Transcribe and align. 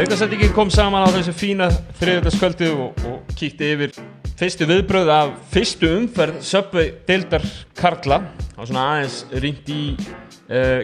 Aukasendingin 0.00 0.50
kom 0.56 0.70
saman 0.74 1.04
á 1.06 1.08
þessu 1.14 1.32
fína 1.36 1.68
þriðjöldaskvöldu 2.00 2.70
og, 2.72 3.02
og 3.06 3.34
kíkti 3.38 3.68
yfir 3.76 3.92
fyrstu 4.40 4.66
viðbröð 4.66 5.10
af 5.14 5.36
fyrstu 5.52 5.90
umferð 6.00 6.40
Subway 6.42 6.90
deildar 7.06 7.46
Karla 7.78 8.18
og 8.56 8.64
svona 8.64 8.88
aðeins 8.96 9.20
rýnt 9.44 9.70
í 9.70 9.84
uh, 10.50 10.82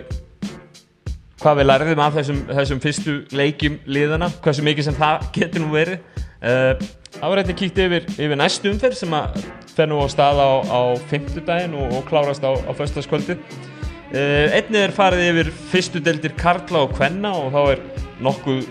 hvað 1.41 1.59
við 1.61 1.69
lærðum 1.69 2.03
af 2.05 2.15
þessum, 2.17 2.39
þessum 2.49 2.83
fyrstu 2.83 3.17
leikjum 3.37 3.79
liðana, 3.91 4.31
hversu 4.45 4.65
mikið 4.67 4.89
sem 4.89 4.97
það 4.97 5.27
getur 5.37 5.65
nú 5.65 5.73
verið 5.75 5.99
uh, 5.99 6.87
það 7.19 7.29
var 7.33 7.43
eitthvað 7.43 7.61
kíkt 7.63 7.83
yfir, 7.87 8.09
yfir 8.17 8.41
næstu 8.41 8.73
umferð 8.73 9.01
sem 9.01 9.17
að 9.17 9.39
fer 9.77 9.91
nú 9.91 10.01
á 10.01 10.07
stað 10.13 10.41
á, 10.41 10.51
á 10.65 10.81
fymtudaginn 11.11 11.77
og, 11.77 11.99
og 11.99 12.09
klárast 12.09 12.47
á, 12.47 12.53
á 12.57 12.73
föstaskvöldu 12.77 13.37
uh, 13.37 14.57
einnig 14.57 14.81
er 14.81 14.97
farið 14.97 15.31
yfir 15.31 15.53
fyrstu 15.75 16.03
deildir 16.03 16.37
Karla 16.41 16.87
og 16.87 16.97
Kvenna 16.97 17.35
og 17.37 17.53
þá 17.55 17.63
er 17.75 17.87
nokkuð 18.25 18.67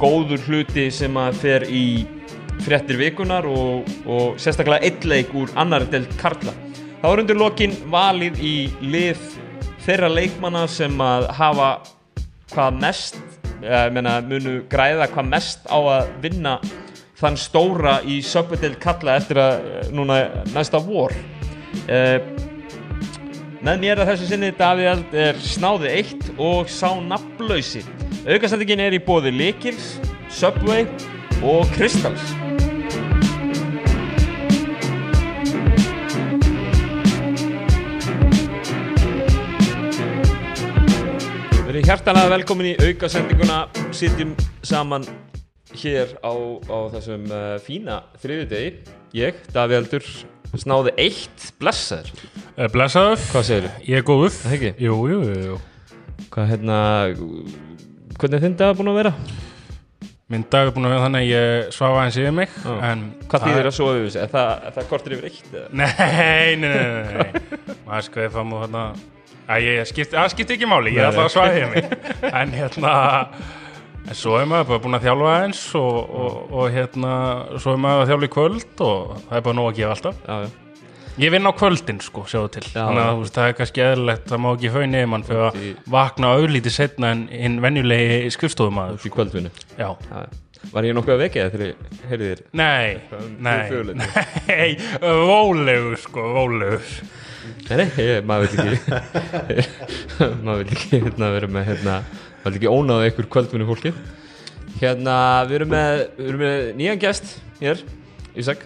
góður 0.00 0.42
hluti 0.48 0.88
sem 0.92 1.16
að 1.20 1.40
fer 1.42 1.66
í 1.68 1.84
fréttir 2.64 2.98
vikunar 2.98 3.46
og, 3.50 3.88
og 4.06 4.38
sérstaklega 4.40 4.86
eitt 4.86 5.04
leik 5.08 5.32
úr 5.36 5.52
annar 5.58 5.84
delt 5.90 6.12
Karla. 6.20 6.54
Það 7.00 7.10
var 7.10 7.22
undir 7.22 7.38
lokin 7.38 7.74
valið 7.92 8.38
í 8.40 8.54
lið 8.80 9.24
þeirra 9.84 10.08
leikmanna 10.12 10.64
sem 10.70 10.94
að 11.02 11.28
hafa 11.36 11.68
hvað 12.54 12.80
mest, 12.80 13.20
eða 13.64 13.84
meina 13.92 14.14
munu 14.24 14.56
græða 14.70 15.10
hvað 15.12 15.30
mest 15.32 15.68
á 15.68 15.78
að 15.78 16.10
vinna 16.24 16.58
þann 17.20 17.38
stóra 17.40 17.98
í 18.08 18.18
söpudelt 18.24 18.80
Karla 18.82 19.18
eftir 19.20 19.40
að 19.40 19.92
núna 19.96 20.20
næsta 20.54 20.80
vor. 20.82 21.14
Uh, 21.88 22.20
með 23.64 23.80
mér 23.80 24.02
að 24.02 24.12
þessu 24.12 24.28
sinni 24.28 24.52
Davíð 24.56 25.14
er 25.16 25.40
snáði 25.40 25.92
eitt 25.94 26.30
og 26.36 26.68
sá 26.68 26.90
nafnlausi. 27.00 27.84
Aukastendingin 28.24 28.84
er 28.84 28.96
í 28.96 29.02
bóði 29.04 29.32
Likils, 29.32 29.94
Subway 30.32 30.88
og 31.44 31.68
Kristals. 31.76 32.43
Við 41.74 41.80
erum 41.80 41.88
hjartalega 41.90 42.30
velkomin 42.30 42.66
í 42.70 42.72
aukasendinguna, 42.86 43.54
sitjum 43.90 44.34
saman 44.62 45.02
hér 45.74 46.12
á, 46.22 46.30
á 46.70 46.78
þessum 46.92 47.24
uh, 47.26 47.38
fína 47.64 47.96
þriðudegi. 48.22 48.92
Ég, 49.18 49.40
Davíð 49.50 49.80
Eldur, 49.80 50.04
snáði 50.54 50.92
eitt 51.02 51.48
blessaður. 51.58 52.12
Eh, 52.54 52.68
Blessaður, 52.70 53.24
Hvað 53.32 53.46
segir 53.48 53.66
þú? 53.66 53.82
ég 53.88 53.98
er 53.98 54.06
góður 54.06 54.30
Það 54.36 54.54
ekki? 54.54 54.70
Jú, 54.84 54.98
jú, 55.10 55.16
jú, 55.26 55.40
jú 55.48 55.56
Hvað 56.36 56.52
hérna, 56.52 56.76
hvernig 58.20 58.36
er 58.38 58.44
þinn 58.44 58.54
dag 58.60 58.78
búin 58.78 58.90
að 58.92 58.98
vera? 59.00 59.12
Minn 60.30 60.44
dag 60.54 60.68
er 60.68 60.70
búin 60.76 60.86
að 60.86 60.94
vera 60.94 61.08
þannig 61.08 61.24
að 61.24 61.32
ég 61.32 61.74
svafa 61.74 62.04
aðeins 62.04 62.20
yfir 62.22 62.36
mig 62.38 62.54
Hvað 62.62 63.48
þýðir 63.48 63.72
að 63.72 63.74
sofa 63.80 63.96
yfir 63.98 64.06
þessu? 64.12 64.22
Er 64.22 64.30
það, 64.78 64.86
kortur 64.92 65.16
yfir 65.18 65.26
eitt? 65.32 65.58
Nei, 65.74 65.90
nei, 66.54 66.70
nei, 66.70 66.78
nei, 66.78 67.18
nei. 67.18 67.76
Maður 67.82 68.08
skoði 68.12 68.30
fram 68.38 68.54
ég 69.64 69.84
skipti, 69.90 70.16
það 70.16 70.32
skipti 70.32 70.56
ekki 70.56 70.68
máli, 70.70 70.94
ég 70.96 71.04
er 71.04 71.10
alltaf 71.10 71.36
að 71.42 71.58
yfir 71.58 71.70
mig 71.74 71.84
En 72.40 72.52
hérna 72.56 72.92
En 74.04 74.16
svo 74.18 74.34
er 74.36 74.44
maður 74.48 74.68
bara 74.74 74.82
búin 74.84 74.98
að 74.98 75.06
þjálfa 75.06 75.30
aðeins 75.32 75.62
og, 75.80 75.96
og, 76.24 76.34
og 76.52 76.74
hérna, 76.74 77.12
svo 77.56 77.72
er 77.72 77.80
maður 77.80 78.02
að 78.04 78.10
þjálfa 78.12 78.28
í 78.28 78.32
kvöld 78.34 78.84
og 78.84 79.16
það 79.30 79.38
er 79.38 79.44
bara 79.48 79.58
nóg 79.60 79.70
að 79.70 79.78
gefa 79.80 79.96
alltaf 79.96 80.20
Já, 80.28 80.36
já. 80.44 80.52
Ég 81.22 81.30
vinn 81.30 81.46
á 81.46 81.52
kvöldin 81.54 82.00
sko, 82.02 82.24
sjáðu 82.26 82.48
til 82.56 82.64
Já. 82.66 82.80
Þannig 82.80 83.02
að 83.04 83.10
þú 83.12 83.20
veist, 83.22 83.36
það 83.38 83.48
er 83.50 83.58
kannski 83.60 83.84
eðlilegt 83.84 84.32
Það 84.32 84.40
má 84.44 84.48
ekki 84.52 84.72
faun 84.74 84.96
yfir 84.98 85.10
mann 85.12 85.26
fyrir 85.28 85.44
að 85.46 85.60
vakna 85.94 86.32
auðlítið 86.38 86.74
setna 86.74 87.12
en 87.14 87.26
hinn 87.30 87.60
venjulegi 87.62 88.32
skrifstofumæður 88.34 88.98
Upp 88.98 89.06
í 89.06 89.12
kvöldvinnu. 89.14 89.52
Já, 89.78 89.88
Já, 90.10 90.24
já. 90.24 90.40
Var 90.72 90.86
ég 90.88 90.94
nokkuð 90.96 91.14
að 91.14 91.20
vekja 91.20 91.44
það 91.44 91.54
þegar 91.54 91.66
ég 91.68 92.04
heyrði 92.10 92.28
þér? 92.30 92.42
nei, 92.56 92.86
nei, 93.44 93.58
nei, 94.48 94.70
rólegur 95.04 95.98
sko, 96.00 96.24
rólegur 96.34 96.86
Nei, 97.68 97.76
nei, 97.80 97.86
ég, 98.04 98.24
maður 98.28 98.52
vil 98.54 98.74
ekki, 98.74 99.64
maður 100.46 100.60
vil 100.64 100.74
ekki 100.76 101.00
hérna, 101.04 101.30
vera 101.34 101.48
með, 101.50 101.66
hérna, 101.70 101.94
maður 102.42 102.54
vil 102.54 102.58
ekki 102.60 102.72
ónáða 102.72 103.08
ykkur 103.10 103.28
kvöldvinnu 103.34 103.66
fólki. 103.68 103.92
Hérna, 104.80 105.16
við 105.48 105.58
erum 105.60 105.72
með, 105.72 106.02
við 106.18 106.28
erum 106.32 106.42
með 106.44 106.68
nýjan 106.80 107.00
gest 107.04 107.34
hér, 107.60 107.82
Ísak. 108.34 108.64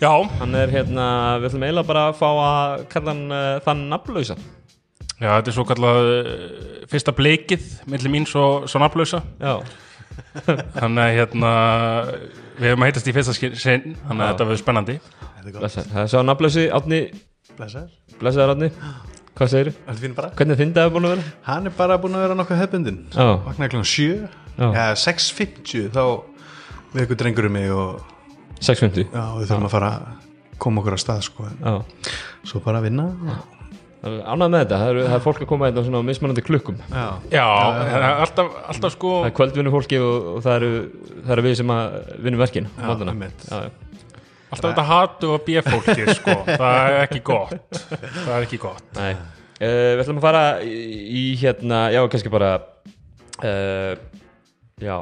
Já, 0.00 0.10
Hann 0.40 0.54
er 0.56 0.70
hérna, 0.72 1.06
við 1.42 1.50
ætlum 1.50 1.64
eiginlega 1.66 1.88
bara 1.90 2.04
að 2.08 2.18
fá 2.20 2.28
að 2.30 2.84
kalla 2.94 3.12
hann 3.12 3.24
uh, 3.34 3.58
þann 3.66 3.82
nafnlausa. 3.90 4.36
já, 5.20 5.28
þetta 5.34 5.50
er 5.52 5.56
svo 5.58 5.64
kallað 5.68 6.10
uh, 6.14 6.84
fyrsta 6.88 7.12
bleikið 7.18 7.66
millir 7.92 8.14
mín 8.14 8.24
svo, 8.30 8.44
svo 8.70 8.80
nafnlausa 8.80 9.20
Já, 9.42 9.58
Þannig 10.80 11.02
að 11.04 11.16
hérna 11.18 11.50
við 12.60 12.70
hefum 12.70 12.84
að 12.84 12.88
heitast 12.90 13.10
í 13.10 13.14
fyrsta 13.16 13.34
sinn 13.36 13.92
þannig 14.06 14.24
að 14.24 14.30
þetta 14.32 14.46
verður 14.48 14.62
spennandi 14.62 14.96
Þetta 15.00 15.42
er 15.42 15.52
gott. 15.52 15.60
blessaður. 15.60 15.92
Það 15.92 16.00
er 16.06 16.10
svo 16.14 16.22
nafnlausi, 16.30 16.64
Átni, 16.78 17.02
Blessaður. 17.58 17.90
blessaður 18.20 18.52
Átni. 18.54 18.70
Hvað 19.40 19.50
segirðu? 19.54 19.74
Allt 19.88 20.00
fín 20.02 20.14
bara. 20.16 20.30
Hvernig 20.36 20.56
er 20.56 20.60
þinn 20.60 20.72
dag 20.76 20.90
búin 20.92 21.06
að 21.08 21.14
vera? 21.14 21.22
Hann 21.46 21.66
er 21.70 21.74
bara 21.76 21.98
búin 22.02 22.16
að 22.18 22.24
vera 22.26 22.36
nokkuð 22.38 22.60
hefbundin. 22.60 22.98
Já. 23.14 23.28
Vaknaði 23.46 23.70
klokkan 23.74 23.90
7. 23.92 24.28
Já. 24.60 24.66
Já, 24.76 24.86
6.50 25.04 25.86
þá 25.94 26.02
við 26.92 27.04
ykkur 27.06 27.20
drengur 27.22 27.46
um 27.48 27.52
mig 27.56 27.70
og 27.72 28.02
6.50. 28.60 29.06
já, 29.14 29.24
við 29.38 29.46
þurfum 29.48 29.68
að 29.70 29.74
fara 29.76 29.90
að 29.94 30.58
koma 30.60 30.82
okkur 30.82 30.98
á 30.98 31.00
stað 31.00 31.22
sko. 31.24 31.46
En 31.48 31.56
Já. 31.64 31.74
Svo 32.44 32.60
bara 32.64 32.82
að 32.82 32.90
vinna. 32.90 33.06
og- 33.30 33.56
er 34.00 34.22
ánægð 34.24 34.48
með 34.50 34.62
þetta, 34.64 34.76
það 34.80 34.90
er, 34.90 34.98
það 35.04 35.14
er 35.14 35.24
fólk 35.24 35.40
að 35.44 35.48
koma 35.50 35.66
hérna 35.68 35.80
á 35.80 35.84
svona 35.84 36.00
mismunandi 36.08 36.42
klukkum 36.44 36.76
Já. 36.88 37.06
Já, 37.30 37.44
það 37.44 37.96
er 37.96 38.04
alltaf, 38.24 38.46
alltaf 38.72 38.92
sko 38.94 39.10
Það 39.20 39.26
er 39.28 39.34
kvöldvinnu 39.36 39.72
fólki 39.74 39.98
og, 40.00 40.28
og 40.36 40.42
það, 40.46 40.54
eru, 40.56 40.70
það 41.26 41.32
eru 41.36 41.42
við 41.44 41.56
sem 41.60 41.72
að 41.74 41.98
vinnum 42.24 42.40
verkin 42.40 42.68
já, 42.80 42.86
já. 43.50 43.70
Alltaf 44.50 44.70
þetta 44.70 44.84
hatu 44.88 45.32
og 45.34 45.44
bjöfólki 45.46 46.14
sko. 46.18 46.36
Það 46.60 46.78
er 46.80 46.96
ekki 47.04 47.22
gott. 47.26 47.80
Það 47.80 48.32
er 48.34 48.46
ekki 48.46 48.60
gott. 48.62 48.84
Nei. 48.98 49.12
Uh, 49.60 49.92
við 49.94 50.02
ætlum 50.04 50.20
að 50.20 50.24
fara 50.24 50.44
í, 50.64 51.24
hérna, 51.40 51.80
já 51.92 52.00
kannski 52.12 52.32
bara 52.32 52.52
uh, 53.44 53.92
já. 54.80 54.96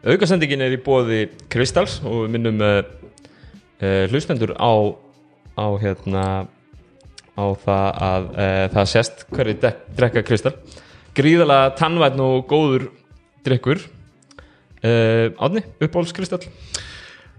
Aukasendingin 0.00 0.64
er 0.64 0.76
í 0.76 0.80
bóði 0.80 1.24
Kristals 1.52 1.98
og 2.06 2.24
við 2.24 2.36
minnum 2.36 2.62
uh, 2.64 2.82
hlustendur 4.12 4.54
á, 4.56 4.72
á 5.58 5.66
hérna 5.82 6.24
á 7.40 7.44
það 7.62 8.00
að 8.04 8.24
það 8.74 8.88
sést 8.90 9.22
hverju 9.32 9.56
drekka 9.96 10.24
Kristal. 10.26 10.54
Gríðalega 11.16 11.72
tannvætn 11.78 12.20
og 12.22 12.44
góður 12.50 12.90
drikkur 13.46 13.80
uh, 14.84 15.26
Átni, 15.40 15.64
uppáhalds 15.80 16.14
Kristall 16.16 16.44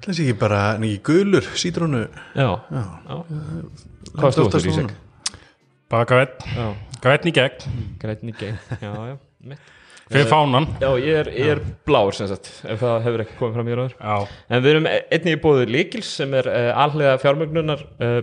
Það 0.02 0.16
sé 0.18 0.24
ekki 0.26 0.38
bara 0.42 0.62
nýgi 0.82 1.00
gulur, 1.06 1.46
sítrónu. 1.62 2.08
já, 2.36 2.48
Já. 2.74 2.84
já. 3.06 3.18
hvað 4.16 4.26
Oftast 4.26 4.40
aftur, 4.48 4.64
svona. 4.66 4.88
Ísak? 4.90 4.96
bara 5.92 6.26
grætt 7.02 7.26
í 7.28 7.34
gegn. 7.36 7.78
Grætni 8.02 8.34
gei 8.40 8.54
já, 8.82 8.92
já, 9.12 9.18
mitt. 9.44 9.60
Fyrir 10.12 10.28
fánan. 10.28 10.66
Já, 10.82 10.90
ég 11.00 11.18
er, 11.22 11.28
ég 11.38 11.50
er 11.54 11.60
blár 11.88 12.12
sem 12.16 12.28
sagt 12.28 12.50
ef 12.68 12.82
það 12.82 13.06
hefur 13.06 13.22
ekki 13.24 13.38
komið 13.40 13.54
fram 13.56 13.70
hér 13.72 13.82
áður 13.84 13.94
já, 13.96 14.16
En 14.52 14.64
við 14.64 14.72
erum 14.74 14.88
einnig 14.92 15.38
í 15.38 15.40
bóði 15.44 15.68
Likils 15.72 16.10
sem 16.20 16.34
er 16.36 16.50
uh, 16.52 16.72
allega 16.84 17.14
fjármögnunar 17.22 17.84
uh, 18.04 18.18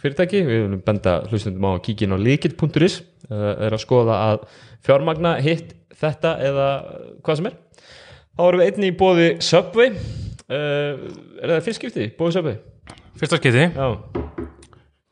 fyrirtæki, 0.00 0.40
við 0.46 0.62
viljum 0.62 0.80
benda 0.86 1.18
hlustundum 1.28 1.66
á 1.68 1.70
að 1.74 1.82
kíkja 1.88 2.08
inn 2.08 2.16
á 2.16 2.24
likil.is 2.24 2.96
uh, 3.28 3.50
er 3.66 3.76
að 3.76 3.82
skoða 3.84 4.20
að 4.30 4.46
fjármagna 4.86 5.34
hitt 5.44 5.74
þetta 6.00 6.36
eða 6.48 6.68
hvað 7.26 7.40
sem 7.42 7.50
er. 7.50 7.58
Þá 8.34 8.42
erum 8.48 8.62
við 8.64 8.70
einnig 8.72 8.94
í 8.94 8.96
bóði 9.04 9.28
Subway 9.44 9.92
uh, 10.54 11.04
Er 11.42 11.52
það 11.54 11.62
fyrst 11.68 11.80
skipti? 11.82 12.06
Bóði 12.18 12.36
Subway? 12.38 12.58
fyrsta 13.20 13.38
skiti 13.40 13.66
Já 13.68 13.88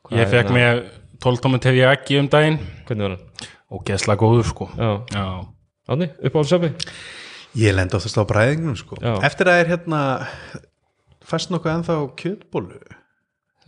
Hvað 0.03 0.19
ég 0.19 0.31
fekk 0.33 0.53
mér 0.55 0.83
12 1.23 1.43
tómi 1.45 1.59
tefi 1.63 1.83
ekki 1.87 2.17
um 2.21 2.27
daginn 2.31 2.57
Hvernig 2.87 3.05
var 3.07 3.17
hann? 3.17 3.49
og 3.73 3.83
gesla 3.87 4.15
góður 4.19 4.45
sko 4.49 4.67
Já, 4.77 4.89
já, 5.15 5.25
Átni, 5.89 6.09
uppáhalds 6.23 6.51
Subway? 6.53 6.73
Ég 7.53 7.75
lend 7.77 7.93
oftast 7.93 8.17
á 8.17 8.23
bræðingnum 8.25 8.73
sko. 8.79 8.95
Já. 8.97 9.11
Eftir 9.27 9.45
að 9.51 9.59
er 9.61 9.67
hérna 9.75 9.97
fæst 11.29 11.51
nokkuð 11.53 11.69
ennþá 11.75 11.97
kjötbólu. 12.17 12.79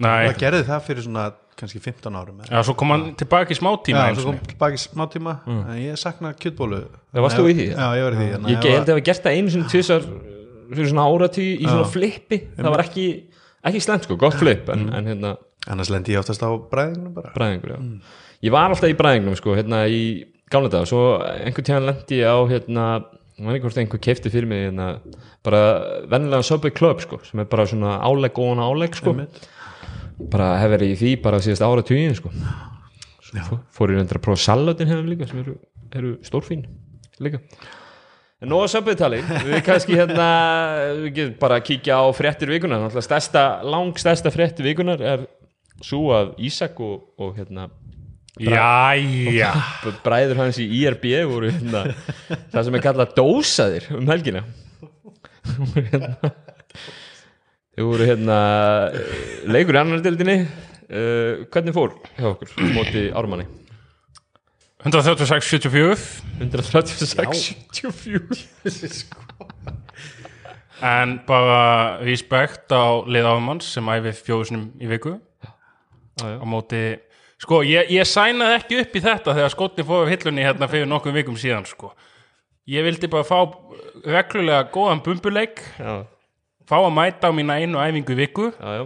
næ, 0.02 0.10
Það 0.32 0.40
gerði 0.42 0.62
það 0.70 0.80
fyrir 0.88 1.06
svona 1.06 1.26
kannski 1.56 1.80
15 1.80 2.16
árum. 2.18 2.40
já, 2.50 2.64
svo 2.66 2.74
kom 2.76 2.90
hann 2.92 3.04
tilbaki 3.16 3.54
í 3.54 3.60
smá 3.60 3.70
tíma 3.86 4.08
Já, 4.10 4.16
svo 4.18 4.26
kom 4.32 4.40
sinni. 4.40 4.48
tilbaki 4.52 4.80
smá 4.82 5.06
tíma 5.14 5.36
en 5.48 5.78
ég 5.80 5.96
sakna 6.02 6.34
kjötbólu 6.34 6.82
Það 7.14 7.22
varst 7.28 7.38
þú 7.38 7.46
í 7.52 7.54
því? 7.60 7.68
Já, 7.78 7.86
ég 7.96 8.04
var 8.08 8.18
í 8.18 8.20
því 8.20 8.28
hérna, 8.34 8.50
Ég 8.56 8.66
held 8.66 8.90
að 8.90 8.94
hafa 8.96 9.06
gert 9.12 9.24
það 9.28 9.38
einu 9.38 9.54
sinni 9.54 9.70
tvisar 9.72 10.08
fyrir 10.72 10.92
svona 10.92 11.08
áratí 11.10 11.48
í 11.56 11.66
svona 11.66 11.88
flippi. 11.90 12.42
Það 12.58 12.72
var 12.76 12.86
ekki, 12.86 13.08
ekki 13.72 13.84
slemt 13.84 14.08
sko, 14.08 14.18
gott 14.22 14.38
flip 14.40 14.72
en, 14.74 14.88
en 14.96 15.12
hérna 15.12 15.36
annars 15.72 15.92
lendi 15.94 16.14
ég 16.14 16.22
oftast 16.22 16.44
á 16.46 16.50
bræðingnum 16.54 17.14
bara. 17.16 17.34
Bræðingur 17.36 17.76
já. 17.76 17.78
ég 18.46 18.54
var 18.54 18.70
alltaf 18.70 18.92
í 18.92 18.98
bræðingnum 18.98 19.38
sko, 19.40 19.56
hérna 19.58 19.84
í 19.90 20.02
gamla 20.52 20.72
dag 20.74 20.88
svo 20.90 21.04
einhvern 21.24 21.68
tíðan 21.70 21.88
lendi 21.90 22.20
ég 22.22 22.30
á 22.30 22.38
hérna 22.52 22.86
maður 23.36 23.58
ekki 23.58 23.66
hvort 23.66 23.80
einhver 23.82 24.04
keifti 24.06 24.32
fyrir 24.32 24.50
mig 24.50 24.68
hérna, 24.68 24.90
bara 25.44 25.62
vennilega 26.12 26.46
Subway 26.48 26.74
Club 26.76 27.02
sko, 27.04 27.20
sem 27.26 27.42
er 27.42 27.50
bara 27.52 27.66
svona 27.68 27.98
álegg 28.06 28.40
og 28.40 28.62
álegg 28.62 28.96
sko. 28.96 29.16
bara 30.32 30.54
hef 30.62 30.72
verið 30.72 30.94
í 30.94 31.00
því 31.02 31.16
bara 31.26 31.42
síðast 31.44 31.66
ára 31.66 31.84
tugin 31.84 32.16
sko. 32.16 32.32
Fór 33.76 33.92
ég 33.92 34.00
reyndar 34.00 34.22
að 34.22 34.28
prófa 34.30 34.46
saladin 34.46 34.88
hefum 34.88 35.10
líka 35.12 35.28
sem 35.28 35.42
eru, 35.42 35.58
eru 35.92 36.14
stórfín 36.24 36.64
líka 37.20 37.42
Nó 38.46 38.62
að 38.64 38.72
söpbytali, 38.76 39.22
við 39.48 39.64
kannski 39.66 39.98
hérna, 39.98 40.28
við 41.00 41.10
getum 41.20 41.40
bara 41.42 41.60
að 41.60 41.66
kíkja 41.70 41.98
á 41.98 42.06
frettir 42.16 42.52
vikunar, 42.54 42.84
náttúrulega 42.84 43.08
stærsta, 43.08 43.46
lang 43.66 43.98
stærsta 44.00 44.32
frettir 44.34 44.68
vikunar 44.68 45.02
er 45.02 45.26
svo 45.84 46.12
að 46.16 46.36
Ísak 46.46 46.80
og, 46.84 47.10
og 47.20 47.34
hérna 47.40 47.70
Jæja. 48.36 49.54
Bræður 50.04 50.42
hans 50.42 50.58
í 50.60 50.66
IRB 50.82 51.06
voru 51.30 51.52
hérna 51.54 51.86
það 52.52 52.66
sem 52.68 52.76
er 52.76 52.84
kallað 52.84 53.14
dósaðir 53.16 53.88
um 53.96 54.10
helgina. 54.12 54.42
Þau 57.76 57.86
voru 57.88 58.08
hérna 58.08 58.40
leikur 59.52 59.78
í 59.78 59.80
annar 59.80 60.04
dildinni, 60.04 60.42
uh, 60.44 60.50
eh, 60.90 61.46
hvernig 61.52 61.76
fór 61.76 61.96
hjá 62.18 62.28
okkur 62.34 62.52
móti 62.76 63.08
árumanni? 63.16 63.48
136, 64.86 65.50
74 65.50 66.24
136, 66.40 67.56
74 67.72 69.26
En 70.86 71.16
bara 71.26 71.98
respekt 72.04 72.70
á 72.70 73.02
liðafumanns 73.08 73.72
sem 73.74 73.88
æfið 73.90 74.20
fjóðusnum 74.28 74.68
í 74.78 74.90
viku 74.92 75.16
á 76.22 76.46
móti 76.46 76.84
sko, 77.42 77.64
ég, 77.66 77.90
ég 77.96 78.06
sænaði 78.08 78.60
ekki 78.60 78.78
upp 78.84 78.94
í 78.94 79.04
þetta 79.08 79.36
þegar 79.40 79.54
skotni 79.56 79.86
fóði 79.88 80.06
af 80.06 80.12
hillunni 80.14 80.46
hérna 80.46 80.70
fyrir 80.70 80.90
nokkuð 80.92 81.18
vikum 81.18 81.40
síðan 81.40 81.66
sko. 81.66 81.92
ég 82.70 82.86
vildi 82.86 83.10
bara 83.10 83.26
fá 83.26 83.40
reglulega 84.06 84.70
góðan 84.74 85.02
bumbuleik 85.02 85.64
já. 85.80 86.06
fá 86.70 86.78
að 86.78 86.94
mæta 86.94 87.30
á 87.30 87.32
mína 87.34 87.58
einu 87.58 87.82
æfingu 87.82 88.20
viku 88.22 88.52
já, 88.54 88.70
já 88.80 88.86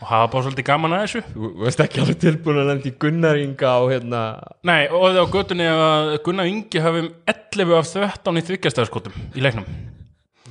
og 0.00 0.06
hafa 0.08 0.30
bara 0.32 0.44
svolítið 0.46 0.66
gaman 0.70 0.96
að 0.96 1.04
þessu. 1.04 1.22
Þú 1.34 1.52
veist 1.64 1.84
ekki 1.84 2.02
alveg 2.02 2.18
tilbúin 2.24 2.60
að 2.62 2.72
lendi 2.72 2.94
Gunnar 3.02 3.40
Inga 3.40 3.76
á 3.76 3.80
hérna 3.90 4.24
Nei, 4.66 4.82
og 4.88 5.06
það 5.10 5.22
á 5.22 5.34
göttunni 5.36 5.70
að 5.70 6.16
Gunnar 6.26 6.50
Ingi 6.50 6.84
hafum 6.84 7.12
11 7.34 7.78
af 7.78 7.94
13 7.94 8.40
í 8.40 8.44
þryggjastæðarskotum 8.50 9.24
í 9.34 9.44
leiknum. 9.44 9.70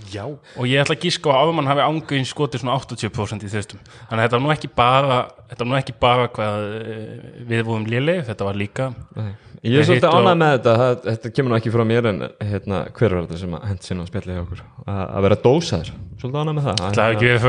Já, 0.09 0.23
og 0.25 0.65
ég 0.65 0.81
ætla 0.81 0.95
að 0.97 1.03
gíska 1.05 1.29
á 1.29 1.43
að 1.43 1.51
mann 1.53 1.69
hafi 1.69 1.83
ángöðin 1.85 2.25
skotið 2.25 2.63
svona 2.63 2.77
80% 2.79 3.45
í 3.45 3.49
þristum. 3.51 3.81
Þannig 4.09 4.23
að 4.23 4.23
þetta 4.23 4.37
var 4.37 4.41
nú 4.45 4.53
ekki 4.55 4.69
bara 4.79 5.19
þetta 5.51 5.59
var 5.59 5.69
nú 5.69 5.77
ekki 5.77 5.95
bara 6.01 6.25
hvað 6.33 6.65
eh, 6.79 7.11
við 7.51 7.61
vorum 7.67 7.85
léleg, 7.89 8.23
þetta 8.29 8.47
var 8.47 8.57
líka 8.57 8.89
Nei. 9.17 9.29
Ég 9.59 9.81
er 9.81 9.87
svolítið 9.89 10.15
ánægð 10.15 10.39
með 10.39 10.53
þetta. 10.55 10.73
Það, 10.79 10.99
þetta 11.09 11.31
kemur 11.35 11.51
nú 11.51 11.57
ekki 11.59 11.73
frá 11.73 11.83
mér 11.89 12.09
en 12.13 12.21
hérna, 12.47 12.81
hver 12.95 13.15
var 13.15 13.27
þetta 13.27 13.39
sem 13.41 13.55
að 13.57 13.65
hent 13.69 13.87
sinna 13.89 14.07
á 14.07 14.09
spjalli 14.09 14.37
hjá 14.37 14.41
okkur? 14.45 14.65
Að 14.85 15.01
að 15.03 15.25
vera 15.27 15.39
dósaður, 15.43 15.93
svolítið 16.21 16.39
ánægð 16.39 16.57
með 16.59 16.67
það. 16.69 16.83
Það 16.85 17.03
hafi 17.03 17.17
ekki 17.17 17.29
verið 17.29 17.47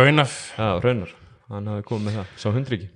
Já, 0.58 0.70
raunar, 0.85 1.12
hann 1.55 1.70
hafi 1.73 1.87
komið 1.91 2.06
með 2.08 2.19
það, 2.20 2.35
sá 2.43 2.49
hundriki 2.55 2.91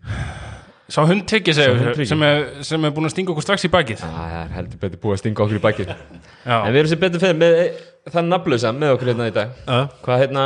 sá 0.94 1.00
hundtekki 1.08 1.54
Sá 1.56 1.62
sem, 1.64 1.78
hundtryggi. 1.80 2.06
sem, 2.10 2.22
er, 2.28 2.42
sem 2.68 2.84
er 2.84 2.92
búin 2.94 3.08
að 3.08 3.14
stinga 3.14 3.32
okkur 3.32 3.44
strax 3.46 3.64
í 3.64 3.70
bakið. 3.72 4.02
Það 4.04 4.34
er 4.42 4.50
heldur 4.58 4.80
betur 4.82 5.00
búið 5.00 5.14
að 5.16 5.20
stinga 5.22 5.44
okkur 5.46 5.56
í 5.56 5.62
bakið. 5.64 5.92
Já, 6.50 6.56
En 6.58 6.74
við 6.74 6.80
erum 6.82 6.90
sem 6.92 7.00
betur 7.00 7.22
fyrir 7.24 7.38
með 7.40 7.54
það 8.12 8.28
nafnlösa 8.28 8.72
með 8.76 8.92
okkur 8.98 9.10
hérna 9.10 9.28
í 9.30 9.34
dag. 9.38 9.54
Já. 9.64 9.78
Hvað 10.04 10.24
hérna 10.26 10.44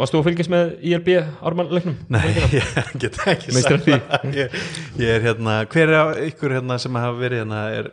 Varst 0.00 0.14
þú 0.14 0.20
að 0.20 0.26
fylgjast 0.28 0.52
með 0.52 0.68
IRB 0.86 1.08
ármannleiknum? 1.50 1.96
nei, 2.14 2.28
ég 2.54 2.92
get 3.02 3.16
ekki 3.26 3.56
sagt 3.58 3.88
ég 4.38 5.08
er 5.16 5.24
hérna, 5.24 5.56
hver 5.66 5.90
er 5.90 6.20
ykkur 6.28 6.54
hérna 6.54 6.76
sem 6.78 6.94
hafa 6.94 7.16
verið 7.18 7.42
hérna 7.42 7.64
er 7.74 7.88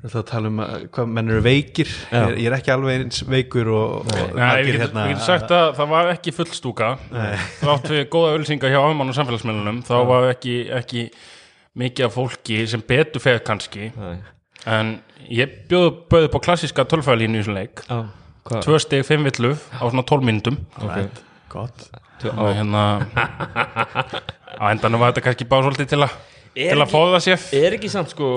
ég 0.00 0.08
ætla 0.08 0.20
að 0.22 0.28
tala 0.30 0.48
um 0.50 0.60
að, 0.64 0.84
hvað 0.96 1.10
menn 1.16 1.28
eru 1.34 1.42
veikir. 1.44 1.90
Ég 2.10 2.22
er, 2.24 2.36
ég 2.40 2.46
er 2.50 2.56
ekki 2.56 2.72
alveg 2.74 3.02
eins 3.04 3.18
veikur 3.28 3.68
og, 3.74 4.06
og 4.08 4.14
Nei, 4.16 4.38
margir 4.40 4.78
getum 4.78 4.84
hérna. 4.86 5.04
get 5.12 5.24
sagt 5.26 5.52
að 5.52 5.66
það 5.76 5.90
var 5.92 6.10
ekki 6.14 6.32
full 6.36 6.48
stúka. 6.56 6.88
Þátt 7.60 7.90
við 7.92 8.02
góða 8.14 8.32
ölsinga 8.38 8.70
hjá 8.72 8.78
ámann 8.80 9.12
og 9.12 9.18
samfélagsmiðlunum 9.18 9.82
þá 9.88 9.94
var 10.08 10.28
ekki, 10.32 10.54
ekki 10.80 11.04
mikið 11.80 12.08
af 12.08 12.16
fólki 12.16 12.62
sem 12.72 12.82
betur 12.88 13.22
feð 13.22 13.42
kannski. 13.46 13.90
Nei. 14.00 14.16
En 14.68 14.94
ég 15.32 15.52
bjóð 15.70 15.90
bauð 16.12 16.26
upp 16.30 16.38
á 16.40 16.44
klassiska 16.48 16.84
tölfæðalínu 16.88 17.38
í 17.38 17.44
þessum 17.44 17.56
leik. 17.60 17.84
Já, 17.88 18.00
hvað? 18.48 18.64
tvö 18.66 18.80
steg, 18.82 19.04
fimm 19.08 19.28
villu 19.28 19.52
á 19.56 19.84
svona 19.84 20.02
12 20.08 20.26
myndum 20.26 20.56
Right, 20.80 21.20
gott. 21.52 21.86
Tvö- 22.20 22.34
og 22.36 22.50
hérna 22.56 22.82
á 24.60 24.64
endanum 24.72 25.00
var 25.00 25.12
þetta 25.14 25.24
kannski 25.28 25.46
bara 25.48 25.64
svolítið 25.68 25.92
til 25.94 26.02
að 26.04 26.18
til 26.54 26.80
að 26.82 26.90
fóða 26.92 27.20
sér 27.24 27.42
Er 27.60 27.76
ekki 27.76 27.90
samt 27.92 28.10
sko, 28.14 28.28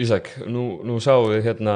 Ísak, 0.00 0.30
nú, 0.50 0.80
nú 0.86 0.98
sáum 1.02 1.28
við 1.32 1.44
hérna, 1.48 1.74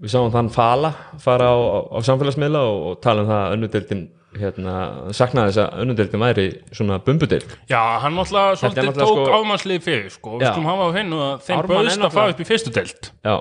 við 0.00 0.12
sáum 0.14 0.32
þann 0.34 0.50
Fala 0.54 0.90
fara 1.22 1.50
á, 1.50 1.56
á, 1.56 1.78
á 1.94 1.98
samfélagsmiðla 2.06 2.64
og, 2.70 2.80
og 2.90 2.98
tala 3.04 3.24
um 3.24 3.30
það 3.30 3.44
að 3.46 3.54
önnudeldin 3.56 4.02
hérna, 4.40 4.74
saknaði 5.16 5.50
þess 5.50 5.62
að 5.64 5.80
önnudeldin 5.82 6.22
væri 6.22 6.44
svona 6.76 7.00
bumbudeld 7.02 7.48
já, 7.66 7.80
hann 8.04 8.14
náttúrulega 8.14 8.58
svolítið 8.60 8.90
tók 9.00 9.08
sko- 9.16 9.38
ámannslið 9.40 9.80
fyrir 9.82 10.12
sko, 10.14 10.36
við 10.38 10.44
Já. 10.46 10.52
skulum 10.52 10.68
hafa 10.70 10.86
á 10.86 10.90
hennu 11.00 11.18
að 11.24 11.40
þeim 11.48 11.62
bauðst 11.72 12.04
að 12.06 12.14
fara 12.14 12.34
upp 12.36 12.42
í 12.44 12.46
fyrstu 12.46 12.70
deild. 12.76 13.08
Já, 13.26 13.34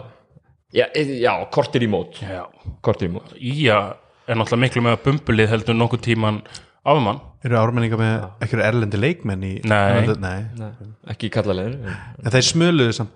já, 0.73 0.85
e- 0.97 1.19
já 1.21 1.33
kortir 1.53 1.85
í 1.85 1.89
mót. 1.93 2.17
Já, 2.25 2.41
Kortir 2.81 3.11
í 3.11 3.13
mót. 3.13 3.35
Ía 3.37 3.77
er 4.25 4.39
náttúrulega 4.39 4.63
miklu 4.65 4.83
með 4.87 4.97
að 4.97 5.03
bumbulið 5.05 5.53
heldur 5.53 5.77
nokkuð 5.77 6.03
tíman 6.09 6.41
áfumann 6.87 7.19
eru 7.45 7.59
ármenninga 7.59 7.99
með 7.99 8.13
ekkur 8.45 8.61
erlendi 8.63 8.99
leikmenn 8.99 9.43
í 9.47 9.53
Nei. 9.67 10.07
Nei. 10.19 10.39
Nei, 10.59 10.71
ekki 11.13 11.31
kallalegir 11.33 11.79
en 11.87 12.33
þeir 12.35 12.47
smöluðu 12.53 12.95
samt 12.99 13.15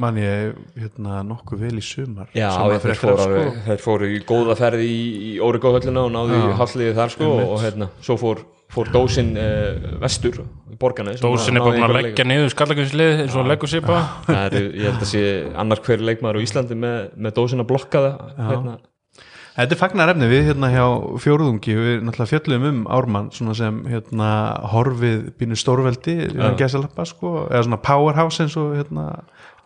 mann 0.00 0.16
ég 0.20 0.54
hérna 0.78 1.20
nokkuð 1.26 1.66
vel 1.66 1.74
í 1.80 1.82
sumar. 1.84 2.30
Já, 2.36 2.48
Sumar 2.54 2.76
ég, 2.76 2.84
þeir, 2.84 2.94
frekar, 2.94 3.18
fóru, 3.18 3.24
alveg, 3.26 3.58
þeir 3.66 3.82
fóru 3.84 4.08
í 4.08 4.20
góða 4.28 4.56
ferð 4.56 4.84
í, 4.86 4.94
í 5.26 5.32
Órigóhöllina 5.44 6.06
og 6.06 6.14
náðu 6.14 6.38
í 6.38 6.54
halliði 6.60 6.94
þar 6.96 7.12
sko 7.12 7.28
og, 7.34 7.54
hérna, 7.60 7.90
svo 8.06 8.16
fór, 8.20 8.40
fór 8.72 8.90
dósin 8.94 9.34
uh, 9.36 9.98
vestur 10.00 10.40
í 10.70 10.78
borgarna 10.80 11.16
Dósin 11.20 11.58
er 11.58 11.64
bara 11.66 11.76
búin 11.76 11.86
að 11.90 11.96
leggja 11.98 12.26
niður 12.30 12.52
skallagjöfslið 12.54 13.24
eins 13.26 13.36
og 13.36 13.50
leggur 13.50 13.72
sér 13.72 13.84
bara. 13.84 14.06
Það 14.30 14.46
er, 14.60 14.68
ég 14.70 14.86
held 14.88 15.04
að 15.04 15.10
sé 15.12 15.24
annar 15.64 15.84
hver 15.84 16.06
leikmaður 16.08 16.40
á 16.40 16.44
Íslandi 16.46 16.78
með, 16.86 17.00
með 17.20 17.36
dósin 17.40 17.64
að 17.64 17.70
blokka 17.74 18.04
það 18.06 18.40
hérna. 18.48 18.78
Þetta 19.56 19.74
er 19.74 19.80
fagnar 19.80 20.12
efni 20.12 20.28
við 20.30 20.44
hérna 20.46 20.70
hjá 20.70 20.84
fjóruðungi 21.20 21.74
við 21.76 21.94
náttúrulega 22.06 22.30
fjöllum 22.30 22.66
um 22.68 22.80
Ármann 22.92 23.30
svona 23.34 23.54
sem 23.58 23.80
hérna 23.90 24.30
horfið 24.72 25.24
býnur 25.40 25.58
stórveldi 25.58 26.16
ja. 26.28 26.52
gæsalappa 26.58 27.06
sko 27.08 27.32
eða 27.48 27.64
svona 27.66 27.80
powerhouse 27.84 28.44
eins 28.44 28.56
og 28.60 28.76
hérna 28.78 29.06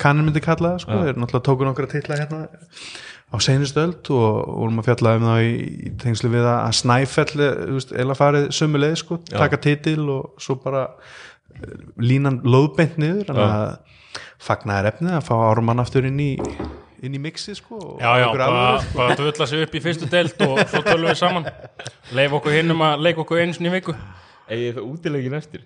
kannin 0.00 0.26
myndi 0.26 0.42
kalla 0.44 0.74
það 0.74 0.84
sko, 0.86 1.00
þeir 1.04 1.20
náttúrulega 1.20 1.46
tóku 1.50 1.68
nokkra 1.68 1.90
titla 1.90 2.18
hérna 2.18 2.40
á 3.34 3.36
seinustöld 3.42 4.10
og 4.14 4.30
vorum 4.60 4.80
að 4.80 4.88
fjalla 4.88 5.14
um 5.18 5.26
það 5.28 5.44
í, 5.44 5.54
í 5.88 5.92
tengslu 6.00 6.30
við 6.32 6.46
að 6.46 6.58
að 6.60 6.76
Snæfell 6.80 7.46
eða 8.04 8.18
farið 8.18 8.48
sömuleið 8.54 8.96
sko, 9.00 9.18
taka 9.30 9.60
titil 9.62 10.04
og 10.14 10.42
svo 10.42 10.58
bara 10.62 10.86
eh, 11.58 11.74
línan 11.98 12.40
lóðbeint 12.46 12.98
niður. 13.00 13.26
Þannig 13.30 13.54
að 13.58 13.92
fagnar 14.44 14.88
efni 14.90 15.14
að 15.16 15.26
fá 15.26 15.34
Ármann 15.40 15.82
aftur 15.82 16.06
inn 16.06 16.20
í 16.22 16.32
inn 17.06 17.16
í 17.18 17.20
mixi 17.22 17.54
sko 17.58 17.78
og 17.78 18.02
Já, 18.02 18.10
já, 18.22 18.26
bara, 18.32 18.80
sko. 18.82 19.08
dvölla 19.20 19.48
sig 19.50 19.64
upp 19.66 19.74
í 19.78 19.84
fyrstu 19.84 20.10
deild 20.10 20.44
og 20.48 20.60
svo 20.70 20.82
tölum 20.86 21.10
við 21.10 21.20
saman. 21.20 21.48
Leif 22.16 22.36
okkur 22.40 22.56
hinn 22.58 22.74
um 22.74 22.84
að 22.86 23.06
leika 23.06 23.24
okkur 23.24 23.42
einu 23.44 23.56
sinni 23.56 23.72
í 23.72 23.74
viku. 23.78 23.94
Egið 24.48 24.78
það 24.78 24.90
útilegin 24.90 25.38
eftir? 25.38 25.64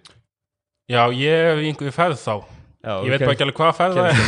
Já, 0.88 1.02
ég 1.12 1.50
hef 1.50 1.64
einhverju 1.68 1.94
ferð 1.94 2.22
þá. 2.22 2.34
Já, 2.78 2.92
Ég 3.02 3.10
veit 3.10 3.24
bara 3.24 3.34
ekki 3.34 3.44
alveg 3.44 3.56
hvað 3.58 3.72
ferð 3.74 3.96
það 3.98 4.08
er. 4.08 4.18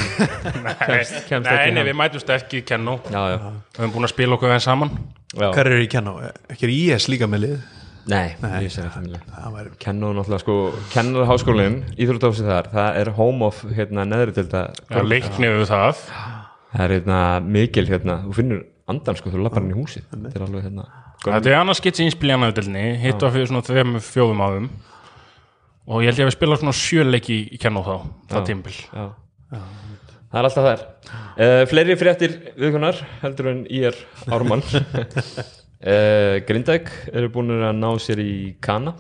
Nei, 0.91 1.45
nei, 1.47 1.75
nei, 1.77 1.85
við 1.87 1.95
mætumst 1.95 2.33
ekki 2.35 2.59
í 2.59 2.65
kennó 2.67 2.97
Já, 3.07 3.21
já, 3.31 3.37
Við 3.39 3.79
höfum 3.79 3.93
búin 3.95 4.07
að 4.09 4.11
spila 4.11 4.37
okkur 4.37 4.55
enn 4.57 4.65
saman. 4.65 4.91
Já. 5.31 5.53
Hver 5.55 5.71
eru 5.71 5.85
í 5.85 5.91
Kenno? 5.91 6.17
Ekki 6.51 6.67
er 6.67 6.73
IS 6.75 7.07
líka 7.13 7.29
með 7.31 7.45
lið? 7.45 7.61
Nei, 8.11 8.33
ég 8.65 8.73
sé 8.75 8.83
það 8.89 9.21
Það 9.31 9.71
Kennu 9.79 10.11
náttúrulega 10.17 10.43
sko, 10.43 10.57
kennarháskólinn 10.91 11.77
Íþróttáfsið 12.01 12.51
þar, 12.51 12.71
það 12.73 13.01
er 13.05 13.11
home 13.21 13.47
of 13.47 13.61
hérna 13.77 14.07
neðri 14.09 14.35
til 14.35 14.47
Já, 14.51 15.03
leikni 15.05 15.53
við 15.53 15.67
það 15.71 16.03
það 16.73 16.85
er 16.85 16.95
hérna 16.97 17.21
mikil 17.45 17.87
hérna, 17.89 18.17
þú 18.27 18.37
finnur 18.41 18.63
andan 18.91 19.19
sko, 19.19 19.31
þú 19.33 19.43
lappar 19.45 19.63
hann 19.63 19.73
í 19.73 19.79
húsið. 19.79 20.07
Þetta 20.11 20.39
er 20.39 20.47
alveg 20.47 20.67
hérna 20.69 20.87
Þetta 21.21 21.51
er 21.51 21.59
annars 21.59 21.81
skitsi 21.83 22.07
íspiljan 22.09 22.47
aðeldilni 22.47 22.85
Hitt 23.03 23.21
var 23.21 23.35
fyrir 23.35 23.51
svona 23.51 23.61
þrem 23.67 23.99
fjóðum 24.01 24.41
áðum 24.41 24.69
Og 25.91 26.01
ég 26.01 26.09
held 26.09 26.21
ég 26.23 26.25
að 26.25 26.31
við 26.31 26.37
spila 26.39 26.57
svona 26.61 26.73
sjöleiki 26.79 27.37
í 27.53 27.59
kennó 27.61 27.83
þá 27.85 27.95
Það 28.31 28.47
tímbil 28.49 28.77
já. 28.79 29.05
það 30.31 30.39
er 30.41 30.49
alltaf 30.49 30.67
þær. 30.69 30.83
Uh, 31.41 31.63
fleiri 31.69 31.97
fréttir 32.01 32.37
viðkunar 32.57 33.01
heldur 33.21 33.51
en 33.51 33.65
ég 33.69 33.91
er 33.91 34.01
Ármann. 34.31 34.65
Uh, 35.81 36.43
Grindæk 36.45 36.91
eru 37.09 37.31
búin 37.33 37.55
að 37.57 37.71
ná 37.79 37.87
sér 38.05 38.21
í 38.21 38.33
Kana. 38.61 38.93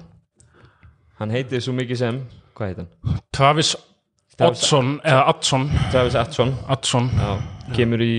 Hann 1.20 1.28
heitir 1.34 1.60
svo 1.60 1.74
mikið 1.76 1.98
sem 2.00 2.20
hvað 2.56 2.70
heit 2.70 2.78
hann? 2.80 3.18
Travis 3.36 3.74
Oddsson 4.40 4.94
eða 5.04 5.24
Addsson 5.32 5.66
Travis 5.90 6.16
Atson 6.18 6.54
Addsson 6.72 7.10
já, 7.12 7.30
kemur 7.76 8.04
í 8.04 8.14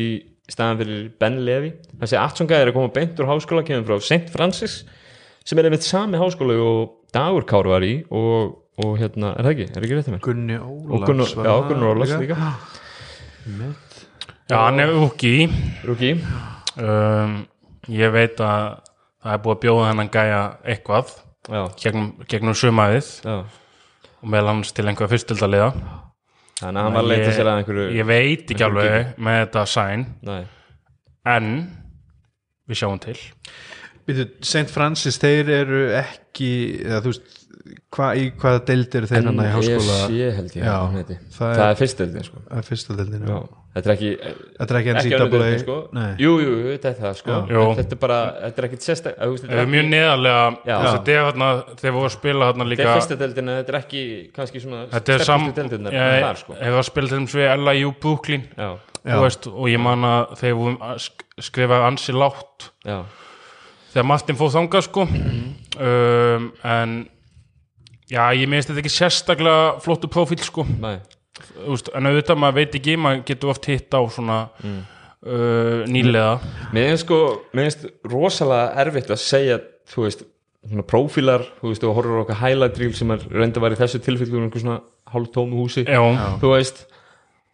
staðan 0.52 0.82
fyrir 0.82 1.04
Ben 1.22 1.38
Levi. 1.46 1.72
Þessi 2.02 2.18
Atson 2.20 2.50
gæði 2.50 2.66
er 2.66 2.72
að 2.72 2.78
koma 2.78 2.92
beint 2.96 3.20
úr 3.22 3.30
háskóla 3.30 3.64
kemur 3.68 3.88
frá 3.88 4.02
St. 4.04 4.32
Francis 4.34 4.82
sem 5.48 5.60
er 5.60 5.70
einmitt 5.70 5.86
sami 5.86 6.20
háskóla 6.22 6.58
og 6.62 6.98
Dagur 7.16 7.48
Kár 7.48 7.70
var 7.72 7.86
í 7.86 7.94
og, 8.08 8.58
og 8.82 9.00
hérna, 9.00 9.34
er 9.36 9.48
það 9.48 9.54
ekki? 9.54 9.70
Er 9.72 9.86
ekki 9.86 9.98
rétt 9.98 10.10
að 10.12 10.16
mér? 10.16 10.24
Gunni 10.28 10.60
Ólafs 10.60 11.34
já, 11.36 11.54
Gunnar 11.70 11.96
Ólafs 11.96 12.14
líka. 12.22 12.38
Já, 14.52 14.58
hann 14.58 14.84
er 14.84 14.94
úki 15.00 15.34
Rúki, 15.88 16.14
um, 16.76 17.36
ég 17.90 18.14
veit 18.14 18.40
að 18.44 18.82
það 19.22 19.34
er 19.34 19.42
búið 19.44 19.56
að 19.56 19.62
bjóða 19.66 19.90
hennan 19.90 20.12
gæja 20.12 20.42
eitthvað 20.66 21.16
já, 21.48 21.62
gegnum, 21.82 22.14
gegnum 22.30 22.58
sumaðið 22.58 23.12
já. 23.24 23.36
og 24.22 24.32
meðal 24.34 24.54
hans 24.54 24.74
til 24.76 24.88
einhverja 24.90 25.14
fyrstildaliða 25.16 25.72
Þannig 26.62 26.78
að 26.82 26.86
hann 26.88 26.96
var 26.96 27.04
að 27.04 27.12
leita 27.12 27.32
sér 27.36 27.50
að 27.52 27.60
einhverju 27.62 27.86
ég 27.98 28.08
veit 28.10 28.52
ekki 28.56 28.66
alveg 28.68 29.12
með 29.28 29.38
þetta 29.42 29.64
sæn 29.72 30.06
Nei, 30.30 30.42
en 31.36 31.52
við 32.70 32.80
sjáum 32.82 33.00
til. 33.04 33.18
Býtu, 34.08 34.26
St. 34.46 34.68
Francis, 34.74 35.18
þeir 35.22 35.50
eru 35.62 35.82
ekki 36.00 36.52
eða 36.86 37.02
þú 37.06 37.12
veist 37.14 37.38
hva, 37.94 38.08
í 38.18 38.30
hvaða 38.42 38.62
deild 38.72 38.96
eru 38.98 39.10
þeir 39.12 39.28
hann 39.30 39.42
í 39.44 39.50
háskóla? 39.54 39.98
Ég 40.18 40.38
held 40.40 40.56
ég 40.58 40.64
Já, 40.66 40.78
að 40.82 40.96
það 40.96 41.12
Það 41.38 41.52
er- 41.58 41.66
er 41.68 41.80
fyrstildin 41.82 42.26
sko. 42.26 42.42
að 42.50 42.70
fyrsta 42.72 42.96
deildin 42.98 43.28
Já, 43.30 43.38
þetta 43.72 43.88
er 43.88 43.94
ekki 43.96 44.10
þetta 44.22 44.74
er 44.74 44.78
ekki 44.82 44.92
ekki 44.92 45.10
NCAA 45.16 45.60
sko. 45.62 45.76
Nei. 45.96 46.08
Jú, 46.20 46.32
jú, 46.44 46.52
þetta 46.74 46.90
er 46.92 46.98
það 47.00 47.14
sko. 47.22 47.38
Þetta 47.78 47.96
er 47.96 48.00
bara, 48.02 48.18
þetta 48.42 48.62
er 48.64 48.68
ekkit 48.68 48.86
sérstak 48.88 49.16
þú 49.22 49.30
veist, 49.32 49.46
þetta 49.48 49.62
er 49.64 49.70
mjög 49.72 49.88
neðarlega 49.94 50.42
að 50.76 50.88
þetta 50.92 51.14
er 51.16 51.28
þarna 51.30 51.50
þeir 51.82 51.96
voru 51.98 52.10
að 52.10 52.16
spila 52.18 52.50
þarna 52.52 52.66
Þetta 52.66 52.72
líka 52.74 52.88
er 52.88 53.00
fyrsta 53.00 53.18
deildin 53.22 53.50
en 53.54 53.60
þetta 53.62 53.74
er 53.76 53.80
ekki 53.82 54.04
kannski 54.36 54.64
svona 54.66 54.82
þetta 54.92 55.16
er 55.16 55.26
sam 55.30 55.46
sterkustu 55.48 55.62
deildirnar 55.62 55.98
ég 55.98 56.26
þar 56.28 56.42
sko 56.44 56.58
að 56.62 56.82
spila 56.92 57.12
til 57.14 57.22
þess 57.24 57.40
við 57.40 57.66
LIU 57.70 57.94
Brooklyn 58.04 58.46
og 59.56 59.66
ég 59.72 59.80
man 59.82 60.04
að 60.06 60.36
þeir 60.44 60.54
voru 60.60 60.76
að 60.92 61.00
sk- 61.08 61.26
skrifa 61.42 61.80
ansi 61.88 62.14
látt 62.14 62.68
já, 62.86 63.00
þegar 63.96 64.06
Martin 64.12 64.38
fóð 64.38 64.52
þangað 64.60 64.84
sko. 64.86 65.08
Um, 65.82 66.52
en 66.68 66.94
já, 68.12 68.22
ég 68.36 68.46
minnst 68.52 68.70
þetta 68.70 68.84
ekki 68.84 68.92
sérstaklega 68.94 69.80
flottu 69.82 70.08
prófíl 70.12 70.38
sko. 70.44 70.68
Þú 70.68 71.00
veist, 71.68 71.92
en 71.98 72.10
auðvitað 72.10 72.42
maður 72.44 72.58
veit 72.60 72.78
ekki, 72.80 72.98
maður 73.00 73.24
getur 73.32 73.54
oft 73.54 73.70
hitt 73.72 73.98
á 73.98 74.02
svona 74.14 74.38
uh, 74.62 75.82
nýlega. 75.90 76.36
Mér 76.76 76.92
finnst 76.92 77.08
sko, 77.08 77.20
mér 77.56 77.70
finnst 77.70 77.88
rosalega 78.12 78.86
erfitt 78.86 79.12
að 79.14 79.22
segja, 79.24 79.60
þú 79.92 80.08
veist 80.08 80.24
svona 80.62 80.86
prófílar, 80.86 81.46
þú 81.60 81.72
veist, 81.72 81.84
þú 81.84 81.94
horfur 81.98 82.24
okkar 82.24 82.42
highlight 82.44 82.80
reel 82.82 82.96
sem 82.98 83.14
er 83.16 83.28
reynda 83.34 83.64
var 83.64 83.74
í 83.74 83.80
þessu 83.80 84.02
tilfellu 84.06 84.44
einhver 84.44 84.62
svona 84.62 84.82
hálf 85.12 85.32
tómu 85.34 85.64
húsi. 85.64 85.88
Já, 85.88 86.02
þú 86.42 86.52
veist 86.54 86.84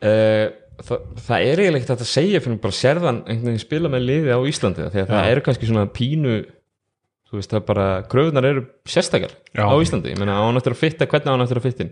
uh, 0.03 0.47
það, 0.83 1.07
það 1.27 1.47
er 1.47 1.61
eiginlega 1.61 1.81
ekkert 1.83 2.03
að 2.03 2.11
segja 2.11 2.41
fyrir 2.43 2.59
bara 2.63 2.77
sérðan 2.77 3.23
einhvern 3.25 3.51
veginn 3.51 3.63
spila 3.63 3.91
með 3.91 4.05
liði 4.09 4.35
á 4.35 4.39
Íslandi 4.51 4.89
því 4.91 5.03
að 5.03 5.11
það 5.13 5.31
eru 5.31 5.43
kannski 5.47 5.69
svona 5.69 5.87
pínu 5.93 6.35
þú 7.27 7.39
veist 7.39 7.53
það 7.53 7.59
er 7.59 7.65
bara, 7.67 7.87
kröfunar 8.11 8.47
eru 8.47 8.65
sérstakar 8.87 9.33
Já. 9.51 9.65
á 9.67 9.75
Íslandi, 9.83 10.13
ég 10.13 10.21
meina 10.21 10.37
á 10.39 10.43
hann 10.45 10.59
eftir 10.59 10.75
að 10.75 10.83
fitta 10.83 11.09
hvernig 11.09 11.27
á 11.27 11.33
hann 11.33 11.45
eftir 11.47 11.61
að 11.61 11.67
fittin 11.67 11.91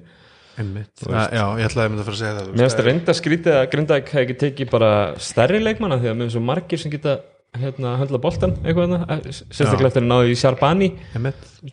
Einmitt. 0.56 0.92
Það, 1.02 1.34
já, 1.36 1.44
ég 1.60 1.68
ætlaði 1.68 1.86
að 1.86 1.92
mynda 1.92 2.04
að 2.04 2.08
fara 2.08 2.16
að 2.16 2.20
segja 2.22 2.36
það 2.36 2.50
mér 2.50 2.62
finnst 2.62 2.78
það 2.80 2.88
reynda 2.88 3.16
skrítið 3.18 3.56
að 3.60 3.66
Grindavík 3.74 4.12
hefði 4.14 4.26
ekki 4.26 4.36
tekið 4.44 4.70
bara 4.72 4.92
stærri 5.20 5.60
leikmanna 5.60 5.98
því 6.00 6.12
að 6.12 6.16
mér 6.16 6.28
finnst 6.30 6.38
svo 6.38 6.44
margir 6.48 6.82
sem 6.82 6.94
geta 6.94 7.16
hérna, 7.60 7.96
höndla 8.00 8.22
boltan 8.24 8.56
eitthvað 8.62 8.94
þarna, 8.94 9.18
eh, 9.18 9.36
sérstaklega 9.36 9.92
eftir 9.92 10.06
að 10.06 10.10
náðu 10.12 10.32
í 10.32 10.38
Sjarbani 10.40 10.90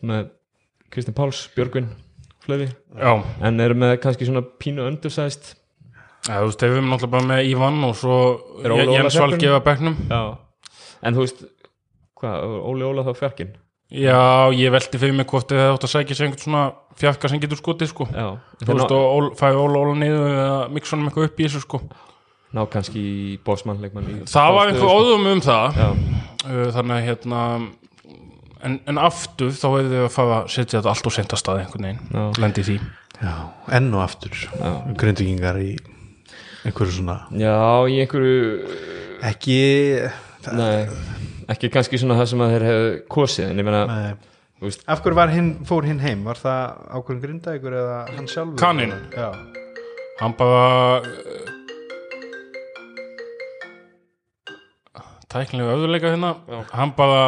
með 0.03 0.27
Kristinn 0.93 1.17
Páls, 1.17 1.45
Björgvin 1.55 1.89
já, 2.51 3.12
en 3.47 3.61
eru 3.62 3.79
með 3.79 3.97
kannski 4.03 4.27
svona 4.27 4.43
pínu 4.43 4.87
undersized? 4.89 5.55
Já, 6.27 6.37
þú 6.39 6.51
veist, 6.51 6.62
við 6.62 6.77
erum 6.77 6.91
náttúrulega 6.91 7.15
bara 7.15 7.29
með 7.31 7.51
Ívan 7.51 7.83
og 7.87 7.97
svo 7.99 8.19
Jens? 8.62 9.19
Valgefa 9.19 9.62
bekknum. 9.67 9.97
Já, 10.11 10.21
en 11.03 11.17
þú 11.17 11.25
veist 11.25 11.45
hvað, 12.19 12.59
Óli 12.71 12.87
Óla 12.87 13.07
þá 13.07 13.15
fjarkinn 13.19 13.55
Já, 13.93 14.49
ég 14.57 14.73
velti 14.73 14.97
fyrir 15.01 15.13
mig 15.17 15.27
hvort 15.29 15.51
þið 15.53 15.63
átt 15.75 15.85
að 15.85 15.93
sækja 15.93 16.17
sér 16.17 16.29
einhvern 16.31 16.45
svona 16.47 16.63
fjarka 16.97 17.29
sem 17.29 17.41
getur 17.43 17.61
skotið 17.61 17.91
sko. 17.91 18.07
Já, 18.09 18.31
Þú 18.63 18.71
veist, 18.73 18.95
og 18.97 19.05
Ól- 19.19 19.35
fæði 19.37 19.61
Óla 19.61 19.83
Óla 19.83 19.95
niður 20.01 20.33
eða 20.33 20.57
miksa 20.73 20.97
honum 20.97 21.11
eitthvað 21.11 21.29
upp 21.29 21.43
í 21.43 21.47
þessu 21.49 21.61
sko. 21.67 21.83
Ná 22.53 22.63
kannski 22.73 23.03
í 23.03 23.39
bósmann 23.45 23.81
leikmann 23.85 24.09
í 24.09 24.17
Það 24.29 24.57
var 24.57 24.73
einhver 24.73 24.89
óðum 24.93 25.27
óðum 25.27 25.31
um 25.37 25.45
það. 25.45 25.79
Já, 25.85 26.19
Uh, 26.43 26.73
þannig 26.75 26.97
að 26.97 27.05
hérna 27.07 27.41
en, 28.67 28.73
en 28.91 28.99
aftur 28.99 29.53
þá 29.55 29.67
hefði 29.77 29.91
þið 29.93 30.01
að 30.03 30.09
fara 30.11 30.39
að 30.41 30.49
setja 30.51 30.81
þetta 30.81 30.91
allt 30.91 31.07
og 31.07 31.15
senta 31.15 31.39
stað 31.39 31.61
einhvern 31.61 31.85
Já. 31.87 31.93
veginn, 31.93 32.33
lendi 32.43 32.65
því. 32.67 32.77
Já, 33.23 33.35
enn 33.79 33.87
og 33.95 34.03
aftur. 34.03 34.41
Grindvíkingar 34.99 35.61
í 35.63 35.69
einhverju 36.67 36.97
svona 36.97 37.17
já 37.39 37.55
í 37.91 38.01
einhverju 38.03 38.41
ekki 39.31 39.61
Nei, 40.59 40.89
ekki 41.51 41.73
kannski 41.73 42.01
svona 42.01 42.19
það 42.21 42.31
sem 42.33 42.45
að 42.45 42.55
þeir 42.55 42.67
hefðu 42.69 42.93
kosið 43.17 43.51
en 43.51 43.63
ég 43.63 43.73
veist 44.63 44.85
Af 44.87 45.03
hverju 45.03 45.19
var 45.19 45.33
hinn, 45.35 45.57
fór 45.67 45.87
hinn 45.89 45.99
heim? 46.03 46.23
Var 46.29 46.39
það 46.39 46.61
ákveðin 46.95 47.23
grindaðingur 47.25 47.75
eða 47.81 47.97
hann 48.13 48.29
sjálfur? 48.31 48.61
Kaninn. 48.63 48.95
Já, 49.11 49.33
hann 50.21 50.37
bara 50.39 50.63
tæknilega 55.33 55.75
auðurleika 55.77 56.13
hérna 56.13 56.33
hann 56.75 56.93
bara 56.97 57.23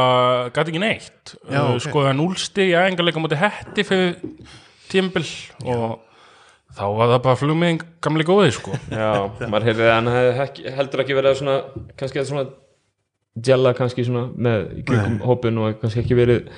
gæti 0.55 0.75
ekki 0.75 0.83
neitt 0.83 1.35
Já, 1.49 1.61
uh, 1.63 1.75
ok. 1.75 1.85
skoða 1.87 2.15
núlsti 2.17 2.69
í 2.71 2.75
æfingarleika 2.77 3.23
múti 3.23 3.39
hetti 3.41 3.85
fyrir 3.87 4.19
tímbil 4.93 5.25
og 5.65 6.03
þá 6.75 6.85
var 6.99 7.15
það 7.15 7.23
bara 7.27 7.41
flugmiðing 7.41 7.87
gamli 8.05 8.27
góði 8.29 8.53
sko 8.59 8.77
Já, 8.93 9.25
maður 9.49 9.71
heyrði 9.71 9.89
að 9.89 9.97
hann 9.97 10.13
hefði 10.13 10.75
heldur 10.79 11.05
ekki 11.05 11.19
verið 11.19 11.33
að 11.33 11.41
svona, 11.41 11.57
kannski 12.01 12.23
að 12.23 12.31
svona 12.31 12.47
gella 13.43 13.73
kannski 13.75 14.05
svona 14.07 14.29
með 14.37 14.85
kringum 14.87 15.19
hópin 15.27 15.59
og 15.59 15.81
kannski 15.83 16.05
ekki 16.05 16.15
verið 16.19 16.49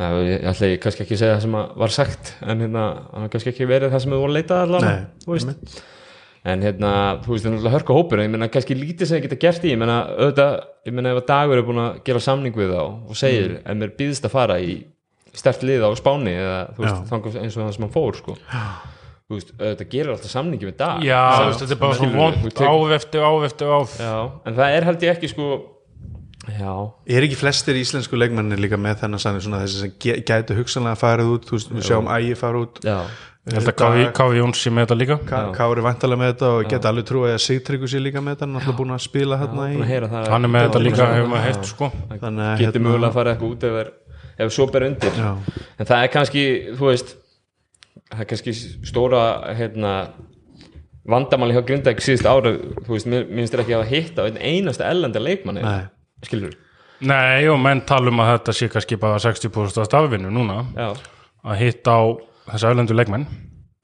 Já, 0.00 0.06
ég 0.24 0.44
ætla 0.48 0.68
ég 0.70 0.78
kannski 0.80 1.02
ekki 1.04 1.16
að 1.16 1.20
segja 1.20 1.34
það 1.36 1.42
sem 1.44 1.54
var 1.82 1.92
sagt 1.92 2.28
en 2.46 2.60
hérna, 2.62 2.84
kannski 3.28 3.50
ekki 3.52 3.66
verið 3.68 3.90
það 3.92 4.00
sem 4.04 4.12
þau 4.14 4.20
voru 4.22 4.30
að 4.32 4.36
leita 4.38 4.60
allavega, 4.64 4.92
Nei, 4.94 5.24
þú 5.26 5.32
veist. 5.34 5.80
en 6.50 6.62
hérna, 6.64 6.92
þú 7.20 7.34
veist, 7.34 7.44
það 7.44 7.50
er 7.50 7.54
náttúrulega 7.56 7.74
hörka 7.74 7.96
hópur 7.98 8.22
ég 8.22 8.30
meina, 8.32 8.48
kannski 8.48 8.76
lítið 8.78 9.10
sem 9.10 9.18
það 9.18 9.24
geta 9.26 9.38
gert 9.42 9.66
í 9.66 9.72
ég 9.74 9.80
meina, 9.82 9.96
auðvitað, 10.14 10.54
ég 10.88 10.94
meina, 10.96 11.10
ef 11.12 11.20
að 11.20 11.26
dagur 11.28 11.60
er 11.60 11.66
búin 11.68 11.82
að 11.82 11.98
gera 12.06 12.22
samning 12.24 12.56
við 12.56 12.72
þá 12.72 12.80
og 13.10 13.18
segir 13.20 13.50
Mm. 13.50 13.60
ef 13.66 13.76
mér 13.82 13.92
býðist 13.98 14.24
að 14.24 14.34
fara 14.38 14.56
í 14.62 14.78
stert 15.34 15.62
lið 15.68 15.84
á 15.84 15.90
Spáni 16.00 16.32
eða, 16.38 16.56
þú 16.78 16.86
veist, 16.86 16.96
Já. 16.96 17.04
þangað 17.10 17.36
eins 17.42 17.56
og 17.58 17.62
það 17.66 17.74
sem 17.76 17.84
hann 17.84 17.94
fór, 17.98 18.16
sko. 18.16 18.36
Þú 19.28 19.36
veist, 19.36 19.52
auðvitað 19.60 19.90
gerir 19.92 20.10
alltaf 20.14 20.32
samningi 20.32 20.66
við 20.70 20.76
dag. 20.80 21.02
Já, 21.04 21.20
þú 21.36 21.60
þetta 21.60 21.76
er 21.76 21.82
bara 21.84 21.94
svona 22.00 22.16
vond 22.18 22.34
þú 22.40 22.48
tekur- 22.50 22.66
áf. 23.76 23.92
Já, 24.00 24.16
en 24.46 24.54
það 24.56 24.76
er 24.78 24.84
held 24.88 25.00
ég 25.06 25.12
ekki 25.18 25.28
sko 25.34 25.50
Já, 26.48 26.72
Er 27.06 27.22
ekki 27.26 27.36
flestir 27.36 27.76
íslensku 27.76 28.16
leikmennir 28.16 28.58
líka 28.58 28.78
með 28.80 29.02
þennan 29.02 29.20
svona 29.20 29.58
þessi 29.60 29.82
sem 29.82 29.90
gætu 30.24 30.56
hugsanlega 30.56 30.96
farið 30.96 31.34
út, 31.34 31.44
þú 31.44 31.58
veist, 31.58 31.72
við 31.76 31.84
sjáum 31.90 32.08
ægi 32.08 32.36
fara 32.40 32.62
út. 32.64 32.80
Já, 32.80 32.96
ég 33.50 33.58
held 33.58 33.68
að 33.68 34.12
Káfi- 34.16 34.38
Jóns 34.40 34.62
sé 34.64 34.70
með 34.72 34.86
þetta 34.86 34.96
líka. 35.02 35.18
Ka- 35.28 35.52
Kári 35.52 35.84
vantalega 35.84 36.20
með 36.22 36.32
þetta 36.32 36.48
og 36.56 36.70
geta 36.72 36.88
alveg 36.88 37.04
trú 37.10 37.24
að 37.28 37.36
Sigtryggur 37.44 37.88
sé 37.92 38.00
líka 38.00 38.22
með 38.24 38.36
þetta, 38.38 38.46
hann 38.48 38.56
er 38.56 38.60
alltaf 38.62 38.76
búin 38.80 38.94
að 38.96 39.02
spila 39.04 39.36
hérna 39.36 39.66
búin 39.68 39.82
að 39.82 39.84
í 39.84 39.90
heyra 39.92 40.08
það. 40.08 40.28
Hann 40.32 40.44
er 40.44 40.48
með 40.56 40.66
þetta 40.70 40.82
líka, 40.86 41.06
hefur 41.14 41.28
maður 41.34 41.46
heilt 41.50 41.64
sko. 41.74 41.90
Þannig 42.08 42.44
að 42.48 42.58
Getur 42.58 42.72
hérna- 42.80 42.86
mögulega 42.88 43.10
að 43.10 43.18
fara 43.20 43.34
eitthvað 43.34 43.52
út 43.52 43.64
ef, 43.68 43.78
er, 43.84 43.92
ef 44.46 44.52
svo 44.56 44.66
ber 44.72 44.82
undir. 44.88 45.12
Já. 45.20 45.30
En 45.78 45.86
það 45.86 46.02
er 46.04 46.08
kannski, 46.08 46.44
þú 46.76 46.86
veist 46.90 47.16
Það 48.10 48.20
er 48.20 48.26
kannski 48.26 48.52
stóra 48.82 49.20
hérna 49.54 49.90
vandamáli 51.06 51.54
hjá 51.54 51.62
Grindavík 51.66 52.00
síðust 52.02 52.26
ára 52.26 52.52
þú 52.58 52.90
veist, 52.90 53.06
finnst 53.06 53.54
þér 53.54 53.62
ekki 53.62 53.74
að 53.76 53.80
hafa 53.82 53.90
hitt 53.94 54.18
á 54.18 54.22
einn 54.26 54.38
einasta 54.40 54.88
ellenda 54.90 55.20
leikmanni. 55.22 55.62
Nei. 55.62 55.84
Skilur 56.26 56.56
nei, 57.00 57.46
og 57.48 57.60
menn 57.62 57.84
tala 57.88 58.12
um 58.12 58.20
að 58.22 58.34
þetta 58.34 58.56
sé 58.56 58.68
kannski 58.72 58.98
bara 59.00 59.20
60% 59.22 59.80
af 59.80 59.88
stafvinnu 59.88 60.32
núna. 60.34 60.58
Já, 60.76 60.90
að 61.46 61.62
hitta 61.62 61.94
á 61.96 62.02
þessa 62.50 62.72
öðlendu 62.74 62.96
leikmenn. 62.98 63.24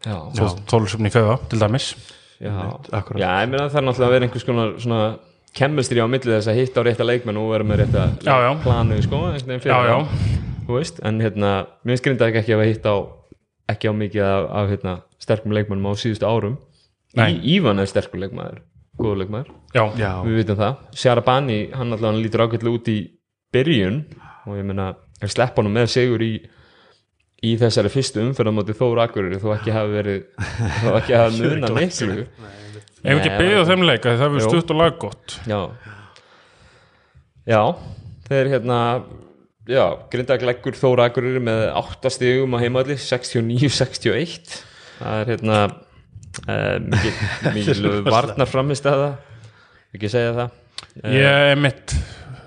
Já, 0.04 0.18
þólusöfni 0.68 1.10
kauða 1.14 1.38
til 1.50 1.60
dæmis. 1.62 1.94
Já, 2.36 2.52
akkurat. 2.92 3.16
já 3.22 3.30
ég 3.40 3.48
meina 3.48 3.70
það 3.72 3.80
er 3.80 3.86
náttúrulega 3.86 4.10
að 4.10 4.14
vera 4.14 4.26
einhvers 4.26 4.44
konar 4.44 4.74
svona 4.76 5.00
kemmistri 5.56 6.02
á 6.04 6.06
milli 6.12 6.34
þess 6.34 6.50
að 6.52 6.58
hitta 6.60 6.82
á 6.84 6.86
rétta 6.86 7.06
leikmenn 7.08 7.38
og 7.40 7.48
vera 7.54 7.64
með 7.64 7.80
rétta 7.80 8.02
Já, 8.20 8.34
já. 8.44 8.50
planu 8.60 8.98
sko, 9.00 9.22
þú 10.66 10.80
en 11.06 11.20
hérna 11.22 11.52
mér 11.86 12.02
Grindavík 12.04 12.40
ekki 12.42 12.52
að 12.52 12.58
hafa 12.58 12.68
hitt 12.68 12.86
á 12.90 12.96
ekki 13.72 13.90
á 13.90 13.92
mikið 13.96 14.24
af, 14.26 14.46
af 14.50 14.70
hérna, 14.70 14.94
sterkum 15.22 15.54
leikmennum 15.54 15.90
á 15.90 15.92
síðustu 15.98 16.26
árum. 16.28 16.56
Nei. 17.16 17.38
Í, 17.38 17.56
Ívan 17.56 17.80
er 17.80 17.88
sterkur 17.90 18.20
leikmaður, 18.22 18.60
góður 18.98 19.46
Já, 19.76 19.84
við 20.24 20.38
vitum 20.40 20.58
það, 20.60 20.76
Sjarabani 20.96 21.58
hann 21.76 21.92
alltaf 21.92 22.08
hann 22.10 22.22
lítur 22.24 22.44
ágætlega 22.46 22.78
út 22.78 22.90
í 22.92 22.98
byrjun 23.54 23.98
og 24.46 24.54
ég 24.56 24.66
meina, 24.68 24.92
að 25.20 25.32
sleppa 25.34 25.62
hann 25.62 25.74
með 25.74 25.90
sigur 25.92 26.24
í 26.24 26.30
í 27.46 27.52
þessari 27.60 27.90
fyrstu 27.92 28.22
umferð 28.24 28.52
á 28.52 28.56
móti 28.56 28.76
Þór 28.76 29.02
Akureyri 29.04 29.40
þó 29.42 29.50
ekki 29.56 29.74
hafi 29.74 29.92
verið 29.92 30.46
þó 30.82 30.88
ekki 30.96 31.18
hafi 31.20 31.42
muna 31.42 31.70
miklu. 31.76 32.24
ef 33.04 33.20
ekki 33.20 33.34
á 33.60 33.68
þeim 33.68 33.84
leik 33.86 34.08
að 34.08 34.22
það 34.22 34.38
Jú. 34.40 34.46
stutt 34.48 34.72
og 34.72 34.80
laggott 34.80 35.36
já. 35.46 35.60
Já, 37.46 37.60
þeir 38.26 38.52
hérna 38.54 38.78
já, 39.68 39.84
Grindag 40.10 40.46
leggur 40.48 40.78
Þór 40.78 41.04
Akureyri 41.04 41.42
með 41.44 41.66
8 41.76 42.14
stigum 42.16 42.56
á 42.56 42.58
heimalli 42.64 42.96
69-61 42.98 44.56
það 44.96 45.20
er 45.20 45.34
hérna 45.34 45.60
uh, 46.44 46.76
mikið, 47.54 47.86
varnar 48.06 48.48
framist 48.50 48.86
að 48.88 49.02
það 49.02 49.96
ekki 49.96 50.10
segja 50.16 50.32
það? 50.36 50.56
Ég 51.16 51.50
er 51.52 51.60
mitt 51.60 51.94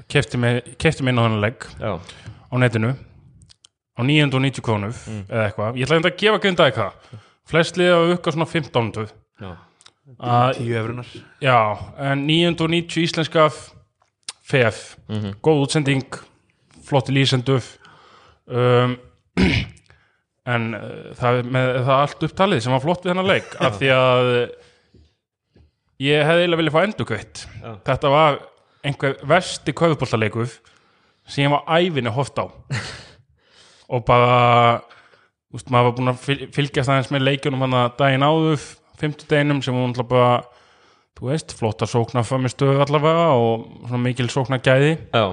kefti 0.09 0.37
mig, 0.41 0.63
mig 1.05 1.13
inn 1.13 1.21
á 1.21 1.25
þennan 1.25 1.41
leik 1.43 1.65
já, 1.79 1.91
á 1.97 2.55
netinu 2.61 2.91
á 2.93 4.01
990 4.05 4.63
krónu 4.65 4.91
Mm. 4.93 5.23
eða 5.29 5.47
eitthvað, 5.49 5.75
ég 5.79 5.85
ætla 5.87 5.97
einnig 5.99 6.11
að 6.13 6.21
gefa 6.21 6.41
grinda 6.43 6.67
eitthvað 6.69 7.17
flest 7.49 7.77
liða 7.81 7.97
að 7.97 8.13
auka 8.13 8.31
svona 8.35 8.47
1500 8.49 9.11
já, 9.41 9.49
að, 10.19 10.53
tíu 10.59 10.77
efrunar 10.79 11.11
já, 11.43 11.57
en 12.09 12.23
990 12.29 13.03
íslenska 13.03 13.49
FF 14.49 14.95
góð 15.45 15.59
útsending, 15.65 16.05
flotti 16.89 17.13
lýsendur. 17.13 17.61
Um, 18.49 18.95
en 20.49 20.67
uh, 20.77 20.83
það, 21.19 21.39
er 21.41 21.49
með 21.55 21.69
það 21.77 21.95
allt 21.97 22.25
upptalið 22.29 22.63
sem 22.65 22.73
var 22.75 22.83
flott 22.85 23.05
við 23.05 23.13
hennar 23.13 23.29
leik 23.29 23.55
af 23.67 23.77
því 23.79 23.91
að 23.95 24.29
ég 26.05 26.23
hefði 26.25 26.43
eiginlega 26.45 26.61
viljað 26.61 26.75
fá 26.77 26.81
endurkveitt 26.87 27.43
þetta 27.89 28.11
var 28.13 28.39
einhver 28.87 29.17
versti 29.27 29.75
köfubóltaleikur 29.75 30.51
sem 31.29 31.43
ég 31.45 31.51
var 31.53 31.65
ævinni 31.79 32.13
hort 32.15 32.39
á. 32.39 32.45
Og 33.93 34.03
bara 34.05 34.79
úst, 35.53 35.69
maður 35.73 35.89
var 35.89 35.95
búin 35.97 36.11
að 36.13 36.21
fyl- 36.23 36.47
fylgjast 36.53 36.91
aðeins 36.93 37.11
með 37.13 37.25
leikjunum 37.27 37.63
hann 37.65 37.75
að 37.79 37.91
daginn 37.99 38.25
áður 38.25 38.63
fimmtudeginum 39.01 39.61
sem 39.65 39.75
hún 39.77 39.95
bara 40.09 40.43
þú 41.19 41.31
veist, 41.31 41.53
flotta 41.57 41.87
sóknar 41.89 42.23
frammi 42.27 42.51
stöðu 42.51 42.79
allavega 42.85 43.31
og 43.35 43.95
mikil 43.99 44.29
sóknar 44.31 44.61
gæði 44.63 44.93
Já, 45.11 45.25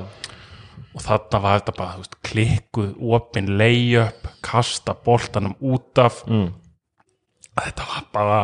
og 0.97 1.03
þarna 1.05 1.41
var 1.45 1.59
þetta 1.61 1.75
bara 1.79 1.99
veist, 2.01 2.17
klikkuð, 2.27 2.93
opin, 3.17 3.51
layup 3.61 4.29
kasta 4.47 4.95
boltanum 5.07 5.55
út 5.61 5.99
af 6.03 6.23
mm. 6.27 6.49
þetta 7.61 7.87
var 7.93 8.07
bara 8.15 8.41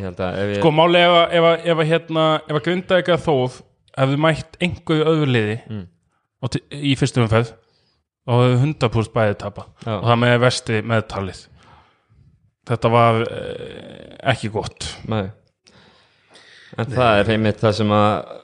ég 0.00 0.56
sko 0.60 0.70
máli 0.74 1.00
ef 1.02 1.14
að, 1.16 1.32
ef 1.38 1.48
að, 1.50 1.64
að 1.74 1.88
hérna 1.90 2.26
ef 2.46 2.54
að 2.58 2.64
grinda 2.68 3.00
ekki 3.02 3.14
að 3.16 3.24
þóð 3.26 3.58
hefðu 4.00 4.20
mætt 4.26 4.60
einhverju 4.62 5.08
öðru 5.14 5.30
liði 5.34 5.58
Mm. 5.70 5.86
til- 6.50 6.62
í 6.72 6.94
fyrstu 6.96 7.20
umferð 7.24 7.50
og 8.30 8.44
hefðu 8.44 8.60
100% 8.64 9.12
bæði 9.14 9.38
tapa 9.42 9.66
Já. 9.84 9.96
og 9.98 10.06
það 10.08 10.20
með 10.22 10.36
vesti 10.44 10.80
meðtalið 10.86 11.42
þetta 12.70 12.90
var 12.92 13.20
eh, 13.26 14.16
ekki 14.32 14.50
gott 14.54 14.86
Nei. 15.10 15.26
En 16.78 16.86
það 16.86 17.20
er 17.20 17.30
einmitt 17.34 17.58
það 17.60 17.72
sem 17.80 17.90
að 17.92 18.39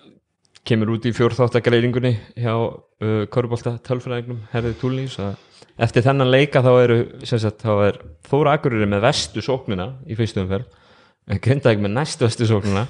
kemur 0.67 0.95
út 0.97 1.07
í 1.09 1.13
fjórþáttagreiringunni 1.17 2.13
hjá 2.37 2.55
uh, 2.55 3.25
Körbólta 3.33 3.77
tölfræðingnum 3.87 4.45
Herði 4.53 4.75
Túlnís 4.81 5.19
að 5.23 5.37
eftir 5.83 6.07
þennan 6.07 6.33
leika 6.33 6.63
þá 6.65 6.71
eru 6.83 6.99
sagt, 7.29 7.63
þá 7.63 7.73
er 7.89 8.01
Þóra 8.27 8.57
Akureyri 8.57 8.89
með 8.91 9.05
vestu 9.07 9.45
sóknina 9.45 9.93
í 10.09 10.17
fyrstu 10.19 10.43
umferð 10.43 10.67
en 11.31 11.43
Grindavík 11.43 11.83
með 11.85 11.95
næstu 11.99 12.27
vestu 12.27 12.49
sóknina 12.49 12.87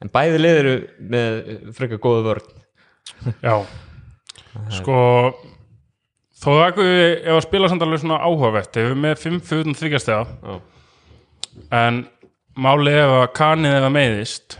en 0.00 0.12
bæði 0.12 0.40
lið 0.40 0.60
eru 0.62 0.74
með 1.12 1.40
frekar 1.76 2.02
góða 2.02 2.26
vörn 2.30 3.36
já 3.44 3.54
sko 4.80 4.98
þó 6.40 6.48
það 6.48 6.64
ekki 6.68 6.88
ef 6.90 7.34
að 7.36 7.44
spila 7.46 7.70
samt 7.70 7.84
alveg 7.84 8.02
svona 8.02 8.22
áhugavert 8.24 8.80
ef 8.80 8.90
við 8.90 9.02
með 9.04 9.20
5 9.26 9.42
fyrir 9.50 9.76
þryggjastega 9.82 10.58
en 11.80 12.02
máli 12.60 12.94
ef 12.96 13.14
að 13.14 13.28
kanið 13.36 13.76
eða 13.78 13.92
meiðist. 13.94 14.58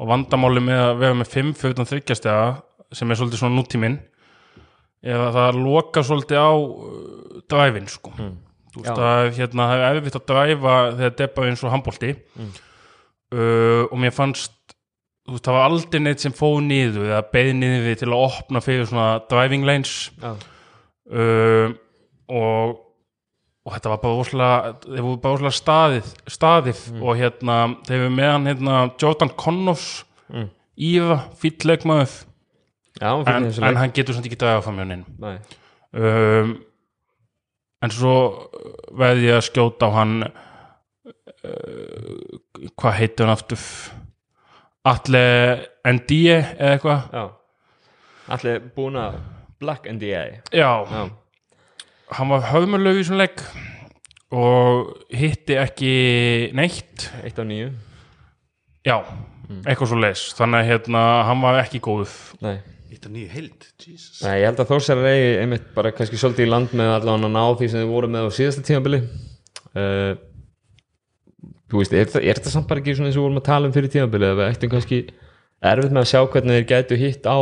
Og 0.00 0.08
vandamáli 0.08 0.62
með 0.64 0.82
að 0.84 1.00
vera 1.02 1.18
með 1.20 1.32
5 1.34 1.50
fyrir 1.60 1.88
þryggjastega 1.90 2.44
sem 2.96 3.10
er 3.12 3.18
svolítið 3.20 3.42
svona 3.42 3.58
nútíminn 3.58 3.98
eða 5.00 5.28
það 5.36 5.58
loka 5.64 6.02
svolítið 6.04 6.40
á 6.40 6.50
uh, 6.56 7.42
dræfin 7.50 7.88
sko. 7.88 8.12
Mm. 8.16 8.32
þú 8.74 8.82
veist 8.84 9.02
að 9.02 9.28
hérna, 9.38 9.68
það 9.70 9.84
er 9.84 9.98
erfitt 10.00 10.18
að 10.18 10.26
dræfa 10.30 10.74
þegar 10.96 11.14
þetta 11.14 11.28
bara 11.36 11.52
eins 11.52 11.64
og 11.64 11.74
handbólti 11.74 12.14
Mm. 12.40 12.50
uh, 13.34 13.84
og 13.90 13.96
mér 14.02 14.14
fannst 14.16 14.56
þú 15.26 15.36
veist, 15.36 15.44
það 15.46 15.56
var 15.56 15.66
aldrei 15.68 16.00
neitt 16.02 16.24
sem 16.24 16.34
fóð 16.34 16.60
niður 16.66 17.08
eða 17.10 17.22
beð 17.32 17.50
niður 17.60 17.98
til 18.00 18.08
að 18.10 18.24
opna 18.26 18.62
fyrir 18.64 18.88
svona 18.88 19.08
driving 19.30 19.66
lanes. 19.68 20.10
Já, 20.20 20.32
uh, 21.12 21.74
og 22.30 22.78
og 23.66 23.74
þetta 23.74 23.90
var 23.92 24.00
bara 24.02 24.20
óslega 24.22 24.74
þeir 24.86 25.04
voru 25.04 25.20
bara 25.20 25.36
óslega 25.38 25.56
staðið, 25.58 26.12
staðið 26.36 26.84
og 27.00 27.18
hérna, 27.20 27.58
þeir 27.88 27.98
eru 27.98 28.14
meðan 28.14 28.48
hérna, 28.50 28.78
Jordan 29.00 29.34
Connors 29.36 29.90
Mm. 30.30 30.50
Íva, 30.80 31.16
fýll 31.40 31.66
leikmaður. 31.66 32.12
En, 33.00 33.46
en 33.64 33.78
hann 33.80 33.92
getur 33.94 34.14
samt 34.16 34.26
ekki 34.28 34.38
hjá 34.40 34.72
neinn 34.76 35.04
Nei. 35.22 35.36
um, 35.96 36.50
en 37.80 37.92
svo 37.94 38.14
veði 38.98 39.30
ég 39.30 39.38
að 39.38 39.46
skjóta 39.46 39.88
á 39.88 39.90
hann 39.94 40.14
uh, 40.26 40.32
hvað 42.76 42.98
heitir 42.98 43.24
hann 43.24 43.36
aftur? 43.38 43.62
Atle 44.90 45.22
Ndie 45.86 46.36
eða 46.40 46.74
eitthvað? 46.74 47.00
Allir 48.36 48.60
búin 48.76 48.96
að 49.00 49.20
Black 49.60 49.88
NDA 49.88 50.22
já, 50.52 50.70
Já, 50.84 51.02
hann 52.16 52.30
var 52.32 52.46
höfumurlög 52.50 53.00
í 53.00 53.04
svona 53.06 53.24
leik 53.26 53.42
og 54.30 54.90
hitti 55.14 55.56
ekki 55.58 55.92
neitt. 56.56 57.08
Eitt 57.26 57.38
á 57.38 57.44
nýju 57.46 57.70
já, 58.86 58.96
eitthvað 59.66 59.90
svo 59.90 59.98
leis 60.00 60.22
þannig 60.38 60.62
að 60.62 60.68
hérna, 60.70 61.00
hann 61.28 61.42
var 61.44 61.58
ekki 61.64 61.80
góð 61.84 62.12
Nei. 62.44 62.56
Eitt 62.90 63.04
og 63.06 63.12
nýju 63.14 63.28
heild, 63.34 63.66
Jesus. 63.78 64.22
Nei, 64.24 64.40
ég 64.40 64.48
held 64.48 64.60
að 64.64 64.70
Þórsar 64.72 65.02
eigi 65.06 65.28
einmitt 65.44 65.68
bara 65.76 65.92
kannski 65.94 66.18
svolítið 66.18 66.46
í 66.48 66.50
land 66.50 66.72
með 66.78 66.88
allan 66.96 67.26
að 67.28 67.34
ná 67.36 67.42
því 67.60 67.68
sem 67.70 67.82
þið 67.84 67.92
voru 67.92 68.08
með 68.10 68.26
á 68.26 68.30
síðasta 68.34 68.64
tímabili. 68.66 68.98
Uh, 69.74 70.12
Þú 71.70 71.78
veist, 71.78 71.92
er, 71.94 72.08
það- 72.10 72.24
er 72.26 72.34
þetta 72.40 72.50
samt 72.50 72.66
bara 72.66 72.80
ekki 72.82 72.96
svona 72.98 73.06
eins 73.12 73.14
og 73.14 73.20
við 73.22 73.26
vorum 73.28 73.38
að 73.38 73.46
tala 73.46 73.68
um 73.68 73.74
fyrir 73.76 73.92
tímabili 73.94 74.26
eða 74.26 74.38
við 74.40 74.48
ættum 74.56 74.70
kannski 74.72 74.96
erfitt 75.70 75.92
með 75.94 76.00
að 76.02 76.08
sjá 76.10 76.20
hvernig 76.32 76.56
þeir 76.56 76.66
gætu 76.72 76.96
hitt 76.98 77.28
á 77.30 77.38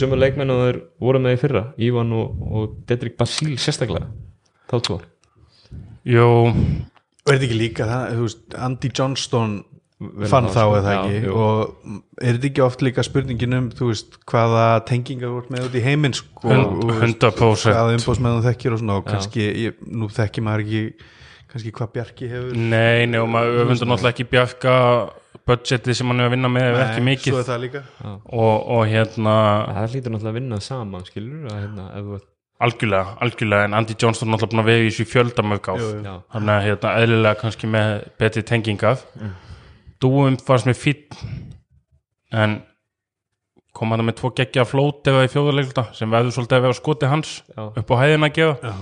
sömur 0.00 0.20
leikmenn 0.20 0.54
og 0.54 0.62
þeir 0.62 0.80
voru 1.04 1.20
með 1.20 1.36
í 1.36 1.40
fyrra 1.42 1.62
Ívan 1.84 2.14
og, 2.16 2.42
og 2.48 2.74
Dedrick 2.88 3.18
Basíl 3.20 3.54
sérstaklega 3.60 4.08
þá 4.70 4.76
tvo. 4.88 4.98
Er 6.04 7.38
þetta 7.38 7.46
ekki 7.46 7.56
líka 7.56 7.86
það, 7.88 8.18
veist, 8.20 8.42
Andy 8.60 8.90
Johnston 8.92 9.54
fann 10.28 10.48
það, 10.50 10.56
þá 10.56 10.78
eða 10.78 10.92
Já, 10.94 10.98
ekki? 10.98 11.18
Jú. 11.24 11.34
og 11.40 12.20
er 12.20 12.36
þetta 12.36 12.48
ekki 12.50 12.62
oft 12.64 12.84
líka 12.84 13.04
spurningin 13.06 13.56
um, 13.56 13.68
þú 13.72 13.88
veist, 13.92 14.18
hvaða 14.28 14.64
tengingar 14.88 15.32
þú 15.32 15.40
ert 15.40 15.52
með 15.54 15.68
út 15.68 15.76
í 15.78 15.82
heiminn 15.84 16.16
sko, 16.18 16.50
Hund- 16.50 16.66
og, 16.66 16.82
og 16.90 17.04
100% 17.06 17.70
hvaða 17.70 17.98
umbóðsmenn 17.98 18.38
þú 18.38 18.46
þekkir 18.48 18.76
og 18.76 18.82
svona 18.82 18.98
og 19.00 19.06
kannski, 19.08 19.46
ég, 19.64 19.78
nú 19.88 20.10
þekki 20.12 20.44
maður 20.44 20.64
ekki 20.66 21.12
kannski 21.54 21.74
hvað 21.78 21.92
Bjarki 21.94 22.30
hefur. 22.32 22.56
Nei, 22.58 23.06
nei 23.06 23.20
og 23.22 23.30
maður 23.30 23.60
öfundur 23.62 23.90
náttúrulega 23.92 24.16
ekki 24.16 24.28
bjarga 24.32 24.76
budgetið 25.48 25.98
sem 25.98 26.10
hann 26.10 26.22
er 26.22 26.28
að 26.28 26.36
vinna 26.36 26.50
með 26.52 26.68
ef 26.70 26.78
ekki 26.84 27.06
mikið. 27.08 27.32
Svo 27.34 27.40
er 27.42 27.48
það 27.48 27.64
líka. 27.64 27.82
Og, 28.04 28.54
og 28.76 28.84
hérna 28.90 29.34
Það 29.68 29.88
hlýtur 29.94 30.14
náttúrulega 30.14 30.32
að 30.32 30.38
vinna 30.40 30.60
saman, 30.64 31.08
skilur 31.08 31.48
að 31.52 31.58
hérna, 31.64 32.20
algjörlega, 32.64 33.16
algjörlega 33.26 33.68
en 33.68 33.78
Andy 33.80 33.96
Johnston 34.00 34.28
er 34.28 34.34
náttúrulega 34.34 34.54
búin 34.54 34.64
að 34.64 34.70
vera 34.70 34.84
í 34.84 34.92
þessu. 34.94 35.88
Já, 36.04 36.14
þannig 36.36 36.54
að 36.54 36.68
hérna, 36.68 36.94
eðlilega 37.02 37.40
kannski 37.42 37.70
með 37.74 37.96
betri 38.22 38.44
tengingar 38.46 39.02
Dúum 40.02 40.36
fannst 40.42 40.68
mér 40.68 40.76
fýtt 40.76 41.16
en 42.34 42.58
kom 43.74 43.90
hann 43.94 44.04
með 44.06 44.18
tvo 44.20 44.30
geggja 44.36 44.66
flót 44.68 45.06
eða 45.10 45.24
í 45.26 45.30
fjóðarleikluta 45.32 45.88
sem 45.96 46.10
verður 46.12 46.36
svolítið 46.36 46.58
að 46.58 46.66
vera 46.66 46.78
skoti 46.78 47.10
hans 47.10 47.32
já, 47.48 47.62
upp 47.66 47.90
á 47.90 47.96
hæðina 48.02 48.28
að 48.30 48.36
gefa 48.38 48.74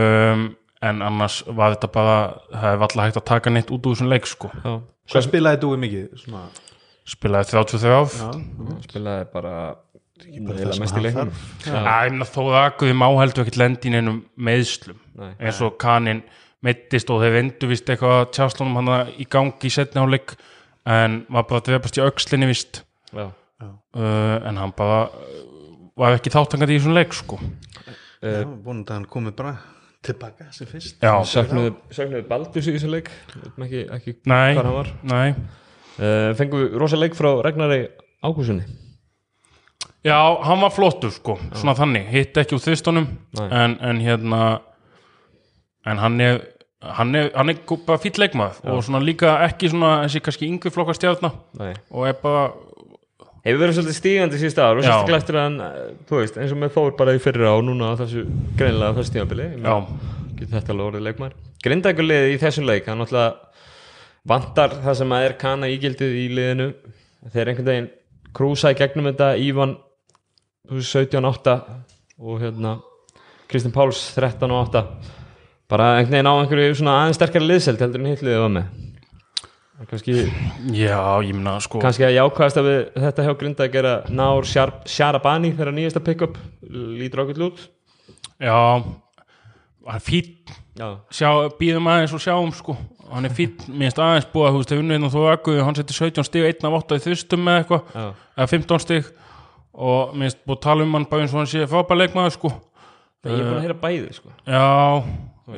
um, 0.00 0.46
en 0.80 1.02
annars 1.04 1.42
var 1.46 1.74
þetta 1.76 1.90
bara 1.92 2.16
það 2.48 2.66
er 2.70 2.84
alltaf 2.86 3.04
hægt 3.04 3.20
að 3.20 3.28
taka 3.30 3.52
neitt 3.52 3.70
út 3.74 3.86
úr 3.86 3.96
þessum 3.96 4.10
leik 4.10 4.28
sko. 4.28 4.50
já. 4.64 4.74
Hvað 5.10 5.24
spilaði 5.26 5.60
Dúi 5.60 5.78
mikið? 5.82 6.04
Svona, 6.22 6.42
spilaði 7.08 7.50
33 7.52 7.94
ár 7.96 8.12
já, 8.16 8.28
spilaði 8.86 9.26
bara 9.34 9.54
sem 10.20 10.82
mest 10.82 11.00
í 11.00 11.02
leiknum 11.04 11.32
þó 12.28 12.40
það 12.42 12.60
akkuði 12.60 12.96
máheldu 13.00 13.42
ekkert 13.44 13.58
lendi 13.60 13.90
í 13.90 13.94
neinum 13.94 14.22
meðslum 14.36 15.00
nei, 15.16 15.32
eins 15.38 15.60
og 15.64 15.76
kaninn 15.80 16.22
meittist 16.64 17.10
og 17.12 17.22
þeir 17.22 17.36
vendu 17.38 17.70
vist 17.70 17.88
eitthvað 17.88 18.30
tjáslunum 18.36 18.80
hann 18.80 19.12
í 19.16 19.26
gangi 19.30 19.68
í 19.68 19.72
setni 19.72 20.02
áleik 20.02 20.36
en 20.88 21.22
var 21.28 21.46
bara 21.48 21.62
að 21.62 21.70
drefast 21.70 22.00
í 22.00 22.04
aukslinni 22.04 22.48
vist 22.50 22.82
já. 23.12 23.30
Uh, 23.60 24.36
en 24.48 24.60
hann 24.60 24.72
bara 24.76 25.02
uh, 25.08 25.40
var 25.98 26.16
ekki 26.16 26.32
þáttangandi 26.32 26.76
í 26.76 26.80
þessum 26.80 26.96
leik 26.96 27.16
sko. 27.16 27.40
já, 28.20 28.44
vonandi 28.44 28.92
að 28.92 28.96
hann 28.98 29.08
komið 29.10 29.36
bara 29.40 29.56
tilbaka 30.06 30.48
sem 30.56 30.68
fyrst. 30.70 30.98
Já, 31.02 31.12
Söknuðu, 31.28 31.74
söknuðu 31.92 32.26
Baldurs 32.28 32.68
í 32.70 32.74
þessu 32.76 32.92
leik? 32.92 33.10
Ekki, 33.60 33.82
ekki 33.96 34.14
nei, 34.30 34.54
hvað 34.56 34.64
hann 34.64 34.76
var. 34.78 34.92
nei. 35.10 35.34
Uh, 36.00 36.30
Fengum 36.38 36.62
við 36.62 36.78
rosa 36.80 36.96
leik 36.96 37.16
frá 37.18 37.34
Ragnari 37.44 37.82
Ágúsunni 38.24 38.64
já, 40.04 40.16
hann 40.46 40.62
var 40.62 40.72
flottur 40.72 41.12
sko, 41.12 41.36
svona 41.52 41.74
þannig. 41.76 42.06
Hitt 42.08 42.38
ekki 42.40 42.56
úr 42.56 42.62
þristunum 42.64 43.08
en, 43.44 43.76
en 43.84 44.00
hérna 44.00 44.40
en 45.84 46.00
hann 46.00 46.20
er 46.24 46.40
hann 46.80 47.14
er, 47.14 47.28
hann 47.36 47.52
er 47.52 47.58
bara 47.86 48.00
fýll 48.00 48.16
leikmaður. 48.22 48.62
Og 48.72 48.84
svona 48.86 49.02
líka 49.04 49.34
ekki 49.44 49.68
svona 49.72 49.98
þessi 50.06 50.22
kannski 50.24 50.48
yngri 50.48 50.72
flokkar 50.72 50.96
stjarnar 50.96 51.34
Nei. 51.60 51.74
og 51.92 52.08
er 52.08 52.16
bara 52.22 52.46
Hefur 53.40 53.60
verið 53.62 53.76
svolítið 53.78 53.96
stígandi 53.96 54.38
síðust 54.40 54.58
ár 54.60 54.76
og 54.76 54.82
Já. 54.84 54.90
sérstaklega 54.90 55.20
eftir 55.22 55.36
að 55.38 55.44
hann, 55.46 55.60
eh, 55.64 55.92
þú 56.08 56.18
veist, 56.20 56.34
eins 56.36 56.52
og 56.52 56.58
með 56.60 56.72
Þór 56.74 56.96
bara 56.98 57.14
í 57.16 57.20
fyrra 57.24 57.52
og 57.56 57.62
núna 57.64 57.92
á 57.92 58.00
þessu 58.00 58.24
greinilega 58.58 58.96
þessu 58.98 59.14
tímabili. 59.14 59.46
Já, 59.64 59.76
Getur 60.40 60.56
þetta 60.58 60.74
alveg 60.74 60.88
orðið 60.90 61.06
leikmaður? 61.06 61.38
Grindaguliðið 61.64 62.34
í 62.34 62.40
þessum 62.40 62.66
leik, 62.68 62.86
hann 62.86 63.00
náttúrulega 63.00 63.34
vantar 64.28 64.76
það 64.84 64.98
sem 65.00 65.14
að 65.16 65.24
er 65.24 65.36
kana 65.40 65.70
ígildið 65.72 66.18
í 66.20 66.26
liðinu. 66.36 66.68
Þeir 67.32 67.48
einhvern 67.52 67.70
veginn 67.70 67.90
krúsa 68.36 68.72
í 68.72 68.78
gegnum 68.78 69.08
þetta 69.08 69.30
Ívan 69.40 69.76
17-8 70.70 71.56
og 72.20 72.40
hérna 72.40 72.76
Kristinn 73.50 73.74
Páls 73.74 74.04
13-8 74.14 74.84
bara 75.70 75.96
einhvern 75.98 76.12
veginn 76.12 76.30
á 76.30 76.34
einhverju 76.36 76.76
svona 76.78 77.00
aðeins 77.00 77.18
sterkari 77.18 77.48
liðselt 77.48 77.82
heldur 77.82 78.00
en 78.04 78.06
með 78.06 78.89
kannski, 79.88 80.14
Já, 80.76 81.00
ég 81.24 81.32
meina 81.32 81.56
sko 81.64 81.80
kannski 81.80 82.04
að 82.04 82.16
jákvæðast 82.18 82.58
að 82.60 82.66
við 82.68 82.80
þetta 83.00 83.24
hjá 83.24 83.34
Grinda 83.40 83.64
að 83.64 83.74
gera 83.76 83.92
Nár 84.12 84.48
Sharabani 84.48 85.52
þeirra 85.56 85.72
nýjasta 85.72 86.02
pick-up 86.04 86.36
lítur 86.68 87.22
ákveðl 87.24 87.46
út. 87.46 87.62
Já, 88.40 88.56
hann 89.88 90.00
er 90.00 90.98
sjá, 91.12 91.30
býðum 91.60 91.88
aðeins 91.92 92.14
og 92.16 92.22
sjáum 92.24 92.52
sko. 92.56 92.76
Hann 93.10 93.26
er 93.26 93.32
fín, 93.34 93.56
mér 93.68 93.88
finnst 93.88 94.02
aðeins 94.04 94.28
búið 94.30 94.46
að 94.46 94.52
þú 94.52 94.60
veist, 94.60 94.74
unnið 94.76 95.06
og 95.08 95.14
þú 95.14 95.22
akkuð, 95.32 95.62
hann 95.66 95.78
setti 95.78 95.96
17 95.96 96.28
stig 96.28 96.46
1 96.50 96.66
af 96.68 96.76
8 96.78 96.98
í 97.00 97.04
þustum 97.06 97.42
með 97.46 97.60
eitthvað, 97.60 97.94
já, 97.96 98.04
eða 98.36 98.50
15 98.52 98.84
stig. 98.84 99.08
Og 99.80 100.12
mér 100.14 100.28
finnst 100.28 100.44
búið 100.44 100.58
að 100.58 100.64
tala 100.68 100.86
um 100.86 100.98
hann 100.98 101.08
bara 101.10 101.24
eins 101.24 101.34
og 101.34 101.40
hann 101.40 101.50
sé 101.50 101.64
fábæð 101.70 102.02
leikmaður 102.04 102.36
sko. 102.36 102.52
Ég 103.24 103.32
er 103.32 103.40
búin 103.48 103.56
að 103.56 103.64
heyra 103.66 103.78
bæði 103.82 104.12
sko. 104.16 104.34
Já, 104.44 104.68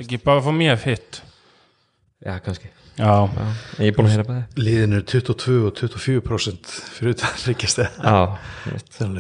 ekki 0.00 0.22
bara 0.24 0.46
fyrir 0.46 0.58
mér 0.62 0.87
hitt. 0.87 1.20
Já, 2.22 2.38
kannski 2.46 2.72
Ég 2.98 3.88
er 3.88 3.94
búin 3.96 4.09
að 4.09 4.12
heyra 4.12 4.24
bæði. 4.28 4.42
Liðin 4.61 4.96
eru 4.98 5.05
22 5.09 5.55
og 5.68 5.78
24% 5.78 6.72
fyrir 6.98 7.14
utan 7.14 7.38
ríkjast 7.46 7.81
já, 7.81 8.16
það 8.92 9.14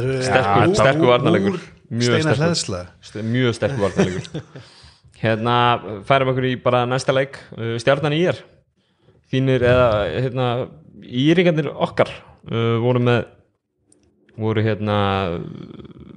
eru 0.00 0.16
sterkur, 0.26 0.72
sterkur 0.80 1.10
varnarleikur. 1.12 1.60
mjög 1.92 2.08
steina 2.10 2.34
sterkur. 2.34 2.42
hlæðsla 2.42 2.80
St- 3.06 3.22
mjög 3.30 3.54
sterkur 3.60 3.84
varnarleikur. 3.86 4.42
Hérna 5.22 5.54
færum 6.08 6.32
okkur 6.34 6.48
í 6.50 6.56
bara 6.60 6.82
næsta 6.90 7.14
leik. 7.14 7.38
Uh, 7.54 7.76
stjarnan 7.80 8.16
í 8.16 8.24
er 8.26 8.42
þínir 9.32 9.64
eða 9.66 9.88
hérna 10.10 10.48
íringarnir 11.06 11.70
okkar 11.72 12.10
uh, 12.10 12.76
voru 12.82 13.02
með 13.06 13.22
voru 14.36 14.62
hérna 14.66 14.96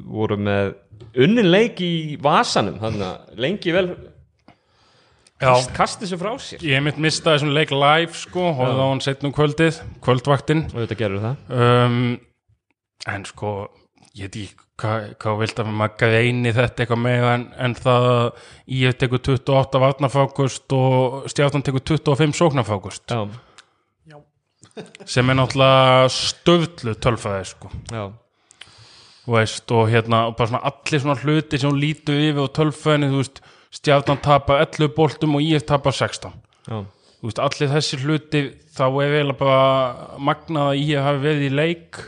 voru 0.10 0.36
með 0.41 0.73
unnin 1.21 1.47
leik 1.54 1.80
í 1.86 2.17
vasanum 2.21 2.82
þannig 2.82 3.06
að 3.08 3.43
lengi 3.45 3.73
vel 3.73 3.88
já. 5.39 5.47
Kast, 5.47 5.73
kasti 5.75 6.06
þessu 6.06 6.21
frá 6.21 6.32
sér? 6.43 6.63
Ég 6.67 6.86
mitt 6.86 6.99
mista 7.02 7.34
þessum 7.34 7.54
leik 7.56 7.73
live 7.73 8.15
sko, 8.19 8.52
horfði 8.58 8.84
á 8.84 8.88
hann 8.88 9.04
setnum 9.04 9.36
kvöldið, 9.36 9.82
kvöldvaktinn. 10.06 10.65
Og 10.73 10.84
þetta 10.84 10.99
gerur 10.99 11.23
það. 11.25 11.43
Um, 11.56 12.02
en 13.08 13.28
sko 13.30 13.54
ég 14.17 14.28
veit 14.28 14.39
ekki 14.41 14.67
hvað, 14.80 15.10
hvað 15.21 15.41
vilt 15.43 15.60
að 15.62 15.69
maður 15.80 15.97
greini 16.02 16.54
þetta 16.56 16.84
eitthvað 16.84 17.02
með 17.04 17.28
en, 17.34 17.43
en 17.65 17.75
það 17.78 18.08
að 18.10 18.23
ég 18.80 18.97
tekur 18.99 19.21
28 19.28 19.84
varnafákust 19.84 20.75
og 20.75 21.30
stjáttan 21.32 21.65
tekur 21.65 21.84
25 21.93 22.38
sóknarfákust 22.39 23.13
já, 23.13 24.17
sem 25.13 25.30
er 25.30 25.39
náttúrulega 25.39 26.10
stöðlu 26.15 26.95
tölfæði 27.04 27.45
sko. 27.52 27.71
Já, 27.91 28.04
veist, 29.30 29.71
og 29.75 29.89
hérna 29.91 30.25
og 30.30 30.38
bara 30.39 30.54
svona 30.54 30.65
allir 30.71 31.04
svona 31.04 31.19
hluti 31.21 31.60
sem 31.60 31.71
hún 31.71 31.82
lítur 31.82 32.19
yfir 32.19 32.45
og 32.45 32.54
tölfæðinu, 32.58 33.12
þú 33.13 33.23
veist, 33.23 33.43
stjáttan 33.73 34.17
tapar 34.23 34.63
11 34.65 34.93
boltum 34.97 35.36
og 35.39 35.43
ég 35.45 35.65
tapar 35.69 35.93
16 35.93 36.32
já, 36.69 36.79
þú 37.19 37.27
veist, 37.29 37.41
allir 37.43 37.69
þessi 37.75 37.99
hluti 38.03 38.41
þá 38.75 38.84
er 39.03 39.17
eiginlega 39.17 39.39
bara 39.39 40.19
magnað 40.29 40.71
að 40.71 40.82
ég 40.88 41.03
hafi 41.05 41.21
verið 41.25 41.45
í 41.49 41.53
leik 41.60 41.99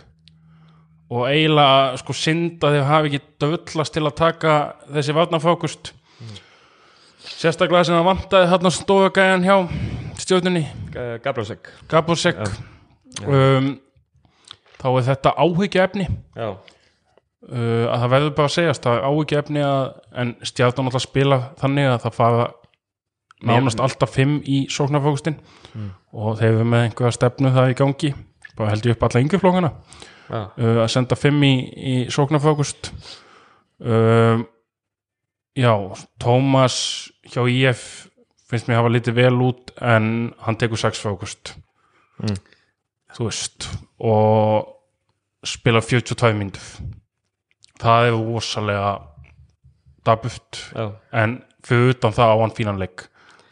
og 1.11 1.25
eiginlega 1.27 1.97
sko 1.99 2.15
synd 2.15 2.63
að 2.63 2.77
þau 2.79 2.85
hafi 2.89 3.11
ekki 3.11 3.21
döllast 3.43 3.93
til 3.97 4.05
að 4.07 4.15
taka 4.21 4.53
þessi 4.95 5.15
varnafókust 5.17 5.91
sérstaklega 7.21 7.85
sem 7.87 7.97
það 7.97 8.07
vantaði 8.07 8.49
þarna 8.51 8.71
stofugæjan 8.75 9.45
hjá 9.45 9.55
stjórnunni 10.21 10.63
G- 10.93 11.07
Gabrásek 11.25 11.69
Gaborsek 11.91 12.39
um, 13.25 13.71
þá 14.81 14.87
er 14.97 15.05
þetta 15.11 15.33
áhyggjaefni 15.43 16.07
já, 16.07 16.47
uh, 17.49 17.85
að 17.91 17.97
það 18.03 18.13
verður 18.15 18.33
bara 18.37 18.51
að 18.51 18.55
segjast 18.57 18.87
það 18.87 18.97
er 18.97 19.07
áhyggjaefni 19.09 19.63
að 19.67 19.83
en 20.23 20.33
stjórnun 20.51 20.91
alltaf 20.91 21.05
spila 21.05 21.39
þannig 21.61 21.89
að 21.91 22.01
það 22.05 22.17
fara 22.19 22.49
nánast 23.41 23.81
alltaf 23.81 24.13
fimm 24.13 24.37
í 24.45 24.63
sóknarfókustin 24.69 25.39
og 26.13 26.37
þeir 26.37 26.51
eru 26.51 26.67
með 26.67 26.87
einhverja 26.87 27.15
stefnu 27.15 27.51
það 27.55 27.71
í 27.71 27.77
gangi 27.79 28.13
bara 28.57 28.73
held 28.73 28.85
ég 28.85 28.95
upp 28.95 29.05
alla 29.07 29.23
yngri 29.23 29.39
flókana 29.41 29.71
já, 30.29 30.41
uh, 30.41 30.77
að 30.83 30.89
senda 30.93 31.17
fimm 31.19 31.41
í, 31.43 31.53
í 31.71 31.95
sóknarfókust. 32.13 32.91
Um, 33.81 34.45
já 35.57 35.73
Tómas 36.21 36.77
hjá 37.25 37.41
IF 37.49 38.07
finnst 38.51 38.69
mér 38.69 38.81
hafa 38.81 38.91
litið 38.93 39.17
vel 39.17 39.35
út 39.41 39.73
en 39.81 40.31
hann 40.45 40.59
tekur 40.59 40.79
sex 40.79 41.01
fókust. 41.01 41.55
Mm. 42.21 42.37
þú 43.17 43.25
veist 43.25 43.65
og 43.97 44.67
spila 45.47 45.81
42 45.81 46.35
myndur 46.37 46.67
það 47.81 48.07
er 48.09 48.17
rosalega 48.17 48.91
dabuft 50.07 50.59
já, 50.73 50.85
en 51.21 51.39
fyrir 51.65 51.93
utan 51.95 52.15
það 52.15 52.33
á 52.33 52.37
hann 52.41 52.55
fínan 52.57 52.79
leik. 52.81 53.07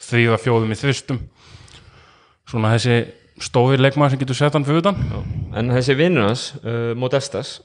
Að 0.10 0.40
fjóðum 0.42 0.72
í 0.74 0.78
þvistum 0.80 1.20
svona 2.50 2.72
þessi 2.74 2.96
stóði 3.46 3.78
leikmaður 3.80 4.16
sem 4.16 4.22
getur 4.24 4.38
sett 4.40 4.56
hann 4.58 4.66
fyrir 4.66 4.82
utan. 4.82 4.98
Já. 4.98 5.20
en 5.60 5.74
þessi 5.76 5.96
vinnur 6.00 6.26
hans 6.26 6.46
uh, 6.64 6.94
Modestas 6.98 7.60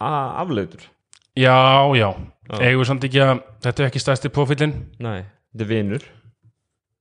a- 0.00 0.42
afleitur. 0.42 0.84
Já, 1.38 1.56
já, 1.96 2.10
eigum 2.60 2.82
við 2.82 2.88
samt 2.90 3.06
ekki 3.08 3.22
að 3.24 3.38
þetta 3.64 3.82
er 3.82 3.88
ekki 3.88 4.02
stærsti 4.02 4.30
profilinn 4.34 4.74
nei, 5.00 5.22
þetta 5.54 5.64
er 5.64 5.70
vinnur? 5.70 6.04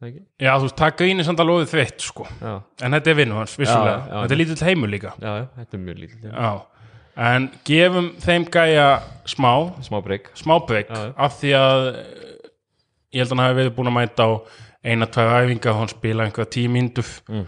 Já, 0.02 0.56
þú 0.58 0.66
veist, 0.66 0.78
það 0.80 0.94
grínir 0.98 1.28
samt 1.28 1.42
alveg 1.44 1.68
þvitt 1.70 2.02
sko. 2.08 2.26
já, 2.40 2.54
en 2.82 2.96
þetta 2.96 3.12
er 3.12 3.18
vinnu 3.20 3.36
hans, 3.38 3.54
vissulega. 3.60 3.98
Já, 4.00 4.08
já. 4.08 4.22
þetta 4.24 4.34
er 4.34 4.40
lítill 4.40 4.66
heimur 4.66 4.90
líka. 4.90 5.12
Já, 5.22 5.34
já, 5.36 5.44
þetta 5.60 5.78
er 5.78 5.84
mjög 5.84 6.00
lítill 6.02 6.32
já. 6.32 6.54
En 7.18 7.50
gefum 7.68 8.12
þeim 8.24 8.46
gæja 8.54 8.86
smá, 9.28 9.52
smá 9.84 10.00
já. 10.90 11.14
af 11.18 11.40
því 11.42 11.52
að 11.58 11.88
eh, 11.92 12.52
ég 13.12 13.20
held 13.24 13.32
að 13.32 13.36
hann 13.36 13.44
hafi 13.46 13.58
verið 13.60 13.74
búin 13.76 13.92
að 13.92 13.98
mæta 13.98 14.28
á 14.28 14.32
eina, 14.84 15.06
tvær 15.12 15.34
æfingar 15.44 15.74
og 15.74 15.80
hann 15.82 15.92
spila 15.92 16.24
einhverja 16.26 16.50
tíu 16.56 16.70
mínútur. 16.72 17.10
Mm. 17.30 17.48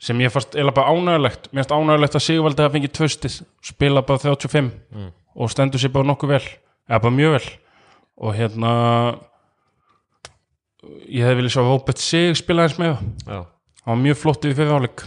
sem 0.00 0.16
ég 0.24 0.30
fannst 0.32 0.54
eða 0.56 0.72
bara 0.72 0.92
ánægulegt 0.96 1.50
mér 1.52 1.60
finnst 1.60 1.72
ánægulegt 1.76 2.14
að 2.16 2.22
Sigvaldi 2.24 2.62
hafa 2.64 2.72
fengið 2.72 2.92
tvöstið 2.96 3.34
spila 3.68 4.00
bara 4.02 4.18
35 4.22 4.70
Mm. 4.94 5.10
og 5.36 5.50
stendur 5.52 5.78
sér 5.80 5.92
bara 5.92 6.08
nokkuð 6.08 6.28
vel 6.30 6.46
eða 6.88 7.00
bara 7.02 7.12
mjög 7.16 7.34
vel. 7.36 7.50
Og 8.20 8.34
hérna 8.36 8.70
ég 11.10 11.24
hefði 11.24 11.36
viljað 11.40 11.54
sjá 11.56 11.64
Robert 11.66 12.00
Sig 12.00 12.36
spila 12.40 12.64
eins 12.64 12.78
með 12.80 12.96
það 13.26 13.44
hann 13.84 13.92
var 13.94 14.00
mjög 14.04 14.18
flott 14.20 14.44
við 14.48 14.56
fyrir 14.60 14.72
áleik 14.78 15.04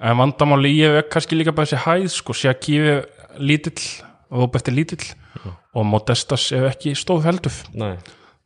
en 0.00 0.18
vandamáli 0.20 0.74
ég 0.78 0.98
er 1.00 1.08
kannski 1.10 1.38
líka 1.38 1.54
bara 1.54 1.68
þessi 1.68 1.84
hæð 1.84 2.10
sko, 2.14 2.36
er 2.42 3.06
lítill 3.38 3.82
er 4.30 4.74
lítill 4.74 5.06
og 5.74 5.86
Modestas 5.86 6.50
er 6.52 6.68
ekki 6.70 6.94
stóð 6.98 7.26
heldur. 7.28 7.54
Nei. 7.78 7.94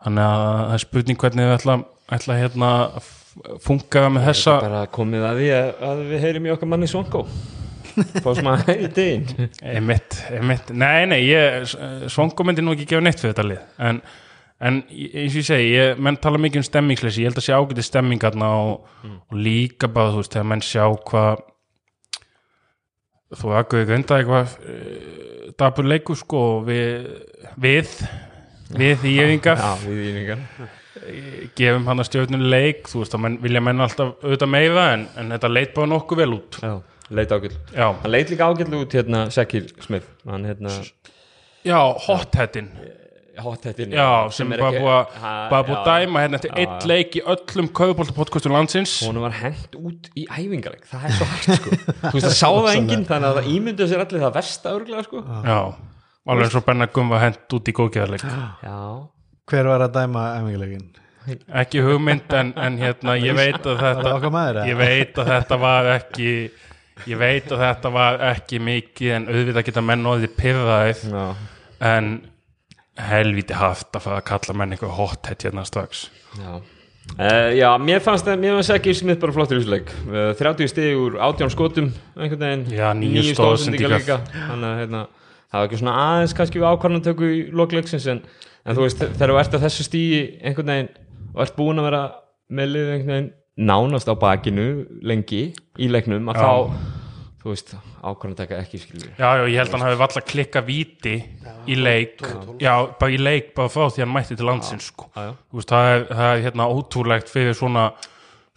Þannig 0.03 0.27
að 0.27 0.45
það 0.45 0.75
er 0.75 0.85
spurning 0.85 1.19
hvernig 1.23 1.49
við 1.49 1.57
ætla, 1.57 1.77
ætla 2.13 2.39
hérna 2.39 2.71
að 2.99 3.11
funka 3.65 4.07
með 4.13 4.27
þessa 4.29 4.57
bara 4.61 4.87
komið 4.93 5.27
að 5.29 5.41
því 5.41 5.51
að, 5.57 5.69
að 5.89 6.03
við 6.11 6.25
heyrim 6.27 6.49
í 6.49 6.53
okkar 6.53 6.71
manni 6.73 6.89
Svonko 6.91 7.23
fá 7.93 8.29
smá 8.37 8.53
í 8.73 8.89
degin 8.93 9.25
nei 10.77 11.07
nei 11.09 11.21
ég, 11.25 11.73
Svongo 12.13 12.45
myndi 12.45 12.65
nú 12.65 12.75
ekki 12.77 12.91
gefa 12.91 13.05
neitt 13.05 13.23
fyrir 13.23 13.35
þetta 13.35 13.47
lið. 13.49 13.65
En, 13.89 14.03
en 14.63 14.83
eins 14.89 15.35
og 15.35 15.41
ég 15.41 15.47
segi 15.49 15.71
ég, 15.75 16.03
menn 16.03 16.19
tala 16.23 16.41
mikið 16.43 16.63
um 16.63 16.67
stemmingsleysi, 16.69 17.25
ég 17.25 17.31
held 17.31 17.41
að 17.41 17.47
sé 17.49 17.57
ágæti 17.57 17.87
stemming 17.87 18.23
þarna 18.23 18.51
og, 18.63 18.93
og 19.11 19.39
líka 19.39 19.91
bara 19.93 20.15
þú 20.15 20.23
veist, 20.23 20.37
þegar 20.37 20.51
menn 20.53 20.67
sjá 20.67 20.85
hvað 21.09 21.43
þú 23.41 23.57
akkuði 23.59 23.89
greinda 23.89 24.21
eitthvað 24.21 24.55
uh, 24.61 25.49
dapur 25.59 25.89
leikur 25.89 26.19
sko 26.21 26.45
við 26.69 27.11
við, 27.61 27.97
við 28.77 29.05
í 29.11 29.17
yfingar 29.25 29.61
já, 29.61 29.73
við 29.87 30.07
íningar 30.13 30.47
gefum 31.59 31.87
hann 31.89 32.03
að 32.03 32.09
stjórnum 32.11 32.47
leik 32.53 32.89
þú 32.91 33.03
veist 33.03 33.17
að 33.17 33.23
menn, 33.25 33.39
vilja 33.43 33.63
menn 33.65 33.83
alltaf 33.83 34.15
auðvitað 34.23 34.53
meira 34.53 34.89
en, 34.95 35.07
en 35.19 35.35
þetta 35.35 35.51
leit 35.53 35.75
bara 35.77 35.91
nokkuð 35.91 36.21
vel 36.23 36.35
út. 36.37 36.59
Já, 36.63 36.75
leit 37.11 37.33
ágæll 37.35 37.55
já, 37.73 37.87
hann 37.89 38.13
leit 38.13 38.33
líka 38.33 38.49
ágæll 38.51 38.77
út 38.79 38.97
hérna 38.99 39.25
Shakir 39.35 39.71
Smith. 39.83 40.09
Hann 40.29 40.47
hérna 40.47 40.75
já 41.67 41.79
hotheadin 42.07 42.71
hotheadin 42.77 43.02
já, 43.33 44.09
sem, 44.37 44.53
er 44.53 44.61
bara 44.61 44.81
búið 44.83 44.95
að 44.97 45.15
bara 45.53 45.67
búið 45.69 45.79
að 45.79 45.89
dæma 45.89 46.25
hérna 46.25 46.39
eftir 46.41 46.53
Já, 46.53 46.59
eitt 46.63 46.87
leik 46.91 47.17
í 47.17 47.23
öllum 47.35 47.71
kaupoltapodcastum 47.79 48.57
landsins. 48.57 48.97
Honum 49.07 49.25
var 49.27 49.37
hengt 49.39 49.79
út 49.79 50.11
í 50.13 50.27
æfingarleik 50.29 50.85
það 50.91 51.07
er 51.09 51.17
svo 51.17 51.29
hægt 51.31 51.61
sko. 51.61 51.79
Þú 52.09 52.13
veist 52.19 52.29
það 52.29 52.37
sá 52.39 52.49
það 52.49 52.73
enginn 52.75 53.07
þannig 53.09 53.31
að 53.31 53.39
það 53.41 53.53
ímyndu 53.57 53.89
sér 53.89 54.05
allir 54.05 54.27
það 54.27 54.37
versta 54.37 54.75
örglega 54.77 55.07
sko. 55.09 55.23
Já, 55.49 55.61
alveg 56.29 56.49
eins 56.49 56.59
og 56.61 56.67
Benna 56.69 56.89
Gumma 56.93 57.23
hent 57.23 57.57
út 57.59 57.71
í 57.73 57.77
góðgeðarleik 57.77 58.27
já, 58.27 58.77
hver 59.53 59.71
var 59.73 59.87
að 59.89 59.97
dæma 59.97 60.27
emminguleikin? 60.41 60.91
ekki 61.63 61.83
hugmynd 61.87 62.33
en, 62.35 62.51
en 62.59 62.79
hérna 62.81 63.15
ég 63.21 63.37
veit 63.39 63.63
að 63.63 63.79
Var 63.79 64.01
þetta 64.03 64.67
ég 64.67 64.79
veit 64.79 65.19
að 65.23 65.31
þetta 65.31 65.59
var 65.63 65.91
ekki 65.95 66.31
ég 67.07 67.19
veit 67.19 67.53
að 67.53 67.63
þetta 67.63 67.93
var 67.95 68.21
ekki 68.33 68.61
mikið 68.63 69.15
en 69.17 69.29
auðvitað 69.31 69.67
geta 69.69 69.85
menn 69.87 70.09
orðið 70.09 70.35
pyrraðið 70.39 71.05
já, 71.13 71.25
en 71.93 72.11
helviti 73.01 73.57
haft 73.57 73.97
að 73.97 74.21
kalla 74.29 74.55
menn 74.59 74.75
eitthvað 74.75 74.97
hothead 74.99 75.43
hérna 75.47 75.65
strax 75.69 76.07
já. 76.39 76.61
Uh, 77.19 77.51
já, 77.59 77.67
mér 77.83 77.99
fannst 78.05 78.29
það, 78.29 78.37
mér 78.45 78.53
fannst 78.55 78.71
Shakir 78.71 78.95
Smith 78.95 79.19
bara 79.21 79.35
flottur 79.35 79.59
í 79.59 79.63
þessu 79.65 79.73
leik 79.73 79.89
uh, 80.07 80.29
30 80.39 80.69
stig 80.71 81.01
úr 81.01 81.17
18 81.19 81.51
skotum 81.51 81.89
einhvern 82.15 82.45
veginn, 82.45 82.63
Já, 82.77 82.93
níu 82.95 83.11
Níu 83.17 83.33
stoðsendingar. 83.35 83.97
líka 83.97 84.21
þannig 84.31 84.69
að 84.69 84.79
hérna, 84.85 85.01
það 85.51 85.59
var 85.59 85.67
ekki 85.71 85.81
svona 85.81 85.97
aðeins 86.05 86.37
kannski 86.39 86.63
við 86.63 86.69
ákvarðantöku 86.71 87.31
í 87.33 87.41
lokleiksins 87.59 88.07
en, 88.13 88.23
en 88.63 88.79
þú 88.79 88.87
veist, 88.87 89.03
þegar 89.19 89.35
þú 89.35 89.41
ert 89.43 89.57
á 89.59 89.65
þessu 89.67 89.89
stíi 89.89 90.21
einhvern 90.47 90.73
veginn 90.77 90.93
og 91.33 91.43
ert 91.47 91.57
búin 91.59 91.83
að 91.83 91.89
vera 91.91 92.03
með 92.53 92.73
lið 92.77 92.93
einhvern 92.95 93.15
veginn 93.17 93.31
nánast 93.73 94.09
á 94.09 94.15
bakinu 94.23 94.69
lengi 95.03 95.43
í 95.83 95.91
leiknum 95.91 96.31
að 96.33 96.39
Já. 96.39 96.47
þá 96.47 97.02
þú 97.43 97.51
veist, 97.51 97.73
ákvæmlega 98.07 98.39
taka 98.39 98.59
ekki 98.63 98.79
skilur 98.83 99.09
Já, 99.19 99.29
já, 99.41 99.45
ég 99.51 99.57
held 99.59 99.69
að 99.73 99.75
hann 99.77 99.85
hafi 99.89 99.99
valla 100.03 100.23
klikka 100.33 100.63
víti 100.67 101.15
í 101.67 101.77
leik, 101.79 102.23
já, 102.63 102.73
bara 103.01 103.11
í 103.15 103.19
leik 103.19 103.53
bara 103.57 103.73
frá 103.73 103.89
því 103.91 104.05
hann 104.05 104.13
mætti 104.15 104.37
til 104.39 104.47
landsins 104.47 104.89
sko. 104.93 105.09
Já, 105.17 105.27
já. 105.29 105.33
Þú 105.51 105.59
veist, 105.61 105.73
það 105.75 105.91
er, 105.97 106.07
það 106.13 106.31
er 106.37 106.45
hérna 106.47 106.69
ótrúlegt 106.71 107.33
fyrir 107.33 107.59
svona, 107.59 107.89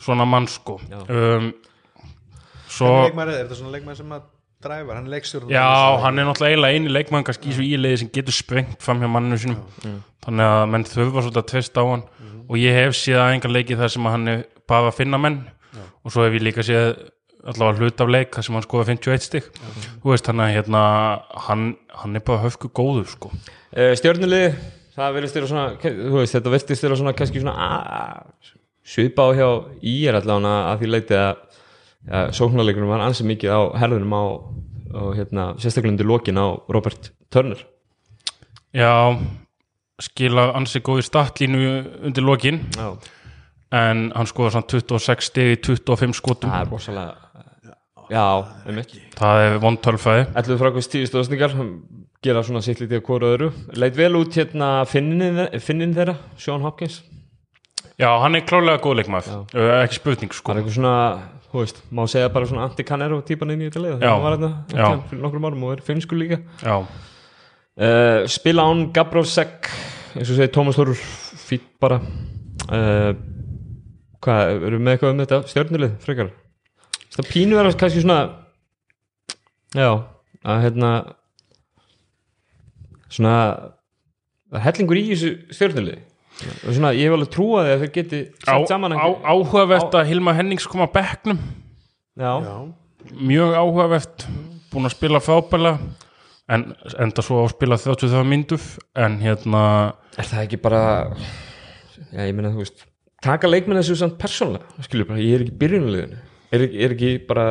svona 0.01 0.27
mann 0.29 0.47
sko. 0.51 0.77
um, 1.09 1.51
svo, 2.69 2.93
leikmaður, 3.07 3.33
er 3.33 3.43
þetta 3.45 3.59
svona 3.59 3.73
leikmaður 3.75 4.01
sem 4.03 4.15
að 4.19 4.29
dræfar, 4.65 4.97
hann 4.97 5.05
er 5.09 5.13
leikstjórn 5.15 5.51
já, 5.53 5.65
hann 6.05 6.19
er 6.21 6.25
náttúrulega 6.29 6.53
eiginlega 6.55 6.77
eini 6.79 6.93
leikmann 6.93 7.25
kannski 7.27 7.51
í 7.51 7.57
svo 7.57 7.65
íleiði 7.65 7.99
sem 8.01 8.11
getur 8.13 8.33
sprengt 8.37 8.81
fram 8.85 9.01
hjá 9.03 9.09
manninu 9.11 9.37
sínum. 9.41 9.97
Þannig 10.25 10.53
að 10.55 10.63
menn 10.73 10.85
þurfa 10.89 11.21
svolítið 11.25 11.41
að 11.43 11.49
tvist 11.51 11.77
á 11.77 11.83
hann. 11.85 12.05
Og 12.45 12.57
ég 12.61 12.73
hef 12.77 12.95
séð 12.97 13.19
að 13.21 13.33
engan 13.35 13.53
leiki 13.53 13.77
þar 13.77 13.91
sem 13.93 14.07
hann 14.09 14.31
er 14.31 14.39
bara 14.69 14.89
að 14.89 14.97
finna 14.99 15.19
menn. 15.21 15.37
Og 16.05 16.13
svo 16.13 16.25
hef 16.25 16.33
ég 16.37 16.45
líka 16.47 16.65
séð 16.65 16.95
allavega 17.51 17.83
hlut 17.83 18.01
af 18.03 18.11
leik 18.11 18.35
þar 18.35 18.47
sem 18.47 18.57
hann 18.57 18.65
skoða 18.65 18.87
51 18.91 19.25
stig. 19.25 19.49
Þú 20.03 20.11
veist, 20.11 20.27
þannig 20.27 20.45
að 20.45 20.55
hérna 20.55 20.81
hann, 21.47 21.65
hann 22.01 22.17
er 22.17 22.23
bara 22.25 22.43
höfku 22.45 22.71
góður 22.75 23.07
sko. 23.11 23.31
Uh, 23.75 23.93
stjórnulegi, 23.99 24.51
það 24.95 25.17
verðist 25.19 25.37
þér 25.37 25.47
svona 25.51 25.65
þú 25.83 26.17
veist, 26.17 26.35
þetta 26.37 26.53
verðist 26.55 26.85
þér 26.85 26.97
svona 27.01 27.15
kannski 27.19 27.43
svona 27.43 27.69
svipa 28.85 29.29
á 29.29 29.29
hjá 29.37 29.47
í 29.81 29.95
er 30.09 30.19
allavega 30.19 30.55
að 30.71 30.83
því 30.83 30.91
leiti 30.91 31.17
að 31.19 31.31
ja, 32.05 32.25
sóknarleikunum 32.37 32.93
var 32.93 33.05
ansið 33.07 33.31
mikið 33.33 33.55
á 33.57 33.61
herðunum 33.81 34.13
á, 34.13 34.23
á 34.93 35.03
hérna, 35.17 35.49
sérstaklega 35.57 35.95
undir 35.95 36.09
lokin 36.09 36.41
á 36.41 36.47
Robert 36.69 37.11
Turner. 37.33 37.61
Já, 38.75 39.15
skila 40.03 40.49
ansi 40.57 40.81
góði 40.85 41.05
statlínu 41.07 41.61
undir 42.05 42.25
lokin. 42.25 42.65
Já. 42.75 42.97
en 43.75 44.11
hann 44.15 44.29
skoða 44.29 44.53
svona 44.55 44.69
26 44.71 45.29
stig 45.29 45.53
í 45.55 45.61
25 45.65 46.15
skotum. 46.15 46.51
Það 46.53 46.61
er 46.61 46.69
rosalega 46.71 47.24
já, 48.09 48.25
einmitt. 48.65 48.95
það 49.17 49.43
er 49.45 49.59
vondtölfæði 49.63 50.25
Ætluðu 50.35 50.59
frá 50.61 50.71
hvers 50.75 50.89
tíu 50.91 51.07
stóðsningar 51.09 51.55
gera 52.25 52.41
svona 52.45 52.63
sitt 52.65 52.81
lítið 52.81 52.99
að 52.99 53.05
hvora 53.05 53.31
öðru. 53.35 53.51
Leit 53.77 53.97
vel 53.97 54.15
út 54.17 54.33
hérna 54.37 54.69
finnin, 54.89 55.43
finnin 55.61 55.93
þeirra 55.95 56.15
Sean 56.41 56.63
Hopkins. 56.65 57.01
Já, 58.01 58.09
hann 58.19 58.35
er 58.35 58.43
klálega 58.47 58.81
góð 58.83 58.97
leikmaður, 58.99 59.43
uh, 59.55 59.73
ekki 59.83 59.99
spurning 60.01 60.33
sko. 60.35 60.49
Það 60.51 60.57
er 60.57 60.61
eitthvað 60.63 60.77
svona, 60.79 60.95
þú 61.51 61.61
veist, 61.61 61.83
má 61.95 62.01
segja 62.11 62.31
bara 62.33 62.49
svona 62.49 62.65
anti-canero 62.67 63.19
típan 63.27 63.53
inn 63.53 63.63
í 63.63 63.69
þetta 63.69 63.83
leið 63.83 63.93
Já. 64.03 64.09
hann 64.09 64.23
var 64.25 64.35
hérna 64.35 64.49
Já. 64.73 64.81
hérna 64.81 65.05
fyrir 65.11 65.21
nokkrum 65.23 65.47
árum 65.47 65.63
og 65.67 65.75
er 65.75 65.83
finnsku 65.85 66.17
líka. 66.19 66.41
Já, 66.65 66.75
uh, 66.81 68.25
spila 68.31 68.65
án 68.67 68.87
Gabrovsek 68.95 69.69
eins 70.15 70.31
og 70.31 70.35
segi 70.39 70.51
Tómas 70.55 70.79
Þorur 70.79 70.99
fýtt 71.45 71.69
bara. 71.79 72.01
Uh, 72.65 73.13
hvað, 74.25 74.55
erum 74.65 74.81
við 74.81 74.83
með 74.87 74.97
eitthvað 74.97 75.13
um 75.13 75.23
þetta 75.23 75.41
stjörnulið 75.53 75.95
frekar 76.03 76.33
það 77.15 77.29
pínu 77.31 77.59
er 77.61 77.71
kannski 77.79 78.03
svona 78.03 78.19
já, 79.75 79.89
að 80.45 80.63
hérna 80.65 80.91
svona 83.09 83.37
það 84.51 84.59
er 84.59 84.65
hellingur 84.67 84.99
í 84.99 85.05
þessu 85.11 85.31
stjörnulið 85.55 86.03
og 86.35 86.71
svona, 86.75 86.91
ég 86.95 87.07
hef 87.07 87.15
alveg 87.15 87.31
trúað 87.31 87.69
að 87.71 87.83
þeir 87.85 87.91
geti 87.95 88.21
á, 88.43 88.55
sett 88.59 88.71
saman 88.71 88.95
á, 88.95 89.07
áhugavert 89.23 89.95
að 89.95 90.09
Hilma 90.09 90.33
Hennings 90.35 90.65
kom 90.67 90.83
á 90.83 90.89
bekknum. 90.91 91.39
Já, 92.19 92.43
mjög 93.15 93.55
áhugavert 93.55 94.25
búin 94.73 94.89
að 94.89 94.97
spila 94.97 95.21
frábæla 95.23 95.77
en 96.51 96.67
enda 97.01 97.23
svo 97.25 97.41
að 97.45 97.53
spila 97.55 97.77
33 97.79 98.25
myndur 98.27 98.65
en 98.99 99.17
hérna 99.23 99.63
er 100.19 100.27
það 100.27 100.43
ekki 100.43 100.59
bara 100.61 100.81
já, 102.11 102.21
ég 102.27 102.35
meina, 102.35 102.51
þú 102.53 102.61
veist 102.61 102.85
taka 103.25 103.49
leikmenn 103.49 103.79
þessu 103.79 103.97
samt 104.01 104.19
persónlega 104.21 104.85
skilur 104.85 105.07
bara, 105.09 105.23
ég 105.23 105.39
er 105.39 105.45
ekki 105.45 105.55
byrjunuleginu 105.63 106.19
er, 106.51 106.65
ekki- 106.67 106.83
er 106.85 106.95
ekki 106.95 107.11
bara 107.29 107.45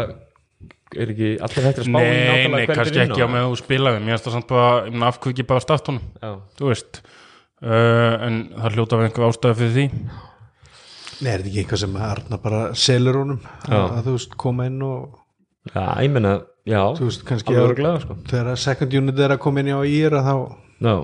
er 0.95 1.11
ekki 1.11 1.31
allir 1.43 1.65
hættir 1.67 1.83
að 1.85 1.89
spá 1.91 1.99
í 1.99 2.11
nei, 2.15 2.47
nei, 2.53 2.67
kannski 2.71 3.01
ekki 3.03 3.25
á 3.25 3.29
með 3.31 3.49
þú 3.49 3.57
spilaði 3.63 4.03
mér 4.05 4.15
finnst 4.15 4.29
það 4.29 4.37
samt 4.39 4.49
bara, 4.53 4.69
ég 4.87 4.95
meina 4.95 5.09
af 5.11 5.19
hverju 5.19 5.35
ekki 5.35 5.47
bara 5.51 5.65
start 5.65 5.91
honum? 5.91 6.05
Já. 6.23 6.31
þú 6.61 6.71
veist 6.71 7.01
uh, 7.65 8.15
en 8.29 8.39
það 8.55 8.77
hljóta 8.79 9.01
við 9.01 9.09
einhver 9.09 9.27
ástæði 9.31 9.59
fyrir 9.61 9.75
því. 9.75 9.87
Nei, 11.25 11.31
er 11.31 11.39
þetta 11.43 11.51
ekki 11.51 11.61
eitthvað 11.65 11.83
sem 11.85 11.99
Arna 12.09 12.39
bara 12.43 12.63
selur 12.79 13.19
honum? 13.23 13.41
Að, 13.69 13.85
að 13.99 14.09
þú 14.09 14.15
veist 14.19 14.37
koma 14.45 14.67
inn 14.71 14.81
og 14.87 15.19
já, 15.73 15.85
ég 16.05 16.15
meina, 16.15 16.33
já 16.69 16.81
þú 16.99 17.09
veist 17.11 17.27
kannski 17.29 17.55
að, 17.57 17.67
örglega, 17.69 18.01
sko. 18.05 18.17
þegar 18.31 18.61
second 18.69 18.97
unit 19.01 19.23
er 19.27 19.35
að 19.37 19.43
koma 19.47 19.63
inn 19.65 19.73
á 19.75 19.81
ír 19.89 20.19
að 20.21 20.29
þá 20.31 20.35
já, 20.85 20.95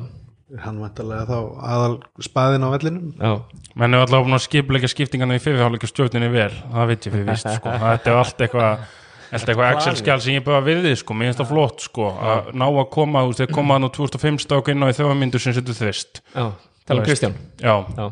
hann 0.58 0.80
vantarlega 0.82 1.26
þá 1.28 1.36
aðal 1.70 1.98
spaðin 2.26 2.64
á 2.66 2.68
vellinum. 2.74 3.10
Já, 3.14 3.34
menn 3.78 3.94
er 3.94 4.02
allavega 4.04 4.26
búin 4.26 4.38
að 4.38 4.46
skipleika 4.48 4.90
skiptingarna 4.90 5.38
í 5.38 5.42
fyrirháleika 5.44 5.90
stjórninni 5.90 6.30
vel. 6.32 6.50
Það 6.72 6.90
veit 6.90 7.06
ég 7.06 7.14
fyrir 7.14 7.28
vist 7.30 7.50
sko. 7.58 7.76
þetta 7.84 8.10
er 8.10 8.18
allt 8.24 8.42
eitthvað 8.46 8.88
Allt 9.30 9.46
eitthvað 9.46 9.76
Excel-skjál 9.76 10.18
sem 10.24 10.34
ég 10.34 10.42
bara 10.42 10.58
virði 10.66 10.90
sko, 10.98 11.14
mér 11.14 11.28
finnst 11.30 11.38
það 11.44 11.50
flott 11.52 11.84
sko, 11.84 12.08
að 12.18 12.48
ná 12.58 12.64
að 12.66 12.88
koma, 12.96 13.20
þú 13.22 13.30
veist, 13.30 13.42
þeir 13.44 13.52
koma 13.54 13.76
hann 13.76 13.86
á 13.86 13.90
2005 13.94 14.40
sták 14.42 14.70
inn 14.72 14.82
á 14.82 14.90
í 14.90 14.96
þjóða 14.96 15.18
myndur 15.20 15.44
sem 15.44 15.54
setur 15.54 15.76
þvist. 15.78 16.18
um 16.34 16.48
veist. 16.50 17.04
Kristján. 17.06 17.36
Já, 17.62 17.74
já, 17.94 18.08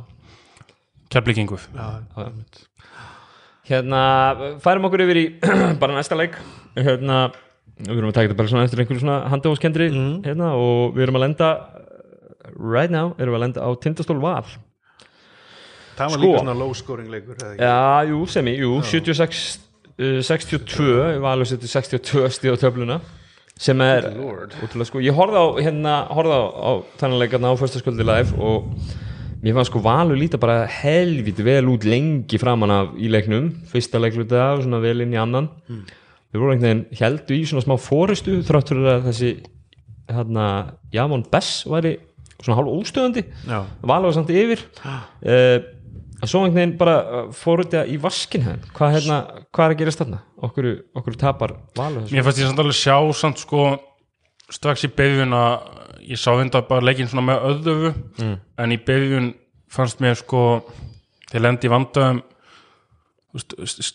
kjærblíkingu. 1.10 1.58
Já, 1.74 1.88
hérna, 3.66 4.02
færum 4.62 4.86
okkur 4.86 5.04
yfir 5.08 5.20
í 5.24 5.26
bara 5.82 5.98
næsta 5.98 6.14
leik. 6.18 6.38
Hérna, 6.78 7.18
við 7.82 7.96
erum 7.98 8.12
að 8.12 8.16
taka 8.20 8.28
þetta 8.28 8.38
bara 8.38 8.52
svona 8.54 8.68
eftir 8.68 8.84
einhverju 8.84 9.02
svona 9.02 9.18
handahóskendri. 9.32 9.90
Hérna, 10.22 10.54
og 10.54 10.94
við 10.94 11.08
erum 11.08 11.18
að 11.18 11.26
lenda 11.26 11.50
right 12.58 12.90
now, 12.92 13.14
erum 13.18 13.34
við 13.34 13.38
að 13.38 13.44
lenda 13.46 13.64
á 13.64 13.70
tindastól 13.80 14.18
val. 14.22 14.44
Það 15.98 16.12
var 16.12 16.18
Sko. 16.18 16.22
líka 16.22 16.42
svona 16.42 16.58
low 16.58 16.74
scoring 16.74 17.10
leikur? 17.10 17.38
Já, 17.58 18.04
jú, 18.06 18.20
semi, 18.30 18.54
jú, 18.58 18.76
76 18.86 19.58
uh, 19.98 20.20
62, 20.22 21.18
valur 21.22 21.48
setið 21.48 21.72
62 21.74 22.28
stíð 22.36 22.54
á 22.54 22.58
töfluna 22.62 23.00
sem 23.58 23.80
er 23.82 24.06
útrúlega 24.14 24.86
sko, 24.86 25.00
ég 25.02 25.16
horfði 25.16 25.40
á 25.42 25.46
hérna, 25.66 25.94
horfði 26.14 26.36
á, 26.38 26.42
á 26.46 26.70
þannig 27.00 27.22
leikarna 27.24 27.50
á 27.50 27.58
fyrstasköldi 27.58 28.06
live 28.06 28.36
og 28.38 28.68
mér 29.42 29.56
fannst 29.56 29.72
sko 29.72 29.82
valur 29.82 30.18
líta 30.18 30.38
bara 30.38 30.60
helviti 30.70 31.42
vel 31.46 31.66
út 31.72 31.86
lengi 31.86 32.38
framan 32.38 32.74
af 32.74 32.92
í 32.94 33.10
leiknum, 33.10 33.50
fyrsta 33.70 33.98
leikluta 33.98 34.52
og 34.54 34.62
svona 34.62 34.78
vel 34.82 35.02
inn 35.02 35.14
í 35.14 35.18
annan. 35.18 35.50
Við 35.66 36.38
vorum 36.38 36.54
einhvern 36.54 36.68
veginn 36.68 37.00
heldu 37.00 37.34
í 37.34 37.42
svona 37.50 37.64
smá 37.64 37.74
fóristu 37.82 38.38
þráttur 38.46 38.84
að 38.94 39.08
þessi 39.10 39.32
hérna, 40.12 40.46
Javon 40.94 41.26
Bess 41.32 41.64
væri 41.66 41.96
svona 42.42 42.58
hálf 42.60 42.76
óstöðandi 42.76 43.24
Já. 43.48 43.58
valur 43.82 44.10
var 44.10 44.16
samt 44.16 44.30
yfir. 44.34 44.62
Uh, 45.24 45.58
svo 46.24 46.42
einhvern 46.42 46.58
veginn 46.58 46.78
bara 46.80 46.96
uh, 47.02 47.26
fór 47.34 47.64
þetta 47.64 47.84
í 47.90 47.98
vaskin 48.02 48.46
hvað, 48.74 48.94
hérna, 48.96 49.18
hvað 49.54 49.66
er 49.66 49.74
að 49.74 49.82
gerast 49.82 50.02
þarna? 50.02 50.22
Okkur, 50.48 50.70
okkur 50.98 51.18
tapar 51.18 51.56
þessu. 51.74 52.14
Mér 52.14 52.26
fannst 52.26 52.42
ég 52.42 52.50
samt 52.50 52.62
alveg 52.62 52.78
sjá 52.78 52.96
samt 53.18 53.42
sko 53.42 53.68
strax 54.52 54.86
í 54.88 54.92
byrjun 54.96 55.36
að 55.36 56.08
ég 56.08 56.20
sá 56.20 56.30
þetta 56.32 56.64
bara 56.68 56.86
leikinn 56.88 57.10
svona 57.10 57.26
með 57.28 57.46
öðufu 57.50 57.92
mm. 58.22 58.34
en 58.64 58.74
í 58.74 58.80
byrjun 58.80 59.30
fannst 59.72 60.02
mér 60.02 60.16
sko 60.18 60.42
þeir 61.28 61.44
lendi 61.44 61.70
vandöðum 61.70 62.22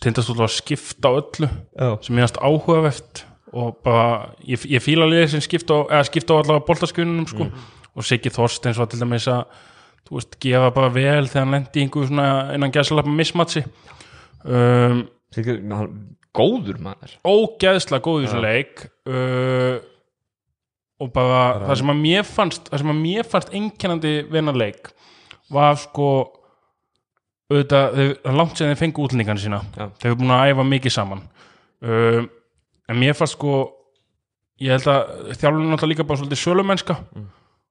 tindast 0.04 0.30
út 0.30 0.44
að 0.46 0.54
skipta 0.54 1.10
á 1.10 1.18
öllu 1.18 1.50
Já. 1.50 1.88
sem 2.06 2.20
fannst 2.22 2.38
áhugavert 2.38 3.24
og 3.54 3.78
bara, 3.86 4.34
ég, 4.46 4.62
ég 4.70 4.82
fíla 4.82 5.08
liðið 5.10 5.34
sem 5.34 5.44
skipta 5.46 5.84
á, 5.90 6.02
skipta 6.06 6.38
á 6.38 6.42
allavega 6.42 6.66
boltaskununum 6.70 7.28
sko 7.30 7.50
og 7.94 8.08
Siggi 8.08 8.32
Þorsteins 8.34 8.80
var 8.82 8.90
til 8.92 9.02
dæmis 9.02 9.28
að 9.32 9.46
þú 10.04 10.18
veist, 10.18 10.38
gefa 10.44 10.72
bara 10.76 10.92
vel 10.94 11.30
þegar 11.30 11.46
hann 11.46 11.56
lendi 11.58 11.80
í 11.80 11.86
einhver 11.86 12.10
svona 12.10 12.28
innan 12.56 12.74
gæsalappa 12.74 13.14
mismatsi 13.14 13.64
um, 14.44 15.04
Siggi, 15.34 15.58
hann, 15.72 15.94
góður 16.36 16.80
maður. 16.84 17.18
ógeðslega 17.24 18.04
góð 18.06 18.22
í 18.22 18.28
þessum 18.28 18.44
leik 18.44 18.86
uh, 19.10 19.78
og 21.04 21.12
bara 21.14 21.44
það 21.68 21.80
sem 21.82 21.94
að 21.94 22.02
mér 22.04 22.28
fannst 22.28 22.70
það 22.72 22.84
sem 22.84 22.94
að 22.94 23.02
mér 23.04 23.30
fannst 23.30 23.54
einkennandi 23.60 24.14
vinna 24.32 24.56
leik 24.56 24.92
var 25.54 25.78
sko 25.82 26.10
auðvitað, 27.52 27.98
er 28.26 28.36
langt 28.38 28.58
sem 28.58 28.70
þeir 28.72 28.80
fengu 28.80 29.04
útlendingan 29.04 29.40
sína, 29.42 29.60
Já. 29.76 29.90
þeir 30.00 30.10
eru 30.10 30.20
búin 30.22 30.32
að 30.34 30.52
æfa 30.54 30.64
mikið 30.66 30.94
saman. 30.96 31.20
Uh, 31.84 32.24
en 32.90 32.98
mér 32.98 33.18
fannst 33.18 33.36
sko 33.38 33.58
ég 34.64 34.74
held 34.74 34.88
að 34.90 35.12
þjálfurinn 35.36 35.68
er 35.68 35.74
náttúrulega 35.74 35.92
líka 35.92 36.06
bara 36.08 36.22
svolítið 36.22 36.42
sölumennska 36.42 36.96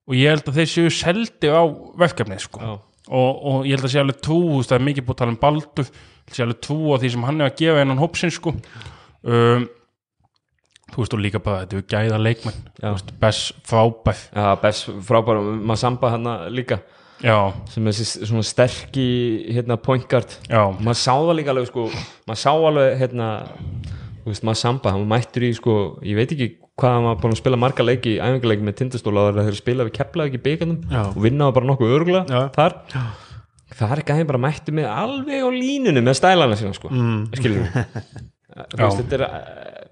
og 0.09 0.17
ég 0.19 0.33
held 0.33 0.49
að 0.51 0.59
þeir 0.61 0.71
séu 0.73 0.95
seldi 0.95 1.53
á 1.53 1.62
verkefnið 2.03 2.43
sko. 2.47 2.73
Og, 3.12 3.31
og 3.51 3.69
ég 3.69 3.77
held 3.77 3.87
að 3.88 3.95
sé 3.95 4.01
alveg 4.03 4.19
trú 4.25 4.38
þú 4.41 4.57
veist, 4.61 4.73
það 4.73 4.79
er 4.79 4.87
mikið 4.88 5.07
búið 5.07 5.15
að 5.15 5.21
tala 5.23 5.35
um 5.35 5.38
Baldur. 5.43 5.93
Ég 5.93 6.23
held 6.23 6.33
að 6.33 6.38
sé 6.38 6.47
alveg 6.47 6.61
trú 6.67 6.79
á 6.91 6.97
því 7.03 7.12
sem 7.15 7.29
hann 7.29 7.41
er 7.41 7.51
að 7.51 7.61
gefa 7.61 7.85
innan 7.87 8.03
hópsinn 8.03 8.35
sko. 8.35 8.55
Um, 9.23 9.69
þú 10.93 11.03
veist 11.03 11.17
og 11.17 11.23
líka 11.25 11.43
bara 11.43 11.62
þetta 11.65 11.79
er 11.81 11.87
gæða 11.95 12.23
leikmenn. 12.23 12.65
Veist, 12.83 13.15
best 13.23 13.62
frábæð 13.69 14.27
Já, 14.33 14.49
best 14.62 14.91
frábæra, 15.09 15.45
maður 15.61 15.83
samba 15.85 16.12
hann 16.17 16.33
líka. 16.55 16.83
Já, 17.23 17.37
sem 17.71 17.87
er 17.87 17.95
svona 17.95 18.43
sterki 18.43 19.07
hérna, 19.55 19.77
point 19.79 20.09
guard. 20.11 20.33
Maður 20.51 20.99
sá 20.99 21.12
það 21.15 21.37
líka 21.38 21.53
alveg 21.55 21.69
sko. 21.71 21.87
Maður 22.27 22.41
sá 22.43 22.51
alveg 22.53 22.97
hérna 22.99 23.29
veist, 24.27 24.45
maður 24.47 24.61
samba, 24.61 24.95
hann 24.95 25.07
mættur 25.11 25.47
í 25.47 25.53
sko 25.57 25.77
ég 26.07 26.19
veit 26.19 26.35
ekki 26.35 26.49
hvað 26.81 26.95
hann 26.97 27.09
var 27.09 27.19
búin 27.21 27.35
að 27.35 27.43
spila 27.43 27.61
marga 27.61 27.85
leiki 27.85 28.15
æfingarleiki 28.17 28.67
með 28.67 28.79
tindastóla 28.81 29.27
þegar 29.31 29.49
þeir 29.51 29.59
spila 29.61 29.87
við 29.89 29.97
kepla 29.99 30.29
ekki 30.29 30.43
byggarnum 30.47 30.79
Já. 30.89 31.03
og 31.11 31.21
vinna 31.25 31.49
það 31.49 31.57
bara 31.59 31.71
nokkuð 31.71 31.97
örgulega 31.99 32.25
Já. 32.33 32.43
þar. 32.57 32.79
Það 33.73 33.93
er 33.95 34.03
ekki 34.03 34.15
að 34.15 34.27
bara 34.29 34.41
mættu 34.43 34.73
með 34.77 34.89
alveg 34.93 35.45
á 35.45 35.49
línunum 35.53 36.05
með 36.05 36.19
stælana 36.19 36.57
sína 36.61 36.75
sko. 36.77 36.91
Mm. 36.93 37.23
veist, 38.53 39.01
þetta 39.01 39.19
er 39.19 39.25
eh, 39.27 39.89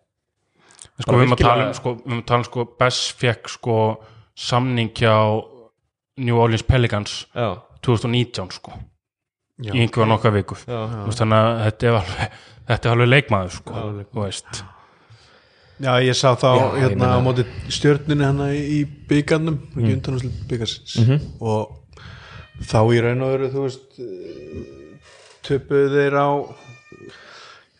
sko, 1.01 1.16
við 1.16 1.25
erum 1.25 1.37
að 1.37 1.43
tala 1.43 1.66
um 1.66 1.75
sko, 1.77 1.95
við 1.97 2.11
erum 2.11 2.23
að 2.23 2.29
tala 2.31 2.43
um 2.43 2.49
sko 2.49 2.66
Bess 2.81 3.11
fekk 3.21 3.53
sko 3.55 3.77
samning 4.40 4.93
hjá 4.97 5.14
New 6.21 6.40
Orleans 6.40 6.64
Pelicans 6.66 7.16
já, 7.33 7.55
2019 7.87 8.57
sko 8.59 8.77
Já. 9.61 9.75
í 9.75 9.83
einhverja 9.85 10.09
nokkar 10.09 10.33
viku 10.33 10.57
já, 10.64 10.81
þannig 11.12 11.38
að 11.38 11.62
þetta 11.66 11.88
er 11.88 11.99
alveg 12.01 12.37
þetta 12.71 12.88
er 12.88 12.95
alveg 12.95 13.11
leikmaður 13.11 13.57
sko 13.59 13.87
þú 14.01 14.23
veist 14.25 14.62
Já, 15.81 15.93
ég 16.05 16.16
sá 16.19 16.35
þá 16.37 16.49
Já, 16.51 16.64
ég 16.77 16.83
hérna 16.85 17.12
á 17.16 17.19
móti 17.25 17.47
stjörnunni 17.73 18.27
hérna 18.27 18.49
í 18.55 18.81
byggarnum 19.11 19.57
mm. 19.57 19.79
ekki 19.81 19.97
undanúslega 19.97 20.49
byggarsins 20.51 20.99
og 21.40 21.77
þá 22.61 22.81
í 22.93 23.03
raun 23.05 23.25
og 23.25 23.35
veru 23.35 23.53
þú 23.55 23.66
veist 23.66 24.01
töpuðu 25.47 25.93
þeir 25.97 26.19
á 26.21 26.29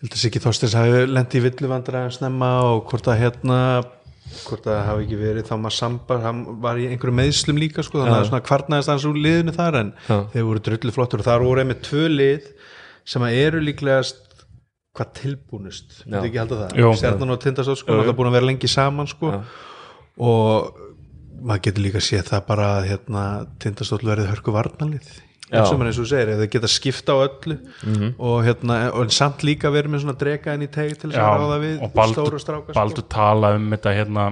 ég 0.01 0.07
held 0.07 0.15
að 0.17 0.21
Siggi 0.23 0.41
Þorstins 0.41 0.77
hafi 0.79 1.07
lendi 1.11 1.41
í 1.41 1.45
villuvandræðum 1.45 2.15
snemma 2.17 2.51
og 2.71 2.87
hvort 2.89 3.11
að 3.13 3.21
hérna 3.21 3.59
hvort 4.47 4.65
að 4.65 4.73
það 4.73 4.87
hafi 4.87 5.05
ekki 5.05 5.19
verið 5.21 5.49
þá 5.49 5.55
maður 5.59 5.77
sambar 5.77 6.23
hann 6.25 6.41
var 6.63 6.81
í 6.81 6.87
einhverju 6.89 7.17
meðslum 7.19 7.61
líka 7.61 7.85
sko, 7.85 8.01
þannig 8.01 8.17
að 8.17 8.27
svona 8.31 8.47
kvartnaðist 8.47 8.93
hans 8.93 9.07
úr 9.09 9.19
liðinu 9.19 9.55
þar 9.57 9.79
en 9.81 9.93
Já. 10.07 10.17
þeir 10.33 10.47
voru 10.49 10.63
drullu 10.69 10.95
flottur 10.95 11.23
og 11.23 11.29
þar 11.29 11.45
voru 11.45 11.65
einmitt 11.65 11.83
tvö 11.85 12.07
lið 12.13 12.49
sem 13.11 13.27
að 13.27 13.39
eru 13.43 13.63
líklegast 13.65 14.23
hvað 15.01 15.11
tilbúnust, 15.23 15.97
þetta 16.05 16.23
ekki 16.29 16.43
halda 16.43 16.61
það. 16.61 16.77
Jú. 16.83 16.93
Stjarnan 17.01 17.35
og 17.35 17.41
Tindastótt 17.43 17.81
sko, 17.83 17.99
það 18.05 18.15
búin 18.21 18.31
að 18.31 18.39
vera 18.39 18.51
lengi 18.51 18.71
saman 18.71 19.11
sko. 19.11 19.33
Já. 19.35 19.41
og 20.21 20.87
maður 21.41 21.65
getur 21.67 21.85
líka 21.87 22.05
séð 22.05 22.31
það 22.35 22.47
bara 22.51 22.71
að 22.77 22.89
hérna, 22.91 23.25
Tindastótt 23.63 24.05
verið 24.05 24.29
hörku 24.35 24.53
varnalið 24.53 25.11
eins 25.51 25.73
og 25.73 25.81
maður 25.81 25.91
eins 25.91 25.99
og 25.99 26.05
þú 26.05 26.11
segir, 26.13 26.33
þeir 26.39 26.51
geta 26.53 26.71
skipta 26.71 27.17
á 27.17 27.19
öllu 27.25 27.57
og 28.23 28.37
hérna, 28.47 28.77
og 28.95 29.15
samt 29.15 29.45
líka 29.47 29.73
verið 29.75 29.95
með 29.95 30.05
svona 30.05 30.19
drega 30.21 30.55
inn 30.55 30.67
í 30.67 30.71
tegi 30.71 30.99
til 31.01 31.11
þess 31.11 31.23
að 31.25 31.43
ráða 31.43 31.59
við 31.65 31.81
og 31.87 32.13
stóru 32.13 32.43
stráka 32.43 32.71
sko. 32.71 32.77
Baldur 32.79 33.07
tala 33.11 33.55
um 33.57 33.67
þetta 33.75 33.95
hérna 33.97 34.27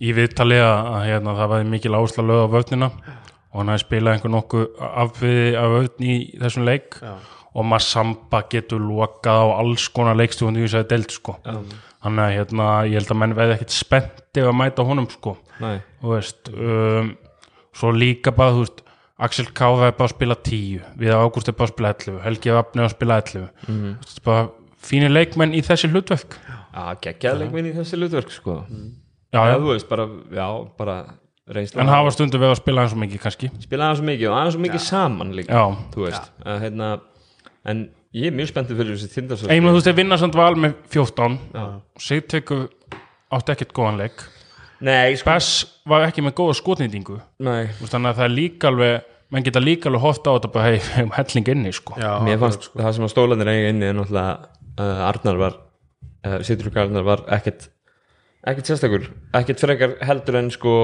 í 0.00 0.14
viðtali 0.16 0.60
að 0.64 0.78
að, 0.94 1.02
hérna, 1.10 1.36
það 1.42 1.52
var 1.52 1.66
mikil 1.74 1.96
áhersla 1.98 2.24
lög 2.24 2.40
á 2.40 2.48
vöfnina 2.54 2.88
og 3.50 3.58
hann 3.58 3.72
hafi 3.74 3.84
spilað 3.84 4.16
einhver 4.16 4.32
nokkuð 4.36 4.66
afviði 5.04 5.46
af 5.60 5.74
vöfn 5.74 6.06
í 6.06 6.16
þessum 6.40 6.66
leik. 6.68 7.00
Já. 7.02 7.14
Og 7.50 7.66
maður 7.66 7.86
samba 7.86 8.42
getur 8.50 8.82
lokað 8.82 9.42
á 9.42 9.46
alls 9.58 9.88
konar 9.94 10.18
leikstjóðan 10.20 10.60
í 10.60 10.66
þess 10.66 10.80
að 10.80 10.90
delt 10.92 11.14
sko 11.16 11.38
þannig 12.00 12.22
að 12.24 12.36
hérna, 12.36 12.68
ég 12.88 13.00
held 13.00 13.12
að 13.12 13.18
menn 13.22 13.34
veði 13.36 13.56
ekkit 13.56 13.74
spennt 13.74 14.40
ef 14.40 14.46
að 14.48 14.56
mæta 14.56 14.86
honum 14.88 15.08
sko. 15.10 15.34
Veist 16.00 16.48
um, 16.54 17.10
svo 17.76 17.92
líka 17.92 18.32
bara, 18.36 18.54
þú 18.56 18.64
veist 18.64 18.84
Axel 19.20 19.50
Káfa 19.52 19.90
er 19.90 19.96
bara 19.98 20.08
að 20.08 20.14
spila 20.14 20.36
10 20.48 20.84
við 21.00 21.12
Ágúst 21.12 21.50
er 21.50 21.56
bara 21.58 21.68
að 21.68 21.74
spila 21.74 21.92
11 21.92 22.22
Helgi 22.24 22.54
Vapni 22.56 22.80
er 22.80 22.86
að 22.88 22.94
spila 22.94 23.18
11 23.20 23.42
mm 23.68 23.90
er 23.90 24.24
bara 24.24 24.46
fínir 24.80 25.12
leikmenn 25.12 25.52
í 25.52 25.60
þessi 25.64 25.90
hlutverk. 25.92 26.38
Að 26.72 26.94
geggjaðleik 27.04 27.52
minn 27.52 27.68
í 27.68 27.74
þessi 27.76 27.98
hlutverk 27.98 28.32
sko. 28.32 28.62
Já, 29.30 29.42
já, 29.44 29.50
já. 29.52 29.58
þú 29.60 29.74
veist, 29.74 29.88
bara, 29.90 30.06
já, 30.32 30.46
bara 30.80 30.96
reynsla 31.50 31.84
en 31.84 31.92
hafa 31.92 32.14
stundu 32.14 32.40
við 32.40 32.54
að 32.54 32.58
spila 32.62 32.86
eins 32.86 32.96
og 32.96 33.02
mikið 33.02 33.22
kannski. 33.26 33.50
Spila 33.60 33.90
aðeins 33.90 34.00
svo 34.00 34.08
mikið 34.08 34.30
og 34.30 34.38
aðeins 34.38 34.56
svo 34.56 34.64
mikið 34.64 34.84
saman 34.86 35.34
líka 35.36 35.60
já, 35.60 35.76
þú 35.92 36.06
veist, 36.06 36.32
að 36.46 36.64
hérna 36.64 36.88
en 37.68 37.86
ég 38.16 38.30
er 38.30 38.36
mjög 38.36 38.52
spenntið 38.52 38.80
fyrir 38.80 38.96
þessi 38.96 39.14
tindarsvöld 39.14 39.52
einnig 39.52 39.70
þú 39.70 39.78
veist, 39.78 39.88
þeir 39.88 39.98
vinna 40.00 40.18
samt 40.20 40.38
val 40.38 40.52
með 40.58 40.76
14 40.94 41.38
Sigtryggur 42.00 42.68
átti 43.30 43.54
ekkert 43.54 43.74
góðan 43.76 44.00
leik. 44.00 44.24
Nei, 44.80 45.16
sko, 45.20 45.28
Bess 45.28 45.64
var 45.88 46.06
ekki 46.06 46.24
með 46.24 46.38
góða 46.40 46.56
skotnýtingu. 46.58 47.18
Þannig 47.38 47.82
að 47.84 48.06
það 48.16 48.24
er 48.24 48.32
líka 48.32 48.70
alveg 48.70 49.08
menn 49.30 49.46
geta 49.46 49.62
líka 49.62 49.90
alveg 49.90 50.02
hótt 50.02 50.26
á 50.26 50.32
þetta 50.34 50.50
bara 50.54 50.70
hei, 50.70 50.78
hefum 50.96 51.12
helling 51.14 51.50
inni 51.54 51.74
sko. 51.76 51.98
Já, 52.00 52.10
mér 52.26 52.40
fannst 52.40 52.70
það 52.74 52.96
sem 52.96 53.06
að 53.06 53.12
stólanir 53.12 53.50
eiga 53.52 53.68
inni 53.70 53.86
er 53.86 53.94
náttúrulega 53.98 54.32
uh, 54.80 55.04
Arnar 55.06 55.38
var 55.38 55.58
uh, 56.26 56.40
Sittrúk 56.46 56.80
Arnar 56.80 57.06
var 57.06 57.22
ekkert 57.36 57.68
ekkert 58.50 58.72
sérstakur, 58.72 59.06
ekkert 59.36 59.62
frekar 59.62 59.94
heldur 60.08 60.40
en 60.40 60.50
sko 60.54 60.74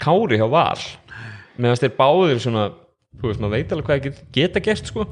Kári 0.00 0.38
hjá 0.40 0.46
Val. 0.52 0.78
Meðan 1.60 1.80
þeir 1.82 1.96
báðir 1.98 2.42
svona 2.44 2.68
þú 3.18 3.32
veist, 3.32 3.42
maður 3.42 3.56
veit 3.56 3.74
alveg 3.74 3.88
hvað 3.88 4.04
get, 4.06 4.20
geta 4.36 4.62
gert 4.64 4.92
sko 4.92 5.08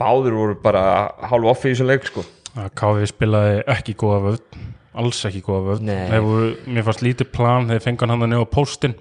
báðir 0.00 0.36
voru 0.36 0.58
bara 0.64 0.84
hálf 1.30 1.52
off 1.52 1.64
í 1.66 1.74
þessum 1.74 1.90
leik 1.90 2.08
sko. 2.08 2.24
Að 2.58 2.72
KV 2.80 3.08
spilaði 3.12 3.62
ekki 3.70 3.94
góða 4.00 4.20
völd 4.26 4.60
alls 4.98 5.20
ekki 5.28 5.42
góða 5.44 5.76
þeir 5.80 6.24
voru, 6.24 6.48
mér 6.66 6.86
fannst 6.86 7.04
lítið 7.04 7.30
plan 7.34 7.68
þeir 7.70 7.84
fengu 7.84 8.08
hann 8.08 8.18
nefn 8.24 8.42
á 8.42 8.46
póstinn. 8.50 8.96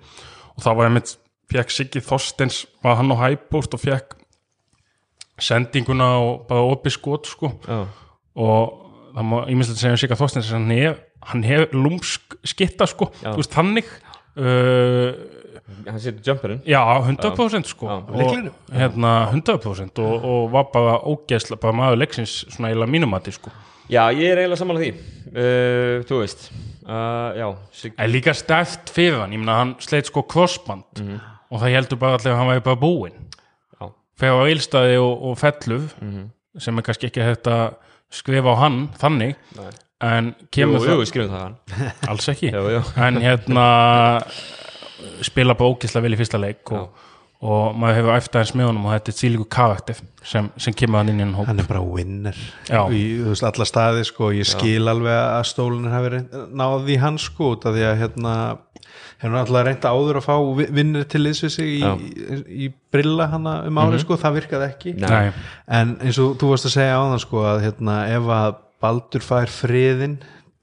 Og 0.56 0.64
þá 0.64 0.70
var 0.78 0.90
ég 0.90 0.96
mitt, 0.98 1.14
fekk 1.50 1.74
Siggi 1.74 2.04
Þorstens 2.06 2.60
var 2.84 3.00
hann 3.00 3.14
á 3.14 3.18
hæpóst 3.24 3.74
og 3.74 3.82
fekk 3.82 4.18
sendinguna 5.40 6.12
og 6.20 6.46
bara 6.50 6.68
opið 6.68 6.96
skot 6.98 7.30
sko. 7.32 7.54
Já, 7.66 7.80
og 8.40 8.76
það 9.16 9.30
má 9.32 9.38
íminslega 9.50 9.82
segja 9.82 9.96
um 9.96 10.02
Sigga 10.04 10.20
Þorstens 10.20 10.52
hann 10.54 10.70
hef, 10.76 11.02
hann 11.32 11.46
hef 11.48 11.74
lúmsk 11.76 12.38
skitta 12.48 12.88
sko, 12.90 13.10
veist 13.24 13.56
þannig 13.56 13.90
hann 14.38 16.00
setur 16.02 16.22
jumperinn? 16.26 16.62
Já, 16.68 16.82
100% 17.06 17.70
sko. 17.70 17.90
Og, 17.90 18.38
hérna 18.74 19.14
100% 19.34 20.02
og, 20.04 20.26
og 20.32 20.52
var 20.54 20.70
bara 20.74 21.00
ógeðsla 21.10 21.60
bara 21.62 21.76
maður 21.76 22.02
leiksins 22.04 22.40
svona 22.50 22.72
eiginlega 22.72 22.94
mínumati 22.94 23.34
sko. 23.36 23.54
Já, 23.90 24.04
ég 24.14 24.30
er 24.30 24.44
eiginlega 24.44 24.60
samanlega 24.60 24.86
því. 24.86 25.16
Uh, 25.30 25.96
þú 26.10 26.22
veist 26.22 26.46
uh, 26.86 27.30
já, 27.38 27.48
sig, 27.74 27.94
er 27.98 28.12
líka 28.12 28.34
stæft 28.38 28.94
fyrir 28.94 29.20
hann, 29.24 29.34
ég 29.34 29.42
meina 29.42 29.60
hann 29.64 29.76
sleit 29.82 30.10
sko 30.10 30.24
crossband 30.30 31.04
og 31.50 31.62
það 31.62 31.76
heldur 31.76 32.02
bara 32.02 32.20
allir 32.20 32.34
að 32.34 32.40
hann 32.42 32.52
væri 32.54 32.66
bara 32.70 32.82
búinn. 32.82 33.20
Já, 33.80 33.90
þegar 34.22 34.42
á 34.42 34.50
eilstaði 34.50 34.98
og, 35.02 35.14
og 35.30 35.38
felluf 35.42 35.96
sem 36.60 36.82
er 36.82 36.86
kannski 36.86 37.10
ekki 37.10 37.26
hægt 37.26 37.50
að 37.50 37.78
skrifa 38.14 38.54
á 38.58 38.62
hann 38.62 38.82
þannig. 39.02 39.38
Nei. 39.58 39.70
En 40.02 40.32
jú, 40.32 40.48
kemur 40.56 40.86
jú, 40.88 41.06
skrifum 41.10 41.34
það 41.36 41.84
alls 42.14 42.30
ekki. 42.32 42.52
Já, 42.54 42.62
já, 42.78 42.82
en 43.08 43.20
hérna 43.24 43.68
spila 45.24 45.56
bara 45.60 45.70
ógislega 45.74 46.06
vel 46.06 46.16
í 46.16 46.20
fyrsta 46.20 46.40
leik 46.40 46.72
og, 46.76 47.06
og 47.44 47.76
maður 47.80 47.98
hefur 48.02 48.16
eftir 48.18 48.40
aðeins 48.40 48.54
með 48.60 48.68
honum 48.70 48.88
og 48.90 48.94
þetta 48.96 49.12
er 49.14 49.18
tílíku 49.20 49.46
karakter 49.52 50.00
sem, 50.28 50.48
sem 50.60 50.76
kemur 50.76 51.00
hann 51.02 51.12
inn 51.14 51.20
í 51.22 51.26
hann 51.26 51.36
hóp. 51.38 51.48
Hann 51.50 51.60
er 51.64 51.68
bara 51.70 51.84
winner. 51.84 52.40
Já. 52.68 52.82
í 52.92 53.04
alla 53.52 53.68
staði 53.68 54.06
sko, 54.08 54.32
ég 54.36 54.48
skil 54.48 54.88
alveg 54.92 55.16
að 55.20 55.46
stólunir 55.52 55.94
hafi 55.96 56.24
náði 56.60 56.96
í 56.96 57.00
hans 57.04 57.28
sko 57.32 57.54
út 57.56 57.68
af 57.70 57.76
því 57.78 57.86
að 57.92 58.02
hérna 58.04 58.34
hefur 59.20 59.36
náttúrulega 59.36 59.68
reynda 59.68 59.92
áður 59.96 60.20
að 60.22 60.26
fá 60.30 60.36
vi- 60.60 60.70
vinnir 60.80 61.08
til 61.12 61.22
liðs 61.26 61.44
við 61.44 61.52
sig 61.58 61.74
í, 61.76 61.80
Já. 61.84 61.92
í, 62.00 62.40
í 62.68 62.72
brilla 62.92 63.28
hana 63.32 63.58
um 63.68 63.80
árið 63.84 64.04
sko, 64.06 64.16
það 64.20 64.38
virkaði 64.40 64.68
ekki. 64.72 64.94
Nei. 65.00 65.10
Nei, 65.12 65.46
en 65.80 65.94
eins 66.08 66.20
og 66.24 66.38
þú 66.40 66.54
varst 66.54 66.70
að 66.70 66.76
segja 66.78 66.96
á 66.96 67.04
það 67.12 67.22
sko 67.26 67.44
að 67.52 67.64
hérna, 67.68 67.98
ef 68.16 68.30
að 68.40 68.58
Baldur 68.80 69.24
fær 69.26 69.52
friðin 69.52 70.20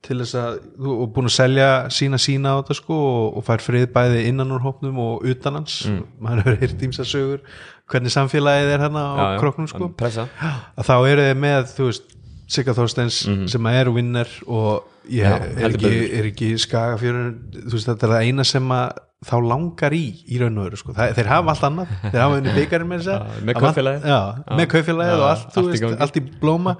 til 0.07 0.21
þess 0.21 0.37
að 0.39 0.59
þú 0.79 0.97
og 1.03 1.09
búin 1.17 1.29
að 1.29 1.35
selja 1.35 1.69
sína 1.93 2.19
sína 2.23 2.55
á 2.55 2.59
þetta 2.61 2.77
sko 2.79 2.97
og, 2.97 3.39
og 3.41 3.47
fær 3.47 3.65
frið 3.65 3.89
bæði 3.95 4.27
innan 4.31 4.53
úr 4.55 4.63
hópnum 4.63 5.01
og 5.03 5.25
utan 5.27 5.59
hans. 5.61 5.81
Maður 6.23 6.45
hefur 6.45 6.61
heyrt 6.63 6.85
ímsa 6.87 7.07
sögur 7.09 7.43
hvernig 7.91 8.15
samfélagið 8.15 8.73
er 8.75 8.85
hérna 8.87 9.03
á 9.03 9.15
já, 9.17 9.27
já, 9.35 9.41
kroknum 9.43 9.71
sko. 9.71 9.91
Pressa. 9.99 10.29
Að 10.75 10.89
þá 10.89 10.95
eru 10.99 11.27
þið 11.29 11.41
með 11.43 11.73
þú 11.75 11.89
veist 11.91 12.15
Sigga 12.47 12.77
Þorsteins 12.77 13.17
sem 13.51 13.67
að 13.67 13.77
er 13.81 13.89
winner 13.91 14.29
og 14.47 14.87
ég 15.11 15.27
Já, 15.27 15.35
er, 15.43 15.73
ekki, 15.73 15.91
er 16.15 16.29
ekki 16.31 16.53
skagafjörun 16.63 17.33
þú 17.57 17.73
veist 17.75 17.91
þetta 17.91 18.07
er 18.07 18.13
það 18.15 18.29
eina 18.29 18.47
sem 18.47 18.75
að 18.75 19.01
þá 19.25 19.37
langar 19.41 19.95
í 19.97 20.03
í 20.29 20.39
raun 20.41 20.59
og 20.61 20.67
veru 20.69 20.79
sko. 20.81 20.93
það, 20.97 21.15
þeir 21.17 21.31
hafa 21.31 21.53
allt 21.55 21.65
annað, 21.71 21.95
þeir 22.03 22.21
hafa 22.21 22.41
unni 22.41 22.53
byggarinn 22.57 22.91
með 22.91 23.01
þess 23.01 23.13
Já, 24.13 24.21
með 24.51 24.69
Já, 25.09 25.17
og 25.17 25.27
allt, 25.31 25.47
þú 25.55 25.63
allt 25.63 25.67
í 25.67 25.71
veist, 25.73 25.85
gangi. 25.87 25.99
allt 26.05 26.19
í 26.21 26.25
blóma. 26.43 26.77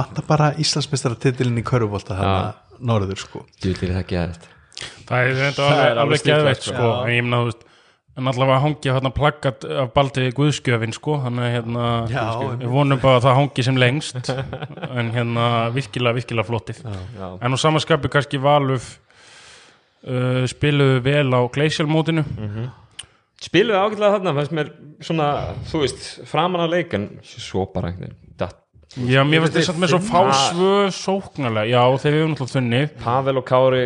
Vantar 0.00 0.26
bara 0.28 0.50
Íslandsmeistaratitilin 0.64 1.62
í 1.62 1.66
körfubólta 1.70 2.18
þannig 2.18 2.82
norður 2.90 3.22
sko. 3.22 3.44
Það 5.08 5.30
er 5.30 5.38
er 5.92 6.02
alveg, 6.02 6.26
geðveikt 6.26 6.66
sko. 6.66 6.74
sko, 6.74 6.92
ég 7.14 7.24
meina 7.24 7.42
þú 7.44 7.50
veist 7.52 7.64
en 8.18 8.26
allavega 8.32 8.62
hangi 8.64 8.90
hérna 8.90 9.10
plaggat 9.14 9.64
af 9.84 9.90
baldi 9.94 10.28
Guðskjöfin 10.34 10.94
sko, 10.96 11.20
hann 11.22 11.38
er 11.38 11.52
hérna 11.54 11.84
Já, 12.10 12.24
við 12.58 12.70
vonum 12.72 12.98
bara 13.02 13.20
að 13.20 13.28
það 13.28 13.36
hangi 13.38 13.64
sem 13.68 13.78
lengst. 13.78 14.32
En 14.98 15.12
hérna 15.14 15.44
virkilega, 15.74 16.16
virkilega 16.18 16.48
flottið. 16.48 16.80
Já, 16.82 17.28
en 17.38 17.54
á 17.54 17.58
samanskapi 17.62 18.10
kannski 18.10 18.40
Valuf 18.42 18.96
uh, 20.06 20.44
spiluðu 20.50 21.00
vel 21.06 21.26
á 21.34 21.40
Glacial-mótinu 21.54 22.24
spiluðu 23.42 23.78
ágætlega 23.78 24.14
þarna 24.16 24.32
fannst 24.38 24.54
mér 24.56 24.70
svona, 25.04 25.26
þú 25.70 25.82
veist, 25.84 26.06
framan 26.26 26.64
að 26.66 26.72
leik 26.74 26.94
en 26.98 27.04
svo 27.22 27.66
bara 27.74 27.92
datt. 28.38 28.58
já, 29.06 29.20
mér 29.26 29.44
finnst 29.46 29.70
að 29.70 29.78
með 29.78 29.92
svo 29.94 30.00
fásvö 30.08 30.72
sóknarlega, 30.96 31.70
já, 31.70 31.82
þeir 32.02 32.14
eru 32.18 32.28
náttúrulega 32.32 32.54
þunnið 32.56 32.94
Pavel 33.04 33.36
og 33.38 33.46
Kári 33.46 33.84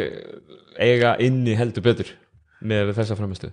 eiga 0.81 1.17
inni 1.21 1.57
heldur 1.59 1.85
betur 1.85 2.13
með 2.65 2.95
þessa 2.97 3.17
framistu 3.19 3.51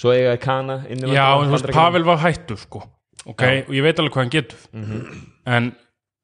svo 0.00 0.12
eiga 0.16 0.36
Kana 0.40 0.78
inni 0.88 1.12
já, 1.12 1.26
en 1.40 1.48
þú 1.50 1.56
veist, 1.58 1.72
Pavel 1.76 2.04
var 2.06 2.20
hættur 2.24 2.60
sko. 2.60 2.82
Ok, 3.26 3.42
og 3.66 3.72
ég 3.74 3.82
veit 3.82 3.98
alveg 3.98 4.12
hvað 4.14 4.22
hann 4.22 4.30
getur. 4.30 4.58
En 5.50 5.64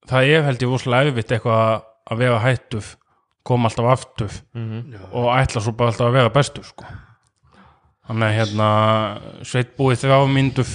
það 0.06 0.28
er 0.36 0.44
held 0.46 0.60
ég 0.62 0.70
úrslega 0.70 1.08
erfitt 1.08 1.32
eitthvað 1.34 1.62
að- 1.66 1.80
að 2.12 2.20
vera 2.20 2.36
hættur 2.44 2.84
koma 3.42 3.68
alltaf 3.70 3.88
aftur 3.92 4.34
og 5.12 5.30
ætla 5.36 5.62
svo 5.62 5.72
bara 5.76 5.92
alltaf 5.92 6.08
að 6.08 6.16
vera 6.18 6.32
bestur 6.34 6.64
sko. 6.66 6.84
Þannig 8.08 8.28
að 8.28 8.36
hérna 8.38 8.68
sveit 9.46 9.76
búið 9.78 10.02
þrjá 10.04 10.18
mynduð 10.34 10.72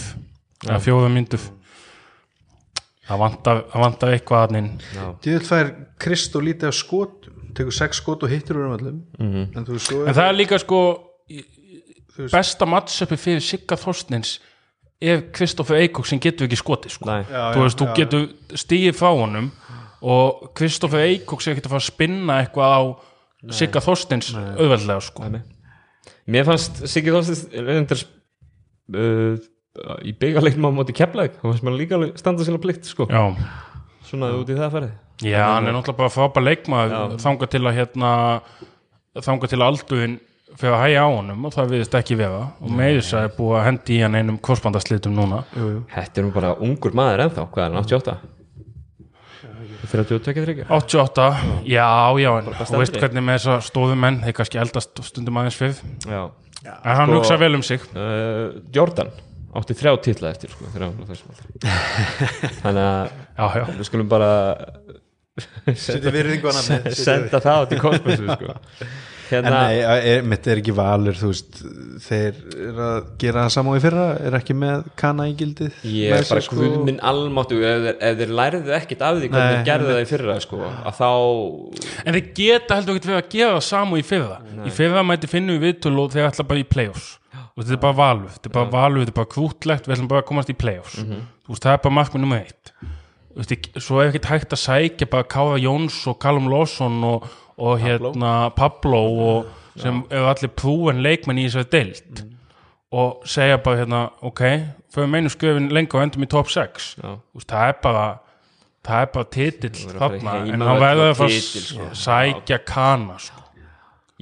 eða 0.67 0.79
fjóða 0.83 1.09
mynduð 1.13 1.49
það 3.07 3.21
vantar, 3.23 3.61
vantar 3.73 4.13
eitthvað 4.15 4.45
aðnin 4.47 4.69
Djöðl 5.23 5.47
fær 5.47 5.73
Kristó 6.01 6.41
lítið 6.43 6.69
af 6.71 6.75
skotum. 6.77 7.33
Tekur 7.57 7.73
sex 7.73 7.97
skot 8.01 8.23
og 8.23 8.29
hittir 8.29 8.57
úr 8.59 8.67
um 8.67 8.73
öllum. 8.77 8.97
Mhm. 9.17 9.45
en 9.55 9.65
þú 9.65 9.77
veist 9.77 9.87
svo 9.89 10.03
en 10.05 10.13
það 10.13 10.27
er 10.29 10.37
líka 10.37 10.59
sko 10.61 10.81
besta 12.31 12.65
matchupi 12.69 13.17
fyrir 13.17 13.41
Sigga 13.43 13.77
Þorstins 13.79 14.37
ef 15.01 15.27
Kristoffer 15.33 15.77
Eikók 15.77 16.07
sem 16.09 16.19
getur 16.19 16.47
ekki 16.47 16.57
skotið 16.57 16.95
sko. 16.95 17.05
Nei. 17.05 17.23
Já, 17.29 17.53
þú 17.53 17.59
já, 17.59 17.63
veist, 17.63 17.77
þú 17.81 17.87
já, 17.87 17.95
getur 17.99 18.23
stíið 18.57 18.95
frá 18.97 19.11
honum 19.13 19.51
og 20.01 20.49
Kristoffer 20.57 21.05
Eikók 21.07 21.41
sem 21.43 21.57
getur 21.57 21.71
að 21.71 21.77
fara 21.77 21.83
að 21.83 21.91
spinna 21.91 22.39
eitthvað 22.43 22.75
á 22.77 22.81
Sigga 23.57 23.81
Þorstins 23.85 24.31
auðveldlega 24.33 25.03
sko. 25.05 25.29
Nei. 25.31 25.41
Mér 26.33 26.47
fannst 26.47 26.83
Siggi 26.89 27.13
Þorstins 27.13 28.05
uh, 28.95 29.37
í 30.05 30.13
byggaleiknum 30.17 30.69
á 30.73 30.77
móti 30.79 30.95
keflæk 30.97 31.37
þá 31.37 31.43
fannst 31.49 31.65
maður 31.65 31.81
líka 31.81 31.97
alveg 31.97 32.21
standa 32.21 32.45
sína 32.47 32.61
plikt 32.61 32.87
sko. 32.89 33.05
já, 33.09 33.21
svona 34.07 34.31
út 34.39 34.49
í 34.49 34.57
það 34.57 34.73
ferði 34.73 34.93
já, 35.29 35.43
hann 35.43 35.69
er 35.69 35.75
náttúrulega 35.75 35.99
bara 35.99 36.13
frábær 36.13 36.45
leikmaður 36.47 37.19
þanga 37.21 37.49
til 37.53 37.61
að 37.63 37.77
hérna 37.77 38.13
þanga 39.21 39.51
til 39.51 39.59
að 39.59 39.67
alduðin 39.67 40.17
fyrir 40.57 40.73
að 40.73 40.83
hæja 40.85 41.03
á 41.03 41.09
honum 41.11 41.45
og 41.47 41.53
það 41.53 41.73
viðist 41.73 41.95
ekki 41.99 42.17
vera. 42.17 42.39
Og 42.63 42.71
með 42.73 42.99
þess 42.99 43.17
að 43.17 43.27
er 43.27 43.35
búið 43.35 43.57
að 43.59 43.65
hendi 43.67 43.97
í 43.97 44.01
hann 44.05 44.17
einum 44.17 44.39
korsbandaslitum 44.47 45.15
núna. 45.17 45.43
Þetta 45.91 46.21
er 46.21 46.25
nú 46.25 46.33
bara 46.35 46.53
ungur 46.63 46.95
maður 46.97 47.25
ennþá 47.27 47.45
hvað 47.51 47.65
er 47.65 47.75
hann, 47.75 47.83
88? 47.83 48.15
32 49.85 50.43
þryggja 50.47 50.65
88, 50.73 51.27
já, 51.69 51.87
já 52.21 52.29
en 52.39 52.49
þú 52.57 52.81
veist 52.81 52.97
hvernig 52.97 53.25
með 53.27 53.37
þessa 53.39 53.57
stóðu 53.67 53.95
menn 53.99 54.19
þeir 54.25 54.35
kannski 54.39 54.59
eldast 54.61 55.03
stundum 55.05 55.39
aðeins 55.41 55.59
Já. 56.07 56.21
En 56.83 56.95
hann 56.97 57.07
Sko- 57.11 57.19
hugsa 57.21 57.37
vel 57.39 57.55
um 57.55 57.63
sig. 57.63 57.83
uh, 57.95 58.57
Jordan 58.73 59.11
átti 59.57 59.75
þrjá 59.77 59.93
titla 60.05 60.31
eftir 60.33 60.51
sko, 60.53 60.67
þegar 60.73 60.87
hann 60.87 60.97
var 60.97 61.05
á 61.05 61.09
þessum 61.11 61.29
aldri. 61.33 61.47
þannig 62.63 62.87
að 62.87 63.03
já, 63.37 63.45
já, 63.61 63.63
við 63.77 63.87
skulum 63.89 64.09
bara 64.11 64.31
nafni 66.57 66.95
senda 67.05 67.41
það 67.43 67.61
át 67.61 67.73
í 67.73 67.79
kosmosu 67.81 68.27
sko. 68.33 68.57
En 69.27 69.47
hérna, 69.47 69.61
nei, 69.67 70.01
er, 70.13 70.23
mitt 70.23 70.47
er 70.47 70.61
ekki 70.61 70.75
valur 70.77 71.17
þú 71.19 71.31
veist, 71.33 71.61
þeir 72.05 72.39
eru 72.67 72.85
að 72.87 72.97
gera 73.21 73.45
það 73.45 73.53
saman 73.57 73.79
í 73.79 73.83
fyrra, 73.83 74.05
er 74.29 74.37
ekki 74.39 74.57
með 74.57 74.87
kana 74.99 75.27
í 75.27 75.35
gildið 75.39 75.83
ég 75.91 76.15
er 76.15 76.27
bara 76.29 76.45
sko. 76.45 76.57
sko... 76.61 76.83
minn 76.87 77.01
almáttu 77.11 77.59
ef, 77.59 77.89
ef 77.97 78.17
þeir 78.21 78.33
lærðu 78.41 78.75
ekkit 78.77 79.03
af 79.03 79.19
því 79.19 79.31
hvernig 79.31 79.47
Nei, 79.47 79.57
þeir 79.57 79.69
gerðu 79.71 79.93
það 79.93 80.03
í 80.03 80.09
fyrra 80.13 80.39
sko, 80.43 80.61
að 80.63 80.99
þá 81.01 81.09
en 82.03 82.17
þeir 82.17 82.27
geta 82.37 82.77
heldur 82.77 82.97
ekki 82.97 83.09
verið 83.11 83.21
að 83.21 83.31
gera 83.33 83.55
það 83.55 83.65
samu 83.67 83.99
í 83.99 84.05
fyrra. 84.05 84.37
Í 84.67 84.73
fyrra 84.73 85.03
mæti 85.05 85.29
finnum 85.31 85.57
við 85.57 85.71
viðtölu 85.71 86.03
og 86.03 86.13
þeir 86.13 86.29
ætla 86.29 86.45
bara 86.47 86.61
í 86.61 86.67
playoffs. 86.67 87.07
Og 87.57 87.63
þetta 87.63 87.75
er 87.77 87.81
bara 87.83 87.97
valur, 87.97 88.29
þetta 88.35 88.49
er 88.49 88.55
bara 88.57 88.71
valur 88.75 89.03
þetta 89.03 89.13
er 89.13 89.17
bara 89.17 89.31
krútlegt, 89.33 89.87
við 89.87 89.95
ætlum 89.97 90.11
bara 90.11 90.23
að 90.23 90.29
komast 90.29 90.53
í 90.53 90.57
playoffs. 90.57 90.99
Þú 91.01 91.53
veist, 91.53 91.65
það 91.65 91.73
er 91.73 91.83
bara 91.85 91.97
markmið 91.97 92.23
nummer 92.23 92.45
eitt. 92.45 92.71
Svo 93.81 93.99
er 94.01 94.11
ekkert 94.11 94.29
hægt 94.31 94.55
að 94.55 94.63
sækja 94.63 95.09
bara 95.09 95.27
Kára 95.29 95.57
Jóns 95.61 95.97
og 96.09 96.17
Callum 96.21 96.49
Lawson 96.51 96.99
og, 97.05 97.27
og 97.57 97.79
hérna 97.81 98.33
Pablo 98.55 99.03
og 99.27 99.45
sem 99.77 100.03
eru 100.09 100.29
allir 100.31 100.53
prúin 100.57 101.01
leikmenn 101.05 101.41
í 101.41 101.47
þessari 101.47 101.69
deild 101.73 102.23
og 102.97 103.25
segja 103.27 103.57
bara 103.61 103.81
hérna, 103.81 104.03
ok 104.21 104.43
fyrir 104.93 105.09
meinu 105.11 105.31
sköfin 105.31 105.67
lengur 105.73 105.99
og 105.99 106.07
endum 106.07 106.23
í 106.23 106.29
top 106.31 106.49
6 106.49 106.87
Já. 107.01 107.17
Þú 107.17 107.41
veist, 107.41 107.49
það 107.51 107.67
er 107.67 107.81
bara 107.83 108.05
það 108.87 109.01
er 109.01 109.11
bara 109.17 109.29
titill 109.35 109.97
þarna 109.97 110.37
en 110.45 110.63
hann 110.63 110.81
verður 110.81 111.11
að 111.11 111.19
fara 111.19 111.41
sko. 111.43 111.89
að 111.89 111.97
sækja 112.03 112.59
kana 112.67 113.17
sko. 113.19 113.43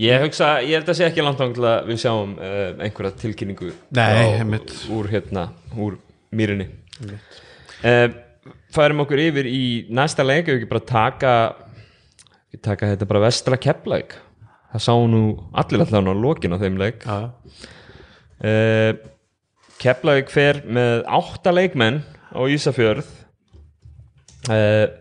ég 0.02 0.26
hugsa, 0.26 0.50
ég 0.66 0.80
held 0.80 0.92
að 0.92 1.00
sé 1.00 1.08
ekki 1.08 1.26
langt 1.26 1.44
án 1.44 1.54
til 1.56 1.68
að 1.70 1.92
við 1.92 2.02
sjáum 2.04 2.36
uh, 2.40 2.72
einhverja 2.82 3.14
tilkynningu 3.22 3.72
Nei, 3.96 4.40
einmitt. 4.40 4.74
úr 4.92 5.12
hérna, 5.12 5.50
úr 5.78 6.00
mýrinni 6.36 6.72
uh, 7.06 8.08
færum 8.76 9.06
okkur 9.06 9.22
yfir 9.28 9.48
í 9.50 9.64
næsta 9.94 10.26
leik 10.26 10.50
ef 10.50 10.56
við 10.56 10.64
ekki 10.64 10.72
bara 10.74 10.90
taka 10.90 11.36
ekki 12.56 12.64
taka 12.64 12.94
þetta 12.94 13.10
bara 13.12 13.26
vestra 13.28 13.60
keppleik 13.62 14.18
það 14.76 14.84
sá 14.84 14.94
nú 15.10 15.24
allir 15.56 15.86
allan 15.86 16.12
á 16.12 16.14
lokin 16.16 16.56
á 16.56 16.58
þeim 16.60 16.80
leik. 16.80 17.06
Uh, 18.44 18.96
Keflavík 19.80 20.32
fer 20.32 20.62
með 20.64 21.06
átta 21.18 21.54
leikmenn 21.56 22.02
á 22.36 22.40
Ísafjörð. 22.52 23.08
Uh, 24.46 24.92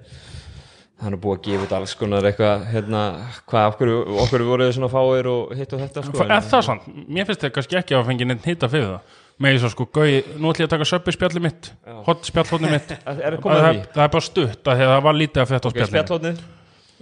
það 0.98 1.08
er 1.08 1.12
nú 1.14 1.20
búið 1.20 1.36
að 1.36 1.44
gefa 1.48 1.66
út 1.66 1.74
alls 1.78 1.96
konar 1.98 2.26
eitthvað 2.30 2.64
hérna, 2.70 3.02
hvað 3.50 3.68
okkur, 3.74 3.92
okkur 4.24 4.46
voruð 4.46 4.72
svona 4.76 4.88
fáir 4.92 5.28
og 5.30 5.52
hitt 5.58 5.74
og 5.76 5.82
þetta 5.84 6.06
sko, 6.06 6.24
er 6.24 6.48
það 6.48 6.64
sant? 6.70 6.88
Mér 6.88 7.28
finnst 7.28 7.44
það 7.44 7.54
kannski 7.58 7.78
ekki 7.82 7.98
að 7.98 8.08
fengi 8.08 8.30
neitt 8.30 8.48
hitta 8.48 8.70
fyrir 8.72 8.90
það. 8.94 9.20
Með 9.42 9.56
því 9.56 9.60
svo 9.64 9.68
sko, 9.72 9.84
gauði, 9.90 10.18
nú 10.38 10.52
ætlum 10.52 10.62
ég 10.62 10.68
að 10.68 10.74
taka 10.76 10.86
söpbi 10.86 11.12
spjalli 11.16 11.40
mitt. 11.42 11.72
Hot 12.06 12.28
spjallhóðni 12.28 12.70
mitt. 12.70 12.92
Er 12.94 13.34
það 13.34 13.40
það, 13.42 13.56
að 13.58 13.80
það, 13.82 14.04
er 14.04 14.12
bara 14.14 14.26
stutt 14.28 14.70
að 14.70 14.84
að 14.84 14.92
það 14.92 15.00
var 15.08 15.18
lítið 15.18 15.42
að 15.42 15.48
frétta 15.50 15.66
á 15.66 15.70
Okay, 15.74 15.88
spjallhóðnið 15.90 16.44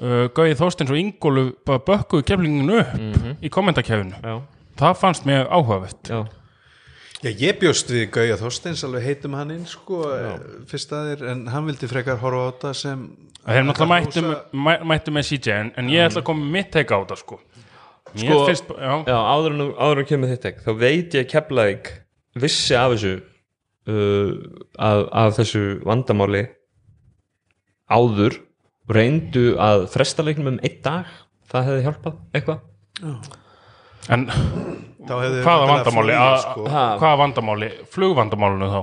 uh, 0.00 0.28
Gauði 0.34 0.58
Þorsteins 0.60 0.92
og 0.92 1.00
Ingólu 1.00 1.44
bara 1.66 1.82
bökkuðu 1.86 2.26
keflinginu 2.30 2.78
upp 2.82 3.42
í 3.44 3.50
kommentarkefinu 3.52 4.20
já, 4.22 4.36
það 4.80 4.96
fannst 5.02 5.26
mér 5.28 5.50
áhugavert. 5.50 6.08
Já, 6.08 6.22
Já, 7.22 7.30
ég 7.38 7.58
bjóst 7.60 7.90
við 7.92 8.08
Gauja 8.16 8.34
Þorsteins 8.40 8.80
alveg 8.82 9.04
heitum 9.06 9.36
hann 9.38 9.52
inn 9.54 9.66
sko, 9.70 10.00
fyrst 10.66 10.90
að 10.96 11.12
þér, 11.12 11.20
en 11.30 11.42
hann 11.52 11.68
vildi 11.68 11.86
frekar 11.86 12.18
horfa 12.18 12.40
á 12.42 12.46
þetta 12.50 12.72
sem 12.80 13.04
að 13.42 13.58
þeir 13.58 13.66
náttúrulega 13.68 13.92
mættu, 13.92 14.86
mættu 14.90 15.14
með 15.14 15.28
CJ 15.28 15.52
en, 15.54 15.70
en 15.78 15.90
ég 15.92 16.08
ætla 16.08 16.22
að 16.22 16.26
koma 16.32 16.48
mitt 16.56 16.72
teika 16.74 16.98
á 16.98 17.02
þetta 17.04 17.18
sko. 17.20 17.38
Sko- 18.12 18.40
finnst, 18.48 18.72
já, 18.74 18.94
já 19.06 19.14
áður 19.18 19.54
en 19.54 19.62
áður 19.78 20.02
en 20.02 20.08
kemur 20.10 20.32
þetta 20.34 20.52
þá 20.66 20.72
veit 20.82 21.14
ég 21.14 21.22
að 21.22 21.30
Keflavík 21.32 21.92
vissi 22.42 22.74
af 22.76 22.96
þessu 22.96 23.12
uh, 23.88 24.32
af, 24.82 25.04
af 25.22 25.38
þessu 25.38 25.62
vandamáli 25.86 26.42
áður 27.86 28.36
reyndu 28.90 29.52
að 29.62 29.86
fresta 29.92 30.24
leiknum 30.26 30.54
um 30.54 30.58
einn 30.62 30.80
dag 30.84 31.06
það 31.52 31.68
hefði 31.70 31.84
hjálpað 31.86 32.18
eitthvað. 32.34 32.58
En 34.12 34.26
þá 35.06 35.14
hefði 35.20 35.44
hvaða 35.46 35.70
vandamáli 35.70 36.18
sko. 36.42 36.66
Hvaða 36.66 37.16
vandamáli, 37.22 37.70
flugvandamálinu 37.94 38.70
þá? 38.72 38.82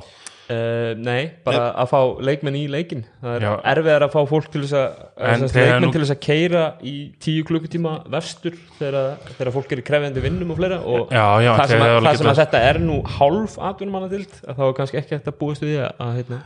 Uh, 0.50 0.96
nei, 0.98 1.28
bara 1.46 1.68
að 1.78 1.92
fá 1.92 2.00
leikmenn 2.26 2.56
í 2.58 2.64
leikin 2.74 3.04
það 3.22 3.36
er 3.36 3.44
Já. 3.46 3.50
erfiðar 3.70 4.06
að 4.08 4.16
fá 4.16 4.24
fólk 4.32 4.48
til 4.50 4.64
þess 4.64 4.74
að, 4.80 4.96
að 5.22 5.44
leikmenn 5.46 5.84
nú- 5.84 5.92
til 5.94 6.02
þess 6.02 6.14
að 6.16 6.22
keira 6.26 6.62
í 6.82 6.94
tíu 7.22 7.44
klukkutíma 7.46 7.92
vestur 8.10 8.56
þegar, 8.80 9.20
þegar 9.36 9.52
fólk 9.60 9.76
er 9.76 9.82
í 9.84 9.86
krefjandi 9.86 10.24
vinnum 10.26 10.56
og 10.56 10.58
fleira 10.58 10.80
og 10.82 11.14
Já, 11.14 11.22
já, 11.46 11.52
það, 11.54 11.70
sem 11.76 11.86
að, 11.86 11.94
það 12.08 12.18
sem 12.24 12.32
að 12.34 12.42
þetta 12.42 12.62
er 12.72 12.80
nú 12.82 12.96
hálf 13.20 13.60
atvinnumannadild 13.70 14.34
að 14.42 14.58
þá 14.58 14.64
er 14.66 14.74
kannski 14.82 15.02
ekki 15.04 15.16
hægt 15.20 15.30
að 15.30 15.38
búast 15.44 15.62
við 15.68 15.76
því 15.76 15.78
að, 15.86 15.94
að 16.08 16.18
hérna, 16.18 16.40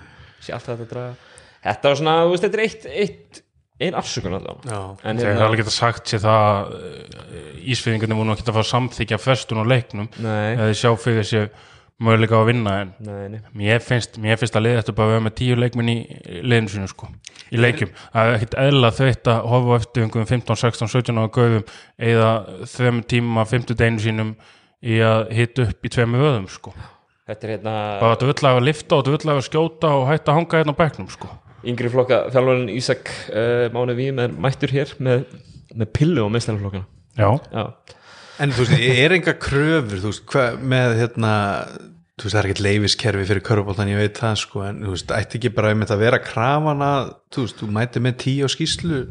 sé 0.43 0.57
alltaf 0.59 0.83
þetta 0.83 0.83
að 0.83 0.91
draga 0.97 1.15
þetta 1.63 1.91
var 1.91 1.99
svona, 1.99 2.15
þú 2.23 2.35
veist, 2.35 2.45
þetta 2.47 2.59
er 2.59 2.65
eitt, 2.67 2.87
eitt 3.03 3.43
ein 3.83 3.97
afsökun 3.99 4.37
allavega. 4.37 4.69
Já. 4.69 4.81
en 5.03 5.19
þegar 5.19 5.23
það 5.23 5.33
hérna, 5.33 5.45
alveg 5.49 5.61
geta 5.63 5.75
sagt 5.75 6.11
sér 6.11 6.23
það 6.23 6.73
ísfeyðingarnir 7.73 8.19
voru 8.19 8.29
nú 8.29 8.35
ekki 8.35 8.47
að 8.47 8.59
að 8.61 8.71
samþykja 8.71 9.21
frestun 9.21 9.63
á 9.63 9.65
leiknum. 9.67 10.09
Nei, 10.23 10.55
eða 10.55 10.75
sjá 10.77 10.91
fyrir 11.01 11.27
sér 11.27 11.49
möguleika 12.03 12.39
að 12.39 12.49
vinna 12.49 12.73
en 12.83 12.93
nei, 13.05 13.27
nei. 13.35 13.41
mér 13.55 13.83
finnst, 13.83 14.17
mér 14.21 14.39
finnst 14.41 14.55
að 14.57 14.65
liða 14.65 14.81
þetta 14.81 14.95
bara 14.97 15.09
að 15.09 15.13
vera 15.13 15.25
með 15.27 15.35
tíu 15.39 15.57
leikminn 15.59 15.91
í 15.91 15.97
liðinu 16.41 16.73
sinu 16.73 16.89
sko 16.89 17.09
í 17.53 17.59
leikjum, 17.61 17.91
það 18.15 18.29
er 18.29 18.37
ekkit 18.39 18.57
eðla 18.63 18.91
þveitt 18.97 19.29
að 19.29 19.45
horfa 19.51 19.77
eftir 19.77 20.05
einhverjum 20.07 20.29
15, 20.31 20.59
16, 20.63 20.91
17 20.95 21.21
ára 21.21 21.33
gauðum 21.37 21.67
eða 22.09 22.31
þreim 22.73 23.03
tíma 23.13 23.45
50 23.51 23.79
deginu 23.79 24.03
sínum 24.03 24.33
í 24.81 24.97
að 25.05 25.29
hita 25.37 25.67
upp 25.69 25.85
í 25.85 25.93
tveimur 25.93 26.25
vöðum 26.25 26.49
sko. 26.51 26.73
Þetta 27.29 27.47
er 27.47 27.53
hérna 27.53 27.75
bara 28.01 28.17
þetta 28.17 28.31
vill 28.31 28.49
að 28.49 28.65
lifta 28.67 28.97
og 28.97 29.05
þetta 29.05 29.13
vill 29.13 29.35
að 29.37 29.45
skjóta 29.47 29.93
og 29.99 30.09
hætta 30.09 30.33
að 30.33 30.39
hanga 30.41 30.59
hérna 30.59 30.75
á 30.75 30.81
bekknum 30.81 31.11
sko 31.13 31.29
yngri 31.69 31.91
flokka 31.93 32.25
þjálfarinn 32.33 32.71
Ísak 32.73 33.11
uh, 33.31 33.67
Máni 33.73 33.95
Vím 33.97 34.21
er 34.23 34.35
mættur 34.45 34.73
hér 34.73 34.93
með, 35.03 35.25
með 35.73 35.91
pillu 35.95 36.27
á 36.27 36.33
meðstæðanflokkana 36.33 36.85
já, 37.19 37.29
já. 37.53 37.97
En 38.41 38.53
þú 38.53 38.65
veist, 38.65 38.85
er 39.05 39.15
enga 39.17 39.35
kröfur 39.37 40.01
þú 40.01 40.11
veist, 40.11 40.23
hvað 40.31 40.63
með 40.73 40.95
hérna 41.01 41.33
þú 42.17 42.25
veist, 42.25 42.33
það 42.33 42.39
er 42.39 42.47
ekkert 42.49 42.63
leifiskerfi 42.67 43.27
fyrir 43.29 43.45
körfbóltan 43.47 43.91
ég 43.93 44.01
veit 44.01 44.19
það 44.19 44.39
sko, 44.43 44.63
en 44.67 44.81
þú 44.85 44.95
veist, 44.95 45.13
ætti 45.17 45.39
ekki 45.39 45.53
bara 45.57 45.73
einmitt 45.73 45.93
að 45.93 46.03
vera 46.05 46.21
krafan 46.23 46.83
að, 46.85 47.13
þú 47.33 47.45
veist, 47.45 47.61
þú 47.61 47.69
mæti 47.77 48.03
með 48.03 48.17
tíu 48.25 48.49
á 48.49 48.53
skýslu 48.53 49.03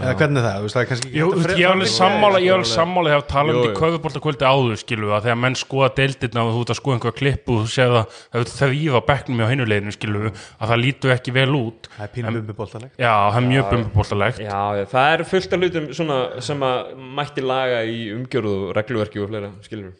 eða 0.00 0.14
hvernig 0.20 0.40
er 0.40 0.44
það, 0.46 0.56
þú 0.56 0.64
veist, 0.66 0.74
það 0.76 0.82
er 0.82 0.88
kannski 0.90 1.08
ekki 1.10 1.18
Jú, 1.20 1.28
ég 1.40 1.60
er 1.60 1.70
alveg 1.70 1.90
sammála 1.92 2.40
ég 2.40 2.50
er 2.50 2.56
alveg 2.56 2.68
sammála 2.70 3.10
þegar 3.10 3.22
Jú, 3.22 3.28
talandi 3.32 3.64
jú. 3.66 3.72
köfubóltakvöldi 3.76 4.46
áður 4.50 4.80
skilu 4.80 5.10
að 5.12 5.26
þegar 5.26 5.38
menn 5.44 5.56
skoða 5.60 5.88
deildirna 5.98 6.44
og 6.46 6.52
þú 6.54 6.62
ert 6.64 6.72
að 6.74 6.78
skoða 6.80 6.96
einhverja 6.96 7.16
klippu 7.20 7.56
og 7.56 7.60
þú 7.66 7.72
séð 7.74 7.96
að 8.00 8.16
það 8.16 8.40
er 8.40 8.52
þrýfa 8.54 9.02
bekknum 9.10 9.42
á 9.44 9.50
hinuleginu 9.50 9.94
skilu 9.96 10.22
að 10.30 10.72
það 10.72 10.82
lítur 10.84 11.14
ekki 11.16 11.34
vel 11.36 11.50
út. 11.60 11.90
Það 11.96 12.06
er 12.06 12.12
pínum 12.16 12.38
bumbubóltanlegt 12.40 13.00
já, 13.04 13.12
það 13.12 13.40
er 13.40 13.46
mjög 13.50 13.68
bumbubóltalegt 13.74 14.40
Já, 14.40 14.60
já, 14.80 14.84
það 14.94 15.10
er 15.14 15.24
fullt 15.34 15.52
af 15.56 15.64
hlutum 15.64 15.90
svona 16.00 16.18
sem 16.48 16.64
að 16.70 16.94
mætti 17.20 17.44
laga 17.44 17.82
í 17.84 18.00
umgjörðu 18.16 18.56
og 18.70 18.74
regluverki 18.78 19.20
og 19.20 19.30
fleira, 19.32 19.52
skilur 19.66 19.92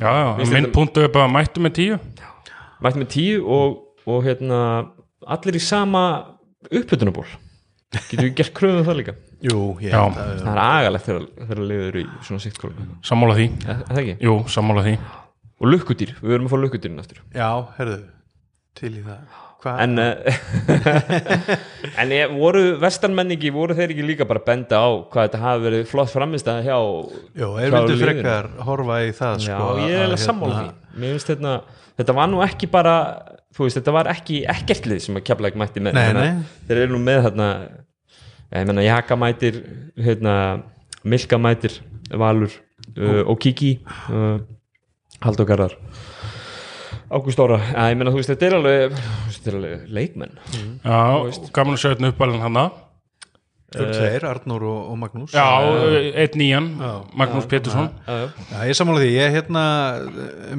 já, 0.00 0.10
já, 0.10 0.50
minn 0.50 0.70
punktu 0.74 1.04
er 1.06 1.12
bara 1.14 1.30
mættu 1.30 1.62
með 1.62 1.76
tíu. 1.78 1.98
Mætti 2.82 3.00
með 3.04 3.10
tíu 3.14 3.40
og, 3.46 3.76
og 4.10 4.24
hérna 4.26 4.60
allir 5.24 5.56
í 5.56 5.62
sama 5.62 6.04
uppbytunaból 6.72 7.26
Getur 7.94 8.24
við 8.26 8.32
gert 8.40 8.54
kröfum 8.56 8.86
það 8.88 8.96
líka 8.98 9.12
Jú, 9.44 9.60
ég 9.84 9.92
Já. 9.92 10.00
held 10.00 10.18
að 10.18 10.32
það 10.40 10.50
er 10.54 10.60
agalegt 10.64 11.08
þegar, 11.08 11.24
þegar 11.44 11.62
liður 11.70 11.98
í 12.00 12.04
svona 12.24 12.42
sittkóla 12.44 12.88
sammála 13.04 13.38
því, 13.38 13.46
er 13.68 13.80
það 13.90 14.02
ekki? 14.02 14.14
jú, 14.24 14.36
sammála 14.56 14.84
því 14.88 14.94
og 15.54 15.70
lukkudýr, 15.70 16.12
við 16.20 16.32
verum 16.34 16.48
að 16.48 16.54
fá 16.54 16.60
lukkudýrin 16.64 17.02
aftur 17.04 17.20
Já, 17.36 17.48
herðu, 17.78 17.98
til 18.80 18.92
í 18.98 19.02
það 19.04 19.40
Hvað? 19.64 19.78
en 19.80 20.00
uh, 20.02 21.04
en 22.02 22.10
ég, 22.12 22.32
voru 22.36 22.62
vestanmenningi, 22.82 23.52
voru 23.54 23.76
þeir 23.78 23.94
ekki 23.94 24.04
líka 24.04 24.26
bara 24.28 24.42
að 24.42 24.48
benda 24.50 24.80
á 24.80 24.88
hvað 25.08 25.28
þetta 25.28 25.40
hafi 25.44 25.62
verið 25.64 25.86
flott 25.88 26.12
framistæða 26.12 26.64
hjá 26.66 26.76
Jó, 27.40 27.46
er 27.62 27.72
liðinu? 27.72 28.00
frekar 28.02 28.50
horfa 28.66 28.98
í 29.06 29.14
það 29.16 29.38
Já, 29.46 29.54
sko, 29.54 29.70
ég 29.84 29.94
er 29.94 30.02
að, 30.02 30.08
alveg 30.10 30.22
sammála 30.24 30.58
því 30.58 30.98
Mér 31.00 31.14
finnst 31.16 31.32
þetta, 31.32 31.54
þetta 32.02 32.16
var 32.20 32.28
nú 32.32 32.42
ekki 32.44 32.68
bara 32.74 32.96
þú 33.56 33.64
veist, 33.68 33.78
þetta 33.80 33.94
var 33.96 34.10
ekki 34.12 34.42
ekkert 34.52 34.90
lið 34.90 35.00
sem 35.06 35.16
að 35.20 35.26
kepla 35.30 35.48
ekki 35.50 35.62
mætti 35.64 35.84
með 35.86 35.96
Nei, 35.96 36.04
að 36.10 36.20
nei. 36.20 36.44
þeir 36.68 36.82
eru 36.84 36.92
nú 36.96 37.00
með 37.08 37.22
þarna 37.28 37.48
ég 38.62 38.68
meina 38.70 38.84
Jaka 38.86 39.18
mætir 39.18 39.60
hérna, 39.98 40.34
Milka 41.04 41.38
mætir 41.40 41.80
Valur 42.12 42.52
uh, 42.98 43.22
og 43.26 43.38
Kiki 43.42 43.76
uh, 44.12 44.38
Haldur 45.24 45.48
Garðar 45.48 45.76
Ágúst 47.14 47.38
Óra, 47.38 47.60
ég 47.90 47.98
meina 47.98 48.10
þú 48.10 48.18
veist, 48.18 48.32
þetta 48.32 48.46
er 48.48 48.56
alveg 48.58 48.94
þetta 49.34 49.50
er 49.50 49.56
alveg 49.58 49.90
leikmenn. 49.94 50.32
Já, 50.82 50.96
gaman 51.54 51.76
að 51.76 51.82
sjá 51.82 51.90
þetta 51.92 52.10
uppalinn 52.10 52.42
hana. 52.42 52.64
Þú 53.74 53.86
tveir, 53.90 54.24
Arnór 54.28 54.64
og, 54.70 54.80
og 54.92 54.98
Magnús. 55.00 55.34
Já, 55.34 55.44
einn 56.22 56.38
nýjan, 56.38 56.68
Magnús 57.18 57.46
Pétursson. 57.50 57.88
Já, 58.06 58.18
já. 58.22 58.26
Já, 58.50 58.56
ég 58.62 58.72
er 58.72 58.78
sammála 58.78 59.02
því, 59.02 59.12
ég 59.16 59.34
hérna 59.34 59.64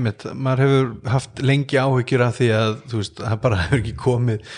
mitt, 0.05 0.25
maður 0.35 0.63
hefur 0.65 1.11
haft 1.13 1.43
lengi 1.43 1.79
áhyggjur 1.79 2.25
af 2.27 2.39
því 2.39 2.49
að, 2.59 2.77
þú 2.91 3.01
veist, 3.01 3.21
það 3.23 3.43
bara 3.47 3.61
hefur 3.63 3.83
ekki 3.83 3.95
komið 4.03 4.55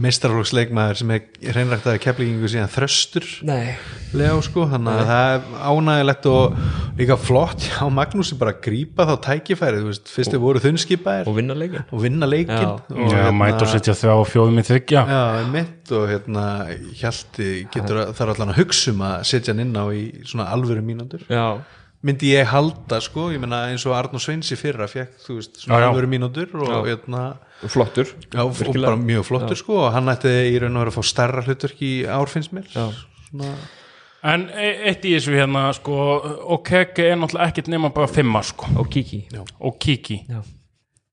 meistarflóksleikmaður 0.00 0.98
sem 1.00 1.12
er 1.14 1.54
hreinræktaði 1.54 2.00
keflingingu 2.04 2.50
síðan 2.50 2.70
þröstur. 2.72 3.26
Nei, 3.48 3.74
lega 4.16 4.36
sko, 4.44 4.66
þannig 4.70 5.00
að 5.00 5.10
það 5.10 5.32
er 5.34 5.46
ánægilegt 5.70 6.28
og 6.30 6.58
líka 7.00 7.16
flott. 7.20 7.66
Á 7.80 7.86
Magnúsi 8.00 8.38
bara 8.40 8.54
að 8.54 8.62
grípa 8.66 9.06
þá 9.08 9.14
tækifærið, 9.26 9.82
þú 9.82 9.90
veist, 9.92 10.12
fyrst 10.14 10.36
þau 10.36 10.40
voru 10.44 10.62
þunnskipaðir. 10.64 11.30
og 11.30 11.38
vinna 11.38 11.56
leikin 11.56 11.84
og 11.88 12.04
vinna 12.04 12.28
leikinn. 12.28 12.54
Já. 12.60 12.70
og, 12.94 13.14
já, 13.14 13.24
mæta 13.40 13.64
og 13.66 13.72
setja 13.72 13.96
þjá 13.96 14.14
fjóðum 14.30 14.60
í 14.60 14.66
þryggja 14.70 15.04
Já, 15.08 15.20
mitt 15.50 15.92
og 15.96 16.06
hérna 16.10 16.46
Hjalti 17.00 17.50
getur 17.72 18.04
að, 18.04 18.14
þarf 18.18 18.34
allan 18.36 18.54
að 18.54 18.60
hugsa 18.62 18.94
um 18.94 19.04
að 19.08 19.18
setja 19.32 19.54
hann 19.54 19.64
inn 19.64 19.76
á 19.76 19.84
í 19.94 20.04
svona 20.28 20.50
alvöru 20.54 20.84
mínútur. 20.84 21.24
Já, 21.30 21.60
myndi 22.06 22.30
ég 22.32 22.46
halda 22.48 23.00
sko, 23.04 23.26
ég 23.34 23.40
meina 23.42 23.64
eins 23.70 23.82
og 23.88 23.92
Arnó 23.98 24.20
Sveins 24.22 24.48
í 24.54 24.56
fyrra 24.56 24.86
fekk, 24.88 25.18
þú 25.26 25.34
veist, 25.40 25.58
svona 25.64 25.80
Já, 25.82 25.90
já. 25.92 26.06
mínútur 26.08 26.54
og 26.64 26.86
hérna, 26.88 27.24
flottur 27.68 28.08
já, 28.32 28.40
og 28.40 28.54
bara 28.80 28.96
mjög 28.96 29.26
flottur 29.28 29.58
sko 29.60 29.76
og 29.84 29.92
hann 29.92 30.08
ætti 30.08 30.32
í 30.48 30.54
raun 30.62 30.78
og 30.78 30.86
vera 30.86 30.94
að 30.94 30.96
fá 30.96 31.04
starra 31.10 31.42
hlutverk 31.44 31.82
í 31.84 31.92
ár 32.08 32.30
finnst 32.32 32.54
mér. 32.56 32.70
Já. 32.72 32.86
svona, 33.28 33.50
en 34.32 34.46
e- 34.54 34.78
eitt 34.88 35.04
í 35.04 35.12
þessu 35.18 35.36
hérna 35.36 35.66
sko, 35.76 35.98
og 36.56 36.64
kekki 36.64 37.04
er 37.10 37.20
náttúrulega 37.20 37.52
ekkert 37.52 37.68
nema 37.68 37.92
bara 37.92 38.08
fimma 38.08 38.42
sko, 38.48 38.66
og 38.80 38.88
Kiki. 38.90 39.26
Já. 39.32 39.44
og 39.60 39.78
kiki. 39.78 40.22
Já, 40.28 40.40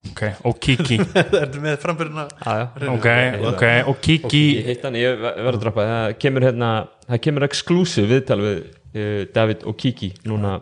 ok, 0.07 0.23
og 0.47 0.59
kiki. 0.63 0.97
Það 1.13 1.38
er 1.41 1.59
með 1.67 1.77
framfyrirna 1.83 2.27
já, 2.31 2.55
já. 2.79 2.89
ok, 2.95 3.07
ok, 3.51 3.63
og 3.91 3.99
kiki 4.01 4.43
ég 4.61 4.71
hitt 4.71 4.83
hann, 4.88 4.95
ég 4.95 5.19
ver- 5.19 5.35
verð 5.43 5.59
að 5.59 5.63
droppa. 5.67 5.88
Það 5.91 6.17
kemur 6.23 6.47
hérna, 6.47 6.71
það 7.09 7.21
kemur 7.27 7.43
exclusive 7.51 8.07
viðtal 8.15 8.39
við 8.39 8.61
David 8.93 9.65
og 9.67 9.77
Kiki 9.77 10.13
núna 10.25 10.59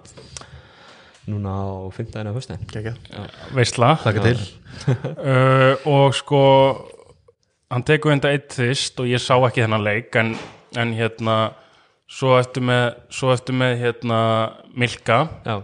núna 1.25 1.53
á 1.57 1.89
15. 1.89 2.27
að 2.27 2.35
hösta 2.37 2.57
veistla 3.55 3.95
uh, 3.97 5.73
og 5.89 6.13
sko 6.15 6.41
hann 7.73 7.85
tekur 7.85 8.13
enda 8.13 8.31
eitt 8.33 8.53
þvist 8.53 9.01
og 9.01 9.09
ég 9.09 9.21
sá 9.21 9.33
ekki 9.39 9.63
þennan 9.63 9.85
leik 9.85 10.17
en, 10.21 10.35
en 10.77 10.93
hérna 10.97 11.37
svo 12.05 12.35
eftir 12.37 12.65
með, 12.65 12.85
svo 13.09 13.31
eftir 13.33 13.57
með 13.57 13.79
hérna 13.81 14.19
Milka. 14.77 15.23
Já, 15.45 15.55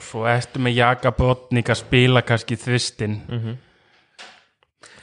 svo 0.00 0.24
eftir 0.30 0.64
með 0.64 0.78
Jaka 0.80 1.12
Botnik 1.16 1.70
að 1.72 1.82
spila 1.82 2.24
kannski 2.24 2.58
þvistin 2.60 3.20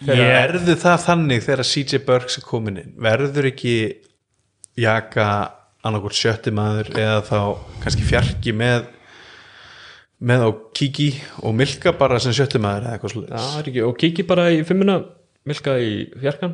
Þegar 0.04 0.32
verður 0.34 0.80
það 0.82 1.04
þannig 1.06 1.44
þegar 1.46 1.68
CJ 1.70 2.00
Burks 2.08 2.40
er 2.40 2.48
komin 2.48 2.80
inn 2.82 2.96
verður 3.00 3.52
ekki 3.54 3.76
jaka 4.80 5.28
annarkvort 5.84 6.16
sjötti 6.18 6.54
maður 6.56 6.92
eða 6.96 7.22
þá 7.28 7.40
kannski 7.84 8.06
fjarki 8.08 8.54
með 8.56 8.86
með 10.24 10.46
á 10.48 10.50
Kiki 10.78 11.10
og 11.44 11.56
Milka 11.60 11.92
bara 12.00 12.20
sem 12.24 12.32
sjötti 12.36 12.62
maður 12.64 12.86
eða 12.88 13.00
eitthvað 13.00 13.26
er 13.60 13.72
ekki. 13.72 13.82
Og 13.84 13.98
Kiki 14.00 14.24
bara 14.28 14.46
í 14.56 14.62
fimmuna 14.68 15.02
Milka 15.44 15.74
í 15.84 16.06
fjarkan. 16.22 16.54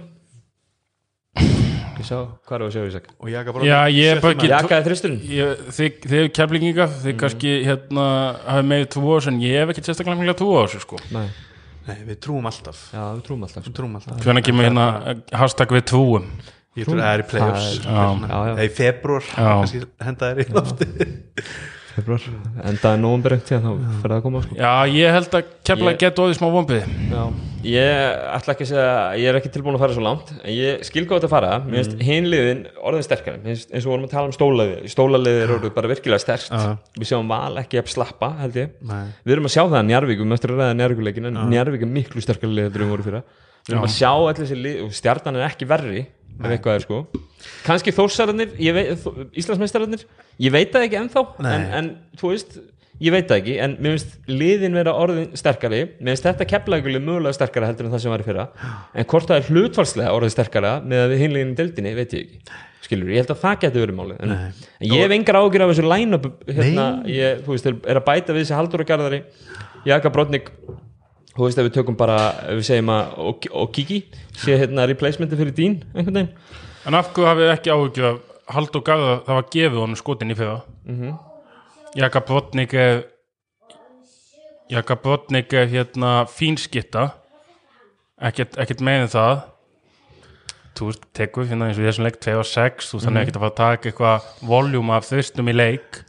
Ég 2.00 2.08
sá, 2.08 2.16
hvað 2.48 2.56
er 2.56 2.62
það 2.64 2.66
að 2.66 2.74
sjá 2.74 2.82
í 2.88 2.92
seg 2.96 3.08
og 3.20 3.30
jaka 3.30 3.54
bara 3.54 3.68
Já, 3.68 3.78
ég 3.92 4.22
bara 4.24 4.32
sjötti 4.32 4.32
ekki- 4.32 4.50
maður. 4.50 4.64
Jakaði 4.64 4.86
þristurinn. 4.88 5.20
Ég, 5.36 5.64
þið, 5.78 6.14
er 6.20 6.30
keflinginga 6.40 6.86
þið 7.04 7.18
kannski 7.20 7.52
hérna 7.68 8.06
hafið 8.48 8.70
með 8.72 8.86
tvo 8.96 9.18
ás 9.20 9.28
en 9.30 9.40
ég 9.44 9.60
hef 9.60 9.74
ekki 9.74 9.84
sérstaklega 9.86 10.22
mikla 10.22 10.38
tvo 10.40 10.56
ás 10.64 10.78
sko. 10.80 11.00
Nei, 11.12 11.28
Nei, 11.90 11.98
við 12.06 12.20
trúum 12.24 12.46
alltaf. 12.46 12.80
Já, 12.94 13.02
við 13.18 13.22
trúum 13.28 13.44
alltaf 13.48 13.66
við 13.68 13.76
trúum 13.76 13.96
alltaf. 14.00 14.20
Hvernig 14.24 14.46
kemur 14.46 14.66
hérna 14.68 14.88
hashtag 15.34 15.72
við 15.74 15.86
tvúum 15.92 16.26
ég 16.78 16.86
trúum 16.86 17.00
að 17.00 17.08
það 17.08 17.16
er 17.16 17.24
í 17.24 17.28
playoffs 17.34 17.68
Það 17.90 18.64
í 18.64 18.72
februar 18.78 19.34
henda 20.06 20.30
þær 20.30 20.42
í 20.44 20.48
lofti 20.54 20.90
februar, 22.00 22.26
endaði 22.70 23.02
eftir 23.36 23.62
þá 23.64 23.70
fyrir 23.74 24.14
það 24.14 24.16
að 24.16 24.24
koma 24.26 24.42
sko. 24.44 24.58
Já, 24.60 24.72
ég 24.94 25.16
held 25.16 25.36
að 25.40 25.48
kefla 25.68 25.92
Ég- 25.94 26.00
geta 26.04 26.24
óðið 26.24 26.38
smá 26.38 26.48
vombið 26.54 26.86
Já, 27.10 27.24
ég 27.70 27.90
ætla 28.38 28.54
ekki 28.54 28.66
að 28.66 28.70
segja 28.70 28.94
ég 29.20 29.30
er 29.32 29.40
ekki 29.40 29.52
tilbúin 29.56 29.76
að 29.76 29.84
fara 29.84 29.96
svo 29.98 30.06
langt 30.06 30.32
en 30.38 30.54
ég 30.54 30.86
skil 30.88 31.06
hvað 31.06 31.20
þetta 31.20 31.30
að 31.30 31.34
fara, 31.34 31.52
mér 31.66 31.82
finnst 31.82 32.06
hinliðin 32.08 32.62
orðin 32.80 33.08
finnst 33.50 33.74
eins 33.74 33.86
og 33.88 33.92
vorum 33.92 34.08
að 34.08 34.14
tala 34.14 34.30
um 34.30 34.36
stólaliði 34.38 34.94
stólaliði 34.94 35.44
eru 35.48 35.74
bara 35.76 35.92
virkilega 35.92 36.24
sterkt. 36.24 36.54
Já. 36.54 36.78
við 37.00 37.12
sjáum 37.12 37.28
val 37.34 37.60
ekki 37.60 37.82
að 37.82 37.92
slappa 37.92 38.32
held 38.40 38.62
ég. 38.62 38.72
Nei. 38.80 39.04
við 39.26 39.36
erum 39.36 39.50
að 39.50 39.56
sjá 39.58 39.64
það 39.66 39.80
að 39.82 39.90
Njarvík, 39.90 40.22
við 40.24 40.32
möttum 40.32 40.56
að 40.56 40.62
ræða 40.64 40.80
Njarvíkuleikin 40.80 41.30
en 41.32 41.42
Njarvík 41.50 41.84
er 41.84 41.94
miklu 41.98 42.24
sterkari 42.24 42.54
lið 42.54 42.80
við 42.80 43.24
við 43.70 43.76
erum 43.76 43.86
að 43.86 43.92
sjá 43.94 44.10
allir 44.16 44.40
þessi 44.40 44.58
lið 44.58 44.78
og 44.86 44.94
stjarnan 44.98 45.36
er 45.38 45.46
ekki 45.50 45.68
verri 45.70 46.06
ef 46.40 46.52
eitthvað 46.56 46.80
er 46.80 46.86
sko. 46.86 47.00
Kannski 47.66 47.94
þórsararnir, 47.96 48.52
Íslandsmeistararnir 49.40 50.04
ég 50.44 50.54
veit 50.56 50.74
það 50.74 50.86
ekki 50.88 51.00
ennþá 51.04 51.26
en, 51.46 51.66
en 51.80 51.90
þú 52.20 52.32
veist, 52.34 52.58
ég 53.00 53.14
veit 53.16 53.28
það 53.30 53.42
ekki 53.42 53.58
en 53.64 53.76
mér 53.80 53.96
finnst 53.98 54.32
liðin 54.32 54.80
vera 54.80 54.96
orðin 55.00 55.30
sterkari. 55.40 55.84
Mér 56.00 56.16
finnst 56.16 56.28
þetta 56.30 56.50
kepplaðugulið 56.54 57.06
mögulega 57.06 57.38
sterkara 57.38 57.70
heldur 57.70 57.88
en 57.88 57.94
það 57.96 58.04
sem 58.06 58.16
var 58.16 58.24
í 58.24 58.28
fyrra. 58.28 58.48
En 58.94 59.08
hvort 59.12 59.30
það 59.30 59.40
er 59.42 59.54
hlutfalslega 59.54 60.16
orðið 60.18 60.36
sterkara 60.36 60.74
með 60.84 61.06
að 61.06 61.14
við 61.14 61.24
hinlegin 61.26 61.54
í 61.54 61.60
deildinni, 61.62 61.96
veit 62.00 62.18
ég 62.18 62.26
ekki. 62.26 62.60
Skilur, 62.90 63.10
ég 63.12 63.22
held 63.22 63.32
að 63.34 63.42
það 63.44 63.58
getur 63.62 63.84
verið 63.84 63.98
málið 63.98 64.22
en, 64.24 64.32
en 64.32 64.86
ég 64.88 65.02
hef 65.04 65.12
engar 65.14 65.38
ágjur 65.38 65.64
af 65.66 65.72
þessu 65.74 65.84
line-up 65.92 66.28
hérna, 66.48 66.86
ég, 67.12 67.42
þú 67.44 67.52
veist, 67.52 67.68
er, 67.68 67.98
að 68.00 68.06
bæta 68.08 68.34
við 68.34 68.46
þessi 68.46 68.56
Haldur 68.56 68.84
og 68.86 68.88
Garðari, 68.90 69.20
Jaka 69.86 70.12
Brotnik 70.16 70.48
þú 71.40 71.46
veist, 71.48 71.60
ef 71.62 71.68
við 71.70 71.76
tökum 71.80 71.96
bara 72.00 72.18
við 72.52 72.66
segjum 72.68 72.90
að, 72.92 73.14
og, 73.30 73.48
og 73.56 73.70
Kiki 73.76 74.02
sé 74.44 74.58
hérna 74.60 74.86
replacementi 74.92 75.38
fyrir 75.40 75.56
Dín, 75.56 75.78
einhvern 75.96 76.18
veginn. 76.20 76.34
En 76.90 76.98
af 77.00 77.14
hverju 77.16 77.28
hafið 77.30 77.54
ekki 77.54 77.72
áhugju 77.74 78.06
að 78.10 78.20
Haldur 78.50 78.82
Garða 78.84 79.16
það 79.28 79.36
var 79.40 79.48
gefið 79.56 79.80
honum 79.84 80.00
skotin 80.00 80.32
í 80.34 80.38
fyrra. 80.40 80.60
Mm 80.86 80.96
Mhm. 80.96 81.06
-hmm. 81.10 81.18
Jaka 81.96 82.20
Botnik 82.22 82.74
er 82.74 83.04
Jaka 84.70 84.96
Botnik 84.96 85.54
er 85.54 85.66
hérna 85.68 86.26
fínskitta. 86.30 87.12
Ekkert, 88.22 88.58
ekkert 88.58 88.82
meðin 88.82 89.08
það. 89.10 89.42
Þú 90.76 90.92
tekur 91.18 91.48
hérna 91.50 91.68
eins 91.70 91.78
og 91.80 91.84
í 91.84 91.88
þessum 91.88 92.04
leik 92.06 92.20
2 92.22 92.36
og 92.40 92.46
6, 92.46 92.92
þú 92.92 93.00
þannig 93.04 93.22
ekkert 93.24 93.36
að 93.36 93.40
fara 93.40 93.52
að 93.52 93.56
taka 93.56 93.90
eitthvað 93.90 94.22
voljúm 94.52 94.90
af 94.92 95.08
þvistum 95.10 95.50
í 95.50 95.56
leik. 95.56 96.04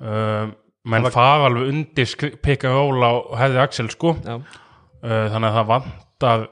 Um, 0.00 0.54
menn 0.84 1.06
fara 1.14 1.46
alveg 1.48 1.70
undir 1.72 2.34
pick 2.44 2.64
and 2.68 2.74
roll 2.76 3.00
á 3.04 3.12
hefði 3.40 3.62
Axel 3.62 3.88
sko. 3.92 4.14
Já, 4.24 4.36
uh, 4.36 5.24
þannig 5.32 5.48
að 5.48 5.56
það 5.58 5.70
vantar 5.72 6.46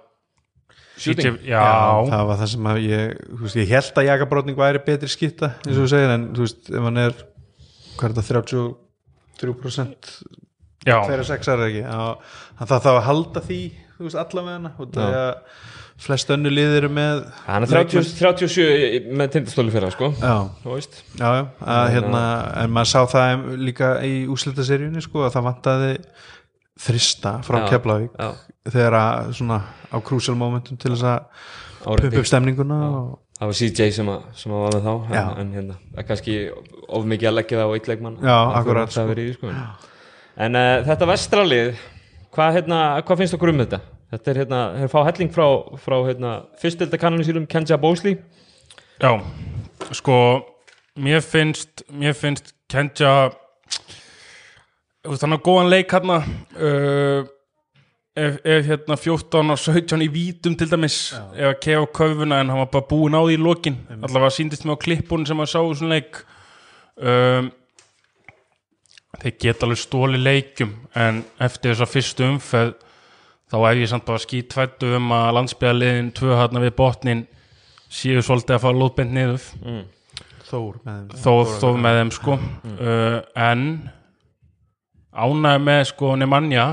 Shooting. 1.02 1.38
já, 1.42 1.56
Já, 1.58 2.10
það 2.12 2.26
var 2.28 2.38
það 2.42 2.50
sem 2.52 2.66
að 2.70 2.78
ég 2.84 3.14
þú 3.32 3.40
veist, 3.42 3.56
ég 3.58 3.70
held 3.72 3.98
að 3.98 4.08
jakabrótning 4.10 4.58
væri 4.58 4.82
betri 4.86 5.08
skipta 5.10 5.48
eins 5.64 5.72
og 5.74 5.82
þú 5.82 5.88
segir, 5.90 6.12
en 6.14 6.26
þú 6.36 6.44
veist, 6.44 6.68
ef 6.70 6.86
hann 6.86 7.00
er 7.02 7.16
hvað 7.96 8.08
er 8.08 8.14
þetta, 8.18 8.26
33% 9.40 10.12
já, 10.86 10.96
þeirra 11.08 11.26
sexar 11.26 11.62
er 11.62 11.70
ekki? 11.70 11.82
Já, 11.86 12.00
hann 12.60 12.70
þarf 12.70 12.84
þá 12.86 12.90
að 12.92 13.06
halda 13.08 13.44
því 13.48 13.60
þú 13.96 14.06
veist, 14.06 14.20
allavega 14.22 14.72
út 14.84 14.98
af 15.00 15.08
því 15.08 15.22
að 15.22 15.32
flest 16.02 16.30
önnu 16.34 16.50
liðir 16.52 16.88
með 16.92 17.22
hann 17.46 17.66
er 17.66 17.70
30, 17.70 18.12
37 18.18 19.08
með 19.18 19.32
tindastóli 19.36 19.72
fyrir 19.74 19.94
sko. 19.94 20.10
Já, 20.18 20.34
þú 20.64 20.76
veist, 20.76 21.00
já, 21.14 21.26
já, 21.38 21.42
að, 21.62 21.88
hérna, 21.96 22.22
en 22.62 22.74
maður 22.74 22.90
sá 22.92 23.00
það 23.12 23.44
líka 23.62 23.92
í 24.06 24.14
úslitaseríunni 24.32 25.04
sko, 25.04 25.26
að 25.26 25.36
það 25.36 25.46
vantaði 25.48 25.92
þrista 26.82 27.36
frá 27.46 27.60
Keflavík 27.68 28.16
þegar 28.72 28.98
að 28.98 29.34
svona 29.38 29.60
á 29.92 29.96
crucial 30.02 30.36
momentum 30.38 30.78
til 30.80 30.94
þess 30.94 31.06
að 31.12 31.46
pumpa 31.84 32.22
upp 32.22 32.30
stemninguna 32.30 32.80
og, 32.88 33.08
það 33.38 33.50
var 33.50 33.58
CJ 33.58 33.88
sem, 33.98 34.10
að, 34.12 34.26
sem 34.38 34.54
að 34.54 34.62
var 34.64 34.76
með 34.76 34.84
þá 34.86 35.16
Já. 35.16 35.24
en, 35.42 35.54
hérna, 35.56 36.04
kannski 36.08 36.36
of 36.88 37.08
mikið 37.10 37.30
að 37.30 37.38
leggja 37.38 37.58
það 37.62 37.72
á 37.72 37.74
eitt 37.76 37.90
leikmann. 37.90 38.20
Já, 38.22 38.36
Af 38.36 38.52
hverju 38.52 38.60
akkurat, 38.62 38.94
það 38.94 39.10
verið 39.12 39.24
í, 39.24 39.32
því, 39.32 39.38
sko. 39.40 39.88
en 40.46 40.60
uh, 40.60 40.76
þetta 40.88 41.10
vestralið 41.10 41.72
hvað, 42.32 42.54
hérna, 42.58 42.78
hvað 43.06 43.22
finnst 43.22 43.36
okkur 43.38 43.52
um 43.52 43.62
þetta? 43.64 43.82
Þetta 44.12 44.32
er 44.32 44.40
hérna, 44.42 44.62
þeir 44.78 44.92
fá 44.92 44.98
helling 45.08 45.34
frá, 45.34 45.46
frá 45.80 45.98
hérna, 46.06 46.32
fyrstilda 46.60 47.00
kanninu 47.00 47.26
sínum 47.26 47.48
Kenja 47.50 47.80
Bósli 47.80 48.16
já 49.02 49.12
sko 49.92 50.16
mér 51.00 51.24
finnst 51.24 51.86
mér 51.90 52.16
finnst 52.16 52.54
Kenja 52.70 53.32
hann 55.02 55.34
har 55.34 55.42
góðan 55.42 55.72
leik 55.72 55.92
hann 55.96 56.12
uh, 56.12 57.24
ef, 58.16 58.36
ef 58.44 58.66
hérna 58.66 58.96
14 58.96 59.50
og 59.54 59.58
17 59.58 60.04
í 60.04 60.10
vítum 60.12 60.54
til 60.58 60.68
dæmis 60.70 60.98
ef 61.12 61.48
að 61.54 61.58
kefa 61.64 61.88
köfuna 61.98 62.42
en 62.42 62.52
hann 62.52 62.62
var 62.62 62.70
bara 62.74 62.88
búinn 62.90 63.16
á 63.16 63.22
því 63.24 63.38
í 63.38 63.42
lokin. 63.42 63.80
Allavega 63.98 64.36
síndist 64.36 64.66
mig 64.66 64.76
á 64.76 64.84
klippun 64.84 65.26
sem 65.28 65.40
að 65.40 65.52
sá 65.54 65.58
svona 65.60 65.96
leik. 65.96 66.22
Um, 66.96 67.50
þeir 69.22 69.36
geta 69.40 69.66
alveg 69.66 69.80
stóli 69.80 70.20
leikjum 70.20 70.74
en 70.98 71.22
eftir 71.40 71.72
þessa 71.72 71.88
fyrstu 71.88 72.28
umferð 72.28 72.76
þá 73.52 73.56
er 73.68 73.80
ég 73.82 73.90
samt 73.90 74.06
bara 74.08 74.20
skítvættu 74.22 74.94
um 74.96 75.10
að 75.12 75.34
landsbygðaliðin 75.36 76.12
tvö 76.16 76.36
hann 76.40 76.60
við 76.62 76.70
botnin 76.78 77.26
séu 77.92 78.22
svolítið 78.24 78.56
að 78.56 78.62
fara 78.64 78.80
lóðbend 78.80 79.12
niður. 79.12 79.48
Þór 80.48 80.78
með 80.86 80.94
þeim. 80.96 81.18
Þó, 81.20 81.34
þó 81.60 81.66
með 81.84 81.98
þeim 81.98 82.12
sko. 82.16 82.38
Uh, 82.72 83.18
en 83.36 83.66
ánægði 85.12 85.64
með 85.68 85.82
sko 85.92 86.14
Nemanja. 86.16 86.66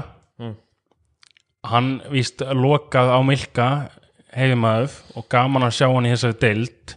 Hann 1.70 1.90
víst 2.14 2.40
lokað 2.56 3.12
á 3.12 3.20
Milka 3.28 3.68
heimæður 4.32 4.96
og 5.20 5.26
gaman 5.28 5.66
að 5.68 5.76
sjá 5.76 5.90
hann 5.90 6.08
í 6.08 6.14
þessari 6.14 6.40
deild. 6.40 6.96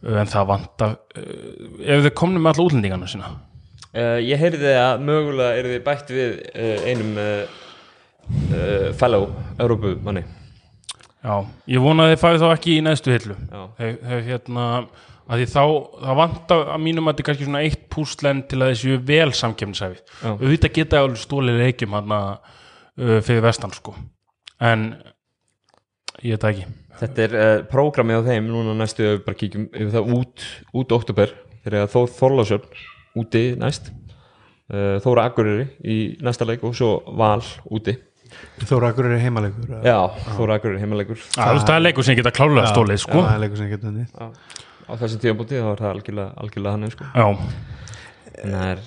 Uh, 0.00 0.16
en 0.22 0.32
það 0.32 0.48
vantar 0.48 0.94
uh, 1.20 1.82
ef 1.84 2.06
þið 2.06 2.14
komnum 2.16 2.46
með 2.46 2.54
alla 2.54 2.70
útlendingana 2.70 3.10
sína? 3.12 3.34
Uh, 3.92 4.16
Ég 4.24 4.40
heyrði 4.40 4.72
að 4.80 5.04
mögulega 5.04 5.60
eru 5.60 5.74
þið 5.74 5.84
bætt 5.84 6.14
við 6.16 6.40
uh, 6.56 6.88
einum 6.88 7.20
uh, 8.28 8.92
fellow 8.98 9.28
Európu 9.60 9.96
manni 10.02 10.24
Já, 11.22 11.36
ég 11.70 11.78
vona 11.78 12.08
að 12.08 12.12
þið 12.12 12.20
fæði 12.24 12.38
þá 12.42 12.48
ekki 12.50 12.72
í 12.74 12.82
neðstu 12.82 13.12
hillu. 13.14 13.34
Hef 13.78 14.24
hérna 14.26 14.64
að 15.30 15.38
því 15.38 15.46
þá, 15.52 15.62
það 16.02 16.18
vantar 16.18 16.64
að 16.74 16.82
mínum 16.82 17.06
að 17.06 17.12
þetta 17.14 17.22
er 17.22 17.28
kannski 17.28 17.46
svona 17.46 17.62
eitt 17.62 17.84
púslen 17.94 18.42
til 18.50 18.58
að 18.58 18.72
þessu 18.72 18.96
vel 19.06 19.28
samkefnisæfi 19.38 20.00
Já. 20.02 20.32
auðvitað 20.32 20.74
geta 20.80 21.02
alveg 21.04 21.22
stólið 21.22 21.62
leikjum 21.62 21.94
hann 21.94 22.16
uh, 22.18 22.58
fyrir 23.22 23.44
vestan 23.46 23.74
sko. 23.76 23.94
En 24.58 24.88
ég 26.26 26.34
veit 26.34 26.48
ekki. 26.50 26.68
Þetta 27.02 27.26
er 27.28 27.38
uh, 27.38 27.54
prógramið 27.70 28.18
á 28.18 28.28
þeim 28.32 28.50
núna 28.50 28.74
næstu 28.82 29.14
bara 29.22 29.38
kíkjum 29.38 29.70
yfir 29.70 29.94
það 29.94 30.14
út 30.18 30.46
út 30.82 30.98
oktober 30.98 31.36
þegar 31.62 31.90
Þór 31.94 32.14
Þorlásjörn 32.18 32.86
úti 33.22 33.48
næst. 33.62 33.94
Uh, 34.72 34.98
Þóra 35.04 35.30
Akureyri 35.30 35.70
í 35.86 36.00
næsta 36.18 36.50
leik 36.50 36.66
og 36.66 36.74
svo 36.74 36.96
Val 37.14 37.44
úti 37.70 37.94
Þór 38.62 38.88
Akur 38.88 39.08
er 39.10 39.20
heimalegur? 39.22 39.70
Já, 39.84 39.96
Þóra 40.36 40.56
Akureyri 40.58 40.82
heimalegur. 40.82 41.20
Það, 41.34 41.60
það 41.66 41.76
er 41.76 41.84
leikur 41.86 42.06
sem 42.08 42.18
geta 42.18 42.32
klálega 42.34 42.72
stólið 42.72 43.02
sko. 43.02 43.18
Já, 43.18 43.26
það 43.28 43.34
er 43.36 43.42
leikur 43.44 43.60
sem 43.62 43.70
getur 43.72 43.90
henni 43.92 44.06
á 44.82 44.92
þessum 44.98 45.22
tíðanbúti 45.22 45.60
þá 45.60 45.68
er 45.72 45.80
það 45.82 45.92
algjörlega, 45.92 46.32
algjörlega 46.42 46.74
hann 46.76 46.92
sko. 46.92 47.10
Já, 47.14 47.26
en 48.42 48.56
það 48.56 48.66
er, 48.72 48.82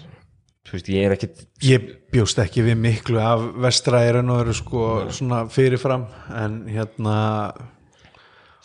þú 0.66 0.76
veist, 0.76 0.90
ég 0.96 1.08
er 1.08 1.16
ekkit 1.16 1.46
Ég 1.66 1.88
bjóst 2.14 2.42
ekki 2.44 2.66
við 2.66 2.78
miklu 2.84 3.22
af 3.24 3.46
vestræðirinn 3.66 4.34
og 4.34 4.44
eru 4.44 4.56
sko 4.56 4.90
svona 5.16 5.46
fyrirfram 5.52 6.06
en 6.36 6.60
hérna 6.70 7.16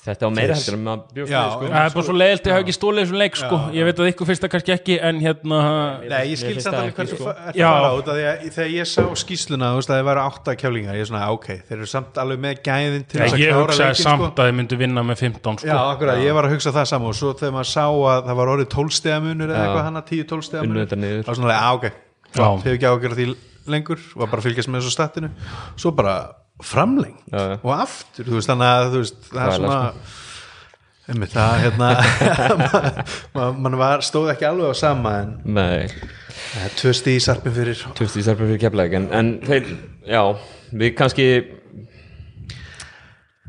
þetta 0.00 0.24
á 0.26 0.30
meira 0.32 0.54
heldur 0.56 0.76
en 0.76 0.84
maður 0.86 1.02
Já, 1.12 1.20
við 1.20 1.28
sko. 1.30 1.66
það 1.70 1.84
er 1.84 1.92
bara 1.94 2.04
svo 2.06 2.14
leiðilt 2.16 2.44
að 2.46 2.52
hafa 2.54 2.62
ekki 2.64 2.74
stólið 2.76 3.00
þessum 3.04 3.18
leik 3.20 3.34
sko 3.40 3.56
ég 3.76 3.82
veit 3.88 3.98
að 4.00 4.08
ykkur 4.10 4.26
finnst 4.30 4.42
það 4.44 4.52
kannski 4.54 4.72
ekki 4.74 4.94
en 5.10 5.16
hérna 5.20 5.58
Nei, 6.00 6.06
ég 6.08 6.30
Mér 6.30 6.40
skil 6.40 6.54
finnst 6.54 6.64
samt 6.66 6.76
það 6.76 6.80
alveg 6.80 6.94
sko. 7.10 7.24
fa- 7.26 7.36
ertu 7.50 7.60
Já. 7.60 7.68
að 7.68 7.74
fara 7.76 7.90
út 8.00 8.08
af 8.08 8.14
því 8.16 8.24
að 8.30 8.36
þegar 8.56 8.70
ég 8.76 8.86
sá 8.90 9.02
skýsluna 9.22 9.66
þú 9.70 9.76
veist 9.80 9.90
að 9.90 9.96
það 10.00 10.06
væri 10.10 10.20
átta 10.30 10.50
kjálingar 10.62 10.94
ég 10.96 11.04
er 11.04 11.08
svona, 11.10 11.24
ok, 11.36 11.46
þeir 11.68 11.76
eru 11.76 11.88
samt 11.92 12.14
alveg 12.24 12.38
með 12.46 12.54
gæðin 12.70 13.04
til 13.10 13.16
þess 13.20 13.34
að 13.36 13.40
ég 13.44 13.50
klára 13.52 13.60
hugsaði 13.60 13.90
leikinn, 13.90 14.06
samt 14.08 14.24
sko. 14.24 14.32
að 14.40 14.46
þið 14.48 14.54
myndu 14.60 14.74
vinna 14.80 15.00
með 15.10 15.16
15 15.20 15.60
sko 15.60 15.68
Já, 15.68 15.78
akkurat, 15.92 16.16
ég 16.24 16.32
var 16.38 16.44
að 16.48 16.52
hugsa 16.56 16.70
það 16.72 16.86
saman 16.94 17.08
og 17.12 17.16
svo 17.20 17.28
þegar 17.36 17.54
maður 17.58 17.70
sá 17.74 17.84
að 17.90 18.20
það 18.30 18.36
var 18.40 18.48
orðið 18.56 18.68
tólstegamunur 18.72 19.50
það 19.52 19.68
var 23.20 23.34
lengur 23.68 24.00
var 24.16 24.30
bara 24.30 24.40
að 24.42 24.48
fylgjast 24.48 24.70
með 24.70 24.80
þessu 24.82 24.94
statinu 24.94 25.30
svo 25.78 25.92
bara 25.96 26.14
framleng 26.66 27.16
Já, 27.30 27.40
já. 27.40 27.56
og 27.60 27.70
aftur, 27.76 28.28
þú 28.28 28.38
veist, 28.38 28.50
þannig 28.50 28.72
að 28.72 28.96
veist, 28.96 29.22
það 29.30 29.44
er 29.44 29.54
svona 29.58 29.78
einmitt, 31.10 31.34
það, 31.34 31.54
hérna 31.64 31.92
mann 33.36 33.62
man 33.66 33.78
var, 33.80 34.04
stóð 34.06 34.32
ekki 34.34 34.48
alveg 34.50 34.74
á 34.74 34.74
sama 34.78 35.14
en 35.24 35.32
Nei, 35.44 35.88
það 36.50 36.66
er 36.66 36.76
tvö 36.82 36.94
stíð 37.00 37.18
í 37.18 37.24
sarpin 37.24 37.56
fyrir 37.56 37.86
tvist 37.98 38.20
í 38.20 38.26
sarpum 38.26 38.50
fyrir 38.50 38.62
keflæk 38.66 38.98
en, 39.00 39.08
en 39.16 39.32
þeir, 39.46 39.72
já, 40.08 40.22
við 40.70 40.94
kannski 40.98 41.30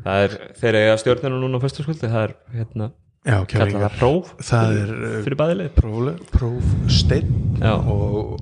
það 0.01 0.25
er 0.25 0.39
þeir 0.61 0.79
eiga 0.81 0.97
stjórnina 1.01 1.41
núna 1.41 1.61
á 1.61 1.63
föstaskvöldi 1.63 2.09
það 2.09 2.25
er, 2.27 2.35
hérna, 2.55 2.89
já, 3.27 3.37
það 3.53 3.99
próf 3.99 4.33
það 4.41 4.79
er 4.79 4.95
uh, 4.95 5.19
fyrir 5.25 5.39
bæðileg 5.43 5.75
próf, 5.77 6.25
prófsteinn 6.33 7.37
Já. 7.61 7.75
og 7.77 8.39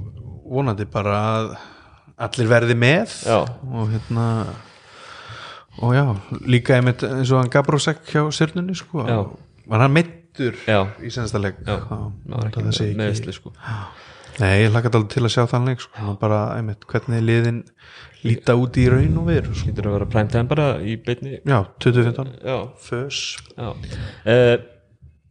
vonandi 0.49 0.87
bara 0.89 1.17
að 1.33 1.51
allir 2.19 2.49
verði 2.51 2.75
með 2.79 3.13
Já. 3.27 3.37
og 3.71 3.93
hérna 3.93 4.25
og 5.79 5.93
já, 5.95 6.03
líka 6.49 6.75
einmitt 6.75 7.03
eins 7.07 7.31
og 7.31 7.39
hann 7.43 7.51
Gabrósek 7.53 8.01
hjá 8.11 8.25
Sörnunni 8.35 8.75
sko 8.77 9.05
Já. 9.07 9.19
var 9.69 9.85
hann 9.85 9.95
meittur 9.95 10.57
Já. 10.67 10.83
í 10.99 11.07
Já, 11.09 11.23
Já, 11.65 11.79
það 12.27 12.45
ekki 12.49 12.75
sé 12.75 12.91
meðsli 12.99 13.35
sko 13.35 13.53
Nei, 14.39 14.61
ég 14.63 14.71
hlakka 14.71 14.93
alveg 14.95 15.09
til 15.11 15.23
að 15.25 15.33
sjá 15.33 15.43
þann 15.51 15.65
leik 15.67 15.81
sko. 15.83 16.13
bara 16.19 16.37
einmitt 16.55 16.85
hvernig 16.87 17.23
liðin 17.27 17.57
líta 18.23 18.55
út 18.55 18.77
í 18.79 18.85
raun 18.91 19.17
og 19.19 19.27
veru 19.27 19.51
sko. 19.51 19.67
Getur 19.67 19.89
að 19.89 19.95
vera 19.97 20.07
prime 20.13 20.31
time 20.31 20.47
bara 20.47 20.67
í 20.79 20.95
beinni 21.03 21.39
Já, 21.43 21.65
2015 21.83 22.35
Já, 22.43 22.57
Fös 22.83 23.21
já 23.55 23.73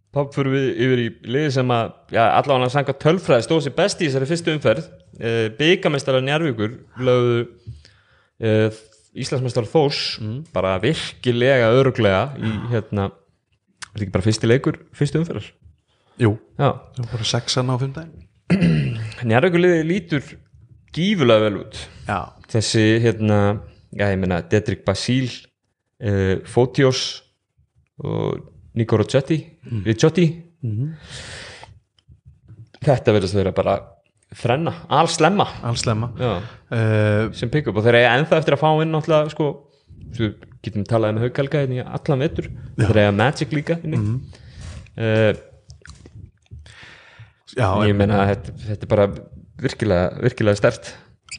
Pápp 0.09 0.33
fyrir 0.33 0.55
við 0.55 0.69
yfir 0.85 1.01
í 1.03 1.09
liði 1.29 1.51
sem 1.53 1.73
að 1.73 1.91
allavega 2.17 2.63
hann 2.65 2.73
sanga 2.73 2.95
tölfræði 2.97 3.45
stóð 3.45 3.67
sér 3.67 3.75
best 3.77 4.01
í 4.01 4.07
þessari 4.09 4.29
fyrstu 4.31 4.55
umferð 4.57 4.87
uh, 5.19 5.47
byggamestara 5.59 6.23
Njarvíkur 6.25 6.79
lögðu 7.05 7.41
uh, 7.45 8.81
Íslandsmeistar 9.19 9.67
Þós 9.67 10.19
bara 10.55 10.77
virkilega 10.83 11.71
öruglega 11.75 12.29
í 12.39 12.53
hérna 12.73 13.09
er 13.09 13.95
þetta 13.95 14.05
ekki 14.05 14.15
bara 14.15 14.27
fyrsti 14.27 14.51
leikur, 14.51 14.79
fyrstu 14.95 15.23
umferðar? 15.23 15.49
Jú, 16.23 16.35
það 16.59 17.09
bara 17.13 17.27
sexan 17.27 17.73
á 17.73 17.77
Njarvíkur 19.29 19.61
liði 19.61 19.87
lítur 19.87 20.29
gífulega 20.95 21.49
vel 21.49 21.59
út. 21.65 21.81
Já, 22.09 22.33
þessi 22.49 22.85
hérna, 23.05 23.41
já 23.93 24.07
ég 24.09 24.21
meina 24.21 24.41
Dedrick 24.47 24.87
Basíl 24.87 25.29
uh, 25.29 26.39
Fotios 26.49 27.25
og 27.99 28.47
Nico 28.79 28.99
Roccetti 29.01 29.41
Ricciotti 29.85 30.29
þetta 32.85 33.15
verðist 33.15 33.37
að 33.37 33.43
vera 33.43 33.55
bara 33.57 33.75
þrenna, 34.37 34.75
alslemma 34.93 35.47
alls 35.65 35.87
lemma 35.89 36.11
já, 36.21 36.35
uh, 36.37 37.33
sem 37.37 37.51
pick 37.53 37.71
up 37.71 37.79
og 37.81 37.87
þeir 37.87 38.03
eiga 38.03 38.15
ennþá 38.19 38.43
eftir 38.43 38.59
að 38.59 38.63
fá 38.65 38.69
inn 38.83 38.93
náttúrulega 38.93 39.33
sko, 39.33 39.49
svo 40.13 40.31
getum 40.65 40.83
við 40.83 40.91
talað 40.91 41.17
með 41.17 41.29
haugkalga 41.29 41.65
hérna 41.65 41.79
í 41.79 41.85
allan 41.87 42.25
vetur, 42.27 42.51
þeir 42.77 43.03
eiga 43.03 43.17
Magic 43.17 43.55
líka 43.57 43.79
inni 43.83 44.03
uh, 44.99 45.33
Já, 47.59 47.69
ég 47.89 47.97
meina 47.97 48.23
þetta, 48.29 48.55
þetta 48.69 48.85
er 48.85 48.91
bara 48.91 49.07
virkilega, 49.59 50.09
virkilega 50.23 50.59
stert 50.61 50.91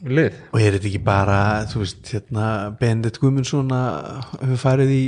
lið. 0.05 0.35
Og 0.53 0.61
er 0.61 0.75
þetta 0.75 0.89
ekki 0.89 1.01
bara, 1.03 1.39
þú 1.69 1.83
veist, 1.83 2.01
hérna, 2.13 2.45
Bendit 2.79 3.19
Guðmundsson 3.21 3.71
að 3.75 4.33
hefur 4.41 4.61
farið 4.63 4.93
í 4.95 5.03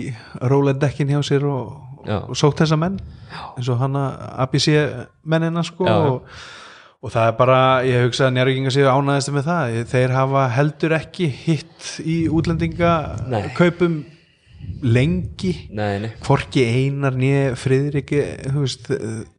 róledekkin 0.51 1.11
hjá 1.11 1.19
sér 1.25 1.45
og, 1.49 1.73
og 2.05 2.33
sótt 2.37 2.63
þessa 2.63 2.79
menn? 2.79 2.99
Eins 3.55 3.69
og 3.71 3.81
hann 3.81 3.97
að 3.99 4.23
ABC 4.45 4.67
mennina 5.33 5.63
sko 5.67 5.87
já. 5.89 5.95
og, 5.97 6.31
og 7.01 7.09
það 7.13 7.27
er 7.27 7.35
bara, 7.39 7.59
ég 7.87 8.05
hugsa 8.05 8.27
að 8.27 8.35
njárvíkinga 8.37 8.73
séu 8.75 8.89
ánæðist 8.91 9.33
með 9.33 9.47
það, 9.49 9.77
þeir 9.89 10.15
hafa 10.15 10.47
heldur 10.55 10.97
ekki 10.99 11.29
hitt 11.33 11.91
í 12.05 12.17
útlendinga 12.29 12.91
Nei. 13.31 13.41
kaupum 13.57 14.01
lengi 14.85 15.55
nei, 15.73 15.95
nei. 16.03 16.11
hvorki 16.21 16.61
einar 16.69 17.17
nýja 17.17 17.55
friðriki 17.57 18.21
þú 18.45 18.65
veist, 18.67 18.91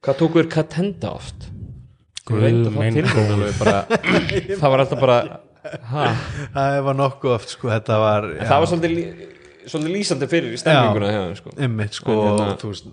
hvað 0.03 0.19
tóku 0.19 0.41
þér 0.41 0.51
Katenda 0.57 1.15
oft? 1.15 1.49
Guð 2.27 2.69
það 2.73 3.33
alveg 3.37 3.57
bara, 3.59 3.79
það 4.61 4.69
var 4.75 4.85
alltaf 4.85 5.03
bara 5.03 5.19
ha, 5.93 6.07
það 6.55 6.79
var 6.89 6.99
nokkuð 6.99 7.35
oft 7.37 7.55
sko, 7.55 7.71
þetta 7.73 7.99
var, 8.03 8.29
það 8.43 8.63
var 8.65 8.71
svolítið, 8.71 8.95
lí, 8.97 9.33
svolítið 9.67 9.97
lýsandi 9.97 10.29
fyrir 10.31 10.55
stemninguna 10.61 11.11
hjá 11.13 11.21
þeim, 11.21 11.37
sko. 11.39 11.55
Einmitt, 11.59 11.99
sko, 11.99 12.17
En 12.19 12.31
hérna- 12.31 12.57
þú 12.63 12.73
veist 12.73 12.89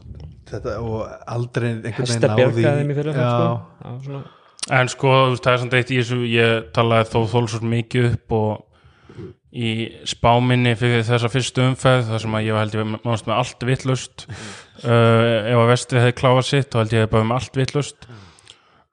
þetta, 0.50 0.76
og 0.82 1.00
aldrei 1.36 1.70
einhvern 1.72 1.94
veginn 1.94 2.04
Hesta 2.06 2.32
náði 2.32 2.42
bjargaði 2.42 2.84
þeim 2.84 2.94
í 2.94 3.00
fyrir 3.00 3.18
já, 3.18 3.30
sko. 3.30 3.50
Já, 3.86 3.96
svona, 4.06 4.24
En 4.70 4.90
sko, 4.92 5.12
það 5.40 5.54
er 5.54 5.62
samt 5.64 5.76
eitt 5.78 5.92
í 5.94 6.02
þessu 6.02 6.24
ég 6.30 6.66
talaði 6.76 7.10
þó 7.14 7.20
þólsvort 7.32 7.70
mikið 7.72 8.10
upp 8.12 8.36
og 8.38 8.66
í 9.50 9.70
spáminni 10.06 10.76
fyrir 10.78 11.06
þessa 11.08 11.30
fyrstu 11.32 11.64
umferð 11.66 12.12
þar 12.12 12.22
sem 12.22 12.36
að 12.38 12.44
ég 12.46 12.60
held 12.60 12.76
ég 12.78 12.90
með 12.92 13.32
allt 13.34 13.64
vittlust 13.66 14.26
uh, 14.30 15.48
ef 15.50 15.58
að 15.58 15.70
vestri 15.72 16.04
hefði 16.04 16.18
kláðað 16.20 16.50
sitt 16.52 16.70
þá 16.70 16.82
held 16.84 16.94
ég 16.94 17.10
bara 17.10 17.26
með 17.26 17.40
allt 17.40 17.58
vittlust 17.58 18.06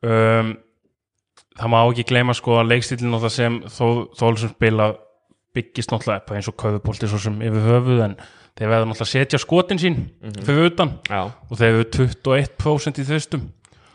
um, 0.00 0.54
það 1.60 1.72
má 1.74 1.76
ekki 1.82 2.06
gleyma 2.08 2.36
sko 2.36 2.56
að 2.62 2.72
leikstílinn 2.72 3.18
og 3.18 3.26
það 3.26 3.34
sem 3.36 3.60
þó, 3.68 3.84
þólsvort 4.16 4.56
spila 4.56 4.88
byggist 5.56 5.92
náttúrulega 5.92 6.38
eins 6.38 6.48
og 6.48 6.56
köfubólti 6.60 7.10
svo 7.10 7.20
sem 7.20 7.36
yfir 7.44 7.68
höfuð 7.68 8.02
en 8.08 8.16
þeir 8.56 8.72
verða 8.72 8.88
náttúrulega 8.88 9.08
að 9.10 9.12
setja 9.12 9.42
skotin 9.44 9.82
sín 9.82 10.00
fyrir 10.40 10.70
utan 10.70 10.96
Já, 11.04 11.20
og 11.28 11.52
þeir 11.52 11.68
eru 11.74 11.86
21% 12.00 13.04
í 13.04 13.06
þvistum 13.12 13.46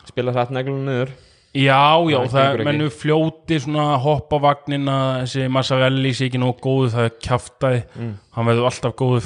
spila 0.05 0.33
hratt 0.37 0.53
neglunum 0.53 0.85
niður 0.85 1.17
Já, 1.51 1.99
já, 2.07 2.17
Það 2.21 2.31
það 2.31 2.31
gengur 2.31 2.53
er 2.53 2.59
ekki. 2.61 2.65
mennu 2.69 2.89
fljóti 2.95 3.57
svona 3.59 3.85
hoppa 3.99 4.37
vagnina, 4.39 4.97
þessi 5.25 5.49
Massarelli 5.51 6.13
sé 6.15 6.29
ekki 6.29 6.39
nóg 6.39 6.61
góðu, 6.63 6.91
það 6.93 7.07
er 7.09 7.17
kjaftaði 7.27 7.81
Mm. 7.97 8.13
hann 8.37 8.45
verður 8.47 8.69
alltaf 8.69 8.95
góðu 8.95 9.23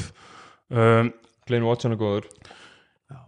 um, 0.72 1.12
Glenn 1.46 1.68
Watson 1.68 1.92
er 1.94 1.98
góður 2.02 2.26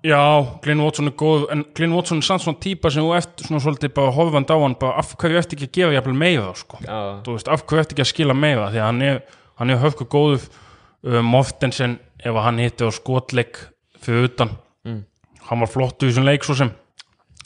Já, 0.07 0.57
Glenn 0.63 0.81
Watson 0.81 1.07
er 1.11 1.13
góð 1.19 1.43
en 1.53 1.61
Glenn 1.77 1.93
Watson 1.93 2.17
er 2.17 2.25
samt 2.25 2.41
svona 2.41 2.57
típa 2.63 2.89
sem 2.89 3.03
þú 3.05 3.11
eftir 3.17 3.45
svona 3.45 3.61
svolítið 3.61 3.93
bara 3.93 4.11
horfand 4.15 4.49
á 4.49 4.57
hann 4.57 4.75
bara 4.81 4.97
af 4.97 5.11
hverju 5.21 5.37
eftir 5.37 5.59
ekki 5.59 5.67
að 5.69 5.75
gefa 5.77 5.93
jafnvel 5.97 6.17
meira 6.17 6.47
sko. 6.57 6.79
Þú 6.81 7.35
veist, 7.35 7.47
af 7.53 7.65
hverju 7.69 7.83
eftir 7.83 7.93
ekki 7.97 8.05
að 8.05 8.11
skila 8.13 8.33
meira 8.37 8.71
því 8.73 8.81
að 8.81 8.87
hann 8.87 9.01
er, 9.05 9.19
hann 9.61 9.69
er 9.73 9.81
höfku 9.83 10.07
góðu 10.09 10.39
uh, 10.41 11.21
Mortensen, 11.21 11.99
ef 12.25 12.39
hann 12.41 12.57
hitti 12.61 12.87
á 12.87 12.91
skotleik 12.97 13.61
fyrir 14.01 14.29
utan 14.31 14.55
Mm. 14.87 15.01
hann 15.49 15.59
var 15.59 15.67
flottu 15.67 16.07
í 16.07 16.09
þessum 16.13 16.25
leik 16.25 16.45
svo 16.47 16.55
sem 16.55 16.69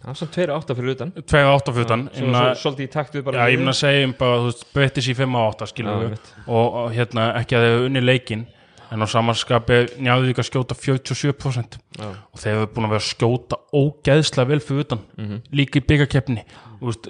það 0.02 0.10
er 0.12 0.18
svona 0.20 0.34
2-8 0.38 0.76
fyrir 0.78 0.94
utan. 0.96 1.12
2-8 1.22 1.74
fyrir 1.76 1.86
utan 1.86 2.06
Svo, 2.14 2.32
svo, 2.32 2.54
Svolítið 2.62 2.88
í 2.88 2.92
taktu 2.94 3.22
bara 3.26 3.38
Já, 3.38 3.52
ég 3.54 3.60
meina 3.62 3.74
að 3.76 3.80
segja 3.82 4.08
um 4.08 4.14
bara, 4.18 4.40
þú 4.42 4.48
veist, 4.50 4.66
breytis 4.74 5.08
í 5.12 5.16
5 5.18 5.38
á 5.38 5.42
8 5.52 5.68
skilur 5.72 6.02
við 6.02 6.32
og, 6.48 6.80
hérna 6.96 7.28
ekki 7.42 7.56
að 7.58 7.66
þeir 7.68 7.76
eru 7.78 7.86
unni 7.92 8.02
leikin 8.06 8.46
en 8.92 9.00
á 9.00 9.08
samanskapi 9.08 9.78
njáðu 10.04 10.34
að 10.36 10.48
skjóta 10.50 10.76
47% 10.76 11.78
Já. 12.02 12.10
og 12.12 12.42
þeir 12.42 12.56
eru 12.58 12.68
búin 12.76 12.88
að 12.90 12.96
vera 12.98 13.04
að 13.06 13.12
skjóta 13.14 13.60
ógeðslega 13.72 14.48
vel 14.50 14.60
fyrir 14.60 14.84
utan, 14.84 15.00
Mhm. 15.18 15.38
líka 15.56 15.80
í 15.80 15.86
byggakeppni 15.88 16.44
veist, 16.82 17.08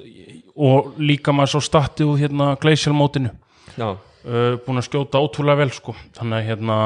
og 0.56 0.94
líka 1.00 1.32
maður 1.34 1.56
svo 1.56 1.62
statið 1.66 2.06
úr 2.12 2.20
hérna 2.22 2.56
gleisjálmótinu 2.62 3.32
Já, 3.80 3.88
uh, 3.98 4.58
búin 4.62 4.78
að 4.78 4.90
skjóta 4.92 5.18
ótrúlega 5.24 5.58
vel 5.58 5.72
sko. 5.72 5.96
þannig 6.14 6.38
að 6.38 6.48
hérna 6.52 6.78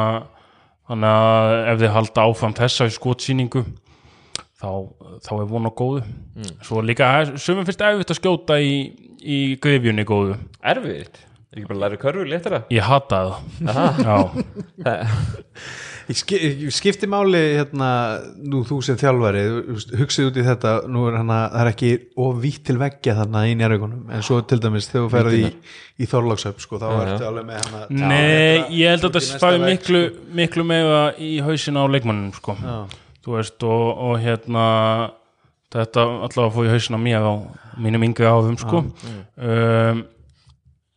þannig 0.88 1.10
að 1.10 1.74
ef 1.74 1.80
þið 1.82 1.93
halda 1.97 2.26
áfram 2.30 2.53
þessa 2.53 2.86
í 2.86 2.93
skotsýningu 2.93 3.66
þá, 4.66 4.74
þá 5.30 5.32
er 5.38 5.47
von 5.53 5.70
á 5.70 5.72
góðu. 5.78 6.01
Mm. 6.36 6.51
svo 6.66 6.82
líka, 6.84 7.11
sumum 7.38 7.63
finnst 7.70 7.86
erfitt 7.86 8.11
að 8.16 8.20
skjóta 8.20 8.57
í, 8.59 8.74
í 9.22 9.39
grifjunni 9.61 10.03
góðu. 10.09 10.36
Erfitt? 10.66 11.22
Er 11.55 11.61
ekki 11.61 11.70
bara 11.70 11.78
að 11.78 11.84
læra 11.86 11.97
körfur 12.01 12.28
léttara? 12.28 12.63
ég 12.74 12.84
hata 12.84 13.22
það. 13.63 14.41
Ég 16.05 16.18
ski- 16.20 16.38
ég 16.38 16.70
skipti 16.70 17.07
máli 17.09 17.39
hérna, 17.57 17.88
nú 18.45 18.59
þú 18.68 18.76
sem 18.86 18.97
þjálfari 19.01 19.39
hugsið 19.97 20.28
út 20.30 20.36
í 20.38 20.43
þetta 20.45 20.74
nú 20.93 21.07
er 21.09 21.16
hana, 21.18 21.38
það 21.49 21.61
er 21.63 21.70
ekki 21.72 21.89
of 22.22 22.36
vítt 22.43 22.61
til 22.68 22.76
veggja 22.78 23.16
þarna 23.18 23.41
í 23.49 23.55
njárvíkunum 23.57 24.11
en 24.13 24.22
svo 24.28 24.38
til 24.45 24.59
dæmis 24.61 24.86
þegar 24.91 25.07
þú 25.07 25.09
ferði 25.16 25.39
í, 25.47 25.49
í 26.05 26.09
Þorlákshöp 26.11 26.61
sko, 26.61 26.78
þá 26.84 26.86
ertu 27.07 27.26
alveg 27.32 27.47
með 27.49 27.66
hana 27.66 27.82
Nei, 28.11 28.68
ég 28.78 28.93
held 28.93 29.01
að 29.01 29.07
þetta 29.07 29.24
næsta 29.24 29.41
fæði 29.47 29.63
vegg, 29.63 29.72
miklu, 29.72 30.03
miklu 30.43 30.68
meira 30.76 31.01
í 31.18 31.32
hausin 31.47 31.82
á 31.82 31.84
leikmannum 31.89 32.30
sko. 32.38 32.53
Já. 32.61 32.78
Þú 33.26 33.36
veist 33.39 33.63
og, 33.65 33.86
og 34.09 34.17
hérna 34.21 34.65
þetta 35.76 36.03
allavega 36.28 36.53
hausin 36.76 36.95
á 36.95 36.99
mér 37.01 37.26
á 37.26 37.34
mínum 37.82 38.03
yngri 38.07 38.28
áfum 38.30 38.57
sko. 38.61 38.84
um, 38.86 40.03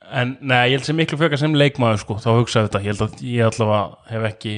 en 0.09 0.35
nei, 0.41 0.71
ég 0.71 0.77
held 0.79 0.87
sem 0.87 0.97
miklu 0.97 1.19
frekar 1.21 1.41
sem 1.41 1.57
leikmaður 1.57 1.99
sko, 2.05 2.19
þá 2.23 2.29
hugsaði 2.39 2.69
þetta, 2.69 2.83
ég 2.85 2.93
held 2.93 3.03
að 3.09 3.25
ég 3.29 3.49
allavega 3.49 4.13
hef 4.13 4.29
ekki 4.31 4.55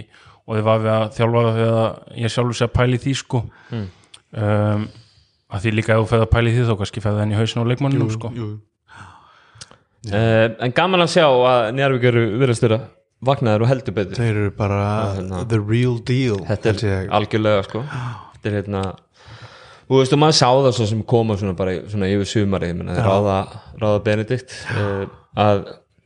og 0.46 0.56
þið 0.58 0.64
var 0.66 0.82
við 0.84 0.92
að 0.96 1.06
þjálfa 1.16 1.42
það 1.46 1.58
þegar 1.60 2.18
ég 2.24 2.34
sjálfur 2.34 2.58
sé 2.58 2.66
að 2.66 2.74
pæli 2.80 3.00
því 3.04 3.14
sko 3.22 3.44
Mm. 3.70 3.86
um, 4.34 4.84
að 5.50 5.62
því 5.64 5.70
líka 5.76 5.94
ef 5.94 6.00
þú 6.02 6.08
feð 6.10 6.22
að 6.24 6.30
pæli 6.34 6.52
því 6.54 6.64
þá 6.66 6.74
kannski 6.80 7.02
enn 7.22 7.32
í 7.32 7.38
hausin 7.38 7.62
á 7.62 7.70
leikmannum 7.70 8.10
sko. 8.10 8.30
jú, 8.34 8.48
Uh, 10.00 10.48
en 10.64 10.72
gaman 10.72 11.02
að 11.04 11.10
sjá 11.12 11.26
að 11.28 11.74
Njarvík 11.76 12.04
eru 12.08 12.20
virðast 12.40 12.62
vera 12.64 12.78
vaknaður 13.26 13.66
og 13.66 13.70
heldur 13.70 13.96
betur. 13.96 14.16
Þeir 14.16 14.32
eru 14.32 14.54
bara 14.56 14.80
hérna. 15.18 15.44
the 15.48 15.60
real 15.60 15.98
deal 15.98 16.40
Þetta 16.48 16.74
er 16.88 17.12
algjörlega 17.20 17.66
sko. 17.68 17.84
Þetta 17.84 18.52
er 18.52 18.58
hérna 18.60 18.84
Þú 19.90 19.98
veist, 19.98 20.12
og 20.14 20.20
maður 20.22 20.36
sá 20.38 20.46
það 20.46 20.74
svo 20.76 20.84
sem 20.86 20.98
koma 21.10 21.34
svona 21.34 21.56
bara 21.58 21.72
svona 21.90 22.06
yfir 22.06 22.28
sumari, 22.30 22.68
þeir 22.78 23.00
ráða, 23.02 23.38
ráða 23.74 24.02
Benedikt 24.06 24.52
uh, 24.70 25.08
að 25.34 25.64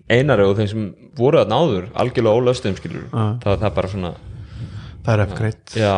einari 0.09 0.47
og 0.49 0.55
þeim 0.57 0.71
sem 0.71 0.87
voru 1.19 1.43
að 1.43 1.51
náður 1.53 1.91
algjörlega 2.01 2.41
ólöstum 2.41 2.79
skilur 2.79 3.11
það 3.13 3.59
það 3.61 3.75
bara 3.77 3.91
svona, 3.93 4.13
það 5.05 5.15
er 5.15 5.23
upgrade 5.25 5.79
já. 5.79 5.95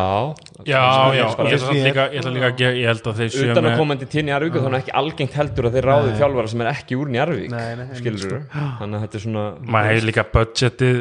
Já, 0.67 0.81
já, 1.15 1.17
ég 1.17 1.27
ætla 1.31 1.59
samt 1.63 1.79
líka, 1.87 2.05
ég 2.11 2.19
ætla 2.21 2.31
líka 2.35 2.47
að 2.51 2.57
ge- 2.59 2.71
ég 2.81 2.87
held 2.91 3.05
að 3.11 3.19
þeir 3.21 3.29
séu 3.35 3.51
utan 3.53 3.69
að 3.69 3.77
komandi 3.79 4.07
til 4.11 4.23
Njarvík 4.27 4.57
þannig 4.59 4.81
ekki 4.83 4.95
algengt 5.01 5.37
heldur 5.39 5.69
að 5.69 5.77
þeir 5.77 5.87
ráði 5.91 6.15
þjálfara 6.19 6.51
sem 6.53 6.63
er 6.65 6.71
ekki 6.73 6.97
úr 6.99 7.11
Njarvík 7.15 7.55
skilur 8.01 8.35
þannig 8.51 8.97
að 8.97 9.05
þetta 9.05 9.19
er 9.21 9.23
svona 9.27 9.45
maður 9.77 9.91
hefur 9.93 10.07
líka 10.11 10.25
budgetið 10.35 10.97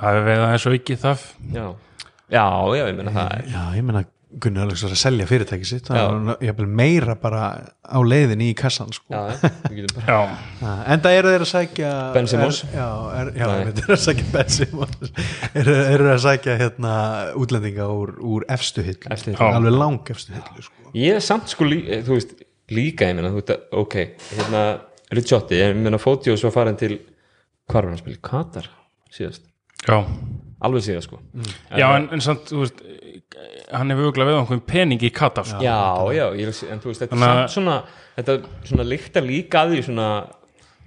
hafi 0.00 0.24
verið 0.26 0.46
aðeins 0.48 0.66
aukið 0.72 1.02
það 1.04 1.26
já, 1.54 1.66
já, 2.34 2.44
já, 2.80 2.84
ég 2.90 2.96
meina 2.98 3.14
það 3.14 3.52
já, 3.54 3.62
ég 3.78 3.86
meina 3.90 4.04
Gunnar 4.38 4.62
Alex 4.68 4.82
var 4.86 4.92
að 4.94 5.00
selja 5.00 5.24
fyrirtæki 5.26 5.66
sitt 5.66 5.88
það 5.90 6.28
jafnvel 6.46 6.66
meira 6.80 7.16
bara 7.18 7.40
á 7.82 7.98
leiðin 7.98 8.44
í 8.46 8.50
kassan 8.54 8.92
sko. 8.94 9.10
já, 9.10 9.32
já, 9.34 9.50
við 9.66 9.80
getum 9.80 9.96
bara 9.96 10.06
Já, 10.06 10.36
Ah, 10.70 10.82
Enda 10.94 11.12
eru 11.16 11.32
þeir 11.32 11.44
að 11.46 11.50
sækja 11.50 11.90
Ben 12.14 12.28
Simmons. 12.30 12.60
er, 12.70 12.76
Já, 12.76 12.86
er, 13.16 13.32
þeir 13.72 13.82
eru 13.82 13.96
að 13.96 14.02
sækja 14.04 14.26
Ben 14.36 14.52
Simmons. 14.54 15.12
Eru, 15.62 15.74
eru 15.96 16.10
að 16.12 16.20
sækja 16.26 16.56
hérna 16.60 16.92
útlendinga 17.42 17.88
úr, 17.90 18.12
úr 18.22 18.46
efstu 18.54 18.84
hillu. 18.86 19.34
Alveg 19.48 19.74
lang 19.80 20.12
efstu 20.14 20.36
hillu 20.36 20.66
sko. 20.68 20.92
ég 20.94 21.18
er 21.18 21.24
samt 21.26 21.50
sko 21.50 21.66
lí, 21.66 21.80
veist, 22.06 22.36
líka 22.70 23.08
ég 23.10 23.18
meina, 23.18 23.32
þú 23.34 23.40
veist, 23.42 23.54
ok 23.82 23.96
hérna, 24.36 24.64
Ricciotti, 25.10 25.58
ég 25.58 25.74
meina 25.74 25.98
Fótiós 25.98 26.44
var 26.46 26.54
farin 26.54 26.78
til 26.78 27.00
hvar 27.70 27.82
var 27.82 27.90
hann 27.90 27.98
að 27.98 28.04
spila, 28.04 28.20
Katar 28.30 28.70
síðast, 29.10 29.42
já, 29.86 29.98
alveg 30.66 30.86
síðast 30.86 31.08
sko. 31.08 31.20
Já 31.78 31.86
en, 31.88 32.08
en 32.14 32.24
samt, 32.24 32.50
þú 32.50 32.64
veist 32.64 32.82
hann 33.70 33.92
hefur 33.92 34.08
auðvitað 34.08 34.28
við 34.28 34.38
einhvern 34.40 34.66
pening 34.68 35.06
í 35.06 35.12
Katar 35.14 35.48
sko. 35.48 35.62
já, 35.64 35.78
já, 36.16 36.26
ég, 36.36 36.60
en 36.72 36.82
þú 36.82 36.90
veist, 36.90 37.04
þetta 37.04 37.16
er 37.16 37.16
Þannig 37.16 37.40
samt 37.40 37.54
svona 37.56 37.78
þetta 38.18 38.36
svona 38.68 38.86
líktar 38.90 39.26
líka 39.26 39.64
að 39.64 39.74
því 39.74 39.82
svona 39.88 40.10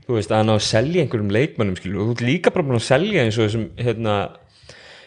þú 0.03 0.17
veist, 0.17 0.31
að 0.31 0.41
hann 0.41 0.53
á 0.53 0.55
að 0.55 0.63
selja 0.67 1.03
einhverjum 1.03 1.33
leikmönnum 1.33 1.77
skilur, 1.79 2.03
og 2.03 2.13
þú 2.13 2.27
líka 2.27 2.51
bara 2.53 2.67
búin 2.67 2.79
að 2.79 2.87
selja 2.89 3.23
eins 3.23 3.37
og 3.39 3.47
þessum, 3.47 3.67
hérna 3.79 4.15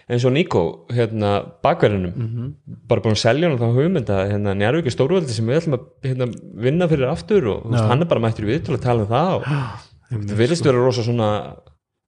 eins 0.06 0.24
og 0.24 0.32
Nico, 0.32 0.62
hérna, 0.94 1.30
bakverðinum. 1.66 2.50
Bara 2.88 3.02
búin 3.04 3.16
að 3.16 3.22
selja 3.24 3.50
hann 3.50 3.58
þá 3.58 3.66
hugmynd 3.74 4.12
að 4.14 4.30
hérna, 4.32 4.54
njárvík 4.54 4.86
er 4.86 4.94
stórvöldi 4.94 5.34
sem 5.34 5.48
við 5.50 5.58
ætlum 5.60 5.76
að 5.78 5.86
hérna, 6.06 6.28
vinna 6.66 6.88
fyrir 6.92 7.10
aftur 7.10 7.48
og 7.52 7.64
veist, 7.72 7.88
hann 7.90 8.04
er 8.04 8.10
bara 8.12 8.22
mættur 8.22 8.46
við 8.46 8.62
til 8.68 8.76
að 8.76 8.84
tala 8.86 9.02
um 9.04 9.10
það 9.10 9.32
og 9.34 9.48
það 10.12 10.36
verðist 10.38 10.68
vera 10.68 10.84
rosa 10.84 11.04
svona 11.06 11.30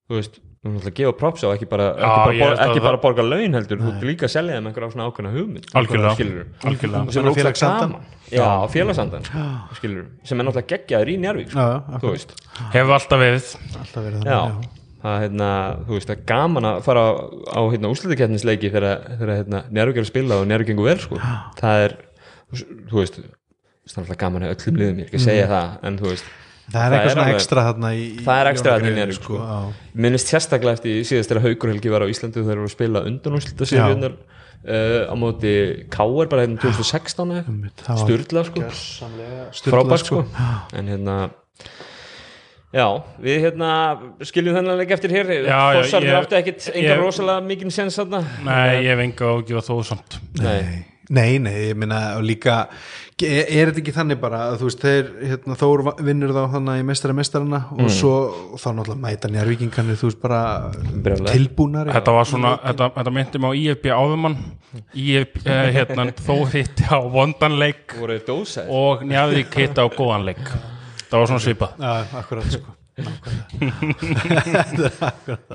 þú 0.08 0.20
veist, 0.20 0.38
þú 0.58 0.74
veist 0.74 0.90
að 0.90 0.94
gefa 0.98 1.14
props 1.20 1.44
á 1.46 1.48
ekki 1.52 1.68
bara, 1.70 1.88
Já, 1.94 2.08
ekki 2.08 2.42
bara, 2.42 2.60
ekki 2.66 2.84
bara 2.84 3.00
borga 3.02 3.24
laun 3.26 3.58
heldur, 3.58 3.80
þú 3.82 3.90
ert 3.92 4.06
líka 4.08 4.26
að 4.26 4.32
selja 4.34 4.56
þeim 4.58 4.70
einhverja 4.70 4.94
svona 4.94 5.06
ákveðna 5.08 5.34
hugmynd. 5.36 5.68
Algjörlega. 5.78 7.04
sem 7.14 7.28
er 7.30 7.52
gaman. 7.62 8.08
Já, 8.32 8.48
félagsandan 8.72 9.24
skilur, 9.78 10.08
sem 10.26 10.40
er 10.40 10.48
náttúrulega 10.48 10.74
geggjaður 10.74 11.12
í 11.12 11.14
njárvík 11.22 11.52
sko, 11.54 12.10
hefur 12.74 12.96
alltaf 12.98 13.22
verið. 13.22 13.46
Alltaf 13.78 14.04
verið 14.04 14.18
þannig 14.18 14.34
já. 14.34 14.42
það 15.04 15.14
er 15.14 15.24
hérna, 15.24 15.48
þú 15.86 15.96
veist, 15.96 16.10
það 16.10 16.16
er 16.16 16.26
gaman 16.28 16.68
að 16.68 16.80
fara 16.88 17.04
á, 17.08 17.10
á 17.56 17.60
hérna, 17.72 17.92
úslitakeppnisleiki 17.94 18.72
þegar, 18.74 18.88
hérna, 19.22 19.62
njárvík 19.72 20.00
er 20.00 20.04
að 20.04 20.10
spila 20.10 20.40
og 20.42 20.50
njárvík 20.50 20.72
gengur 20.72 20.90
vel 20.90 20.98
sko. 21.06 21.22
það 21.62 21.86
er, 21.86 21.96
þú 22.52 23.00
veist 23.00 23.16
það 23.22 23.96
er 23.96 24.04
alltaf 24.04 24.20
gaman 24.20 24.44
að 24.44 24.54
öllum 24.58 24.82
liðum 24.82 25.00
ég 25.00 25.06
er 25.06 25.08
ekki 25.08 25.22
að 25.22 25.26
segja 25.30 25.48
það, 25.54 25.72
en 25.88 25.98
þú 26.02 26.10
veist 26.12 26.32
það 26.72 26.84
er 26.84 26.94
eitthvað 26.98 27.14
svona 27.16 27.34
ekstra 27.34 27.64
þarna 27.68 27.90
í, 27.96 28.06
það 28.26 28.40
er 28.42 28.50
ekstra 28.52 28.74
þarna 28.76 28.90
í 28.90 28.96
Njárvík, 28.98 29.18
sko. 29.22 29.38
já. 29.40 29.58
minnist 30.06 30.32
sérstaklega 30.32 30.78
eftir 30.78 30.98
síðast 31.08 31.32
þegar 31.32 31.46
Haukur 31.48 31.72
Helgi 31.72 31.92
var 31.94 32.04
á 32.04 32.08
Íslandi 32.12 32.42
þegar 32.44 32.60
voru 32.62 32.68
að 32.70 32.74
spila 32.76 33.02
undan 33.08 33.38
úrslitaseríunar 33.38 34.16
uh, 34.18 35.02
á 35.08 35.14
móti 35.18 35.52
K.R. 35.94 36.28
bara 36.32 36.44
hérna 36.46 36.60
2016 36.64 37.34
eða 37.36 37.44
Einmitt, 37.48 37.84
það 37.86 38.02
var 38.02 38.04
styrla 38.04 38.44
sko, 38.50 39.70
frábært 39.72 40.10
sko 40.10 40.24
en 40.76 40.92
hérna 40.92 41.16
já, 42.74 42.84
við 43.24 43.38
hérna 43.46 43.70
skiljum 44.28 44.58
þennan 44.58 44.78
leik 44.82 44.90
eftir 44.98 45.14
hér 45.16 45.30
ég- 45.38 45.48
áttu 46.18 46.36
ekkit 46.36 46.68
enga 46.74 46.98
rosalega 47.00 47.40
mikinn 47.48 47.72
sens 47.72 47.96
þarna 47.96 48.20
nei, 48.44 48.84
ég 48.84 48.92
hef 48.92 49.04
enga 49.06 49.32
ágjur 49.38 49.64
þó 49.64 49.74
samt 49.94 50.18
Nei. 50.42 50.84
Nei, 51.08 51.38
nei, 51.40 51.70
ég 51.70 51.78
minna 51.80 52.18
og 52.18 52.26
líka 52.28 52.66
er, 53.26 53.48
er 53.50 53.70
þetta 53.72 53.80
ekki 53.82 53.92
þannig 53.96 54.18
bara 54.22 54.38
að 54.50 54.60
þú 54.60 54.66
veist 54.68 54.82
þeir, 54.84 55.08
hérna, 55.30 55.56
Þór 55.58 55.82
vinnur 56.06 56.30
þá 56.36 56.40
þannig 56.54 56.78
í 56.82 56.84
mestara 56.86 57.14
mestarana 57.18 57.60
Mm. 57.68 57.80
og 57.84 57.90
svo 57.90 58.12
þá 58.60 58.68
náttúrulega 58.76 59.02
mæta 59.02 59.28
njárvíkingarnir 59.34 59.98
þú 59.98 60.06
veist 60.10 60.20
bara 60.22 60.40
Brjálæði. 61.02 61.32
tilbúnari 61.34 61.92
þetta 61.96 62.14
var 62.18 62.24
svona, 62.30 62.52
þetta, 62.62 62.90
þetta 62.96 63.12
myndi 63.18 63.38
mig 63.42 63.48
á 63.48 63.52
IFB 63.64 63.84
áðumann 63.98 64.36
IFB, 64.94 65.36
eh, 65.46 65.68
hérna, 65.74 66.08
þó 66.14 66.34
hitti 66.52 66.84
á 66.88 66.98
vondanleik 67.10 67.96
og 68.68 69.02
Njarðvík 69.08 69.54
hitti 69.62 69.80
á 69.82 69.86
góðanleik 69.88 70.44
það 71.08 71.18
var 71.18 71.26
svona 71.32 71.44
svipað 71.44 71.70
Já, 71.80 71.92
akkurat 72.22 72.52
sko 72.52 72.74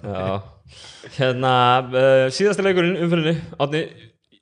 já. 0.04 0.42
hérna 1.18 1.54
uh, 1.84 2.28
síðasta 2.32 2.64
leikurinn 2.66 2.96
umfyrinni 3.04 3.34
Átni, 3.60 3.82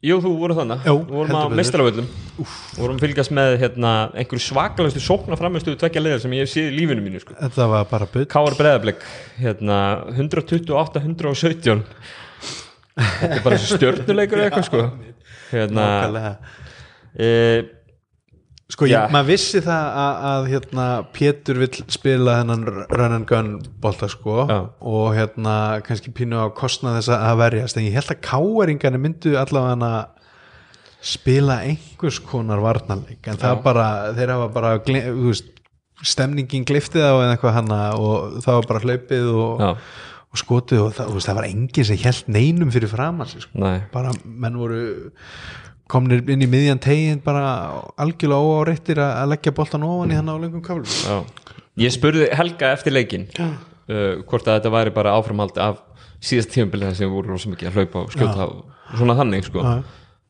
jú 0.02 0.18
þú 0.24 0.32
voru 0.39 0.56
þannig 0.58 0.88
Jú, 0.88 0.95
Við 0.97 1.12
vorum 1.14 1.30
heldur 1.30 1.52
betur. 1.52 1.58
mestaravöllum 1.60 2.08
vorum 2.80 2.95
að 2.97 3.04
fylgjast 3.04 3.34
með 3.38 3.58
hérna, 3.62 3.91
einhverju 4.18 4.43
svakalastu 4.47 5.04
sókna 5.04 5.38
framistu 5.38 5.76
tvekja 5.78 6.02
leiðar 6.02 6.24
sem 6.24 6.34
ég 6.38 6.45
hef 6.45 6.54
séð 6.54 6.72
í 6.72 6.78
lífinu 6.80 7.04
mínu 7.06 7.22
sko. 7.22 7.36
Þetta 7.38 7.68
var 7.70 7.86
bara 7.91 8.08
bull. 8.14 8.26
Káar 8.32 8.58
Breðablik 8.58 9.06
hérna, 9.38 9.78
128-117 10.18 11.84
þetta 12.97 13.30
er 13.36 13.45
bara 13.45 13.60
eða 14.41 14.49
eitthvað 14.49 14.68
sko. 14.68 14.86
Hérna 15.52 15.86
e, 17.14 17.30
Sko, 18.72 18.88
Já. 18.88 19.02
ég, 19.02 19.12
maður 19.12 19.32
vissi 19.34 19.60
það 19.66 19.88
að, 20.02 20.22
að 20.30 20.46
hérna, 20.54 20.86
Pétur 21.12 21.60
vill 21.60 21.84
spila 21.92 22.38
þennan 22.40 22.62
run 22.88 23.16
and 23.18 23.28
gun 23.28 23.50
bolta 23.84 24.08
sko 24.12 24.46
Já. 24.48 24.60
og 24.80 25.08
hérna 25.18 25.56
kannski 25.84 26.14
pínu 26.16 26.40
á 26.40 26.48
kostnað 26.56 27.02
þess 27.02 27.12
að 27.18 27.42
verjast 27.42 27.80
en 27.80 27.88
ég 27.90 27.98
held 28.00 28.14
að 28.14 28.22
káeringarnir 28.30 29.04
myndu 29.04 29.34
allavega 29.36 29.74
hana 29.74 29.92
spila 31.02 31.62
einhvers 31.66 32.22
konar 32.24 32.62
varnarleik 32.62 33.28
en 33.28 33.42
það 33.42 33.64
bara, 33.66 33.88
þeir 34.16 34.36
hafa 34.36 34.48
bara 34.54 34.76
veist, 34.86 35.50
stemningin 36.06 36.66
gliftið 36.70 37.04
á 37.04 37.14
eða 37.14 37.34
eitthvað 37.34 37.58
hana 37.58 37.82
og 37.98 38.40
það 38.46 38.60
var 38.60 38.70
bara 38.70 38.84
hlaupið 38.86 39.32
og, 39.34 39.64
já, 39.66 39.72
og 40.32 40.42
skotið 40.42 40.84
og 40.86 40.94
það, 40.96 41.16
veist, 41.18 41.30
það 41.30 41.40
var 41.42 41.50
enginn 41.50 41.90
sem 41.90 42.02
held 42.06 42.30
neinum 42.38 42.72
fyrir 42.74 42.94
framan 42.94 43.30
sig 43.34 43.44
sko. 43.44 43.66
nei 43.66 43.82
bara 43.92 44.14
menn 44.24 44.62
voru 44.62 44.84
komnir 45.92 46.24
inn 46.32 46.46
í 46.46 46.50
miðjan 46.50 46.82
tegin 46.82 47.22
bara 47.24 47.52
algjörlega 48.02 48.48
óáreittir 48.48 49.02
að 49.04 49.34
leggja 49.34 49.56
boltan 49.56 49.86
ofan 49.88 50.14
í 50.14 50.20
hann 50.20 50.32
á 50.32 50.36
lengum 50.39 50.64
kaflum 50.66 50.88
já. 50.88 51.18
ég 51.84 51.96
spurði 51.96 52.30
Helga 52.38 52.74
eftir 52.76 52.96
leikin 52.96 53.28
uh, 53.38 54.22
hvort 54.26 54.48
að 54.48 54.60
þetta 54.60 54.76
væri 54.78 54.96
bara 54.96 55.16
áframhald 55.20 55.60
af 55.62 55.82
síðast 56.22 56.54
tímabilið 56.54 56.92
þar 56.92 57.00
sem 57.00 57.10
við 57.10 57.18
vorum 57.18 57.36
rosa 57.36 57.52
mikið 57.52 57.72
að 57.72 57.80
hlaupa 57.80 58.06
og 58.06 58.16
skjóta 58.16 58.48
og 58.48 58.98
svona 59.00 59.18
þannig 59.18 59.48
sko. 59.48 59.66
Já. 59.66 59.76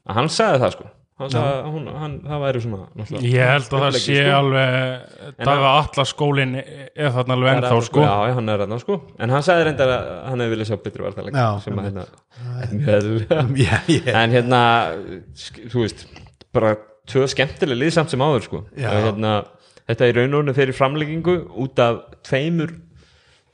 að 0.07 0.19
hann 0.19 0.31
sagði 0.31 0.63
það 0.63 0.75
sko 0.77 0.91
hann 1.21 1.31
sagði 1.33 1.51
að 1.61 1.99
hann, 2.01 2.15
það 2.25 2.43
væri 2.45 2.61
svona 2.65 3.21
Ég 3.25 3.51
held 3.51 3.67
að 3.71 3.83
það 3.85 3.97
sé 3.97 4.17
sko. 4.17 4.35
alveg 4.37 5.37
Daga 5.41 5.71
Atlas 5.79 6.13
skólin 6.15 6.55
er 6.59 7.13
þarna 7.15 7.37
alveg 7.37 7.51
Það 7.51 7.61
ennþá 7.61 7.79
sko. 7.87 8.03
já, 8.05 8.13
já, 8.27 8.35
hann 8.37 8.53
er 8.53 8.63
þarna 8.65 8.79
sko. 8.81 8.97
En 9.19 9.35
hann 9.35 9.45
sagði 9.47 9.67
reyndar 9.69 9.93
að 9.95 10.11
hann 10.27 10.43
hefði 10.45 10.55
viljað 10.55 10.71
sjá 10.71 10.77
betri 10.85 11.07
vartaleg 11.07 11.39
sem 11.65 11.81
að 11.81 11.89
hérna 11.89 12.05
er 12.95 13.09
já, 13.61 13.73
ég, 13.91 14.11
en 14.23 14.35
hérna 14.35 14.61
þú 15.71 15.83
veist, 15.85 16.05
bara 16.55 16.75
tvö 17.11 17.25
skemmtileg 17.31 17.79
liðsamt 17.81 18.13
sem 18.13 18.23
áður 18.23 18.47
sko. 18.47 18.63
Hérna, 18.77 19.35
þetta 19.89 20.07
er 20.07 20.13
í 20.13 20.17
raun 20.19 20.31
og 20.31 20.39
rauninu 20.41 20.57
fyrir 20.57 20.77
framleggingu 20.77 21.37
út 21.63 21.81
af 21.83 22.01
tveimur 22.27 22.75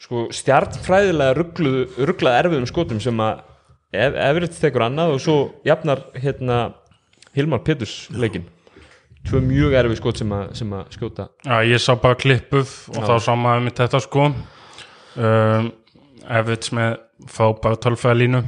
sko 0.01 0.27
stjartfræðilega 0.35 1.37
rugglaða 1.39 2.43
erfiðum 2.43 2.67
skotum 2.69 2.99
sem 3.01 3.17
að 3.23 3.39
ef, 3.95 4.17
efrið 4.27 4.59
tekur 4.59 4.85
annað 4.87 5.15
og 5.15 5.23
svo 5.23 5.37
jafnar 5.67 6.03
hérna 6.17 6.59
Hilmar 7.37 7.63
Peturs 7.65 8.07
leikin 8.11 8.47
tvö 9.27 9.41
mjög 9.43 9.75
erfið 9.75 9.99
skot 9.99 10.21
sem 10.21 10.31
að, 10.31 10.45
sem 10.55 10.75
að 10.77 10.93
skjóta. 10.95 11.27
Já, 11.43 11.57
ég 11.67 11.81
sá 11.83 11.91
bara 11.99 12.15
klippuð 12.19 12.69
og 12.93 13.01
þá 13.09 13.15
sá 13.25 13.33
maður 13.35 13.65
mitt 13.65 13.81
þetta 13.81 13.99
sko. 14.03 14.29
Um, 15.17 15.71
Evits 16.37 16.71
með 16.75 16.97
fá 17.31 17.45
bara 17.63 17.79
tölfæðalínu 17.81 18.43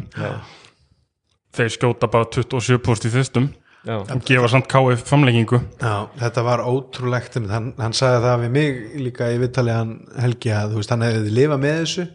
þeir 1.56 1.74
skjóta 1.74 2.10
bara 2.12 2.28
27 2.30 2.78
post 2.86 3.08
í 3.08 3.12
fyrstum 3.14 3.48
já, 3.88 3.96
og 3.98 4.26
gefa 4.28 4.50
samt 4.52 4.68
KF 4.70 5.06
framleggingu 5.08 5.58
já, 5.80 5.94
þetta 6.20 6.44
var 6.46 6.64
ótrúlegt. 6.68 7.40
Hann, 7.50 7.72
hann 7.80 7.96
sagði 7.98 8.20
það 8.28 8.44
við 8.44 8.54
mig 8.58 8.84
líka 9.08 9.32
í 9.34 9.40
viðtalið 9.42 9.80
hann 9.80 9.96
Helgi 10.20 10.54
að 10.54 10.76
veist, 10.78 10.94
hann 10.94 11.08
hefði 11.08 11.34
lifað 11.40 11.64
með 11.66 11.80
þessu 11.80 12.06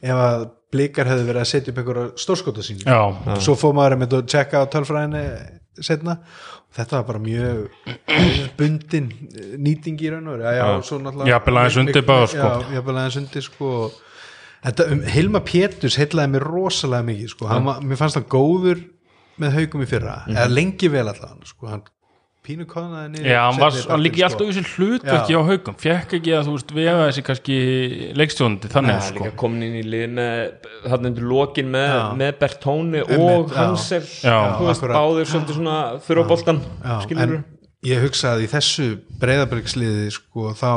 ef 0.00 0.24
að 0.24 0.48
blikar 0.70 1.10
hefði 1.10 1.28
verið 1.28 1.44
að 1.44 1.50
setja 1.52 1.72
upp 1.72 1.80
einhverja 1.82 2.08
stórskota 2.24 2.66
sín 2.66 2.82
Já, 2.82 3.00
svo 3.44 3.56
fór 3.60 3.76
maður 3.76 3.96
einmitt 3.98 4.18
að 4.18 4.28
tjekka 4.34 4.64
á 4.66 4.70
tölfræðinni 4.72 5.24
setna 5.80 6.16
og 6.20 6.76
þetta 6.76 6.98
var 7.00 7.04
bara 7.08 7.22
mjög 7.22 7.68
bundin 8.58 9.10
nýting 9.62 10.00
í 10.02 10.10
raun 10.12 10.28
og 10.34 10.84
svo 10.86 10.98
náttúrulega 11.02 11.30
Jafnvel 11.34 11.60
aðeins 11.62 11.78
undir 11.84 12.06
bara, 12.06 12.26
sko. 12.30 12.38
já, 12.38 12.74
jafnvel 12.76 12.96
aðeins 13.02 13.18
undir 13.22 13.46
sko. 13.46 13.72
Þetta, 14.60 14.86
um, 14.92 15.00
Hilma 15.08 15.40
Péturs 15.40 15.96
heillaði 15.96 16.34
mér 16.34 16.44
rosalega 16.44 17.06
mikið 17.06 17.30
sko, 17.32 17.46
hann, 17.48 17.70
mér 17.88 17.96
fannst 17.96 18.18
það 18.18 18.26
góður 18.34 18.82
með 19.40 19.54
haugum 19.56 19.84
í 19.86 19.88
fyrra, 19.88 20.16
Mhm. 20.26 20.36
eða 20.36 20.50
lengi 20.52 20.90
vel 20.92 21.06
allavega 21.08 21.46
sko, 21.48 21.66
hann 21.70 21.82
pínu 22.50 22.66
konaði 22.70 23.12
niður 23.14 23.30
Já, 23.30 23.40
hann, 23.46 23.60
hann 23.62 24.02
líki 24.04 24.24
partinn, 24.24 24.26
alltaf 24.26 24.50
í 24.50 24.56
þessu 24.58 24.74
hlutverki 24.74 25.38
á 25.38 25.42
haugum 25.50 25.78
fekk 25.80 26.16
ekki 26.18 26.34
að 26.36 26.48
þú 26.48 26.56
veist 26.56 26.74
vega 26.76 27.06
þessi 27.06 27.24
kannski 27.28 27.60
leikstjóndi 28.18 28.72
þannig 28.74 28.96
er 28.96 29.06
sko. 29.06 29.22
líka 29.22 29.36
komin 29.44 29.66
inn 29.68 29.78
í 29.80 29.84
lið 29.86 30.04
með 30.18 30.68
þarna 30.88 31.12
undir 31.12 31.30
lokin 31.30 31.72
með, 31.72 31.96
með 32.20 32.34
Bertóni 32.42 33.04
og. 33.06 33.54
Hansel. 33.54 34.02
Báðir 34.90 35.30
svolítið 35.30 35.60
svona 35.60 35.78
Já, 36.84 36.94
skilur 37.06 37.38
en 37.38 37.40
ég 37.86 38.02
hugsa 38.04 38.34
að 38.34 38.44
í 38.44 38.48
þessu 38.52 38.88
breyðabriksliði 39.20 40.10
sko 40.12 40.52
þá 40.58 40.72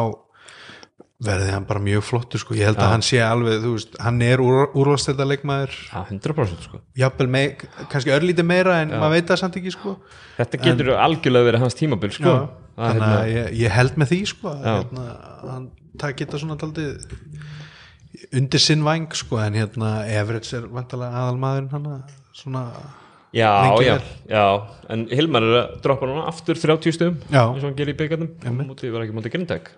verði 1.25 1.51
hann 1.53 1.67
bara 1.69 1.81
mjög 1.83 2.03
flottur 2.07 2.41
sko, 2.41 2.55
ég 2.57 2.67
held 2.69 2.81
að 2.81 2.91
hann 2.93 3.05
sé 3.05 3.21
alveg 3.23 3.61
þú 3.63 3.75
veist, 3.77 3.95
hann 4.03 4.19
er 4.25 4.43
úr, 4.43 4.65
úrvalstælda 4.71 5.27
leikmaður 5.29 5.75
Já, 5.77 6.01
100% 6.09 6.67
sko. 6.67 6.81
Jafnvel 6.99 7.29
með, 7.35 7.67
kannski 7.91 8.13
örlítið 8.15 8.49
meira 8.49 8.79
en 8.83 8.95
maður 8.95 9.15
veit 9.17 9.31
það 9.31 9.41
samt 9.43 9.61
ekki 9.61 9.73
sko. 9.75 9.95
Þetta 10.39 10.61
getur 10.63 10.91
algjörlega 10.97 11.49
verið 11.51 11.65
hans 11.65 11.79
tímabil 11.79 12.11
sko. 12.15 12.33
Já, 12.33 12.65
þannig 12.79 13.03
hérna, 13.03 13.13
að 13.21 13.31
ég, 13.33 13.53
ég 13.63 13.77
held 13.77 14.01
með 14.01 14.13
því 14.13 14.19
sko 14.33 14.51
að 14.53 14.67
Já. 14.67 14.73
hérna, 14.73 15.07
hann 15.51 15.69
það 16.01 16.17
geta 16.21 16.41
svona 16.41 16.57
daldið 16.61 17.21
undir 18.33 18.61
sinn 18.61 18.83
væng 18.85 19.13
sko 19.17 19.39
en 19.43 19.57
hérna 19.57 19.93
Everett 20.09 20.49
er 20.57 20.67
vantalega 20.73 21.23
aðalmaðurinn 21.23 21.71
hann 21.73 21.87
svona 22.33 22.63
já, 23.33 23.49
já, 23.81 23.97
já. 24.29 24.45
En 24.93 25.05
Hilmar 25.09 25.45
er 25.45 25.59
að 25.59 25.75
droppa 25.85 26.09
núna 26.09 26.25
aftur 26.29 26.57
30 26.59 26.95
stum 26.97 27.19
Já. 27.29 27.43
eins 27.45 27.61
og 27.63 27.69
hann 27.69 27.77
gerir 27.77 27.95
í 27.95 27.99
byggarnum 27.99 28.65
mútið 28.69 28.93
var 28.93 29.05
ekki 29.05 29.17
mútið 29.17 29.35
grindæk 29.37 29.71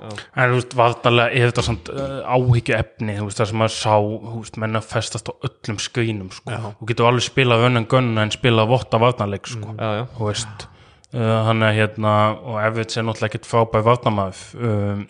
En 0.00 0.52
þú 0.52 0.56
veist, 0.56 0.74
vartalega 0.78 1.36
er 1.36 1.50
þetta 1.50 1.64
samt 1.64 1.90
uh, 1.92 2.20
áhyggju 2.24 2.76
efni, 2.76 3.16
þú 3.18 3.28
veist, 3.28 3.40
það 3.40 3.48
sem 3.50 3.60
maður 3.60 3.74
sá 3.76 3.94
þú 4.00 4.34
veist, 4.38 4.58
menna 4.62 4.82
festast 4.84 5.28
á 5.28 5.32
öllum 5.48 5.80
skeinum 5.82 6.30
sko. 6.32 6.60
þú 6.80 6.88
getur 6.88 7.08
alveg 7.10 7.26
spilað 7.26 7.66
önnan 7.68 7.88
gunna 7.90 8.24
en 8.24 8.34
spilað 8.34 8.70
votta 8.72 9.00
varnarleik 9.02 9.50
sko. 9.50 9.74
Já, 9.76 9.88
já, 9.98 10.04
þú 10.16 10.30
veist 10.30 10.66
uh, 11.12 11.36
hann 11.50 11.66
er 11.68 11.76
hérna, 11.76 12.14
og 12.40 12.60
Evits 12.64 12.96
er 12.96 13.06
náttúrulega 13.06 13.32
ekkert 13.34 13.50
frábæð 13.50 13.88
varnarmæð 13.90 14.44
um, 14.56 15.06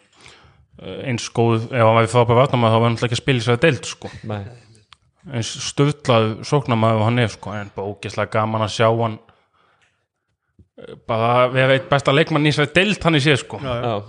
eins 0.80 1.30
góð, 1.36 1.68
ef 1.70 1.86
hann 1.86 1.99
væri 2.01 2.14
frábæð 2.16 2.41
varnarmæð 2.43 2.74
þá 2.74 2.78
var 2.78 2.86
hann 2.88 2.97
náttúrulega 2.99 3.11
ekki 3.12 3.20
að 3.20 3.24
spila 3.24 3.43
í 3.43 3.47
sér 3.47 3.64
deild 3.64 3.91
sko. 3.95 4.14
eins 5.30 5.57
stöðlað 5.70 6.30
sóknarmæð 6.51 7.05
hann 7.07 7.22
er 7.22 7.30
sko, 7.30 7.55
en 7.55 7.74
bara 7.76 7.93
ógeðslega 7.95 8.34
gaman 8.41 8.66
að 8.66 8.78
sjá 8.80 8.88
hann 8.91 9.20
bara 11.07 11.51
vera 11.53 11.76
eitt 11.76 11.91
besta 11.91 12.14
leikmann 12.14 12.49
í 12.49 12.55
sér 12.57 12.72
deild 12.74 13.05
hann 13.05 13.18
í 13.18 13.22
sér 13.22 13.38
sko. 13.38 13.61
Já 13.61 14.01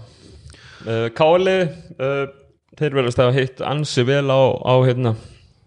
Káli 1.18 1.58
uh, 1.62 2.24
þeir 2.80 2.98
verðast 2.98 3.22
að 3.22 3.38
hitt 3.38 3.62
ansi 3.66 4.06
vel 4.08 4.26
á, 4.32 4.42
á 4.62 4.74
hérna 4.88 5.16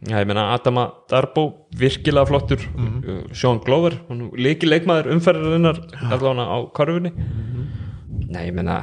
Já, 0.05 0.19
ég 0.21 0.27
meina 0.29 0.51
Adama 0.53 0.83
Darbo, 1.09 1.47
virkilega 1.81 2.29
flottur. 2.29 2.61
Uh, 2.77 3.23
Sean 3.33 3.57
Glover, 3.65 3.95
líki 4.37 4.69
leikmaður 4.69 5.15
umferðarinnar 5.15 5.81
allavega 6.11 6.45
á 6.45 6.59
korfunni 6.77 7.15
Nei, 8.35 8.49
ég 8.49 8.55
meina 8.57 8.83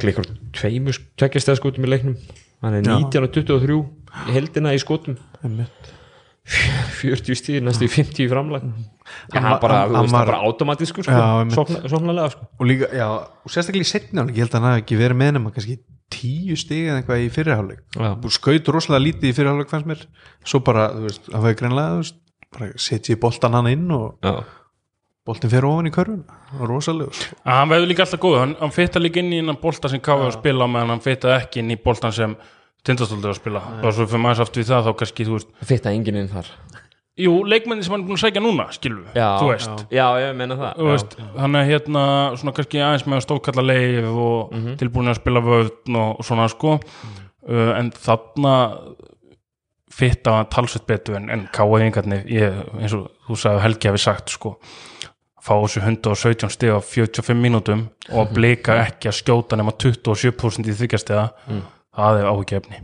klikkar 0.00 0.26
tveimur 0.56 0.98
tveggjastæða 1.20 1.60
skotum 1.60 1.86
í 1.86 1.90
leiknum. 1.92 2.16
Hann 2.64 2.78
er 2.78 2.86
19 2.86 3.26
og 3.26 3.32
23 3.34 3.76
í 3.76 4.34
heldina 4.36 4.72
í 4.72 4.80
skotum. 4.80 5.18
40 7.02 7.38
stíð, 7.38 7.62
næstu 7.66 7.86
í 7.86 7.92
50 7.92 8.24
í 8.24 8.28
framlag 8.30 8.64
Já, 9.06 9.40
hann 9.40 9.42
Hann- 9.50 9.60
bara, 9.60 9.74
hann- 9.80 9.88
þú 9.88 9.92
veist, 9.92 9.96
hann 9.96 10.06
hann 10.06 10.12
var- 10.12 10.26
bara 10.26 10.46
automatískur 10.48 11.04
Já, 11.04 11.50
sko, 11.54 11.64
sóknarlega 11.88 12.30
sko. 12.34 12.46
Og 12.60 12.66
líka, 12.66 12.88
já, 12.92 13.06
og 13.10 13.50
sérstaklega 13.50 13.86
í 13.86 13.90
setni 13.92 14.20
áleik, 14.20 14.34
ég 14.36 14.42
held 14.44 14.50
að 14.54 14.60
hann 14.60 14.70
hafi 14.72 14.82
ekki 14.84 14.98
verið 15.00 15.16
með 15.22 15.32
nema 15.38 15.52
kannski 15.54 15.78
tíu 16.10 16.56
stig 16.56 16.86
eða 16.86 17.00
eitthvað 17.02 17.24
í 17.24 17.30
fyrirháleik 17.34 18.30
skaut 18.30 18.68
rosalega 18.70 19.04
lítið 19.06 19.30
í 19.30 19.34
fyrirháleik 19.34 19.68
fannst 19.72 19.86
mér. 19.90 20.04
Svo 20.44 20.60
bara, 20.62 20.88
þú 20.94 21.02
veist, 21.08 21.26
það 21.32 21.42
var 21.42 21.54
greinlega 21.54 21.90
þú 21.96 22.02
veist, 22.04 22.14
bara 22.56 22.72
setji 22.76 23.16
boltan 23.18 23.52
hann 23.58 23.66
inn 23.66 23.90
og 23.90 24.18
Já, 24.22 24.44
boltin 25.26 25.50
fer 25.50 25.64
ofan 25.66 25.88
í 25.90 25.94
körfun 25.94 26.20
rosalega, 26.60 27.10
sko. 27.12 27.34
að 27.44 27.56
hann 27.58 27.68
verður 27.72 27.88
líka 27.90 28.04
alltaf 28.06 28.20
góð 28.22 28.38
hann, 28.38 28.54
hann 28.60 28.70
fyrta 28.70 29.02
líka 29.02 29.18
inn 29.18 29.32
í 29.34 29.38
innan 29.42 29.58
bolta 29.60 29.88
sem 29.90 29.98
KV 30.00 30.28
að 30.30 30.36
spila 30.38 30.64
á 30.66 30.68
meðan 30.70 30.92
hann 30.94 31.02
fyrta 31.02 31.34
ekki 31.40 31.58
inn 31.64 31.70
í 31.74 31.78
boltan 31.82 32.12
sem 32.14 32.36
tindastóldur 32.86 33.32
að 33.34 33.40
spila. 33.40 33.60
Og 33.82 33.90
svo 33.92 34.06
fyrir 34.06 34.22
maður 34.22 34.44
aftur 34.46 34.62
við 34.62 34.68
það 34.70 34.84
þá 34.86 34.92
kannski 35.00 35.24
þú 35.26 35.32
veist 35.34 35.48
fitta 35.66 35.90
enginn 35.90 36.20
inn 36.22 36.28
þar 36.30 36.46
jú, 37.20 37.34
leikmenni 37.48 37.86
sem 37.86 37.94
hann 37.94 38.04
er 38.04 38.08
búin 38.10 38.18
að 38.18 38.24
sækja 38.26 38.42
núna 38.44 38.68
Já, 39.16 39.28
þú 39.40 39.50
veist. 39.52 39.84
Já, 39.94 40.06
ég 40.22 40.34
meina 40.38 40.58
það. 40.60 40.80
Þú 40.80 40.88
veist, 40.90 41.16
hann 41.36 41.60
er 41.60 41.68
hérna 41.70 42.02
svona 42.36 42.56
kannski 42.56 42.82
aðeins 42.82 43.06
með 43.06 43.20
að 43.20 43.26
stókalla 43.26 43.66
leif 43.66 44.10
og 44.26 44.56
tilbúin 44.82 45.12
að 45.12 45.20
spila 45.20 45.44
völdn 45.46 46.00
og, 46.02 46.24
svona 46.26 46.48
sko. 46.52 46.76
Uh, 47.46 47.72
en 47.78 47.92
þarna 47.94 48.54
fitta 49.96 50.40
hann 50.40 50.50
talsveit 50.52 50.86
betur 50.88 51.16
en, 51.20 51.30
en 51.32 51.46
káaðingarnir 51.54 52.26
eins 52.26 52.94
og 52.96 53.06
þú 53.28 53.38
sagði 53.38 53.60
að 53.60 53.64
Helgi 53.64 53.90
hafi 53.92 54.02
sagt 54.02 54.34
sko 54.34 54.56
fá 55.46 55.54
þessu 55.62 55.82
117 55.84 56.52
stig 56.52 56.74
á 56.74 56.80
45 56.82 57.38
mínútum 57.38 57.86
og 58.10 58.32
blika 58.34 58.80
ekki 58.82 59.10
að 59.10 59.18
skjóta 59.20 59.58
nema 59.58 59.74
27% 59.78 60.66
í 60.66 60.74
þykjastiða 60.80 61.26
það 61.46 62.20
er 62.20 62.28
áhugjefni 62.32 62.80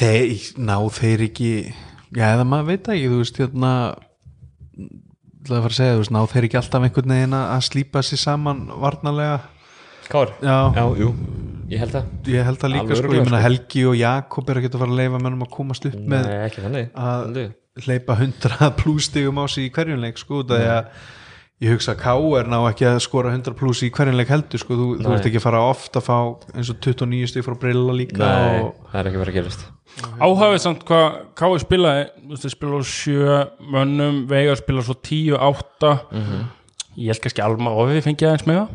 þeir, 0.00 0.32
ná 0.64 0.76
þeir 0.96 1.26
ekki 1.28 1.52
já, 2.16 2.26
eða 2.34 2.46
maður 2.48 2.70
veit 2.72 2.82
það 2.86 2.96
ekki, 2.96 3.12
þú 3.12 3.20
veist, 3.20 3.40
hérna 3.44 3.72
það 5.46 5.56
að 5.56 5.62
fara 5.64 5.72
að 5.72 5.78
segja, 5.78 5.94
þú 5.94 6.02
veist, 6.02 6.14
ná 6.16 6.20
þeir 6.32 6.48
ekki 6.48 6.60
alltaf 6.60 6.86
einhvern 6.86 7.14
veginn 7.14 7.38
að 7.40 7.64
slípa 7.68 8.02
sér 8.06 8.22
saman 8.24 8.66
varnarlega? 8.82 9.38
Kár? 10.10 10.34
já, 10.42 10.56
Já, 10.74 10.84
jú. 10.98 11.12
Ég 11.70 11.78
held 11.78 11.94
það. 11.94 12.06
Ég 12.26 12.46
held 12.48 12.64
að 12.66 12.72
líka 12.74 12.82
Alveg 12.82 12.98
sko, 12.98 13.14
ég 13.14 13.22
meina 13.22 13.38
sko. 13.38 13.44
Helgi 13.44 13.82
og 13.86 13.94
Jakob 13.94 14.48
er 14.50 14.58
að 14.58 14.64
geta 14.64 14.74
að 14.74 14.82
fara 14.82 14.90
að 14.90 14.98
leifa 14.98 15.20
mönnum 15.22 15.44
að 15.46 15.50
komast 15.54 15.86
upp 15.86 15.98
með 16.00 16.26
Nei, 16.26 16.38
ekki 16.48 16.64
þannig 16.64 16.88
að 16.98 17.40
hleypa 17.84 18.16
100 18.18 18.70
pluss 18.80 19.06
stigum 19.06 19.38
á 19.38 19.44
sig 19.46 19.68
í 19.68 19.72
hverjum 19.76 20.02
leik 20.02 20.18
sko, 20.18 20.40
af 20.42 20.50
því 20.50 20.70
að 20.74 20.88
ég 21.62 21.74
hugsa 21.76 21.94
að 21.94 22.00
K.R. 22.02 22.50
ná 22.50 22.56
ekki 22.72 22.88
að 22.88 22.98
skora 23.04 23.30
100 23.36 23.54
pluss 23.60 23.84
í 23.86 23.92
hverjum 23.94 24.18
leik 24.18 24.32
heldur 24.32 24.62
sko, 24.64 24.78
þú, 24.80 24.88
þú 24.98 25.14
ert 25.14 25.28
ekki 25.30 25.38
að 25.38 25.46
fara 25.46 25.62
ofta 25.68 26.02
að 26.02 26.08
fá 26.08 26.18
eins 26.56 26.72
og 26.72 26.80
29 26.82 27.30
stig 27.30 27.46
frá 27.46 27.54
Brilla 27.62 27.94
líka 27.94 28.18
Nei, 28.18 28.62
og, 28.64 28.82
það 28.90 29.00
er 29.02 29.10
ekki 29.12 29.22
verið 29.22 29.34
að 29.34 29.38
gerast 29.38 29.66
Áhafið 30.20 30.60
samt 30.62 30.84
hvað 30.88 31.16
Kái 31.38 31.58
spilaði. 31.62 32.04
Þú 32.22 32.30
veist, 32.32 32.44
þeir 32.46 32.54
spilaði 32.54 32.80
á 32.80 32.90
sjö 32.90 33.38
mönnum 33.74 34.20
Veigar 34.30 34.60
spilaði 34.60 34.86
svo 34.88 34.96
tíu, 35.04 35.36
átta. 35.36 35.92
Ég 36.96 37.12
held 37.12 37.22
kannski 37.24 37.44
Alma 37.44 37.74
Ofi 37.80 38.02
fengið 38.04 38.30
aðeins 38.30 38.46
með 38.48 38.60
það 38.60 38.70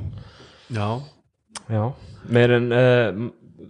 já, 0.75 0.87
Já, 1.69 1.83
meir 2.35 2.53
en 2.55 2.67
uh, 2.73 3.23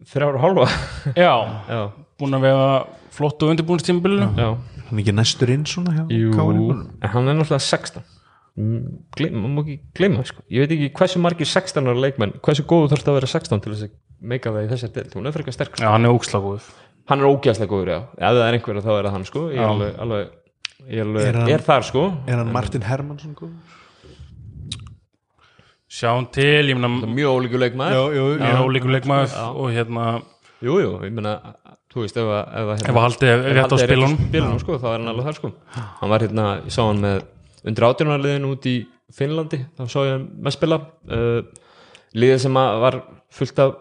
þrjára 0.08 0.38
og 0.40 0.44
hálfa. 0.46 0.68
Já, 1.26 1.34
Já, 1.70 1.80
búin 2.20 2.38
að 2.38 2.46
vega 2.48 2.68
flott 3.16 3.44
og 3.44 3.52
undirbúinistímabilinu 3.54 4.28
já. 4.40 4.50
Hann 4.86 5.00
er 5.00 5.02
ekki 5.04 5.16
næstur 5.16 5.52
inn 5.54 5.66
svona 5.68 5.96
hjá 5.96 6.04
en 6.06 7.10
hann 7.16 7.32
er 7.32 7.40
náttúrulega 7.40 7.64
16 7.64 8.04
Mm, 8.56 9.02
gleym, 9.12 9.34
maður 9.36 9.52
má 9.52 9.62
ekki 9.66 9.74
gleyma 10.00 10.22
það, 10.22 10.28
sko. 10.30 10.44
ég 10.56 10.62
veit 10.64 10.72
ekki 10.72 10.86
hversu 10.96 11.20
margir 11.20 11.48
16 11.52 11.90
ára 11.92 12.00
leikmenn 12.06 12.32
hversu 12.40 12.64
góðu 12.64 12.88
það 12.94 13.10
að 13.12 13.18
vera 13.18 13.28
16 13.28 13.64
til 13.66 13.72
þess 13.74 13.84
að 13.90 13.96
meika 14.32 14.54
það 14.56 14.64
í 14.64 14.70
þessar 14.70 14.94
deild, 14.96 15.16
hún 15.18 15.28
er 15.28 15.34
fyrir 15.36 15.44
ekki 15.44 15.56
sterk 15.58 15.74
sko. 15.76 15.84
Já, 15.84 15.90
hann 15.92 16.08
er 16.08 16.14
ógslagúð 16.16 16.70
hann 17.10 17.22
er 17.22 17.30
ógæslega 17.30 17.70
góður, 17.70 17.92
já, 17.94 18.00
ef 18.18 18.36
það 18.36 18.44
er 18.48 18.58
einhver 18.58 18.82
þá 18.82 18.92
er 18.98 19.06
það 19.08 19.16
hann 19.16 19.26
sko, 19.30 19.44
ég 19.54 19.62
er 19.62 19.70
alveg, 19.70 19.96
alveg, 20.06 20.30
ég 20.90 21.00
er, 21.02 21.06
alveg 21.06 21.22
Er 21.26 21.28
er, 21.36 21.40
hann- 21.42 21.66
þar 21.70 21.84
sko. 21.90 22.06
er 22.28 22.40
hann 22.42 22.52
Martin 22.56 22.82
Hermansson 22.90 23.36
góð? 23.38 23.52
Sjáum 25.96 26.26
til, 26.34 26.66
ég 26.72 26.76
meina 26.76 26.90
mjög 27.08 27.36
ólíku 27.40 27.60
leikmaður. 27.62 28.16
Jú, 28.16 28.24
ég 28.36 28.42
er 28.50 28.64
ólíkur 28.66 28.92
leikmaður 28.96 29.36
og 29.54 29.70
hérna 29.72 30.06
jú, 30.66 30.80
jú, 30.82 30.90
ég 31.06 31.14
meina, 31.14 31.36
þú 31.94 32.02
veist 32.04 32.18
ef 32.20 32.26
að, 32.26 32.42
ef 32.60 32.72
að, 32.74 32.82
ef 32.90 32.90
að 32.98 33.06
haldið 33.06 33.30
er 33.32 33.46
rétt 33.60 33.76
á 33.76 33.78
spilunum. 33.80 34.18
spilunum 34.28 34.60
sko, 34.64 34.80
þá 34.82 34.88
er 34.90 34.98
hann 34.98 35.12
alveg 35.14 35.28
þar 35.30 35.38
sko. 35.38 35.52
Hann 36.02 36.12
var 36.12 36.26
hérna, 36.26 36.48
ég 36.66 36.74
sá 36.76 36.82
hann 36.90 37.04
með 37.06 37.22
undir 37.70 37.88
átjónarliðin 37.88 38.50
út 38.50 38.68
í 38.72 38.76
Finnlandi 39.16 39.62
þá 39.78 39.84
sá 39.94 40.00
ég 40.04 40.12
hann 40.18 40.26
með 40.44 40.56
spila. 40.58 40.82
Uh, 41.08 41.40
liðið 42.18 42.42
sem 42.48 42.60
að 42.60 42.80
var 42.84 42.98
fullt 43.38 43.62
af 43.64 43.78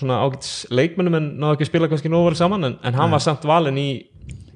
svona 0.00 0.20
ágætis 0.24 0.52
leikmennum 0.74 1.18
en 1.18 1.32
náðu 1.40 1.56
ekki 1.56 1.66
að 1.66 1.72
spila 1.72 1.90
kannski 1.90 2.12
nógu 2.12 2.30
vel 2.30 2.38
saman 2.38 2.70
en, 2.70 2.78
en 2.82 2.98
hann 2.98 3.12
var 3.14 3.24
samt 3.24 3.46
valinn 3.48 3.80
í 3.80 3.88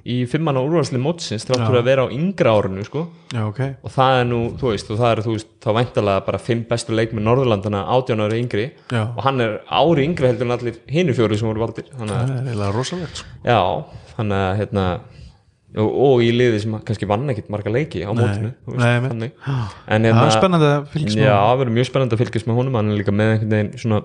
í 0.02 0.22
fimmann 0.26 0.58
á 0.58 0.62
úrvarsli 0.62 0.98
mótsins 0.98 1.44
þrátt 1.46 1.62
fyrir 1.62 1.78
að 1.78 1.86
vera 1.86 2.06
á 2.06 2.14
yngra 2.14 2.54
árinu 2.58 2.82
sko. 2.86 3.04
Já, 3.30 3.42
ok. 3.46 3.60
Og 3.86 3.94
það 3.94 4.18
er 4.18 4.26
nú, 4.26 4.40
þú 4.58 4.72
veist, 4.72 4.90
og 4.90 4.98
það 4.98 5.12
er 5.12 5.22
þú 5.26 5.34
veist, 5.36 5.50
þá 5.62 5.68
væntalega 5.78 6.24
bara 6.26 6.40
fimm 6.42 6.64
bestu 6.70 6.96
leikmenn 6.96 7.26
Norðurlandana 7.28 7.84
átján 7.94 8.24
ári 8.24 8.40
yngri. 8.42 8.66
Já. 8.90 9.04
og 9.04 9.22
hann 9.26 9.44
er 9.44 9.60
ári 9.70 10.06
yngri 10.08 10.30
heldur 10.30 10.48
en 10.48 10.56
allir 10.56 10.80
hinu 10.90 11.14
fjóri 11.14 11.38
sem 11.38 11.50
voru 11.50 11.62
valdir. 11.62 11.90
Það 11.94 12.14
er 12.16 12.32
eiginlega 12.40 12.72
rosalegt 12.74 13.22
sko. 13.22 13.36
Já, 13.46 13.60
þannig 14.16 14.42
að 14.48 14.56
hérna 14.62 14.86
og, 15.78 15.94
og 16.08 16.24
í 16.26 16.32
liði 16.34 16.64
sem 16.64 16.74
kannski 16.82 17.08
vann 17.08 17.30
ekkit 17.32 17.52
marga 17.52 17.72
leiki 17.72 18.02
á 18.02 18.10
mótinu 18.12 18.50
nei, 18.74 18.98
það 19.06 19.30
hérna, 19.86 20.26
er 20.26 20.34
spennandi 20.34 20.68
að 20.68 20.90
fylgjast 20.92 21.16
með 21.16 21.24
Já, 21.24 21.36
honum. 21.36 21.46
það 21.46 21.62
verður 21.62 21.76
mjög 21.78 21.88
spennandi 21.88 22.18
að 22.18 22.24
fylgjast 22.24 22.50
með 22.50 22.60
honum. 22.60 22.76
Hann 22.80 22.90
er 22.92 23.00
líka 23.00 23.14
með 23.14 23.34
einhvern 23.36 23.54
veginn 23.56 23.72
svona 23.80 24.02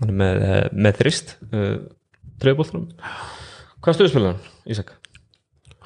hann 0.00 0.12
er 0.12 0.16
með, 0.22 0.42
eh, 0.48 0.64
með 0.86 0.98
þrist 1.02 1.36
uh, 1.52 1.76
treyðbóltunum 2.42 2.88
Hvað 3.80 3.96
stöðspilar 3.96 4.34
hann, 4.34 4.50
Ísak? 4.68 4.90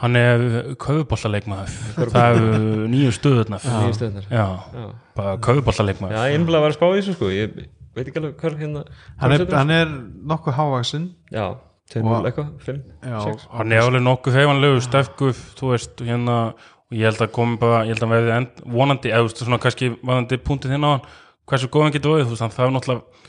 hann 0.03 0.17
er 0.19 0.41
köfubollaleikmaður 0.83 2.11
það 2.11 2.39
er 2.41 2.55
nýju 2.91 3.13
stöðurnar. 3.15 3.63
Nýju 3.63 3.95
stöðnar 3.99 4.25
já, 4.27 4.47
Já, 4.75 4.87
bara 5.15 5.37
köfubollaleikmaður 5.47 6.17
Já 6.19 6.25
ég 6.33 6.41
er 6.41 6.49
bara 6.51 6.67
að 6.67 6.75
spá 6.77 6.87
í 6.91 6.97
þessu 6.99 7.15
sko. 7.15 7.29
Ég 7.31 7.55
veit 7.95 8.09
ekki 8.11 8.19
alveg 8.19 8.43
hver 8.43 8.57
hérna 8.59 8.83
hann, 9.23 9.37
er, 9.37 9.45
hann 9.55 9.71
er 9.71 9.93
nokkuð 10.35 10.57
hávaksinn 10.59 11.07
Já, 11.31 11.47
2-0 11.95 12.11
Og- 12.11 12.27
eitthvað, 12.27 12.49
5, 12.67 12.81
Já. 13.07 13.19
6 13.29 13.47
hann 13.55 13.73
er 13.77 13.85
alveg 13.87 14.03
nokkuð 14.09 14.39
hefanlegu 14.41 14.81
sterkur 14.89 15.37
þú 15.61 15.71
veist, 15.71 16.03
hérna 16.03 16.39
og 16.51 16.99
ég 16.99 17.07
held 17.09 17.23
að 17.23 17.31
komi 17.39 17.61
bara, 17.63 17.85
ég 17.87 17.95
held 17.95 18.07
að 18.09 18.15
verði 18.17 18.35
end, 18.41 18.65
vonandi 18.75 19.15
eða 19.15 19.31
svona 19.39 19.61
kannski 19.63 19.93
varðandi 20.03 20.41
punktið 20.43 20.75
þinn 20.75 20.87
á 20.87 20.91
hann 20.97 21.07
hversu 21.47 21.71
góð 21.71 21.87
hann 21.87 21.95
getur 21.95 22.17
verið, 22.17 22.27
þú 22.27 22.35
veist, 22.35 22.45
hann 22.45 22.57
það 22.59 22.67
er 22.67 22.75
náttúrulega 22.81 23.23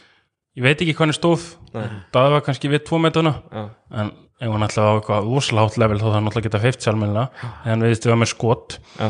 ég 0.56 0.66
veit 0.66 0.76
ekki 0.80 0.93
hvað 0.95 1.06
hann 1.06 1.18
stóð. 1.18 1.47
Nei. 1.76 1.88
það 2.16 2.30
var 2.36 2.45
kannski 2.45 2.72
við 2.72 2.86
tvo 2.88 2.99
metruna 3.03 3.34
Já, 3.51 3.66
en 4.01 4.14
ef 4.39 4.53
hann 4.53 4.68
ætlaði 4.68 4.91
á 4.91 4.95
eitthvað 4.99 5.60
hátt 5.60 5.80
level 5.82 5.99
þá 5.99 6.06
það 6.06 6.22
náttúrulega 6.26 6.47
geta 6.49 6.64
feift 6.64 6.86
sjálfmennilega 6.86 7.51
en 7.51 7.70
hann 7.74 7.86
veist 7.88 8.06
við 8.06 8.14
var 8.14 8.22
með 8.24 8.32
skot. 8.32 8.78
Já. 8.99 9.10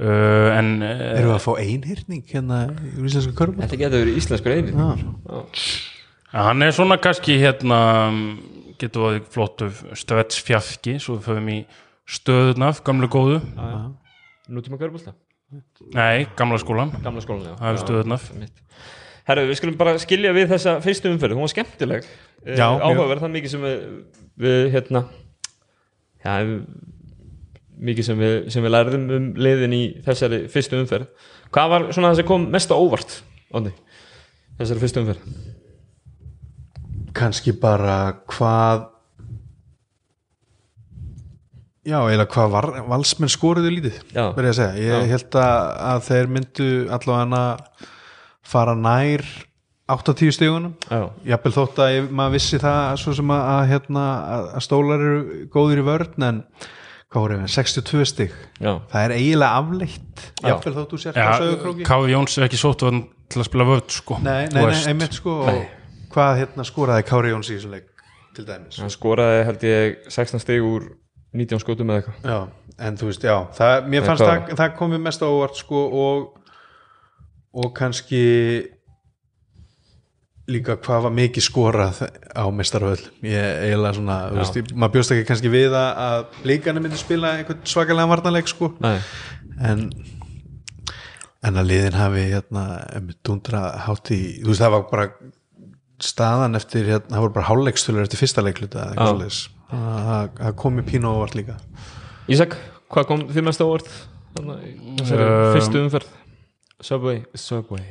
Uh, 0.00 0.48
en 0.56 0.68
uh, 0.80 0.90
erum 1.18 1.28
við 1.28 1.34
að 1.34 1.42
fá 1.44 1.50
einhyrning 1.60 2.22
hérna 2.30 2.58
í 2.72 3.02
íslensku 3.04 3.34
körfum 3.36 3.60
Þetta 3.60 3.78
getur 3.82 4.00
verið 4.00 4.20
íslenskur 4.22 4.54
eini. 4.56 4.72
Ja, 6.30 6.44
hann 6.46 6.64
er 6.64 6.72
svona 6.72 6.96
kannski 7.02 7.36
hérna 7.42 7.80
getur 8.80 9.10
að 9.10 9.18
flottu 9.34 9.68
stretch 9.98 10.40
fjafki 10.46 10.96
svo 11.02 11.18
við 11.18 11.26
förum 11.28 11.50
í 11.52 11.58
stöðunaf 12.10 12.80
gamlu 12.86 13.10
góðu, 13.12 13.42
Nútíma 14.50 14.80
körbólta 14.80 15.12
nei, 15.94 16.26
gamla 16.38 16.58
skólan 16.62 16.90
Gamla 17.04 17.22
skólan, 17.22 17.52
já. 17.52 17.54
Það 17.60 17.70
er 18.00 18.50
Herru, 19.30 19.46
við 19.50 19.58
skulum 19.60 19.76
bara 19.80 19.94
skilja 20.02 20.32
við 20.36 20.50
þessa 20.54 20.76
fyrstu 20.84 21.10
umferð, 21.14 21.36
hún 21.38 21.46
var 21.46 21.54
skemmtileg 21.54 22.06
Eh, 22.40 22.56
Já, 22.56 22.70
mjög. 22.72 22.82
áhugaverð, 22.88 23.20
það 23.20 23.32
mikið 23.34 23.50
sem 23.52 23.64
við, 23.66 23.80
við 24.40 24.62
hérna 24.72 25.00
já, 26.24 26.32
mikið 27.90 28.06
sem 28.06 28.18
við, 28.22 28.36
sem 28.54 28.64
við 28.64 28.72
lærðum 28.72 29.04
um 29.16 29.26
liðin 29.36 29.74
í 29.76 29.80
þessari 30.06 30.38
fyrstu 30.52 30.78
umferð 30.80 31.10
hvað 31.52 31.68
var 31.74 31.84
svona 31.92 32.10
það 32.14 32.16
sem 32.22 32.28
kom 32.30 32.46
mest 32.54 32.72
á 32.72 32.76
óvart 32.80 33.12
Óndi, 33.52 33.72
þessari 34.56 34.82
fyrstu 34.86 35.02
umferð 35.04 35.22
kannski 37.20 37.52
bara 37.60 37.98
hvað 38.32 38.86
já, 41.88 41.98
eða 42.12 42.26
hvað 42.30 42.52
var, 42.56 42.68
valsmenn 42.90 43.32
skoruðu 43.32 43.70
lítið 43.76 43.96
Já. 44.14 44.26
verð 44.36 44.48
ég 44.48 44.52
að 44.54 44.58
segja, 44.60 44.74
ég 44.80 44.92
Já. 44.92 45.08
held 45.14 45.38
að, 45.44 45.56
að 45.92 46.04
þeir 46.08 46.32
myndu 46.36 46.68
allavega 46.96 47.44
fara 48.50 48.74
nær 48.78 49.24
80 49.90 50.34
stegunum 50.36 50.74
já, 50.86 51.08
jafnvel 51.32 51.54
þótt 51.56 51.80
að 51.82 51.94
ég, 51.96 52.10
maður 52.14 52.36
vissi 52.36 52.60
það 52.62 52.92
svo 53.02 53.14
sem 53.18 53.32
að, 53.34 53.46
að, 53.54 53.62
hérna, 53.72 54.04
að 54.42 54.60
stólar 54.66 55.02
eru 55.06 55.24
góðir 55.50 55.82
í 55.82 55.86
vörn 55.88 56.26
en 56.28 56.44
hvað 57.10 57.24
voru 57.24 57.38
við, 57.40 57.50
62 57.56 58.06
stig. 58.06 58.34
Já, 58.62 58.70
það 58.92 59.02
er 59.02 59.14
eiginlega 59.16 59.58
afleitt 59.58 60.24
jafnvel 60.44 60.74
þótt 60.76 60.94
þú 60.94 61.00
sért 61.02 61.18
á 61.18 61.22
ja, 61.24 61.32
sögurkróki 61.42 61.86
Káði 61.88 62.14
Jóns 62.14 62.38
er 62.38 62.46
ekki 62.46 62.60
sótt 62.60 62.84
til 62.86 63.42
að 63.42 63.48
spila 63.48 63.66
vörð 63.66 63.96
sko. 63.96 64.18
Nei, 64.22 64.44
nei, 64.52 64.62
nei, 64.62 64.82
einmitt 64.92 65.18
sko 65.18 65.40
og 65.42 65.60
hvað 66.14 66.42
hérna 66.44 66.66
skoraði 66.66 67.06
Kári 67.08 67.34
Jóns 67.34 67.50
í 67.50 67.56
þessum 67.56 67.74
leik 67.74 68.06
til 68.36 68.46
dæmis? 68.46 68.78
Hann 68.78 68.94
skoraði 68.94 69.44
held 69.48 69.66
ég 69.66 70.10
16 70.10 70.44
stig 70.44 70.66
úr 70.66 70.86
19 71.34 71.62
skotum 71.62 71.90
eða 71.90 72.04
eitthvað. 72.04 72.30
Já, 72.30 72.78
en 72.86 72.98
þú 72.98 73.10
veist, 73.10 73.26
já, 73.26 73.36
það, 73.58 73.90
mér 73.92 74.06
fannst 74.06 74.24
það, 74.26 74.54
það 74.58 74.72
komið 74.78 75.02
mest 75.06 75.22
á 75.22 75.28
óvart 75.30 75.58
sko 75.58 75.82
og, 76.04 76.24
og 77.56 77.72
kannski 77.76 78.20
líka 80.50 80.76
hvað 80.82 81.04
var 81.06 81.12
mikið 81.14 81.44
skorað 81.46 82.00
á 82.34 82.44
mestarvöld 82.54 83.04
ég 83.22 83.66
eiginlega 83.66 83.96
svona, 83.98 84.16
þú 84.32 84.38
veist, 84.40 84.56
ég, 84.58 84.70
maður 84.74 84.94
bjóst 84.96 85.14
ekki 85.14 85.26
kannski 85.28 85.52
við 85.52 85.76
að, 85.78 85.90
að 86.06 86.40
líkana 86.50 86.82
myndi 86.82 86.98
spila 86.98 87.34
einhvern 87.38 87.60
svakalega 87.70 88.10
varnarleik 88.10 88.50
sko. 88.50 88.72
Nei, 88.82 88.96
en 89.70 89.84
en 91.46 91.56
að 91.56 91.70
liðin 91.70 91.96
hafi 91.96 92.24
hérna, 92.34 92.64
einmitt 92.96 93.20
dundra 93.24 93.62
hátt 93.86 94.10
í, 94.12 94.20
þú 94.42 94.50
veist, 94.50 94.64
það 94.64 94.74
var 94.74 94.84
bara 94.90 95.06
staðan 96.00 96.58
eftir, 96.58 96.88
hérna, 96.88 97.14
það 97.14 97.24
voru 97.26 97.36
bara 97.38 97.48
hálfleikstölu 97.48 98.02
eftir 98.04 98.20
fyrsta 98.20 98.44
leikluta 98.44 98.90
eitthvað 98.90 99.40
það 99.70 100.54
komi 100.58 100.82
pínu 100.86 101.06
á 101.06 101.14
óvart 101.14 101.36
líka. 101.38 101.60
Ísak, 102.30 102.58
hvað 102.90 103.06
kom 103.06 103.28
þið 103.30 103.46
mest 103.46 103.62
á 103.62 103.66
óvart? 103.68 103.92
Þannig, 104.34 104.66
Um, 105.10 105.54
fyrstu 105.56 105.80
umferð 105.80 106.10
Subway, 106.84 107.24
Subway. 107.34 107.86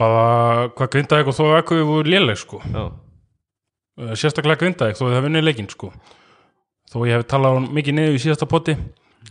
Bara 0.00 0.68
hvað 0.76 0.90
grindaði 0.96 1.28
og 1.30 1.36
þó 1.36 1.44
ekki 1.58 1.78
við 1.78 1.88
voru 1.90 2.14
léleg 2.16 2.40
sko. 2.40 2.62
Já, 2.72 2.84
Uh, 3.92 4.14
sérstaklega 4.16 4.56
grindaði 4.56 4.94
þó 4.96 5.02
við 5.04 5.12
það 5.12 5.24
vunnið 5.26 5.42
leikinn 5.44 5.66
sko. 5.68 5.90
Þó 6.88 6.94
ég 7.04 7.18
hef 7.18 7.26
talað 7.28 7.58
hann 7.58 7.66
mikið 7.76 7.96
niður 7.98 8.14
í 8.16 8.22
síðasta 8.22 8.46
potti 8.48 8.72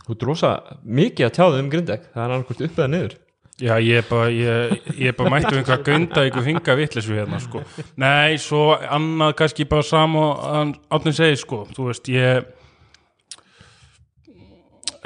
þú 0.06 0.16
drosa 0.22 0.52
mikið 0.86 1.26
að 1.28 1.34
tjáðu 1.38 1.62
um 1.64 1.72
Grindek 1.72 2.04
það 2.12 2.22
er 2.22 2.34
annarkvort 2.36 2.62
upp 2.68 2.78
eða 2.78 2.92
niður. 2.94 3.16
Já, 3.62 3.74
ég 3.82 4.00
er 4.02 4.06
bara, 4.06 4.30
ég, 4.34 4.76
ég 4.98 5.12
er 5.12 5.18
bara 5.18 5.34
mættu 5.34 5.58
einhver 5.58 5.82
grinda 5.86 6.24
ykkur 6.30 6.46
finga 6.46 6.76
vitleysu 6.78 7.18
hérna, 7.18 7.42
sko. 7.42 7.62
Nei, 8.02 8.38
svo 8.42 8.72
annað 8.78 9.36
kannski 9.42 9.68
bara 9.70 9.86
sama 9.86 10.24
og 10.30 10.72
áttin 10.98 11.18
segir, 11.18 11.38
sko. 11.42 11.60
Þú 11.74 11.90
veist, 11.92 12.10
ég 12.10 12.48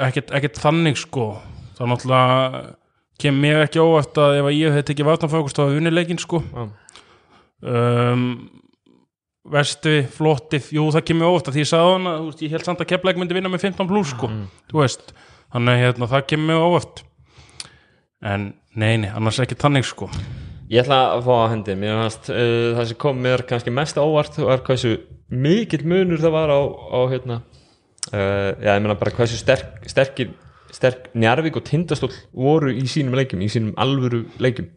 ekkert, 0.08 0.32
ekkert 0.36 0.60
þannig, 0.62 0.96
sko. 1.00 1.30
Það 1.76 1.84
er 1.84 1.92
náttúrulega 1.92 2.62
kem 3.22 3.38
mér 3.40 3.62
ekki 3.64 3.82
óvart 3.82 4.18
að 4.20 4.40
ef 4.40 4.50
ég 4.54 4.74
hefði 4.74 4.86
tekið 4.90 5.10
hefði 5.12 5.80
unnið 5.80 5.96
leikinn, 5.96 6.22
sko. 6.22 6.42
Já, 6.52 6.66
Um, 7.66 8.50
vesti, 9.48 10.02
flotti, 10.12 10.58
jú, 10.76 10.82
það 10.92 11.04
kemur 11.08 11.30
óvart 11.32 11.46
að 11.48 11.56
því 11.56 11.62
ég 11.62 11.68
sagði 11.70 11.92
hann 11.94 12.08
að, 12.10 12.24
veist, 12.26 12.42
ég 12.44 12.52
held 12.52 12.66
samt 12.66 12.82
að 12.84 12.90
keplæk 12.90 13.16
myndi 13.16 13.36
vinna 13.38 13.48
með 13.48 13.62
15 13.64 13.88
plus, 13.88 14.10
sko. 14.12 14.28
Þú 14.68 14.82
veist, 14.82 15.14
þannig 15.54 15.80
hérna, 15.80 16.08
það 16.12 16.26
kemur 16.34 16.66
óvart. 16.66 17.00
En, 18.20 18.44
nei, 18.76 18.98
nei, 19.00 19.08
annars 19.08 19.40
ekki 19.40 19.56
þannig, 19.58 19.88
sko. 19.88 20.10
Ég 20.68 20.82
ætla 20.82 20.98
að 21.14 21.24
fá 21.28 21.32
að 21.36 21.50
hendi 21.52 21.76
mér 21.78 21.98
fannst 22.00 22.28
uh, 22.34 22.72
það 22.76 22.88
sem 22.90 22.98
kom 23.04 23.20
mér 23.22 23.44
kannski 23.46 23.70
mest 23.74 23.98
á 23.98 24.02
óvart 24.02 24.38
var 24.42 24.64
hversu 24.66 24.96
mikill 25.30 25.84
munur 25.86 26.18
það 26.18 26.34
var 26.34 26.50
á, 26.50 26.60
á 26.66 27.00
hérna 27.12 27.36
uh, 27.38 28.50
já, 28.58 28.72
ég 28.72 28.82
meina 28.82 28.96
bara 28.98 29.14
hversu 29.14 29.38
sterk, 29.38 29.86
sterkir 29.86 30.32
sterk 30.76 31.10
Njarvík 31.16 31.56
og 31.58 31.64
Tindastól 31.66 32.12
voru 32.36 32.72
í 32.74 32.84
sínum 32.90 33.16
leikjum, 33.16 33.44
í 33.44 33.48
sínum 33.52 33.72
alvöru 33.80 34.24
leikjum. 34.42 34.68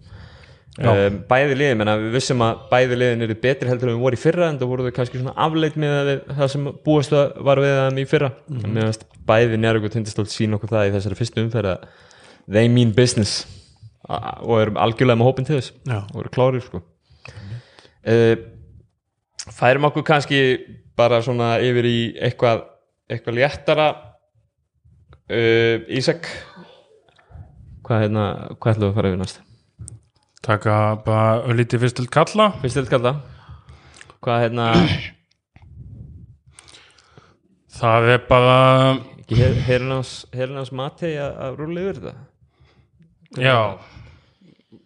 Um, 0.80 1.18
bæði 1.28 1.58
liðin, 1.60 1.80
menna 1.82 1.98
við 2.00 2.14
vissum 2.16 2.40
að 2.46 2.60
bæði 2.70 2.98
liðin 3.02 3.26
eru 3.26 3.36
betri 3.42 3.68
heldur 3.68 3.90
en 3.90 3.98
við 3.98 4.04
voru 4.06 4.16
í 4.16 4.22
fyrra 4.22 4.48
en 4.48 4.60
það 4.62 4.70
voru 4.72 4.86
þau 4.86 4.96
kannski 4.96 5.20
svona 5.20 5.34
afleit 5.44 5.76
með 5.82 5.96
það, 5.98 6.12
það 6.38 6.52
sem 6.54 6.68
búast 6.86 7.16
að 7.20 7.42
var 7.50 7.60
við 7.60 7.74
þeim 7.76 8.00
í 8.00 8.06
fyrra. 8.08 8.30
Mm 8.48 8.60
-hmm. 8.62 8.78
meðan 8.78 9.18
bæði 9.28 9.60
Njarvík 9.60 9.90
og 9.90 9.96
Tindastól 9.96 10.28
sín 10.32 10.56
okkur 10.56 10.72
það 10.72 10.88
í 10.88 10.94
þessari 10.96 11.20
fyrstu 11.20 11.44
umferð 11.44 11.74
að 11.74 11.90
they 12.48 12.72
mean 12.72 12.94
business. 12.96 13.44
Og 14.08 14.56
erum 14.62 14.80
algjörlega 14.80 15.20
með 15.20 15.28
hópin 15.28 15.50
til 15.50 15.60
þess. 15.60 15.74
Já. 15.84 16.00
og 16.14 16.22
eru 16.22 16.32
klárir 16.38 16.64
sko. 16.64 16.82
Uh, 18.08 18.36
færum 19.52 19.90
okkur 19.90 20.08
kannski 20.08 20.40
bara 20.96 21.20
svona 21.22 21.58
yfir 21.60 21.86
í 21.86 22.00
eitthvað 22.16 22.64
eitthvað 23.10 23.40
léttara 23.42 23.88
uh, 25.30 25.76
Ísak 26.00 26.30
hvað 27.90 28.04
hérna, 28.06 28.24
hvað 28.62 28.76
ætlum 28.76 28.86
við 28.86 28.92
að 28.92 28.98
fara 29.00 29.10
yfir 29.10 29.22
næst? 29.24 29.40
Taka 30.46 30.74
bara 31.06 31.40
öllítið 31.50 31.82
fyrst 31.84 31.98
til 31.98 32.10
kalla. 32.14 32.52
Fyrst 32.62 32.78
til 32.78 32.90
kalla. 32.90 33.16
Hvað 34.22 34.44
hérna, 34.44 34.68
það 37.80 38.10
er 38.14 38.22
bara 38.30 38.60
hans 40.60 40.72
Matei 40.76 41.16
að, 41.18 41.34
að 41.48 41.58
rúla 41.64 41.86
yfir 41.86 42.00
þetta? 42.00 42.14
Já. 43.42 43.60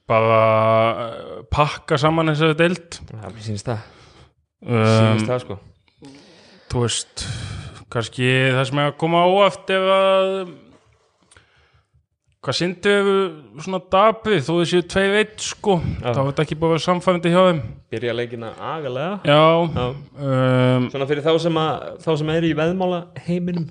Bara 0.07 0.39
uh, 0.93 1.43
pakka 1.51 1.99
saman 1.99 2.31
þessari 2.31 2.59
deild. 2.59 3.01
Það 3.11 3.27
er 3.27 3.45
sínst 3.49 3.67
það, 3.67 3.85
um, 4.63 4.87
sínst 4.87 5.31
það 5.31 5.43
sko. 5.43 5.59
þú 6.71 6.87
veist 6.87 7.27
kannski 7.93 8.29
það 8.55 8.67
sem 8.69 8.81
er 8.83 8.91
að 8.91 8.99
koma 9.03 9.23
óaft 9.29 9.73
ef 9.73 9.89
að 9.95 10.31
hvað 12.43 12.57
syndu 12.59 12.93
ef 12.93 13.11
svona 13.63 13.79
dabið 13.93 14.41
þó 14.43 14.51
þessi 14.57 14.81
tvei 14.91 15.05
veit 15.13 15.45
sko. 15.45 15.77
Já. 16.01 16.09
þá 16.09 16.19
er 16.19 16.25
þetta 16.31 16.43
ekki 16.43 16.57
búið 16.59 16.67
að 16.67 16.73
vera 16.73 16.85
samfærandi 16.87 17.31
hjá 17.31 17.39
þeim. 17.47 17.61
Byrja 17.93 18.17
leikina 18.17 18.49
agalega. 18.73 19.13
Já, 19.29 19.43
Já. 19.77 19.85
Um, 20.17 20.89
svona 20.91 21.07
fyrir 21.07 21.23
þá 21.23 21.31
sem, 21.45 21.61
að, 21.61 21.87
þá 22.03 22.11
sem 22.19 22.33
er 22.35 22.49
í 22.49 22.51
veðmála 22.57 23.01
heiminum 23.29 23.69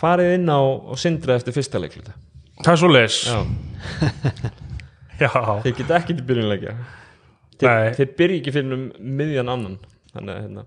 farið 0.00 0.34
inn 0.38 0.50
á 0.50 0.60
og 0.60 0.98
sindra 1.00 1.36
eftir 1.36 1.54
fyrsta 1.56 1.80
leikluta 1.82 2.14
það 2.60 2.72
er 2.72 2.80
svo 2.82 2.90
leis 2.90 3.18
já, 3.26 3.38
já. 5.22 5.30
þeir 5.64 5.76
geta 5.78 5.96
ekki 5.98 6.16
til 6.16 6.26
byrjunleikja 6.28 6.74
þeir, 7.60 7.96
þeir 7.98 8.12
byrja 8.18 8.40
ekki 8.40 8.54
fyrir 8.54 8.76
um 8.76 8.84
miðjan 9.20 9.50
annan. 9.52 9.80
Þannig 10.14 10.34
að 10.34 10.44
hérna 10.44 10.62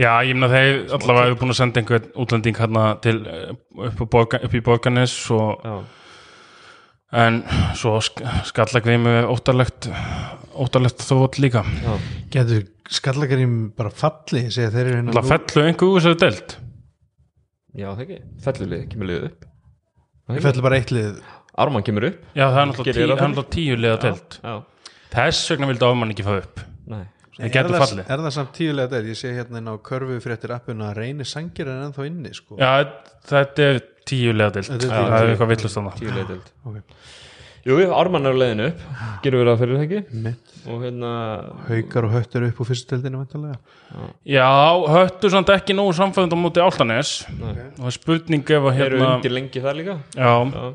Já, 0.00 0.12
ég 0.24 0.32
meina 0.32 0.48
þeir 0.48 0.78
allavega 0.96 1.26
hefur 1.26 1.40
búin 1.42 1.52
að 1.52 1.58
senda 1.58 1.80
einhvern 1.82 2.06
útlending 2.22 2.56
hérna 2.56 2.84
til 3.04 3.18
eh, 3.28 3.50
upp, 3.90 4.00
á 4.00 4.06
borga, 4.14 4.40
upp 4.46 4.54
í 4.56 4.62
borganes 4.64 5.16
og, 5.36 5.66
já, 5.66 5.74
en 7.22 7.42
svo 7.76 7.98
sk 8.00 8.24
skallagvimi 8.48 9.18
óttalegt 9.28 9.90
óttalegt 10.56 11.04
þótt 11.04 11.36
líka. 11.44 11.64
Já, 11.84 11.92
Getur 12.32 12.64
skallagarím 12.92 13.54
bara 13.76 13.92
falli 13.92 14.46
segja 14.48 14.72
þeir 14.72 14.84
eru 14.86 14.98
hérna 14.98 15.16
Það 15.18 15.30
fellu 15.34 15.68
einhver 15.68 15.92
úr 15.92 16.00
þessari 16.00 16.20
deild? 16.24 16.58
Já 17.76 17.88
það 17.90 18.04
ekki. 18.06 18.20
Fellulið 18.46 18.82
kemur 18.92 19.10
liðið 19.12 19.30
upp. 19.30 19.48
Það 20.28 20.44
fellu 20.48 20.68
bara 20.70 20.80
eitt 20.80 20.92
lið. 20.96 21.16
Ármann 21.62 21.84
kemur 21.84 22.08
upp. 22.08 22.20
Já, 22.32 22.46
það 22.46 22.62
er 22.62 22.70
náttúrulega 22.70 22.92
Gerir 22.92 23.02
tí, 23.02 23.08
það 23.12 23.18
það 23.20 23.32
náttúrulega 23.34 23.56
tíu 23.58 23.80
liða 23.80 24.12
já, 24.40 24.54
Þess 25.12 25.50
vegna 25.52 25.68
vildi 25.68 25.88
ámann 25.92 26.14
ekki 26.14 26.24
fá 26.24 26.38
upp. 26.38 26.62
Nei 26.88 27.04
Þeir 27.42 27.48
Er 27.48 27.54
getur 27.56 27.74
það- 27.74 27.82
fallið 27.82 28.10
Er 28.14 28.20
það 28.22 28.34
samt 28.36 28.52
tíulega 28.54 28.90
deild? 28.92 29.06
Ég 29.10 29.18
sé 29.18 29.32
hérna 29.34 29.58
inn 29.58 29.70
á 29.72 29.74
körfu 29.82 30.18
fréttir 30.22 30.52
appuna 30.54 30.92
að 30.92 31.00
reyni 31.02 31.24
sangir 31.26 31.66
en 31.72 31.80
ennþá 31.88 32.06
inni 32.06 32.30
sko. 32.38 32.54
Já, 32.60 32.86
þetta 33.26 33.58
er 33.66 33.80
tíu 34.06 34.30
liða 34.36 34.52
deild 34.54 34.70
Þetta 34.70 34.86
er 34.86 35.10
Það 35.10 35.16
er 35.22 35.32
eitthvað 35.34 35.52
villust 35.56 35.76
þannig 35.80 35.98
tíu 35.98 36.14
leidild 36.14 36.52
Ok. 36.66 36.76
jú, 37.66 37.76
Ármann 37.94 38.26
er 38.26 38.34
á 38.34 38.38
leiðinu 38.42 38.64
upp 38.70 38.80
gerum 39.22 39.42
við 39.42 39.50
það 39.52 39.58
fyrir 39.62 39.76
það 39.76 39.84
ekki 39.86 40.22
Mitt. 40.22 40.54
og 40.66 40.80
hérna 40.82 41.10
Haukar 41.68 42.04
og 42.08 42.14
höttur 42.16 42.46
upp 42.48 42.62
deildinu 42.90 43.20
vantarlega 43.22 43.58
Já, 44.26 44.48
höttu 44.94 45.30
samt 45.30 45.52
ekki 45.54 45.74
nógu 45.78 45.92
samfæðand 45.94 46.34
á 46.34 46.38
móti 46.42 46.62
Áltanes 46.62 47.12
nei. 47.38 47.70
og 47.78 47.86
það 47.86 47.92
spurning 47.98 48.42
ef 48.50 48.62
að 48.66 48.80
eru 48.86 48.98
hérna 48.98 49.14
undir 49.16 49.30
lengi 49.34 49.62
það 49.62 49.78
líka 49.78 49.98
Já, 50.14 50.32
já. 50.42 50.74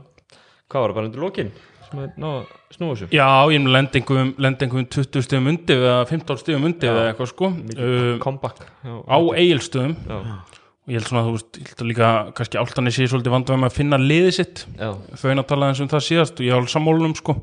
hvað 0.68 0.80
var 0.84 0.89
það 0.91 0.95
bara 0.99 1.05
undir 1.11 1.20
lokin 1.28 1.51
sem 1.88 2.04
er 2.04 2.12
ná 2.20 2.28
að 2.30 2.52
snúa 2.76 2.94
þessu. 2.94 3.08
Já, 3.16 3.28
ég 3.54 3.64
með 3.64 3.74
lendingum, 3.76 4.30
lendingum 4.44 4.86
20 4.94 5.26
stegum 5.26 5.50
undir 5.52 5.84
eða 5.84 6.04
15 6.10 6.42
stegum 6.42 6.68
undir 6.68 6.92
eða 6.92 7.06
eitthvað 7.12 7.32
sko. 7.32 7.50
Uh, 7.74 8.12
comeback. 8.24 8.62
Já, 8.84 8.94
á 9.08 9.18
eigilstöðum 9.40 9.96
og 10.08 10.92
ég 10.94 11.00
held 11.00 11.10
svona 11.10 11.24
að 11.24 11.30
þú 11.30 11.38
veist, 11.38 11.60
ég 11.60 11.72
held 11.72 11.84
að 11.84 11.90
líka 11.92 12.10
kannski 12.38 12.60
áltanir 12.62 12.96
sé 12.96 13.08
svolítið 13.12 13.34
vandvæg 13.36 13.62
með 13.62 13.72
að 13.72 13.78
finna 13.78 14.02
liðið 14.02 14.36
sitt. 14.38 14.66
Þau 14.80 15.26
einn 15.32 15.44
að 15.44 15.50
tala 15.50 15.72
eins 15.72 15.82
um 15.84 15.90
það 15.92 16.06
síðast 16.06 16.38
og 16.40 16.48
ég 16.48 16.54
er 16.54 16.60
alveg 16.60 16.74
sammálunum 16.74 17.16
sko. 17.20 17.38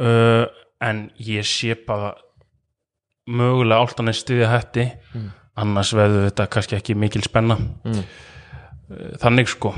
Uh, 0.00 0.44
en 0.84 1.06
ég 1.24 1.48
sé 1.48 1.76
bara 1.86 2.14
mögulega 3.30 3.84
áltanir 3.84 4.16
stuðið 4.16 4.52
hætti. 4.52 4.88
Annars 5.60 5.94
verður 5.96 6.28
þetta 6.30 6.50
kannski 6.52 6.76
ekki 6.78 6.96
mikil 6.96 7.24
spenna. 7.24 7.56
Mm. 7.84 8.04
Uh, 8.90 9.08
þannig 9.22 9.50
sko 9.52 9.74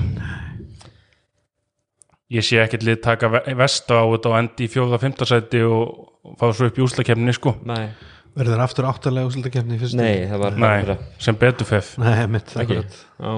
ég 2.33 2.47
sé 2.47 2.61
ekkert 2.63 2.87
lið 2.87 3.01
taka 3.05 3.29
ve- 3.33 3.45
vesta 3.59 4.01
á 4.01 4.05
þetta 4.15 4.31
og 4.33 4.39
endi 4.39 4.67
í 4.67 4.71
fjóða 4.73 4.99
fymtasæti 5.03 5.61
og, 5.67 6.09
og 6.25 6.39
fá 6.41 6.47
svo 6.55 6.71
upp 6.71 6.79
í 6.81 6.85
úslakefni 6.87 7.35
sko. 7.37 7.57
Nei, 7.69 7.91
Verður 8.33 8.63
aftur 8.65 8.87
áttalega 8.89 9.29
fyrstu? 9.83 9.99
Nei, 10.01 10.23
það 10.31 10.39
var 10.41 10.55
Nei, 10.57 10.95
sem 11.21 11.37
betur 11.37 11.69
fef 11.69 11.91
Nei, 12.01 12.23
mitt 12.33 12.55
akkurat. 12.57 12.95
já, 13.21 13.35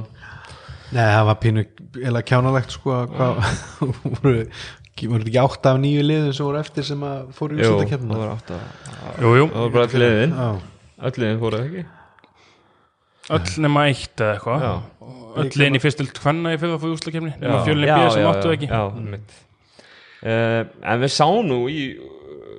Nei, 0.95 1.03
það 1.11 1.25
var 1.27 1.39
pínu 1.43 1.65
eða 2.13 2.23
kjánalegt 2.29 2.77
sko 2.77 2.93
að 3.01 3.17
hvað 3.17 3.41
voru, 4.21 4.35
voru 5.11 5.25
þetta 5.25 5.33
ekki 5.33 5.41
átt 5.43 5.67
af 5.73 5.81
nýju 5.83 6.05
liðum 6.07 6.37
sem 6.39 6.47
voru 6.47 6.61
eftir 6.63 6.87
sem 6.87 7.03
að 7.09 7.25
fóru 7.35 7.59
í 7.59 7.65
jú, 7.67 7.73
það 7.83 8.15
var 8.15 8.31
átt 8.37 8.55
að 8.55 8.63
Jú, 9.25 9.35
jú, 9.41 9.49
það 9.51 9.65
var 9.65 9.75
bara 9.75 9.89
öll 9.91 10.03
liðin. 10.05 10.37
Já, 10.39 10.49
öll 11.11 11.19
liðin 11.25 11.43
fóru 11.43 11.59
það 11.59 11.67
ekki 11.73 11.85
öll 13.31 13.63
nema 13.65 13.87
eitt 13.89 14.21
eða 14.21 14.35
eitthvað. 14.37 14.65
Já, 14.65 14.75
öll 15.43 15.51
liðin 15.55 15.79
í 15.79 15.83
fyrstild 15.83 16.21
hvenna 16.21 16.55
í 16.55 16.59
fyrir 16.61 16.77
að 16.77 16.83
fóða 16.85 16.99
úslakefni 16.99 17.33
nema 17.41 17.61
Já, 17.61 17.65
býða 17.99 18.11
sem 18.15 18.29
áttu 18.31 18.53
ekki. 18.55 18.69
Já, 18.69 18.83
uh, 20.25 20.61
en 20.93 21.01
við 21.05 21.15
sáum 21.15 21.49
nú 21.49 21.63
í 21.73 21.81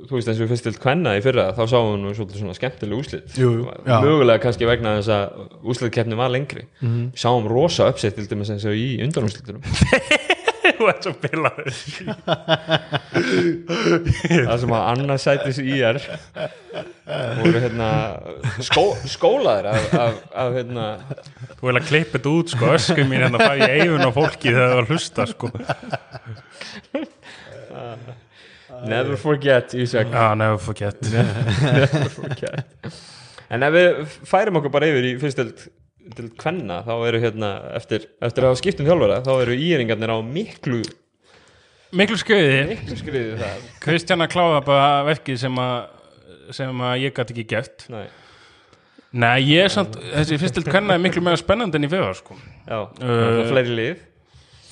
þú 0.06 0.18
veist 0.20 0.30
eins 0.30 0.38
og 0.40 0.46
við 0.46 0.52
fyrst 0.54 0.68
til 0.68 0.76
kvenna 0.82 1.16
í 1.18 1.22
fyrra 1.26 1.48
þá 1.58 1.62
sáum 1.72 1.88
við 1.96 2.02
nú 2.04 2.14
svolítið 2.14 2.42
svona 2.44 2.56
skemmtileg 2.58 3.00
úslit 3.02 3.38
mögulega 4.06 4.44
kannski 4.44 4.68
vegna 4.70 4.96
þess 5.00 5.14
að 5.16 5.66
úslitkeppni 5.74 6.20
var 6.20 6.30
lengri. 6.34 6.68
Mhm. 6.82 7.12
við 7.16 7.24
sáum 7.26 7.48
rosa 7.50 7.90
uppsett 7.90 8.18
til 8.20 8.28
dæmis 8.30 8.52
eins 8.54 8.66
og 8.70 8.78
í 8.78 9.00
undanúslitunum 9.06 9.66
Þú 10.76 10.88
ert 10.92 11.06
svo 11.06 11.14
bilaður. 11.24 11.70
Það 14.46 14.58
sem 14.64 14.76
að 14.76 14.88
annarsætis 14.92 15.60
í 15.64 15.78
er 15.86 16.00
voru 17.40 17.62
hérna 17.64 17.90
skó, 18.66 18.84
skólaðir 19.10 19.70
af, 19.72 19.88
af, 20.06 20.20
af 20.44 20.58
hérna 20.58 20.86
Þú 21.60 21.70
vil 21.70 21.76
að 21.80 21.88
klippa 21.90 22.18
þetta 22.18 22.34
út 22.34 22.54
sko. 22.56 22.72
Öskum 22.76 23.12
mín 23.12 23.24
hérna 23.26 23.40
fæ 23.42 23.54
ég 23.62 23.76
eigin 23.78 24.08
á 24.08 24.12
fólki 24.16 24.52
þegar 24.52 24.66
það 24.66 24.76
var 24.76 24.86
að 24.86 24.94
hlusta 24.94 25.28
sko. 25.32 25.52
Never 28.86 29.16
forget 29.18 29.74
Ísak. 29.74 30.12
Já, 30.12 30.36
never 30.36 30.58
forget. 30.62 31.02
Never 31.12 32.10
forget. 32.10 32.66
En 33.50 33.64
ef 33.64 33.74
við 33.76 34.00
færum 34.28 34.60
okkur 34.60 34.74
bara 34.74 34.90
yfir 34.90 35.06
í 35.12 35.16
fyrst 35.22 35.42
til, 36.06 36.14
til 36.16 36.30
kvenna 36.38 36.82
þá 36.86 36.94
eru 37.10 37.20
hérna 37.24 37.50
eftir, 37.78 38.06
eftir 38.22 38.46
að 38.46 38.52
hafa 38.54 38.62
skipt 38.62 38.80
um 38.84 38.88
þjálfara 38.90 39.18
þá 39.26 39.32
eru 39.42 39.58
íringarnir 39.58 40.14
á 40.14 40.18
miklu 40.22 40.84
Miklu 41.96 42.18
skriði. 42.20 43.38
Það 43.40 43.66
Kristjana 43.84 44.26
kláða 44.28 44.62
bara 44.66 44.88
verkið 45.08 45.38
sem 45.46 45.60
að 45.62 46.54
sem 46.56 46.82
að 46.86 46.96
ég 47.02 47.14
gæti 47.16 47.34
ekki 47.36 47.46
gert. 47.56 47.86
Nei, 47.94 48.06
Nei, 49.16 49.38
ég 49.48 49.64
er 49.66 49.72
samt, 49.72 49.96
þessi 49.96 50.38
fyrstild 50.42 50.68
hvenna 50.68 50.98
er 50.98 51.00
miklu 51.02 51.22
meira 51.24 51.40
spennandi 51.40 51.80
enn 51.80 51.88
í 51.88 51.90
fyrra 51.92 52.12
sko. 52.18 52.36
Já, 52.68 52.82
Uh, 53.00 53.06
það 53.06 53.40
er 53.40 53.48
fleiri 53.54 53.76
lið. 53.80 54.02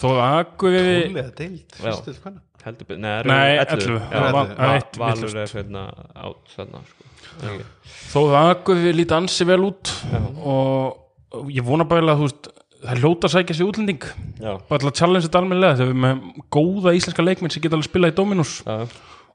Þó 0.02 0.08
að 0.12 0.34
Akureyri 0.42 0.96
Ólega 1.14 1.32
deild, 1.38 1.78
fyrstu 1.80 2.10
til 2.12 2.18
hvenna 2.26 2.42
heldur 2.66 2.98
nei, 2.98 3.14
það 3.24 3.30
Nei, 3.30 3.54
11. 3.62 3.72
11. 3.78 4.02
Já, 4.04 4.10
Það 4.10 4.26
var- 4.26 4.34
Va- 4.34 4.44
það 4.50 4.66
er 4.68 4.76
eitt 4.82 5.00
Valur 5.00 5.38
er 5.44 5.54
hérna 5.54 5.84
átt 6.26 6.52
sko. 6.90 7.08
Þó 8.12 8.20
að 8.26 8.50
Akureyri 8.52 8.94
líti 9.00 9.16
ansi 9.16 9.48
vel 9.48 9.62
út 9.70 9.94
og 10.44 10.44
og 10.44 11.03
ég 11.54 11.66
vona 11.66 11.88
bara 11.90 12.14
að 12.14 12.20
þú 12.22 12.28
veist 12.28 12.52
það 12.84 12.94
er 12.94 13.02
ljóta 13.02 13.30
að 13.30 13.34
sækja 13.34 13.58
sér 13.58 13.70
útlending. 13.70 14.06
Bara 14.44 14.82
til 14.82 14.90
að 14.90 14.98
challenge 15.00 15.28
þetta 15.28 15.40
almennilega 15.40 15.80
þegar 15.80 15.92
við 15.92 16.02
með 16.04 16.24
góða 16.54 16.96
íslenska 16.98 17.26
leikminn 17.26 17.54
sem 17.54 17.64
geta 17.64 17.78
alveg 17.78 17.90
spilað 17.90 18.14
í 18.14 18.16
Dominus 18.18 18.56
já, 18.66 18.76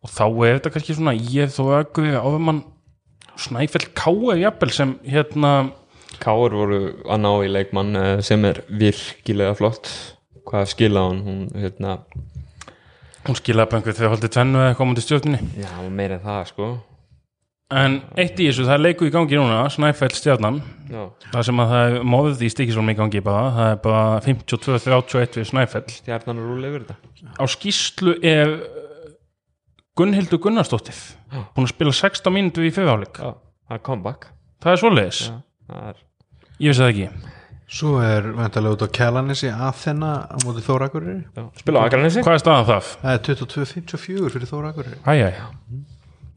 og 0.05 0.12
þá 0.12 0.25
er 0.27 0.59
þetta 0.59 0.73
kannski 0.75 0.97
svona 0.99 1.15
ég 1.16 1.55
þó 1.55 1.62
að 1.65 1.79
Akureyri 1.81 2.20
áðumann 2.20 2.62
Snæfell 3.39 3.87
Káa 3.97 4.37
jafnvel 4.39 4.73
sem 4.75 4.97
hérna 5.07 5.53
Káur 6.19 6.57
voru 6.57 6.81
að 7.07 7.23
ná 7.23 7.31
í 7.47 7.51
leikmann 7.53 7.99
eh, 7.99 8.12
sem 8.27 8.45
er 8.49 8.62
virkilega 8.69 9.55
flott. 9.59 9.91
Hvað 10.49 10.70
skila 10.73 11.07
hún? 11.07 11.23
Hún 11.27 11.41
hérna 11.55 11.99
hún 13.29 13.37
skilaði 13.39 13.70
bara 13.70 13.81
einhver 13.81 13.97
þegar 13.97 14.15
haldið 14.15 14.35
tvennu 14.35 14.62
eða 14.65 14.79
komandi 14.79 15.05
stjórninni. 15.05 15.41
Já, 15.61 15.73
meira 15.93 16.19
en 16.19 16.25
það 16.25 16.45
sko 16.53 16.70
en 17.74 17.99
eitt 18.16 18.40
í 18.40 18.49
þessu, 18.49 18.65
það 18.65 18.74
er 18.74 18.82
leiku 18.86 19.09
í 19.09 19.12
gangi 19.12 19.39
núna 19.39 19.61
Snæfell 19.73 20.15
stjarnan. 20.16 20.61
Já, 20.89 21.03
það 21.35 21.47
sem 21.51 21.62
að 21.62 21.73
það 21.74 21.93
er 21.93 22.09
móðið 22.15 22.45
í 22.47 22.51
stikisvólum 22.55 22.93
í 22.93 22.97
gangi 22.99 23.23
bara, 23.24 23.45
það 23.57 23.73
er 23.74 23.81
bara 23.85 24.03
52-31 24.24 25.40
við 25.40 25.49
Snæfell. 25.51 25.85
Stjarnan 25.99 26.43
og 26.43 26.51
rúli 26.53 26.70
yfir 26.70 26.86
þetta. 26.89 27.32
Á 27.36 27.45
skýslu 27.53 28.16
er 28.24 28.55
Gunnhildur 29.99 30.40
Gunnarsdóttir 30.43 30.99
að 31.35 31.70
spila 31.73 31.95
16 31.97 32.35
mínútu 32.35 32.62
í 32.65 32.70
fyrirháleik 32.74 33.19
Já, 33.19 33.32
það 33.66 33.81
er 33.81 33.82
comeback. 33.89 34.28
Það 34.62 34.74
er 34.74 34.81
svoleiðis, 34.85 35.24
Já, 35.27 35.35
það 35.73 35.90
er 35.90 36.07
ég 36.59 36.73
vissi 36.73 36.82
það 36.85 36.93
ekki. 36.95 37.35
Svo 37.69 37.99
er 38.01 38.31
vantarlega 38.32 38.78
út 38.78 38.82
á 38.86 38.95
Kjalanissi 38.97 39.51
Aþena 39.53 40.12
á 40.24 40.36
móti 40.40 40.62
Þórakurri 40.65 41.19
já. 41.20 41.43
Spila 41.61 41.82
á 41.85 41.86
Akranesi? 41.90 42.23
Hvað 42.24 42.39
er 42.39 42.40
staðan 42.40 42.69
það? 42.70 42.86
Það 43.03 43.12
er 43.12 43.20
22.54 43.27 44.31
fyrir 44.32 44.49
Þórakurri 44.49 45.01
Æjæj, 45.05 45.43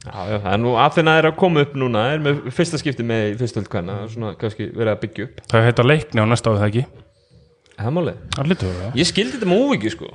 Já, 0.01 0.17
já, 0.31 0.37
það 0.41 0.53
er 0.55 0.61
nú 0.63 0.71
Aþena 0.81 1.13
er 1.19 1.27
að 1.29 1.35
koma 1.37 1.61
upp 1.65 1.75
núna 1.77 2.07
er 2.15 2.21
með 2.25 2.39
fyrsta 2.55 2.79
skipti 2.81 3.05
með 3.05 3.35
fyrstöld 3.37 3.67
hvenna 3.69 3.99
svona 4.09 4.31
kannski 4.39 4.71
verið 4.73 4.93
að 4.95 5.01
byggja 5.03 5.27
upp. 5.27 5.43
Það 5.51 5.67
heita 5.67 5.85
leikni 5.85 6.23
á 6.23 6.25
næsta 6.25 6.49
árið 6.49 6.63
það 6.63 6.71
ekki? 6.71 6.83
Það 7.75 7.89
er 7.91 7.95
málið 7.97 8.17
það 8.33 8.81
það 8.81 8.97
Ég 9.01 9.09
skildi 9.11 9.35
þetta 9.35 9.51
með 9.51 9.61
óviki 9.67 9.93
sko. 9.93 10.09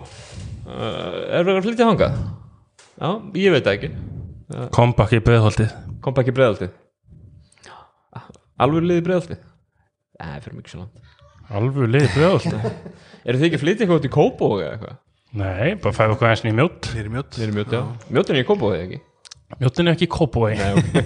Uh, 0.66 1.22
Er 1.30 1.46
verið 1.46 1.60
að 1.60 1.68
flytja 1.68 1.86
hangað? 1.86 2.18
Já, 2.96 3.08
ég 3.38 3.54
veit 3.54 3.62
það 3.68 3.76
ekki. 3.76 3.92
Comeback 4.74 5.14
í 5.14 5.22
beðholdið 5.26 5.72
Kom 6.02 6.14
bara 6.14 6.22
ekki 6.26 6.34
breiðaltið 6.36 6.74
Alveg 8.62 8.86
liði 8.86 9.02
breiðaltið 9.06 9.40
Nei, 10.16 10.36
fyrir 10.40 10.54
mikið 10.56 10.72
svo 10.72 10.78
langt. 10.84 11.16
Alveg 11.50 11.90
liði 11.90 12.12
beðholdið 12.14 12.68
Eru 13.26 13.40
þið 13.40 13.48
ekki 13.48 13.58
að 13.58 13.64
flytja 13.64 13.84
eitthvað 13.84 13.98
út 14.00 14.06
í 14.06 14.12
Kópói 14.16 14.60
eða 14.62 14.70
eitthvað? 14.76 15.02
nei, 15.36 15.74
bara 15.82 15.92
fæðu 15.92 16.14
okkur 16.14 16.28
aðeins 16.30 16.44
nýjum 16.46 16.58
mjótt 16.60 16.86
mjótt 18.14 18.30
er 18.30 18.38
í 18.40 18.44
Kópói 18.46 18.76
ekki? 18.78 19.00
Mjóttin 19.54 19.88
er 19.88 19.94
ekki 19.94 20.08
Kópói 20.10 20.54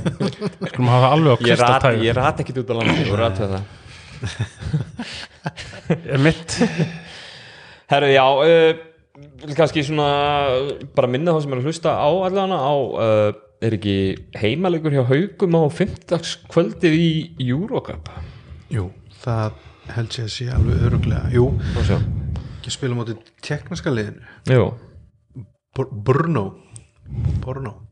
skulum 0.71 0.89
hafa 0.91 1.11
alveg 1.15 1.33
á 1.33 1.39
Ég 1.45 1.59
rat, 1.61 1.81
kristaltægu 1.81 2.07
ég 2.07 2.17
rat 2.17 2.41
ekkit 2.43 2.61
út 2.63 2.73
á 2.73 2.75
landi 2.79 3.05
og 3.11 3.19
rat 3.21 3.41
það. 3.41 3.61
Er 6.15 6.21
mitt. 6.23 6.55
Herru, 7.91 8.09
já 8.15 8.25
uh, 8.25 9.53
kannski 9.57 9.83
svona 9.85 10.09
bara 10.95 11.11
minna 11.11 11.35
þá 11.35 11.41
sem 11.45 11.55
er 11.57 11.61
að 11.63 11.69
hlusta 11.69 11.95
á 11.97 12.09
allavega 12.09 12.61
á 12.61 12.75
uh, 12.77 13.31
er 13.61 13.77
ekki 13.77 13.97
heimalegur 14.41 14.95
hjá 14.95 15.03
haugum 15.09 15.59
á 15.59 15.63
fimmtagskvöldið 15.81 16.97
í 16.97 17.11
Eurocup? 17.49 18.09
Jú, 18.73 18.89
það 19.25 19.59
held 19.97 20.17
ég 20.21 20.29
að 20.29 20.33
sé 20.37 20.49
alveg 20.55 20.87
öruglega 20.87 21.35
Jú, 21.35 21.51
ekki 21.83 22.73
spila 22.73 22.97
móti 22.97 23.19
tekniska 23.45 23.93
liðinu. 23.93 24.25
Jú, 24.49 24.71
Brno. 26.07 26.45
Brno 27.43 27.90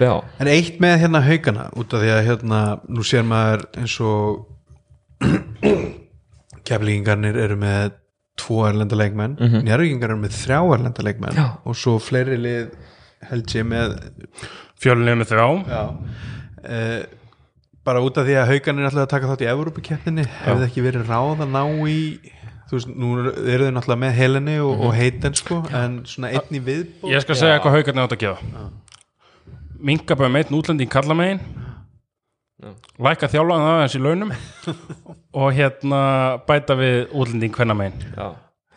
Já, 0.00 0.14
En 0.40 0.48
eitt 0.48 0.78
með 0.80 1.02
hérna 1.02 1.20
haugana 1.26 1.66
út 1.76 1.92
af 1.92 2.00
því 2.00 2.12
að 2.14 2.22
hérna 2.24 2.60
nú 2.88 3.04
sér 3.04 3.26
maður 3.28 3.66
eins 3.76 3.96
og 4.00 4.46
keflingarnir 6.68 7.36
eru 7.36 7.58
með 7.60 7.98
tvo 8.40 8.64
erlenda 8.68 8.96
leikmenn 8.96 9.36
mm 9.36 9.46
-hmm. 9.46 9.66
njárvíkingar 9.68 10.10
eru 10.14 10.22
með 10.22 10.36
þrjá 10.38 10.60
erlenda 10.74 11.04
leikmenn 11.04 11.36
Já. 11.36 11.46
og 11.64 11.76
svo 11.76 11.98
fleiri 11.98 12.38
lið 12.40 12.70
held 13.30 13.54
ég 13.54 13.66
með 13.68 13.96
fjölunni 14.80 15.14
með 15.20 15.32
þrjá. 15.32 15.48
Já, 15.68 15.82
uh, 16.64 17.00
bara 17.84 18.00
út 18.00 18.18
af 18.18 18.26
því 18.26 18.36
að 18.40 18.50
hauganir 18.52 18.88
ætlaði 18.88 19.06
að 19.06 19.14
taka 19.14 19.30
þátt 19.30 19.44
í 19.44 19.50
Evrópukeppninni 19.52 20.24
hefði 20.44 20.68
ekki 20.68 20.84
verið 20.84 21.08
ráð 21.08 21.44
að 21.44 21.50
ná 21.52 21.64
í 21.88 22.00
þú 22.70 22.76
veist, 22.76 22.90
nú 22.94 23.08
eru 23.18 23.66
þau 23.66 23.72
náttúrulega 23.74 24.02
með 24.04 24.12
Heleni 24.14 24.58
og, 24.62 24.84
og 24.86 24.94
Heiten 24.94 25.34
sko, 25.34 25.64
en 25.74 26.00
svona 26.06 26.30
einn 26.30 26.54
í 26.54 26.60
viðbót 26.62 27.10
ég 27.10 27.24
skal 27.24 27.36
segja 27.36 27.58
hvað 27.64 27.76
haugarnir 27.76 28.04
átt 28.04 28.16
að 28.16 28.22
gefa 28.24 28.70
minga 29.80 30.16
bara 30.16 30.28
með 30.32 30.46
einn 30.46 30.58
útlending 30.60 30.90
kalla 30.92 31.16
megin 31.18 31.40
læka 33.00 33.28
þjálfaðan 33.32 33.66
það 33.66 33.82
þessi 33.86 34.00
launum 34.04 34.32
og 35.40 35.52
hérna 35.56 36.00
bæta 36.48 36.76
við 36.76 36.98
útlending 37.16 37.54
hvenna 37.56 37.76
megin 37.78 38.02
já. 38.16 38.28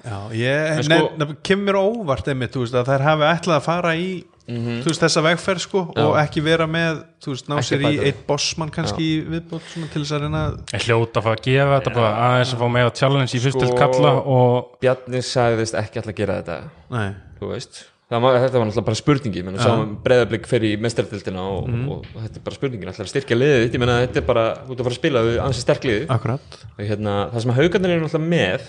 Já, 0.04 0.18
ég, 0.36 0.82
sko, 0.84 0.96
sko- 1.00 1.18
ne, 1.22 1.26
kemur 1.48 1.78
óvart 1.80 2.28
einmitt, 2.28 2.52
þú 2.52 2.66
veist, 2.66 2.74
að 2.76 2.90
þær 2.92 3.04
hafi 3.08 3.24
ætlað 3.30 3.56
að 3.62 3.68
fara 3.70 3.92
í 3.96 4.08
þú 4.44 4.90
veist, 4.90 5.00
þessa 5.00 5.22
vegferð 5.24 5.62
sko 5.64 5.84
og 6.04 6.18
ekki 6.20 6.42
vera 6.44 6.66
með, 6.68 6.98
þú 7.24 7.32
veist, 7.32 7.48
ná 7.48 7.56
sér 7.64 7.86
í 7.88 7.92
eitt 8.10 8.20
bossmann 8.28 8.72
kannski 8.76 9.06
í 9.14 9.22
viðbót 9.32 9.64
svona 9.72 9.88
til 9.94 10.02
þess 10.04 10.16
að 10.18 10.26
reyna 10.26 10.42
en 10.76 10.84
hljóta 10.84 11.22
að 11.22 11.28
fara 11.30 11.40
að 11.40 11.46
gefa 11.48 11.78
þetta 11.78 11.94
bara 11.96 12.12
aðeins 12.26 12.52
að 12.58 12.64
fá 12.66 12.68
meira 12.76 12.92
challenge 13.00 13.32
í 13.40 13.42
fyrstöld 13.46 13.72
Sko- 13.72 13.80
kalla 13.80 14.12
og 14.36 14.74
Bjarni 14.84 15.24
sagðist 15.24 15.80
ekki 15.80 16.02
alltaf 16.04 16.12
að 16.16 16.20
gera 16.20 16.38
þetta. 16.42 16.60
Nei, 16.98 17.08
þú 17.40 17.54
veist 17.54 17.80
var, 18.22 18.38
þetta 18.44 18.60
var 18.60 18.68
náttúrulega 18.70 18.88
bara 18.90 19.00
spurningi 19.00 19.44
menn 19.46 19.58
við 19.58 19.66
sáum 19.66 19.98
breyðablík 20.06 20.48
fyrir 20.50 20.76
í 20.76 20.80
mestardildina 20.84 21.44
og, 21.50 21.70
og, 21.96 22.08
þetta 22.20 22.40
er 22.40 22.46
bara 22.46 22.60
spurningin, 22.60 22.92
alltaf 22.92 23.08
að 23.08 23.12
styrkja 23.14 23.40
liðið 23.40 23.62
þitt? 23.64 23.78
Ég 23.78 23.84
menna 23.84 24.00
þetta 24.04 24.22
er 24.22 24.28
bara, 24.28 24.46
þú 24.62 24.76
ert 24.76 24.84
að 24.84 24.88
fara 24.90 24.98
að 24.98 25.02
spila 25.02 25.24
við 25.28 25.38
ansi 25.48 25.64
sterk 25.64 25.88
liðið. 25.90 26.08
Akkurat. 26.14 26.58
Og 26.74 26.82
hérna, 26.84 27.16
það 27.34 27.46
sem 27.46 27.56
haugarnir 27.58 27.96
eru 27.96 28.06
náttúrulega 28.06 28.34
með 28.36 28.68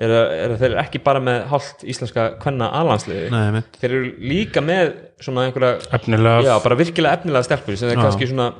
er 0.00 0.14
að, 0.14 0.32
er 0.34 0.54
að 0.54 0.62
þeir 0.62 0.68
eru 0.70 0.80
ekki 0.82 1.00
bara 1.04 1.22
með 1.24 1.40
hálft 1.50 1.84
íslenska 1.92 2.26
kvenna 2.40 2.70
mitt 3.56 3.80
þeir 3.80 3.90
eru 3.90 4.12
líka 4.32 4.62
með 4.64 4.92
svona 5.20 5.46
einhverja 5.48 5.80
efnilega 5.98 6.46
já, 6.46 6.54
bara 6.64 6.78
virkilega 6.80 7.18
efnilega 7.18 7.48
sterkur 7.48 7.76
sem 7.76 7.92
er 7.92 8.00
kannski 8.00 8.30
svona 8.30 8.50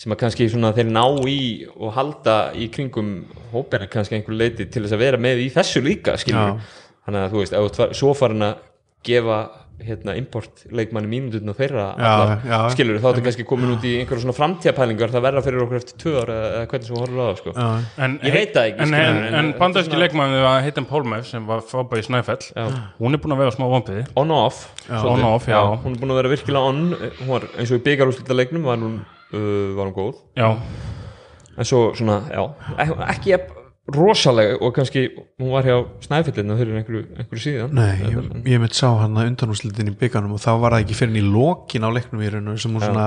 sem 0.00 0.14
að 0.14 0.20
kannski 0.22 0.48
svona 0.52 0.72
þeir 0.76 0.90
ná 0.92 1.04
í 1.28 1.40
og 1.76 1.94
halda 1.96 2.36
í 2.56 2.70
kringum 2.72 3.12
hópina 3.52 3.88
kannski 3.90 4.18
einhver 4.18 4.36
leiti 4.36 4.66
til 4.66 4.84
þess 4.84 4.96
að 4.96 5.04
vera 5.04 5.20
með 5.20 5.44
í 5.44 5.48
þessu 5.54 5.84
líka 5.84 6.16
þannig 6.20 7.22
að 7.22 7.32
þú 7.32 7.42
veist, 7.42 7.56
ef 7.56 7.78
þú 7.78 7.88
svo 7.96 8.12
farin 8.16 8.48
að 8.50 8.66
gefa 9.06 9.40
hérna 9.80 10.12
import 10.20 10.66
leikmanni 10.76 11.08
mínúturinn 11.08 11.48
og 11.48 11.56
þeirra 11.56 11.84
Já, 11.96 12.08
já. 12.44 12.56
skilur 12.74 12.98
þá 13.00 13.06
ertu 13.14 13.22
kannski 13.24 13.46
komin 13.48 13.70
út 13.72 13.84
í 13.88 13.94
einhverja 14.02 14.26
svona 14.26 14.34
framtíðapælingar 14.36 15.08
það 15.14 15.22
verða 15.24 15.42
fyrir 15.46 15.62
okkur 15.64 15.78
eftir 15.78 15.96
tvö 16.02 16.12
ára 16.20 16.34
eða 16.50 16.66
hvernig 16.68 16.84
sem 16.90 16.96
við 16.96 17.00
horfum 17.00 17.20
á 17.20 17.24
það 17.24 17.38
sko. 17.38 17.54
Já, 17.56 17.68
en, 18.04 18.16
Ég 18.28 18.34
veit 18.36 18.52
það 18.58 18.66
ekki, 18.68 18.84
en, 18.84 18.92
en, 18.98 19.38
en- 19.40 19.48
bandaríski 19.56 19.88
þetta 19.88 19.96
er 19.96 20.02
leikmann 20.04 20.34
var 20.44 20.66
heitin 20.66 20.88
Pólmef 20.90 21.30
sem 21.30 21.46
var 21.48 21.62
frábæði 21.70 22.04
í 22.04 22.08
Snæfell 22.10 22.44
Já. 22.50 22.66
hún 23.00 23.16
er 23.16 23.22
búin 23.24 23.36
að 23.38 23.40
vera 23.46 23.54
smá 23.56 23.64
vompiði 23.72 24.04
on 24.20 24.34
off, 24.36 24.60
on 24.90 25.24
off, 25.30 25.48
já. 25.48 25.62
hún 25.80 25.96
er 25.96 26.02
búin 26.04 26.12
að 26.12 26.20
vera 26.20 26.34
virkilega 26.34 26.74
on. 26.74 26.82
Hún 27.22 27.32
var 27.32 27.48
eins 27.56 27.72
og 27.72 27.80
í 27.80 27.84
byggarúslita 27.88 28.36
leiknum 28.36 28.68
var 28.68 28.84
hún, 28.84 28.98
uh, 29.32 29.72
var 29.80 29.88
hún 29.88 29.96
góð. 29.96 30.20
Já, 30.36 30.50
en 31.56 31.64
svo 31.72 31.86
svona, 31.96 32.20
ekki 33.08 33.32
jafn 33.32 33.56
rosalega 33.94 34.58
og 34.60 34.74
kannski 34.76 35.06
hún 35.40 35.50
var 35.52 35.64
hjá 35.66 35.76
snæfellinu 36.04 36.56
fyrir 36.58 36.76
einhverju, 36.80 37.02
einhverju 37.18 37.42
síðan. 37.44 37.72
Nei, 37.74 37.96
ég, 38.04 38.30
ég 38.54 38.60
mitt 38.62 38.74
sá 38.78 38.88
hann 39.00 39.16
að 39.18 39.30
undanúslitin 39.32 39.90
í 39.92 39.96
bygganum 40.00 40.32
og 40.36 40.42
þá 40.42 40.50
var 40.62 40.76
það 40.76 40.84
ekki 40.86 40.98
fyrir 41.00 41.20
í 41.20 41.24
lokin 41.26 41.86
á 41.86 41.90
leiknum 41.94 42.22
í 42.24 42.30
rauninu 42.32 42.58
sem 42.60 42.72
hún 42.76 42.84
svona 42.84 43.06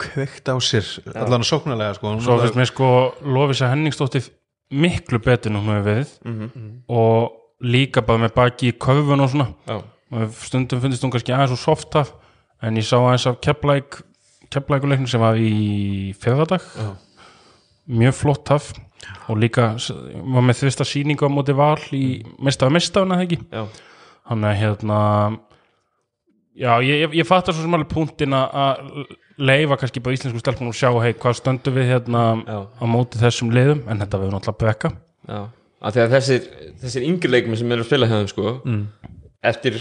kveikt 0.00 0.48
á 0.48 0.56
sér 0.64 0.86
allan 1.14 1.42
að 1.44 1.50
sóknarlega 1.50 1.94
sko. 1.98 2.14
Svo 2.24 2.38
finnst 2.40 2.56
mér 2.56 2.70
sko 2.70 2.90
Lofisa 3.24 3.68
Henningsdóttir 3.72 4.30
miklu 4.72 5.18
betur 5.20 5.50
en 5.52 5.58
hún 5.60 5.72
hefur 5.74 5.88
verið 5.90 6.12
Mhm. 6.24 6.70
og 6.88 7.32
líka 7.62 8.00
bara 8.06 8.18
með 8.28 8.34
baki 8.34 8.72
í 8.72 8.78
köfun 8.78 9.20
og 9.20 9.28
svona. 9.30 9.48
Já, 9.68 9.82
og 10.12 10.32
stundum 10.34 10.80
finnst 10.80 11.02
hún 11.04 11.10
kannski 11.12 11.34
aðeins 11.36 11.52
og 11.52 11.58
soft 11.58 11.94
af 11.96 12.12
en 12.62 12.76
ég 12.76 12.82
sá 12.86 12.96
aðeins 12.96 13.26
af 13.26 13.40
keplæk 13.40 14.00
keplækuleiknum 14.50 15.06
sem 15.06 15.20
var 15.20 15.34
í 15.38 16.14
fyrradag. 16.18 16.60
Já. 16.74 16.96
Mjög 17.90 18.14
flott 18.14 18.50
af 18.54 18.70
og 19.28 19.38
líka 19.40 19.70
var 19.74 20.44
með 20.44 20.58
þvista 20.62 20.84
sýningu 20.86 21.26
á 21.26 21.30
móti 21.32 21.54
val 21.56 21.78
í 21.96 22.22
mistaðu 22.42 22.74
mistafuna 22.76 23.16
það 23.20 23.26
ekki? 23.26 23.38
Hann 24.30 24.44
er 24.44 24.54
hérna 24.60 24.98
já, 26.56 26.72
ég, 26.84 27.06
ég, 27.06 27.14
ég 27.22 27.26
fattar 27.28 27.54
svo 27.56 27.64
sem 27.64 27.74
alveg 27.74 27.88
punktin 27.90 28.34
að- 28.36 28.52
að 28.52 29.06
leifa 29.40 29.76
kannski 29.80 30.02
bara 30.04 30.14
íslensku 30.16 30.42
stelpunum 30.42 30.68
og 30.74 30.76
sjá 30.76 30.90
hei, 31.02 31.14
hvað 31.16 31.38
stöndum 31.38 31.74
við 31.78 31.88
hérna 31.94 32.22
Já. 32.44 32.58
á 32.76 32.84
móti 32.84 33.16
þessum 33.22 33.50
liðum, 33.54 33.80
en 33.88 33.98
þetta 34.02 34.18
verður 34.20 34.34
náttúrulega 34.36 34.58
brekka. 34.60 34.90
Já. 35.28 35.40
Af 35.80 35.94
því 35.94 36.00
að 36.04 36.10
þessir, 36.12 36.42
þessir 36.82 37.06
yngri 37.08 37.30
leikmenn 37.32 37.56
sem 37.56 37.72
eru 37.72 37.80
að 37.82 37.88
spila 37.88 38.06
þeim 38.10 38.28
sko 38.28 38.60
Mm. 38.66 38.82
Eftir, 39.42 39.76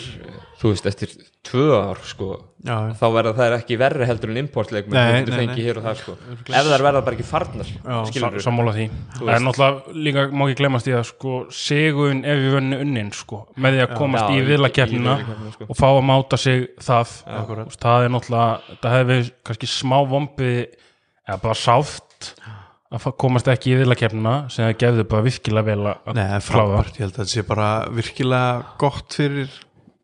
þú 0.62 0.70
veist, 0.74 0.86
eftir 0.88 1.12
tvö 1.44 1.66
ár 1.76 2.00
sko, 2.08 2.28
Já, 2.64 2.76
þá 3.00 3.04
verða 3.16 3.32
þær 3.38 3.54
ekki 3.56 3.78
verri 3.80 4.06
heldur 4.08 4.32
en 4.34 4.40
importleikmenn 4.42 4.96
Nei, 5.00 5.22
nei, 5.24 5.36
fengi 5.38 5.56
nei. 5.56 5.62
hér 5.64 5.78
og 5.80 5.86
þar 5.86 6.00
sko. 6.02 6.16
Ef 6.52 6.68
þær 6.68 6.84
verða 6.84 7.02
bara 7.06 7.16
ekki 7.16 7.26
farnar 7.28 7.70
Já, 7.72 8.40
sammála 8.44 8.74
því, 8.76 8.86
það 9.20 9.32
er 9.36 9.46
náttúrulega 9.46 9.94
líka 10.08 10.26
má 10.36 10.44
ekki 10.50 10.58
glemast 10.60 10.90
því 10.90 10.96
að 11.00 11.06
sko 11.12 11.36
seguin 11.62 12.22
ef 12.28 12.42
við 12.44 12.56
vönni 12.58 12.82
unnin 12.84 13.12
sko, 13.16 13.40
með 13.56 13.78
því 13.78 13.84
að 13.86 13.96
komast 14.02 14.26
Já, 14.26 14.34
í 14.34 14.36
í- 14.36 14.44
í 14.44 14.50
viðlakeppnina, 14.52 15.16
sko. 15.56 15.70
og 15.70 15.80
fá 15.80 15.88
að 15.94 16.04
máta 16.12 16.42
sig 16.44 16.68
það. 16.84 17.16
Það 17.80 18.04
er 18.10 18.14
náttúrulega, 18.18 18.78
það 18.84 19.00
verið 19.14 19.32
kannski 19.48 19.72
smá 19.72 19.98
vombi 20.12 20.54
eða 21.30 21.42
bara 21.48 21.56
sáft 21.56 22.09
að 22.90 23.10
komast 23.22 23.50
ekki 23.52 23.74
í 23.74 23.80
viðlakeppnina 23.84 24.36
sem 24.50 24.66
það 24.66 24.78
gefði 24.82 25.04
bara 25.12 25.26
virkilega 25.28 25.68
vel 25.68 25.90
að 25.92 26.14
Nei, 26.18 26.28
frábært, 26.42 26.96
ég 26.98 27.06
held 27.06 27.12
að 27.14 27.20
þetta 27.20 27.34
sé 27.36 27.44
bara 27.46 27.68
virkilega 27.94 28.54
gott 28.82 29.18
fyrir 29.20 29.58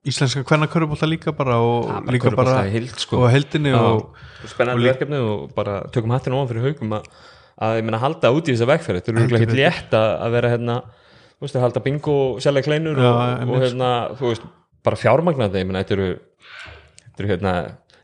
íslenska 0.06 0.44
kvennakörubólta 0.45 1.10
líka 1.10 1.34
bara 1.34 1.57
og 1.66 1.88
bara 1.90 2.14
líka 2.14 2.34
bara 2.38 2.60
heild, 2.70 2.94
sko. 3.02 3.24
og 3.24 3.32
heldinni 3.34 3.72
Já, 3.74 3.80
og 3.80 4.52
spennandi 4.52 4.86
verkefni 4.86 5.22
og 5.22 5.48
bara 5.56 5.80
tökum 5.94 6.14
hattin 6.14 6.36
ofan 6.38 6.52
fyrir 6.52 6.68
haugum 6.68 6.94
að, 6.99 7.07
að 7.66 7.80
ég 7.80 7.88
meina 7.88 8.02
halda 8.03 8.32
út 8.36 8.45
í 8.45 8.53
þessa 8.53 8.70
vegferð. 8.70 9.02
Þetta 9.02 9.26
eru 9.26 9.40
ekki 9.40 9.57
létt 9.57 9.98
að, 9.98 10.12
að 10.28 10.38
vera 10.38 10.53
hérna 10.53 10.76
þú 10.86 11.48
veist 11.48 11.57
að 11.57 11.66
halda 11.66 11.84
bingo 11.88 12.16
og 12.28 12.44
selja 12.45 12.64
kleinur 12.68 13.02
Já, 13.02 13.10
og, 13.10 13.49
og 13.49 13.66
hérna 13.66 13.90
þú 14.20 14.30
veist 14.30 14.45
bara 14.86 15.02
fjármagnandi, 15.02 15.64
ég 15.64 15.72
meina 15.72 15.82
þetta 15.82 15.98
eru 15.98 16.12
þetta 17.02 17.26
eru 17.26 17.34
hérna 17.34 17.56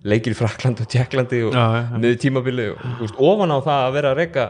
leikir 0.01 0.33
í 0.33 0.37
Fraklandi 0.41 0.87
og 0.87 0.89
Tjekklandi 0.89 1.43
og 1.45 1.55
niður 2.01 2.19
tímabili 2.23 2.67
og 2.73 2.81
þú 2.81 3.05
veist, 3.05 3.21
ofan 3.29 3.53
á 3.53 3.57
það 3.61 3.85
að 3.85 3.95
vera 3.99 4.11
að 4.15 4.21
reyka 4.23 4.49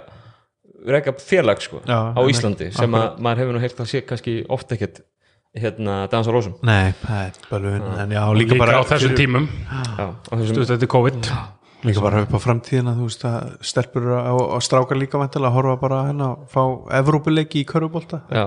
reyka 0.87 1.13
félag 1.21 1.63
sko 1.63 1.81
Já, 1.85 2.11
á. 2.15 2.21
Íslandi 2.31 2.71
sem 2.75 2.99
að 2.99 3.21
maður 3.23 3.43
hefur 3.43 3.57
nú 3.57 3.63
heyrt 3.63 3.81
að 3.83 3.89
sé 3.91 4.03
kannski 4.07 4.35
oft 4.49 4.71
ekkert 4.75 5.01
hérna 5.57 6.05
dansa 6.11 6.31
rósum. 6.31 6.53
Nei, 6.63 6.93
það 7.01 7.23
er 7.25 7.39
bölvun 7.49 7.89
en 7.99 8.13
já, 8.15 8.21
líka, 8.31 8.53
líka 8.53 8.61
bara 8.61 8.77
á 8.79 8.83
þessum 8.87 9.17
tímum. 9.17 9.49
Þú 10.29 10.37
veist 10.45 10.61
þetta 10.71 10.87
er 10.87 10.91
COVID. 10.95 11.33
Líka 11.81 12.03
bara 12.03 12.21
upp 12.21 12.35
á 12.37 12.39
framtíðina 12.39 12.93
þú 12.93 13.07
veist 13.07 13.23
að 13.25 13.53
stelpur 13.65 14.03
og, 14.13 14.59
strákar 14.61 14.99
líka 15.01 15.17
vantilega 15.17 15.49
að 15.49 15.55
horfa 15.57 15.79
bara 15.81 16.01
hérna 16.11 16.27
að 16.35 16.43
fá 16.53 16.61
Evrópuleiki 16.99 17.63
í 17.63 17.67
körfubólta 17.67 18.21
já, 18.29 18.43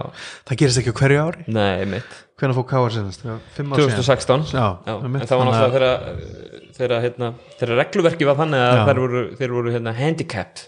það 0.47 0.61
gerist 0.61 0.81
ekki 0.85 0.95
hverju 1.01 1.25
ári. 1.25 1.47
Nei, 1.51 1.83
mitt 1.91 2.21
hvernig? 2.39 2.61
Fimm 2.63 2.79
ár 2.79 2.95
síðan. 2.95 3.41
2016 3.59 4.47
Já, 4.55 4.67
Já, 4.87 4.95
en 4.95 5.19
það 5.25 5.41
var 5.41 5.51
náttúrulega 5.51 5.75
þegar 5.75 6.71
þegar, 6.79 6.97
hérna, 7.05 7.33
regluverki 7.75 8.29
var 8.29 8.39
þannig 8.39 8.63
að 8.63 8.79
Já. 8.79 8.85
þeir 8.89 9.03
voru, 9.03 9.25
þeir 9.41 9.57
voru 9.59 9.75
hérna, 9.75 9.95
handicapped 9.99 10.65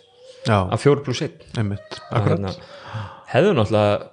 Af 0.49 0.81
4 0.85 1.03
pluss 1.07 1.23
1 1.23 1.33
einmitt, 1.59 1.99
að 2.11 2.21
akkurat. 2.21 2.39
hérna, 2.39 2.53
hefðu 3.33 3.55
náttúrulega 3.59 4.11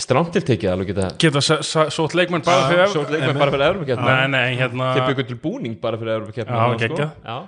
strandtiltekið 0.00 0.70
alveg 0.72 0.86
geta 0.94 1.08
geta 1.20 1.40
s- 1.42 1.66
s- 1.66 1.94
sótt 1.96 2.14
leikmenn 2.16 2.44
bara 2.46 2.68
fyrir 2.70 2.88
svo 2.92 3.02
leikmenn 3.10 3.38
bara 3.38 3.50
fyrir 3.50 3.66
Európa 3.66 3.96
nei, 4.06 4.26
nei, 4.32 4.56
hérna 4.56 4.94
þeir 4.96 5.06
byggur 5.10 5.26
til 5.28 5.36
búning 5.42 5.74
bara 5.80 5.98
fyrir 6.00 6.14
Európa 6.18 6.32
Já, 6.46 6.78
geggjað. 6.78 7.10
já, 7.26 7.38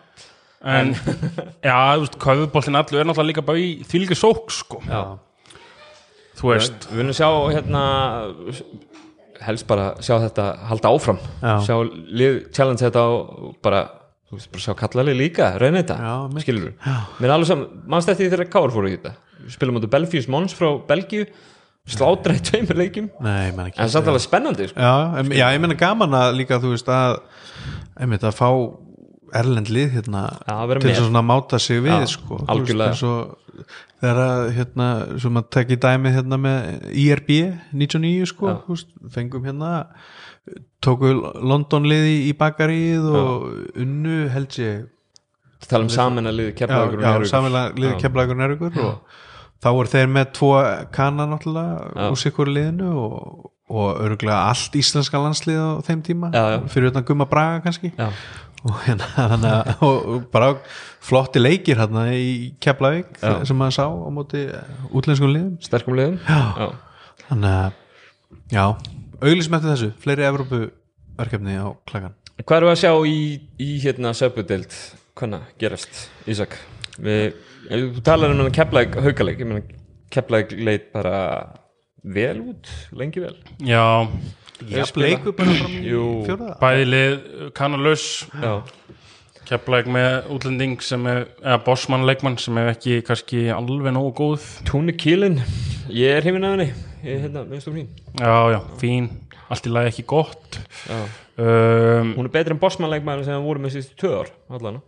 en, 0.64 0.94
já, 1.68 1.76
þú 1.96 2.00
veist, 2.04 2.18
köfuboltin 2.18 2.76
allur 2.80 3.00
er 3.00 3.08
náttúrulega 3.08 3.30
líka 3.32 3.44
bara 3.46 3.58
í 3.62 3.70
þvílíki 3.88 4.18
sók 4.18 4.50
sko, 4.52 4.82
já. 4.88 5.18
þú 6.40 6.52
veist. 6.52 6.88
við 6.90 7.00
viljum 7.02 7.16
sjá 7.16 7.28
hérna 7.54 7.84
helst 9.42 9.66
bara 9.66 9.94
sjá 10.02 10.18
þetta 10.22 10.44
halda 10.68 10.92
áfram. 10.94 11.18
Já. 11.42 11.56
sjá 11.66 11.74
lið 11.88 12.36
challenge 12.54 12.84
þetta 12.84 13.02
og 13.10 13.56
bara, 13.64 13.80
þú 14.32 14.38
veist, 14.38 14.48
bara 14.54 14.64
sjá 14.64 14.74
kallalið 14.80 15.18
líka 15.18 15.48
reyna 15.60 15.82
þetta, 15.82 15.96
skilur 16.40 16.70
mér 17.20 17.26
er 17.28 17.34
alveg 17.34 17.50
saman, 17.50 17.82
mannst 17.92 18.08
eftir 18.08 18.24
því 18.24 18.32
þegar 18.32 18.52
Káur 18.54 18.72
fóru 18.72 18.88
í 18.88 18.94
þetta? 18.96 19.12
Spilum 19.52 19.76
áttu 19.76 19.90
Belfius 19.92 20.28
Mons 20.32 20.54
frá 20.56 20.70
Belgíu 20.88 21.26
slátra 21.92 22.36
í 22.38 22.40
tveimur 22.46 22.78
leikjum. 22.78 23.08
Nei, 23.24 23.48
ég 23.48 23.56
menn 23.58 23.68
ekki 23.72 23.82
en 23.82 23.90
samt 23.90 24.08
alveg 24.08 24.22
spennandi 24.24 24.68
sko. 24.70 24.78
Já, 24.78 25.22
já, 25.34 25.46
ég 25.50 25.60
menna 25.60 25.76
gaman 25.76 26.14
að 26.14 26.36
líka 26.38 26.60
þú 26.62 26.72
veist 26.76 26.88
að 26.94 27.18
einmitt 28.00 28.24
að 28.24 28.38
fá 28.38 28.48
erlend 29.42 29.70
lið 29.72 29.96
hérna 29.96 30.24
Já, 30.46 30.54
að 30.54 30.74
til 30.84 30.94
að 31.08 31.24
máta 31.26 31.58
sig 31.62 31.82
við 31.84 32.04
sko, 32.12 32.38
algjörlega. 32.52 32.96
þú 33.00 33.12
veist, 33.12 33.76
þegar 34.02 34.20
að 34.24 34.42
hérna, 34.58 34.88
sem 35.24 35.38
að 35.40 35.48
tekja 35.56 35.80
dæmi 35.86 36.12
hérna 36.16 36.38
með 36.40 36.88
IRB 37.04 37.30
99 37.72 38.28
sko, 38.32 38.56
þú 38.64 38.76
veist, 38.76 38.92
fengum 39.14 39.46
hérna 39.48 39.72
tóku 40.82 41.12
London 41.38 41.86
liði 41.86 42.16
í 42.28 42.32
bakaríð 42.38 43.08
og 43.12 43.44
unnu 43.78 44.26
held 44.32 44.58
ég. 44.58 44.88
Tala 45.68 45.86
um 45.86 45.92
saman 45.92 46.26
að 46.26 46.38
liði 46.40 46.54
já, 46.58 46.66
já, 46.66 47.98
keflagur 48.02 48.38
nærvíkur 48.40 48.80
og 48.82 49.20
þá 49.62 49.68
voru 49.76 49.90
þeir 49.92 50.08
með 50.10 50.30
tvo 50.38 50.52
kanna 50.94 51.26
náttúrulega 51.30 51.90
Já. 51.94 52.06
úr 52.10 52.18
sikkur 52.18 52.50
liðinu 52.50 52.88
og, 52.98 53.50
og 53.70 54.00
örgulega 54.02 54.48
allt 54.50 54.74
íslenska 54.78 55.20
landslið 55.22 55.60
á 55.62 55.70
þeim 55.86 56.00
tíma. 56.06 56.32
Já, 56.34 56.42
já. 56.56 56.58
fyrir 56.72 56.90
utan 56.90 57.06
Gumma 57.06 57.28
Braga 57.30 57.60
kannski. 57.66 57.92
Já, 57.94 58.08
og, 58.66 58.74
hérna, 58.86 59.10
að, 59.22 59.70
og, 59.78 60.00
og 60.16 60.24
bara 60.34 60.50
flotti 61.02 61.42
leikir 61.42 61.78
hérna 61.78 62.08
í 62.14 62.56
Keflavík 62.62 63.14
Já. 63.22 63.36
sem 63.46 63.58
maður 63.58 63.78
sá 63.78 63.86
á 63.86 64.08
móti 64.14 64.42
útlenskum 64.90 65.30
liðum. 65.30 65.54
Sterkum 65.62 65.98
liðum. 65.98 66.18
Já. 66.26 66.72
þannig 67.28 67.54
að 67.54 67.78
já, 68.52 68.66
auglísum 69.22 69.58
eftir 69.58 69.72
þessu 69.74 69.92
fleiri 70.02 70.26
Evrópu 70.28 70.64
verkefni 71.18 71.56
á 71.58 71.70
klagan 71.88 72.16
hvað 72.42 72.66
við 72.66 72.72
að 72.72 72.80
sjá 72.80 72.92
í, 73.06 73.18
í 73.62 73.70
hérna 73.82 74.12
söpudeld 74.16 74.76
hvernig 75.18 75.48
gerast, 75.60 76.06
Ísak? 76.30 76.56
Við, 77.02 77.34
ef 77.68 77.88
þú 77.96 78.04
talar 78.06 78.32
um 78.34 78.42
ég 78.42 79.46
meina 79.46 79.62
keflæk 80.12 80.54
leit 80.58 80.90
bara 80.92 81.16
vel 82.02 82.38
út 82.42 82.70
lengi 82.92 83.22
vel. 83.22 83.36
Já, 83.64 84.08
leiku 84.98 85.32
bara 85.36 85.56
fram 85.56 85.76
fjóraða 86.26 86.56
bæðilið 86.60 87.18
kannalaus 87.56 88.06
já, 88.42 88.52
keflæk 89.48 89.90
með 89.92 90.30
útlending 90.34 90.84
sem 90.84 91.06
er 91.10 91.26
eða 91.40 91.60
bossmann 91.66 92.06
leikmann 92.08 92.38
sem 92.42 92.58
er 92.60 92.72
ekki 92.74 93.00
kannski 93.06 93.46
alveg 93.54 93.94
nógu 93.94 94.14
góð. 94.20 94.48
Túni 94.68 94.96
Kílin 94.96 95.40
ég 95.88 96.18
er 96.18 96.26
hefinn 96.26 96.48
af 96.48 96.56
henni 96.56 96.91
ég 97.02 97.12
er 97.16 97.20
hérna, 97.26 97.44
minnst 97.50 97.68
um 97.68 97.74
hrín 97.76 97.88
já, 98.20 98.34
já, 98.54 98.60
fín, 98.80 99.08
allt 99.52 99.66
í 99.68 99.72
lagi 99.74 99.90
ekki 99.92 100.04
gott. 100.12 100.58
Já. 100.88 100.98
um, 101.42 102.14
hún 102.16 102.28
er 102.28 102.32
betri 102.34 102.54
en 102.56 102.60
bossmannleikmæður 102.62 103.24
sem 103.26 103.34
hann 103.36 103.46
voru 103.46 103.62
með 103.64 103.76
síðustu 103.76 103.98
tvö 104.02 104.12
ár 104.22 104.30
allan, 104.58 104.80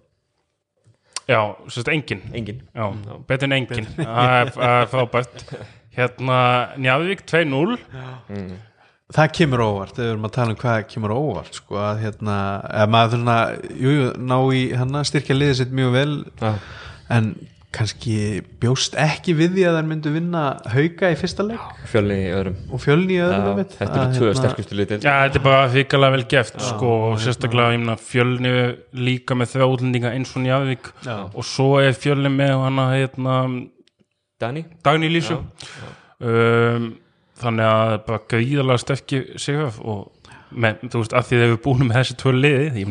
já, 1.29 1.41
sérst 1.73 1.89
engin 1.95 2.23
engin 2.37 2.61
já, 2.75 2.87
betur 3.29 3.49
en 3.51 3.57
engin 3.61 3.89
það 3.97 4.37
er- 4.43 4.55
það 4.59 4.85
frábært. 4.95 5.49
Hérna, 5.95 6.37
Njarðvík 6.83 7.21
2-0 7.31 7.77
það 9.15 9.29
kemur 9.37 9.61
óvart, 9.63 9.93
þegar 9.95 10.09
við 10.09 10.13
erum 10.15 10.25
að 10.27 10.33
tala 10.35 10.55
um 10.55 10.59
hvað 10.59 10.79
kemur 10.91 11.13
óvart 11.15 11.55
sko, 11.61 11.77
að 11.79 12.01
hérna, 12.03 12.37
eða 12.73 12.87
maður 12.91 13.13
þurfa 13.15 13.37
jú, 13.85 13.93
jú, 13.95 14.07
ná 14.33 14.37
í 14.59 14.63
hann 14.81 14.99
að 14.99 15.05
styrkja 15.13 15.37
liðið 15.37 15.59
sitt 15.61 15.75
mjög 15.77 15.93
vel. 15.95 16.15
Já, 16.41 16.51
en 17.15 17.29
kannski 17.75 18.17
bjóst 18.63 18.95
ekki 19.01 19.35
við 19.37 19.57
því 19.57 19.65
að 19.69 19.77
þær 19.79 19.89
myndu 19.91 20.13
vinna 20.15 20.43
hauka 20.71 21.11
í 21.11 21.17
fyrsta 21.19 21.47
leik? 21.47 21.65
Fjölni 21.91 22.17
í 22.23 22.31
öðrum. 22.35 22.57
Og 22.71 22.83
fjölni 22.83 23.17
í 23.17 23.19
já, 23.19 23.25
öðrum 23.27 23.49
einmitt, 23.51 23.75
þetta 23.81 23.99
eru 23.99 24.05
að, 24.05 24.15
tvö 24.19 24.29
hérna, 24.29 24.41
sterkustu 24.41 24.79
litil 24.79 24.99
Já, 24.99 25.11
þetta 25.11 25.41
er 25.41 25.45
bara 25.49 25.67
fíkalega 25.75 26.15
vel 26.15 26.27
geft 26.35 26.63
sko, 26.63 26.93
og 27.09 27.21
sérstaklega 27.25 27.75
ég 27.75 27.83
meina, 27.83 27.99
fjölni 28.11 28.55
líka 29.11 29.39
með 29.39 29.53
þau 29.57 29.67
útlendinga 29.67 30.15
eins 30.15 30.35
og 30.35 30.45
Njarðvík 30.47 30.91
Já. 31.07 31.15
og 31.27 31.49
svo 31.51 31.69
er 31.83 31.99
fjölni 31.99 32.33
með 32.33 32.57
hana 32.63 32.89
hérna, 32.95 33.37
Dani, 34.43 34.65
Dagný 34.87 35.13
Lísu. 35.13 35.41
Um, 36.25 36.91
þannig 37.43 37.71
að 37.75 37.95
bara 38.07 38.25
gríðalega 38.31 38.85
sterkir 38.85 39.31
sigurf 39.43 39.81
og 39.83 40.11
með, 40.55 40.85
þú 40.87 41.03
veist, 41.03 41.15
að 41.15 41.31
því 41.31 41.41
þegar 41.41 41.57
við 41.57 41.63
búin 41.67 41.89
með 41.89 41.99
þessi 42.01 42.21
tvö 42.23 42.35
liði, 42.39 42.85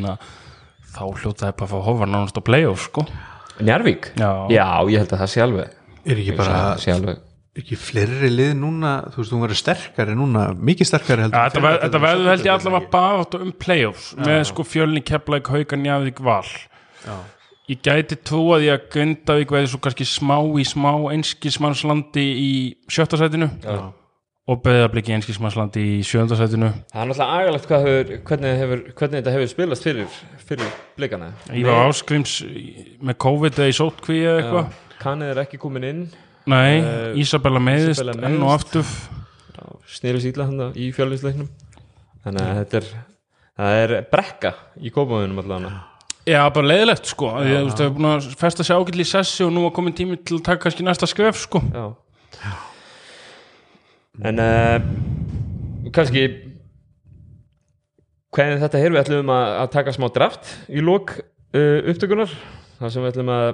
þá 0.94 1.06
hljóta 1.10 1.48
það 1.48 1.54
bara 1.58 1.66
að 1.66 1.72
fá 1.72 1.86
hófa 1.88 2.08
nánast 2.10 2.38
á 2.38 2.42
play-off 2.46 2.90
sko. 2.90 3.06
Njarvík 3.62 4.12
Já. 4.18 4.32
ég 4.90 4.98
held 4.98 5.14
að 5.14 5.20
það 5.24 5.32
sé 5.34 5.42
alveg 5.44 5.70
er 6.06 6.18
ekki 6.24 6.36
bara 6.38 6.62
sé 6.82 6.92
alveg 6.96 7.18
er 7.54 7.62
ekki 7.62 7.78
fleiri 7.78 8.30
lið 8.34 8.54
núna 8.58 8.94
þú 9.14 9.20
veist, 9.22 9.32
hún 9.36 9.44
verður 9.46 9.60
sterkari 9.62 10.16
núna 10.18 10.48
mikið 10.58 10.90
sterkari 10.90 11.22
heldur 11.28 11.38
þetta 11.38 11.60
fyrra 11.60 11.70
ver- 11.70 11.78
til 11.80 11.86
þetta 11.86 12.00
dæmis. 12.00 12.08
verður 12.10 12.32
held 12.34 12.46
ég 12.48 12.54
allavega 12.58 12.90
bara 12.90 13.44
um 13.44 13.52
play-offs 13.54 14.08
með 14.18 14.44
sko 14.50 14.64
fjölni 14.66 15.04
Keflæk, 15.06 15.48
Hauka, 15.54 15.76
Njarðvík, 15.78 16.20
Val 16.26 16.44
Já. 17.06 17.18
ég 17.70 17.82
gæti 17.86 18.18
trúa 18.26 18.58
því 18.60 18.72
að 18.74 18.88
Grindavík 18.92 19.52
verði 19.54 19.70
svo 19.70 19.80
kannski 19.86 20.08
smá 20.10 20.38
í 20.60 20.66
smá 20.66 20.92
einskismannslandi 21.14 22.26
í 22.34 22.52
sjötta 22.90 23.18
sætinu 23.22 23.52
Já. 23.64 23.94
Og 24.52 24.66
einskismannslandi 25.16 25.82
í 25.88 26.00
sjönda 26.04 26.36
sætinu. 26.36 26.68
Það 26.92 27.00
er 27.00 27.10
náttúrulega 27.10 27.36
agalegt 27.40 27.70
hefur, 27.72 28.10
hvernig, 28.28 28.56
hefur, 28.60 28.82
hvernig 29.00 29.22
þetta 29.22 29.34
hefur 29.38 29.52
spilast 29.54 29.86
fyrir, 29.88 30.18
fyrir 30.50 30.74
blikana. 30.98 31.30
Ívar 31.56 31.88
Áskrims 31.88 32.34
með 33.00 33.18
COVID 33.24 33.62
eða 33.62 33.72
í 33.72 33.78
sótkví 33.78 34.18
eða 34.20 34.42
eitthvað. 34.42 34.82
Kannið 35.04 35.32
er 35.32 35.42
ekki 35.46 35.60
komin 35.62 35.88
inn. 35.88 36.02
Nei, 36.52 36.82
Eh, 36.84 37.22
Ísabella 37.24 37.62
Isabella 37.72 38.28
enn 38.28 38.44
og 38.44 38.52
aftur. 38.58 38.92
Snýrið 39.94 40.26
sýtla 40.26 40.50
hann 40.50 40.76
í 40.76 40.90
fjölinsleiknum 40.96 41.48
þannig 42.26 42.44
að 42.44 42.60
þetta 42.60 42.78
er 42.82 42.92
það 43.60 43.80
er 43.80 43.96
brekka 44.12 44.54
í 44.82 44.92
kópaðunum 44.92 45.40
allavega. 45.40 45.72
Já, 46.28 46.42
bara 46.56 46.68
leiðilegt 46.68 47.08
sko. 47.08 47.32
Ég, 47.48 47.72
það 47.72 47.86
er 47.86 47.96
búin 47.96 48.12
að 48.12 48.30
festa 48.40 48.64
sig 48.64 48.76
ágætli 48.76 49.04
í 49.04 49.08
sessi 49.08 49.44
og 49.44 49.52
nú 49.56 49.64
var 49.64 49.76
komin 49.76 49.96
tími 49.96 50.20
til 50.20 50.40
að 50.40 50.46
taka 50.50 50.66
kannski 50.66 50.84
næsta 50.88 51.08
skref 51.08 51.40
sko. 51.40 51.64
Já 51.72 51.96
en 54.22 54.42
uh, 54.42 54.78
kannski 55.94 56.28
hvernig 58.34 58.62
þetta 58.62 58.82
er 58.82 58.94
við 58.94 59.02
ætlum 59.02 59.32
að, 59.34 59.48
að 59.64 59.72
taka 59.74 59.94
smá 59.96 60.06
draft 60.14 60.52
í 60.70 60.84
lók 60.86 61.16
uh, 61.18 61.80
upptökunar 61.90 62.30
þar 62.78 62.94
sem 62.94 63.02
við 63.02 63.14
ætlum 63.14 63.34
að 63.34 63.50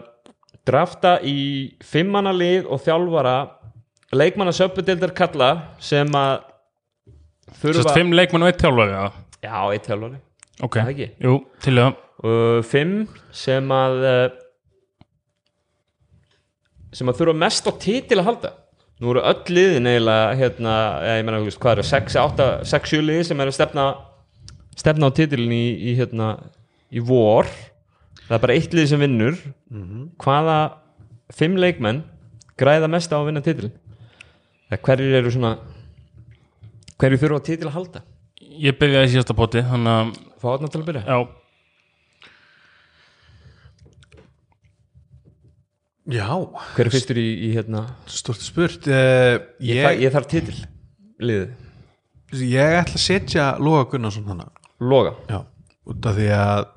drafta 0.68 1.16
í 1.24 1.40
fimmanna 1.86 2.34
lið 2.36 2.68
og 2.68 2.84
þjálfara 2.84 3.38
leikmanna 4.16 4.52
söpudildar 4.56 5.16
kalla 5.16 5.50
sem 5.84 6.10
að 6.18 6.44
þurfa 7.62 7.96
fimm 7.96 8.12
leikmenn 8.16 8.44
og 8.44 8.52
eitt 8.52 8.64
þjálfari 8.64 8.96
ja. 8.98 9.08
já, 9.46 9.58
eitt 9.72 9.88
þjálfari. 9.88 10.22
Ok, 10.66 10.78
jú, 11.24 11.38
til 11.64 11.76
það. 11.80 12.00
Og 12.20 12.66
fimm 12.68 12.96
sem 13.32 13.70
að 13.72 14.02
uh, 14.10 14.24
sem 16.92 17.08
að 17.08 17.22
þurfa 17.22 17.44
mest 17.46 17.70
á 17.70 17.72
titil 17.80 18.20
að 18.20 18.28
halda 18.34 18.58
nú 19.00 19.14
eru 19.14 19.24
öll 19.24 19.56
liðin 19.56 19.90
eiginlega 19.90 20.38
hérna, 20.40 20.76
ég 21.08 21.32
veist, 21.48 21.60
hvað 21.62 21.78
eru 21.78 21.88
6, 21.88 22.20
8, 22.20 22.48
6, 22.68 22.94
7 22.96 23.06
liði 23.08 23.28
sem 23.30 23.44
eru 23.44 23.54
að 23.54 23.58
stefna 23.58 23.88
stefna 24.80 25.10
á 25.10 25.16
titilin 25.16 25.56
í, 25.56 25.66
í 25.92 25.96
hérna 26.00 26.34
í 26.92 27.04
vor. 27.04 27.50
Það 28.28 28.36
er 28.38 28.44
bara 28.46 28.56
eitt 28.56 28.76
lið 28.76 28.88
sem 28.92 29.02
vinnur. 29.02 29.38
Hvaða 30.22 30.58
fimm 31.36 31.58
leikmenn 31.60 32.04
græða 32.60 32.90
mest 32.92 33.14
á 33.14 33.18
að 33.20 33.30
vinna 33.30 33.44
titilin 33.46 33.76
hverjir 34.78 35.16
eru 35.18 35.32
svona 35.34 35.56
hverjir 37.00 37.22
þurfa 37.22 37.44
titil 37.46 37.70
að 37.70 37.76
halda? 37.78 38.02
Ég 38.60 38.76
byrjaði 38.78 39.08
í 39.08 39.14
síðasta 39.16 39.36
poti 39.38 39.64
þannig 39.66 39.94
að, 39.94 40.18
Fá 40.40 40.46
þarna 40.54 40.70
til 40.72 40.80
að 40.80 40.88
byrja? 40.90 41.04
Já, 41.04 41.18
Já, 46.10 46.28
Hver 46.76 46.88
er 46.88 46.94
fyrstur 46.96 47.20
í, 47.22 47.28
í 47.46 47.52
hérna? 47.54 47.84
Stort 48.10 48.42
spurt 48.42 48.88
uh, 48.90 49.38
Ég, 49.62 49.76
ég, 49.76 49.84
ég, 49.86 50.02
ég 50.08 50.16
þarf 50.16 50.30
titil 50.32 50.58
Liðið. 51.20 51.54
Ég 52.50 52.76
ætla 52.84 52.98
að 52.98 53.04
setja 53.06 53.48
Loga 53.62 53.86
Gunnarsson 53.92 54.28
hana 54.30 54.50
Loga? 54.80 55.16
Já, 55.30 55.40
út 55.90 56.06
af 56.10 56.16
því 56.20 56.28
að 56.40 56.68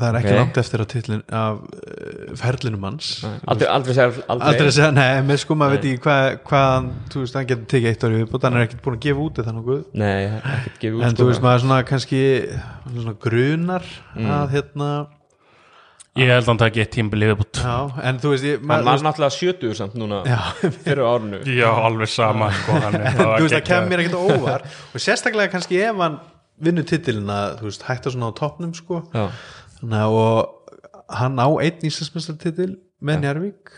það 0.00 0.06
er 0.08 0.16
ekki 0.20 0.30
Ok. 0.30 0.38
langt 0.38 0.58
eftir 0.62 0.80
að 0.82 0.88
titlin 0.94 1.22
af 1.36 1.56
uh, 1.60 2.30
ferlinum 2.40 2.84
hans. 2.88 3.08
Aldrei, 3.52 3.66
aldrei 3.68 3.92
segja 3.98 4.06
aldrei, 4.32 4.46
aldrei 4.48 4.68
að 4.70 4.74
segja, 4.78 4.90
nei, 4.96 5.18
með 5.28 5.40
sko 5.42 5.56
maður 5.60 5.74
veit 5.76 5.84
ekki 5.90 6.00
hvað, 6.06 6.28
hvað 6.48 6.64
hann, 6.70 6.86
þú 7.12 7.24
veist, 7.24 7.36
hann 7.36 7.48
getur 7.50 7.66
tekið 7.74 7.88
eitt 7.90 8.06
ári 8.08 8.20
viðbútt, 8.22 8.46
hann 8.48 8.56
er 8.56 8.64
ekkert 8.64 8.80
búin 8.86 8.96
að 8.96 9.02
gefa 9.04 9.24
út 9.26 9.40
eða 9.42 9.54
nokkuð, 9.58 9.82
Nei, 10.00 10.22
ekkert 10.40 10.78
gefið 10.86 10.96
út 10.96 11.04
en 11.04 11.12
sko, 11.12 11.20
þú 11.20 11.28
veist 11.32 11.44
maður 11.44 11.62
svona 11.66 11.80
kannski 11.90 12.22
svona 12.94 13.16
grunar 13.26 13.90
Mm. 14.16 14.30
að 14.38 14.56
hérna, 14.56 14.88
ég 16.18 16.26
held 16.32 16.42
að 16.42 16.48
hann 16.50 16.58
taki 16.62 16.82
eitt 16.82 16.90
tímbil 16.96 17.22
yfirbútt 17.28 17.60
já, 17.62 17.74
en 18.08 18.18
þú 18.22 18.32
veist 18.32 18.46
ég, 18.48 18.64
Hann 18.66 18.84
var 18.88 19.04
náttúrulega 19.06 19.36
70 19.36 19.76
samt 19.78 19.94
núna 20.00 20.22
já, 20.26 20.38
fyrir 20.82 21.04
árinu. 21.06 21.38
Já, 21.60 21.68
alveg 21.86 22.10
sama 22.10 22.48
sko, 22.56 22.80
hann 22.82 22.98
þú 23.20 23.44
veist 23.44 23.54
það 23.54 23.64
kemur 23.70 23.92
mér 23.92 24.02
ekkert 24.04 24.18
á 24.18 24.22
óvar 24.34 24.64
og 24.94 25.04
sérstaklega 25.06 25.52
kannski 25.54 25.78
ef 25.86 26.02
hann 26.02 26.18
vinnur 26.60 26.84
titilina, 26.90 27.38
þú 27.60 27.68
veist, 27.70 27.86
hætta 27.86 28.10
svona 28.12 28.32
á 28.34 28.38
toppnum 28.42 28.74
sko, 28.76 29.04
Já, 29.14 29.28
þannig 29.78 30.02
að 30.02 30.18
og 30.24 30.74
hann 31.20 31.38
á 31.38 31.48
einn 31.62 31.86
íslensmestartitil 31.88 32.74
með 33.00 33.22
Njarvík 33.24 33.70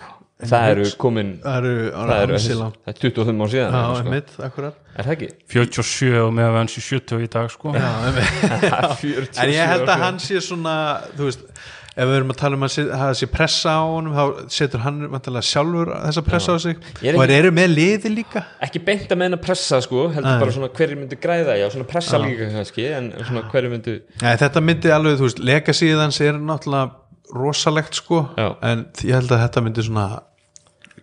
það 0.43 0.65
eru 0.73 0.87
komin 0.99 1.29
það 1.45 1.57
eru, 1.61 1.75
Það 1.95 2.23
eru 2.25 2.35
ansi 2.35 2.55
langt. 2.59 2.79
það 2.83 2.93
er 2.93 2.99
25 3.05 3.45
ár 3.45 3.53
síðan 3.53 3.77
já, 3.77 3.83
sko. 3.83 4.01
einmitt, 4.03 4.33
akkurat 4.49 4.81
Er 4.97 5.07
það 5.07 5.13
ekki? 5.15 5.29
47 5.55 6.17
og 6.25 6.33
meðan 6.37 6.59
hans 6.59 6.75
í 6.77 6.83
70 6.85 7.23
í 7.23 7.29
dag 7.33 7.47
sko. 7.55 7.71
Já, 7.73 7.87
einmitt. 8.09 9.39
En 9.45 9.53
ég 9.55 9.71
held 9.71 9.87
að 9.89 10.03
hann 10.03 10.19
sé 10.21 10.43
svona 10.45 10.75
þú 11.15 11.29
veist, 11.31 11.47
ef 11.93 12.09
við 12.09 12.15
erum 12.17 12.33
að 12.33 12.39
tala 12.41 12.57
um 12.57 12.65
að 12.65 12.77
það 12.89 13.11
sé 13.19 13.27
pressa 13.29 13.75
á 13.77 13.85
honum, 13.85 14.15
þá 14.17 14.53
setur 14.55 14.83
hann 14.87 15.01
vantilega 15.13 15.45
sjálfur 15.45 15.91
þessa 15.93 16.23
pressa 16.25 16.55
á 16.57 16.59
sig 16.65 16.79
er 17.05 17.19
og 17.19 17.25
þeir 17.27 17.35
eru 17.37 17.51
með 17.59 17.75
liði 17.75 18.13
líka 18.15 18.45
Ekki 18.65 18.81
beint 18.87 19.13
að 19.13 19.21
meina 19.21 19.39
pressa 19.43 19.81
sko 19.85 20.07
heldur 20.15 20.31
Nei. 20.31 20.41
bara 20.41 20.55
svona 20.57 20.71
hverju 20.73 20.99
myndu 21.03 21.19
græða 21.21 21.59
já, 21.61 21.67
svona 21.75 21.89
pressa 21.91 22.21
líka 22.23 22.49
kannski 22.55 22.87
en 22.97 23.11
svona 23.21 23.45
hverju 23.53 23.73
myndu 23.75 23.97
Nei, 24.23 24.33
þetta 24.41 24.65
myndi 24.65 24.95
alveg, 24.97 25.19
þú 25.21 25.29
veist, 25.29 25.43
legacyð 25.53 26.01
hans 26.01 26.21
er 26.25 26.41
náttúrulega 26.41 27.37
rosalegt 27.37 28.01
sko 28.01 28.23
Já. 28.37 28.49
en 28.65 28.87
ég 29.05 29.15
held 29.17 29.33
að 29.33 29.45
þetta 29.45 29.65
myndi 29.67 29.85
svona 29.87 30.07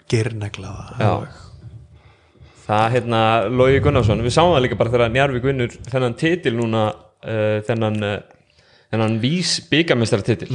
gernegla 0.09 0.73
það 0.73 1.05
Já. 1.05 1.13
Það 2.69 2.91
hérna 2.93 3.21
Lógi 3.49 3.79
Gunnarsson, 3.81 4.19
við 4.21 4.35
sáum 4.35 4.51
það 4.53 4.65
líka 4.65 4.77
bara 4.77 4.93
þegar 4.93 5.13
Njarvík 5.13 5.45
vinnur 5.45 5.77
þennan 5.89 6.17
titil 6.17 6.53
núna 6.57 6.83
uh, 6.93 7.61
þennan 7.65 8.03
uh, 8.05 8.19
þennan 8.91 9.19
vís 9.23 9.57
byggamestara 9.71 10.25
titil 10.25 10.51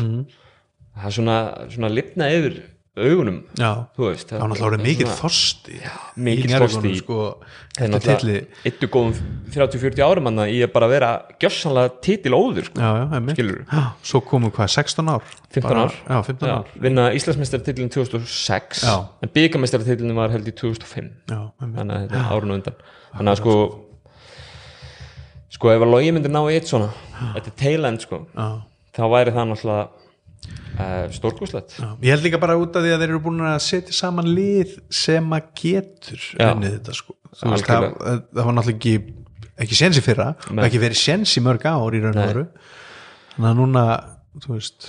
það 0.94 1.10
er 1.10 1.16
svona, 1.18 1.38
svona 1.74 1.90
lifna 1.92 2.30
yfir 2.34 2.62
augunum 2.94 3.40
Já. 3.58 3.88
veist 3.98 4.28
Það 4.30 4.38
var 4.38 4.50
náttúrulega 4.52 4.84
mikill 4.84 5.08
þorsti 5.18 5.78
Njarðvíkunum, 5.82 6.60
þorsti 6.62 6.92
sko, 7.00 7.16
er 7.74 7.94
eftir 7.98 8.20
tilli 8.20 8.36
eittu 8.70 8.88
góðum 8.94 9.16
30-40 9.50 10.02
árum 10.06 10.28
hann 10.30 10.38
í 10.46 10.60
að 10.62 10.70
bara 10.76 10.88
vera 10.92 11.08
gjössanlega 11.42 11.90
titil 12.06 12.36
óður 12.38 12.68
sko. 12.68 12.78
Já, 12.78 12.90
já? 13.02 13.56
Já, 13.66 13.82
Svo 14.06 14.20
komu 14.22 14.52
hvað, 14.54 14.70
16 14.76 15.10
ár 15.10 15.26
15 15.50 15.66
Bara- 15.66 15.82
ár. 15.88 15.96
Já, 16.06 16.22
15 16.30 16.48
Já, 16.48 16.54
ár 16.54 16.78
vinna 16.86 17.08
Íslandsmeistaratitlinn 17.18 17.90
2006 17.90 18.84
Já. 18.86 18.94
en 19.22 19.34
byggamestaratitlinn 19.34 20.14
var 20.14 20.30
held 20.30 20.46
í 20.46 20.54
2005 20.54 21.10
Já, 21.34 21.40
einmitt 21.58 21.80
þannig 21.80 21.96
að 21.98 22.06
þetta 22.06 22.20
er 22.22 22.30
árun 22.30 22.54
á 22.54 22.56
undan 22.60 22.78
þannig 23.14 23.34
að 23.34 23.42
sko 23.42 23.56
sko 25.54 25.70
ef 25.72 25.84
að 25.84 25.92
logi 25.94 26.14
myndi 26.14 26.32
ná 26.32 26.40
eitt 26.50 26.70
svona 26.70 26.90
þetta 27.34 27.50
er 27.52 27.58
tail-end 27.60 28.04
sko 28.04 28.22
Já. 28.34 28.46
þá 28.96 29.02
væri 29.14 29.34
það 29.36 29.50
náttúrulega 29.50 29.84
uh, 30.78 31.04
stórkúslegt 31.14 31.76
Já, 31.78 31.88
ég 32.02 32.14
held 32.14 32.26
líka 32.26 32.40
bara 32.42 32.56
út 32.60 32.74
af 32.78 32.84
því 32.84 32.94
að 32.94 33.04
þeir 33.04 33.12
eru 33.12 33.22
búin 33.26 33.44
að 33.48 33.58
setja 33.66 33.96
saman 33.96 34.30
lið 34.34 34.78
sem 35.02 35.36
að 35.36 35.52
getur 35.62 36.24
ennið 36.48 36.78
þetta 36.78 36.96
sko 36.98 37.14
veist, 37.14 37.44
það, 37.44 37.54
Algjörlega. 37.58 38.16
það 38.34 38.48
var 38.50 38.58
náttúrulega 38.58 38.78
ekki 38.78 38.96
ekki 39.64 39.78
séns 39.78 40.00
í 40.00 40.02
fyrra 40.02 40.32
og 40.34 40.56
Nei. 40.58 40.64
ekki 40.66 40.82
verið 40.82 40.98
séns 40.98 41.36
í 41.38 41.44
mörg 41.44 41.64
ár 41.70 41.94
í 41.94 42.02
raun 42.02 42.18
og 42.18 42.28
veru 42.32 42.44
þannig 43.36 43.50
að 43.52 43.58
núna 43.60 43.84
þú 44.42 44.56
veist, 44.56 44.88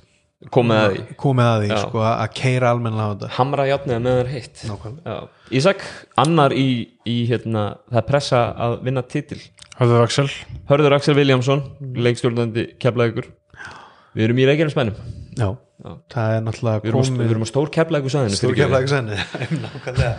komið 0.55 0.79
að 0.81 0.89
því. 0.95 1.03
komið 1.21 1.47
að 1.51 1.63
því 1.65 1.77
sko, 1.85 2.01
að 2.05 2.33
keira 2.37 2.71
almennilega 2.75 3.07
á 3.07 3.13
þetta. 3.15 3.29
Hamra 3.37 3.65
játniða 3.69 3.99
með 4.05 4.17
þær 4.19 4.31
heitt. 4.35 4.63
Ísak, 5.59 5.85
annar 6.21 6.55
í, 6.57 6.65
í 7.07 7.15
hérna, 7.29 7.63
það 7.91 8.01
er 8.01 8.07
pressa 8.09 8.41
að 8.67 8.75
vinna 8.85 9.01
titil. 9.15 9.41
Höfður 9.79 10.03
Axel. 10.05 10.27
Hörður 10.69 10.95
Axel 10.99 11.15
Viljámsson, 11.17 11.63
leikstjórnandi 11.99 12.67
keflaðugur 12.79 13.31
við 14.15 14.23
erum 14.29 14.37
í 14.39 14.45
Reykjanesmænum 14.47 14.95
Já, 15.35 15.49
Já. 15.83 15.89
það 16.13 16.33
er 16.37 16.43
náttúrulega 16.45 16.79
við 16.85 16.89
erum, 16.93 17.01
á- 17.03 17.03
við 17.03 17.11
komið 17.19 17.31
erum 17.33 17.43
á 17.43 17.47
stór 17.51 17.71
keflaðugur 17.75 18.13
sæðinu 18.13 18.37
ekki 18.79 18.91
senni 18.93 19.17
nákvæmlega 19.65 20.13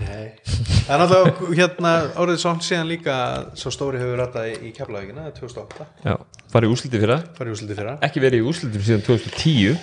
Nei. 0.00 0.32
það 0.44 0.94
er 0.94 1.02
náttúrulega 1.02 1.58
hérna 1.58 1.92
árið 2.18 2.40
svo 2.42 2.54
síðan 2.66 2.88
líka 2.90 3.12
að 3.14 3.44
svo 3.60 3.70
stóri 3.74 4.00
hefur 4.02 4.18
rættað 4.18 4.64
í 4.66 4.72
keflavíkina 4.74 5.28
2008, 5.36 5.86
Já, 6.04 6.16
farið 6.50 6.72
í 6.72 6.74
úsliti 6.74 7.02
fyrra? 7.04 7.20
Farið 7.36 7.52
í 7.52 7.56
úsliti 7.58 7.76
fyrra. 7.78 7.94
Ekki 8.08 8.24
verið 8.24 8.42
í 8.42 8.48
úslitum 8.50 8.84
síðan 8.88 9.06
2010 9.06 9.78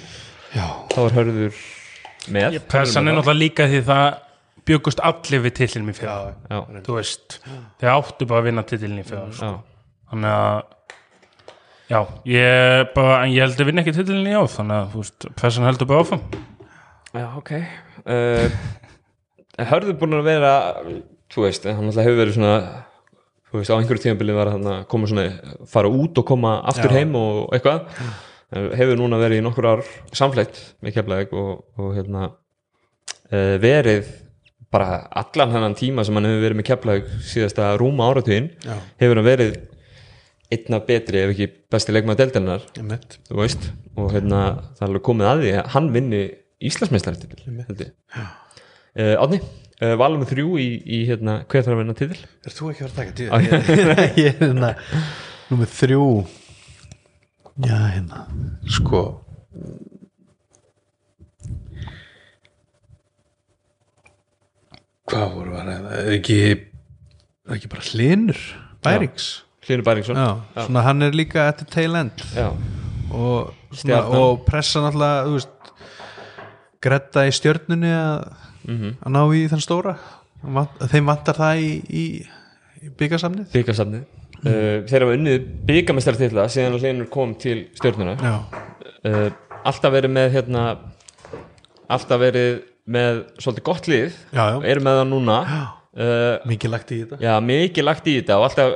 Já, 0.51 0.65
þá 0.91 0.97
var 0.99 1.15
Hörður 1.15 1.61
með. 2.35 2.59
Pressan 2.69 3.07
er 3.07 3.15
náttúrulega 3.17 3.39
líka 3.39 3.69
því 3.71 3.81
það 3.87 4.05
byggust 4.67 5.01
allir 5.07 5.43
við 5.45 5.55
titlinum 5.61 5.89
í 5.89 5.95
já, 5.95 6.01
fjöða 6.01 6.35
Já, 6.51 6.83
þú 6.85 6.97
veist, 6.99 7.39
þeir 7.81 7.91
áttu 7.95 8.27
bara 8.29 8.43
að 8.43 8.47
vinna 8.49 8.65
titlin 8.67 8.99
í 9.01 9.07
fjöða 9.07 9.31
sko. 9.37 9.49
já, 9.49 9.95
þannig 10.11 10.35
að 10.35 10.59
já, 11.91 11.99
ég 12.31 12.91
bara, 12.95 13.15
en 13.23 13.33
ég 13.33 13.45
held 13.45 13.63
að 13.63 13.71
vinna 13.71 13.83
ekki 13.85 13.95
titlin 13.97 14.29
í 14.29 14.35
ár 14.37 14.51
þannig 14.51 14.77
að, 14.77 14.91
þú 14.93 15.03
veist, 15.05 15.29
pressan 15.39 15.67
heldur 15.67 15.89
bara 15.89 16.05
áfram. 16.05 16.21
Já, 17.11 17.25
ok. 17.41 17.51
Uh, 18.05 18.61
Hörður 19.69 19.97
búin 19.99 20.17
að 20.17 20.27
vera 20.29 20.53
þú 21.31 21.45
veist, 21.45 21.67
hann 21.67 21.89
alltaf 21.89 22.07
hefur 22.07 22.19
verið 22.21 22.37
svona 22.37 22.55
þú 23.51 23.59
veist, 23.59 23.71
á 23.71 23.77
einhverju 23.77 24.03
tímabili 24.05 24.35
var 24.35 24.53
hann 24.53 24.67
að 24.71 24.83
koma 24.91 25.09
svona, 25.11 25.25
fara 25.69 25.91
út 25.91 26.19
og 26.21 26.27
koma 26.27 26.57
aftur 26.71 26.93
Já. 26.93 27.01
heim 27.01 27.15
og 27.19 27.55
eitthvað. 27.55 27.87
En 28.51 28.67
hefur 28.75 28.99
núna 28.99 29.19
verið 29.19 29.41
í 29.41 29.45
nokkur 29.45 29.67
ár 29.69 29.83
samfleitt 30.15 30.59
með 30.83 30.97
keflaðið 30.97 31.35
og, 31.39 31.51
og 31.79 31.93
hérna 31.95 32.25
uh, 32.31 33.55
verið 33.63 34.09
bara 34.71 35.01
allan 35.19 35.51
hennan 35.55 35.75
tíma 35.75 36.03
sem 36.07 36.15
hann 36.15 36.27
hefur 36.27 36.45
verið 36.45 36.59
með 36.59 36.67
keflaðið 36.69 37.13
síðasta 37.27 37.69
rúma 37.79 38.07
áratugin 38.11 38.51
Já. 38.63 38.75
hefur 39.03 39.19
hann 39.19 39.27
verið 39.27 39.55
einna 40.51 40.81
betri 40.83 41.21
ef 41.23 41.31
ekki 41.31 41.47
besti 41.71 41.95
leikmaður 41.95 42.25
deildarinnar. 42.25 42.67
Einmitt. 42.79 43.17
Þú 43.29 43.39
veist, 43.39 43.67
og 43.95 44.11
hérna 44.15 44.41
það 44.75 44.83
er 44.83 44.89
alveg 44.89 45.05
komið 45.07 45.29
að 45.31 45.43
því 45.43 45.53
að 45.55 45.69
hann 45.75 45.91
vinni 45.95 46.21
ég. 47.87 47.93
Uh, 48.15 48.31
Átni, 48.95 49.39
uh, 49.81 49.95
valum 50.01 50.23
við 50.23 50.33
þrjú 50.33 50.53
í, 50.59 50.67
í 50.83 51.01
hérna, 51.07 51.37
hver 51.47 51.63
þarf 51.65 51.75
að 51.77 51.81
vinna 51.83 51.97
titil? 51.97 52.21
Er 52.45 52.55
þú 52.57 52.71
ekki 52.71 52.83
að 52.83 52.87
vera 52.87 52.91
að 52.91 52.99
taka 52.99 53.13
tíu? 53.17 53.29
Ég, 53.45 53.51
er 53.91 54.01
hérna 54.17 54.73
Númer 55.51 55.71
þrjú 55.71 56.07
Já, 57.61 57.77
hérna 57.93 58.25
Sko 58.71 59.03
Hvað 65.11 65.31
voru 65.35 65.55
að 65.59 65.71
ræða? 65.71 65.95
Er 66.01 66.13
ekki 66.17 66.37
er 67.51 67.55
ekki 67.57 67.71
bara 67.71 67.87
hlinur 67.89 68.43
Bærings 68.85 69.31
Hlynur 69.65 69.85
Bæringsson 69.85 70.17
Já, 70.17 70.29
svona 70.65 70.83
hann 70.87 71.05
er 71.05 71.15
líka 71.15 71.45
eftir 71.51 71.67
tail 71.69 71.97
end 71.99 72.23
Já. 72.33 72.47
og, 73.13 73.51
svona, 73.75 73.99
og 74.17 74.45
pressa 74.47 74.81
náttúrulega 74.81 75.25
þú 75.27 75.35
veist, 75.35 75.73
gretta 76.81 77.25
í 77.29 77.33
stjörnunni 77.35 77.91
að, 77.93 78.23
Mhm. 78.67 78.95
að 79.01 79.13
ná 79.15 79.21
í 79.35 79.43
þann 79.51 79.63
stóra. 79.63 79.95
Þeim 80.91 81.05
vantar 81.05 81.37
það 81.37 81.61
í, 81.61 81.71
í, 81.89 82.05
í 82.81 82.89
byggarsamnið 82.97 83.51
byggasafnið 83.53 84.01
uh, 84.41 84.81
þeir 84.89 85.05
hafa 85.05 85.17
unnið 85.17 85.43
byggamestartitla 85.69 86.47
síðan 86.49 86.77
að 86.77 86.85
Hlynur 86.87 87.09
kom 87.13 87.35
til 87.37 87.67
stjórnuna 87.77 88.15
uh, 88.25 89.27
alltaf 89.61 89.93
verið 89.93 90.15
með 90.15 90.31
hérna 90.33 90.63
alltaf 91.91 92.21
verið 92.23 92.63
með 92.91 93.21
svolítið 93.37 93.67
gott 93.67 93.87
já, 93.87 94.45
er 94.65 94.81
með 94.81 95.01
það 95.01 95.07
núna. 95.11 95.37
Uh, 95.91 96.37
mikið 96.47 96.71
lagt 96.71 96.91
í 96.95 97.01
þetta. 97.03 97.17
Já, 97.19 97.33
mikið 97.43 97.83
lagt 97.85 98.05
í 98.07 98.15
þetta 98.21 98.37
og 98.39 98.45
alltaf, 98.47 98.75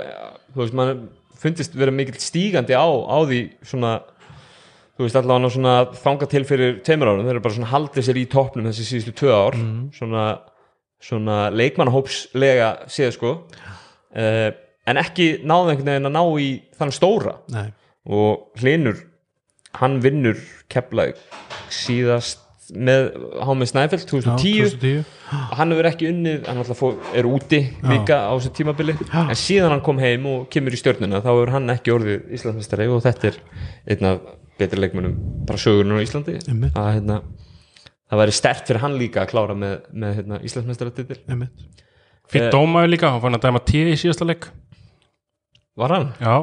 þú 0.51 0.61
veist, 0.61 0.75
mann 0.75 1.05
fundist 1.39 1.75
vera 1.77 1.93
mikið 1.95 2.19
stígandi 2.23 2.75
á, 2.75 2.83
á 2.85 3.17
því 3.27 3.39
svona, 3.65 3.93
þú 4.95 5.05
veist, 5.05 5.17
allavega 5.19 5.53
svona 5.53 5.77
þanga 6.01 6.29
til 6.31 6.43
fyrir 6.47 6.77
tveimur 6.85 7.11
árum, 7.11 7.23
þeir 7.25 7.35
eru 7.35 7.45
bara 7.45 7.57
svona 7.57 7.71
haldið 7.71 8.07
sér 8.07 8.19
í 8.21 8.27
toppnum 8.31 8.69
þessi 8.69 8.89
síðustu 8.89 9.15
tvö 9.21 9.33
ár. 9.35 9.57
Svona, 9.95 10.27
svona 11.03 11.39
leikmannahópslega 11.55 12.69
séð 12.91 13.17
sko. 13.17 13.33
Uh, 14.15 14.49
en 14.87 15.01
ekki 15.01 15.31
náðu 15.43 15.73
einhvern 15.73 15.91
veginn 15.91 16.11
að 16.11 16.15
ná 16.15 16.23
í 16.39 16.49
þann 16.79 16.95
stóra. 16.95 17.39
Nei, 17.51 17.67
og 18.05 18.61
hlinur 18.61 19.01
hann 19.79 19.99
vinnur 20.03 20.39
keflaug 20.71 21.17
síðast 21.73 22.41
með 22.73 23.11
Hámi 23.45 23.67
Snæfell 23.69 24.01
2010 24.09 24.71
2010 24.81 25.03
og 25.35 25.51
hann 25.59 25.73
hefur 25.73 25.87
ekki 25.91 26.07
unnið, 26.09 26.47
hann 26.47 26.61
er 27.13 27.27
úti 27.29 27.59
líka 27.85 28.23
á 28.25 28.33
þessu 28.33 28.53
tímabili. 28.57 28.95
En 29.11 29.37
síðan 29.37 29.75
hann 29.75 29.83
kom 29.85 30.01
heim 30.01 30.25
og 30.31 30.47
kemur 30.53 30.73
í 30.73 30.79
stjörnuna 30.79 31.21
þá 31.21 31.29
hefur 31.29 31.53
hann 31.53 31.73
ekki 31.75 31.93
orðið 31.93 32.33
Íslandsmeistari 32.37 32.87
og 32.89 33.03
þetta 33.05 33.29
er 33.29 33.39
einn 33.93 34.09
af 34.09 34.25
betri 34.59 34.81
leikmennum 34.81 35.15
bara 35.47 35.61
sögurinn 35.61 35.97
á 35.97 36.03
Íslandi. 36.03 36.37
Að 36.71 36.91
hérna, 36.97 37.21
það 38.09 38.21
væri 38.21 38.35
stert 38.39 38.69
fyrir 38.69 38.83
hann 38.83 38.99
líka 38.99 39.23
að 39.23 39.31
klára 39.33 39.55
með, 39.57 39.79
með 39.93 40.19
hérna, 40.19 40.41
Íslandsmeistaratitil. 40.47 41.19
Einmitt. 41.29 41.65
Fyrir 42.31 42.53
dómaður 42.53 42.93
líka, 42.93 43.11
hann 43.13 43.23
fann 43.23 43.37
að 43.37 43.45
dæma 43.45 43.61
tíð 43.67 43.91
í 43.91 43.97
síðasta 44.01 44.27
leik. 44.27 44.47
Var 45.75 45.91
hann? 45.91 46.07
Já. 46.23 46.35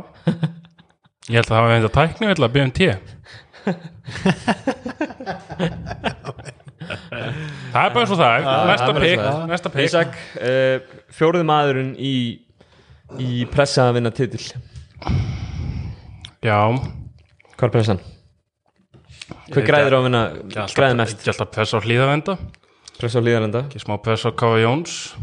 Ég 1.30 1.38
held 1.38 1.46
að 1.46 1.52
það 1.54 1.62
var 1.64 1.72
eitthvað 1.76 1.96
tækni 1.96 2.28
vill 2.32 2.44
að 2.44 2.54
byggja 2.54 2.66
um 2.66 2.72
tíð 2.76 2.94
Það 7.72 7.84
er 7.86 7.92
bara 7.94 8.02
og 8.02 8.18
það. 8.18 8.48
Næsta 8.68 8.94
pikk, 8.96 9.22
næsta 9.48 9.70
pikk 9.72 9.86
Ísak, 9.86 10.16
uh, 10.42 10.76
fjórið 11.14 11.44
maðurinn 11.48 11.92
í, 11.94 12.16
í 13.22 13.46
pressa 13.52 13.86
að 13.88 14.00
vinna 14.00 14.12
titil. 14.14 14.42
Já, 16.42 16.58
hvað 17.62 17.68
er 17.70 17.74
pressan? 17.76 18.00
Ég- 19.52 19.66
græðir 19.68 19.94
á 19.94 19.98
að 20.00 20.06
vinna 20.08 20.22
græðir 20.74 20.96
mest? 20.98 21.18
ekki 21.22 21.30
alltaf 21.32 21.50
pressa 21.54 21.78
á 21.78 21.84
hlýðavenda 21.84 22.34
pressa 22.98 23.20
á 23.22 23.22
líðarenda 23.22 23.60
Ekki 23.68 23.80
smá 23.82 23.94
pressa 24.02 24.30
á 24.30 24.32
Káa 24.34 24.58
Jóns. 24.62 25.14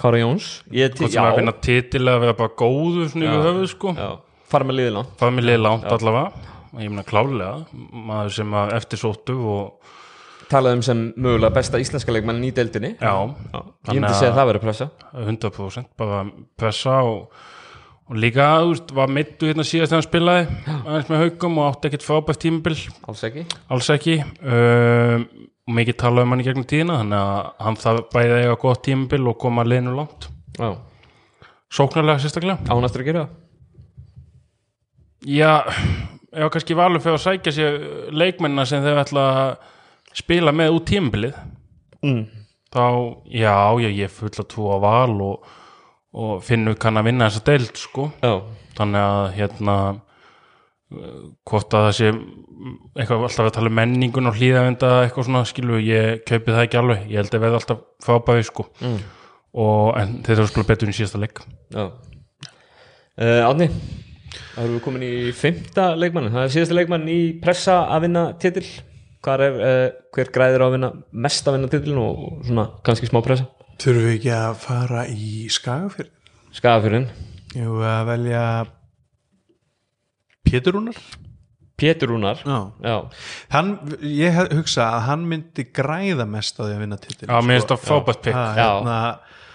Kára 0.00 0.18
Jóns? 0.22 0.62
Ég, 0.72 0.94
Hvort 0.96 1.12
sem 1.12 1.22
að 1.24 1.36
finna 1.38 1.52
titil 1.62 2.06
að 2.08 2.20
vera 2.24 2.34
bara 2.38 2.52
góðu 2.58 3.04
svona 3.12 3.28
yfir 3.28 3.44
höfuð 3.46 3.68
sko. 3.70 3.92
Já, 3.94 4.08
fara 4.50 4.64
með 4.66 4.78
liðið 4.80 4.94
langt. 4.96 5.12
Það 5.20 5.28
er 5.28 5.34
mér 5.36 5.46
liði 5.46 5.60
langt 5.62 5.84
allavega. 5.92 6.48
Og 6.72 6.80
ég 6.80 6.88
meina 6.90 7.04
klálega 7.04 7.52
maður 8.08 8.32
sem 8.38 8.56
að 8.62 8.72
eftir 8.78 8.98
sóttu 9.02 9.36
og 9.52 9.92
talaðum 10.52 10.82
sem 10.84 11.02
mögulega 11.16 11.52
besta 11.54 11.78
íslenska 11.80 12.12
leikmann 12.16 12.42
í 12.44 12.50
deildinni. 12.56 12.94
Já, 12.98 13.12
Já, 13.52 13.60
ég 13.92 14.00
myndi 14.00 14.08
að- 14.10 14.18
segja 14.18 14.32
að 14.32 14.40
það 14.40 14.50
verið 14.50 14.64
pressa. 14.66 14.90
100% 15.14 15.86
bara 15.96 16.24
pressa 16.58 16.96
og, 17.04 17.28
og 18.10 18.18
líka, 18.18 18.48
þú 18.62 18.72
veist, 18.72 18.94
var 18.96 19.12
mittu 19.12 19.48
hérna 19.48 19.66
síðast 19.66 19.92
þegar 19.92 20.00
hann 20.00 20.08
spilaði 20.08 20.46
aðeins 20.82 21.10
með 21.12 21.22
haugum 21.22 21.60
og 21.62 21.68
átti 21.70 21.90
ekkert 21.90 22.06
frábært 22.06 22.42
tímabil. 22.42 22.78
Alls 23.08 23.26
ekki. 23.28 23.44
Alls 23.72 23.90
ekki. 23.94 24.16
Um, 24.42 25.28
og 25.62 25.76
mikið 25.78 25.98
talað 26.02 26.26
um 26.26 26.34
hann 26.34 26.42
í 26.42 26.48
gegnum 26.48 26.66
tíðina 26.68 26.98
þannig 27.02 27.20
að 27.20 27.52
hann 27.66 27.78
þarf 27.84 28.08
bæði 28.12 28.40
eiga 28.40 28.56
gott 28.64 28.82
tímabil 28.88 29.22
og 29.30 29.38
koma 29.40 29.66
liðinu 29.66 29.94
langt. 29.96 30.26
Já, 30.58 30.74
sóknarlega 31.72 32.24
sérstaklega. 32.24 32.58
Ánastur 32.66 33.04
að 33.04 33.12
gera? 33.12 33.24
Það 33.28 33.38
já, 35.26 35.62
ef 36.32 36.52
kannski 36.52 36.76
valur 36.76 37.02
fyrir 37.02 37.18
að 37.18 37.24
sækja 37.26 37.54
sér 37.54 37.80
leikmennina 38.14 38.66
sem 38.68 38.82
þeir 38.84 39.02
ætla 39.02 39.26
að 39.30 39.50
spila 40.18 40.54
með 40.54 40.76
út 40.76 40.86
tímabilið. 40.90 41.42
Mm. 42.02 42.22
þá, 42.72 42.86
já, 43.30 43.56
já, 43.78 43.88
ég 43.94 44.10
full 44.10 44.32
að 44.32 44.48
trúa 44.50 44.78
á 44.80 44.82
val 44.82 45.20
og, 45.22 45.50
og 46.12 46.42
finnur 46.44 46.76
kann 46.80 47.00
að 47.00 47.08
vinna 47.08 47.28
þessa 47.30 47.44
deild, 47.48 47.74
sko. 47.80 48.08
Já, 48.22 48.34
þannig 48.78 49.06
að 49.08 49.26
hérna 49.38 49.76
hvort 51.48 51.72
að 51.72 51.86
það 51.86 51.94
sé 51.96 52.08
eitthvað 53.00 53.22
alltaf 53.24 53.46
að 53.48 53.54
tala 53.56 53.70
um 53.72 53.76
menningun 53.78 54.28
og 54.28 54.36
hlýðavenda 54.36 54.90
eitthvað 55.06 55.28
svona 55.28 55.44
skilu, 55.48 55.80
ég 55.80 56.22
kaupi 56.28 56.52
það 56.52 56.64
ekki 56.66 56.80
alveg. 56.82 57.06
Ég 57.08 57.22
held 57.22 57.36
að 57.36 57.44
verða 57.46 57.60
alltaf 57.62 57.84
fábæði 58.04 58.48
sko. 58.50 58.68
Mm. 58.84 59.02
og 59.52 59.98
en 60.00 60.12
þurfa 60.24 60.46
að 60.46 60.52
spila 60.52 60.68
betur 60.68 60.92
í 60.92 60.96
síðasta 60.96 61.20
leik. 61.20 61.42
Já. 61.72 61.90
Uh, 63.20 63.42
Átni 63.44 63.68
þá 64.32 64.62
erum 64.62 64.76
við 64.76 64.84
komin 64.86 65.04
í 65.04 65.14
fymta 65.36 65.90
leikmann 65.98 66.30
það 66.32 66.46
er 66.46 66.54
síðasta 66.54 66.76
leikmann 66.78 67.08
í 67.12 67.18
pressa 67.42 67.82
að 67.92 68.06
vinna 68.06 68.22
hvar 69.22 69.44
er, 69.44 69.58
uh, 69.58 69.88
hver 70.16 70.30
græðir 70.34 70.64
að 70.64 70.76
vinna 70.76 70.90
mest 71.24 71.48
að 71.48 71.58
vinna 71.58 71.72
titilin 71.72 72.00
og 72.02 72.22
svona 72.46 72.64
kannski 72.86 73.10
smá 73.10 73.20
pressa 73.24 73.48
þurfum 73.82 74.06
við 74.08 74.14
ekki 74.18 74.32
að 74.36 74.54
fara 74.62 75.04
í 75.10 75.32
skagafyrir 75.52 76.10
Skagafjörðin, 76.52 77.06
Jú, 77.56 77.78
að 77.84 78.06
velja 78.12 78.44
Pétur 80.44 80.74
Rúnar? 80.76 80.96
Pétur 81.82 82.08
Rúnar. 82.12 82.38
Já. 82.46 82.58
já, 82.84 82.96
hann, 83.50 83.70
ég 84.04 84.32
hef- 84.36 84.52
hugsa 84.54 84.84
að 84.98 85.04
hann 85.08 85.22
myndi 85.28 85.64
græða 85.74 86.26
mest 86.28 86.58
á 86.60 86.62
því 86.68 86.74
að 86.76 86.82
vinna 86.84 86.98
titil 87.00 87.28
Já, 87.28 87.38
mér 87.42 87.58
finnst 87.58 87.70
það 87.72 87.86
frábært 87.88 88.20
pikk 88.26 88.36
Já. 88.36 88.44
hérna, 88.58 88.96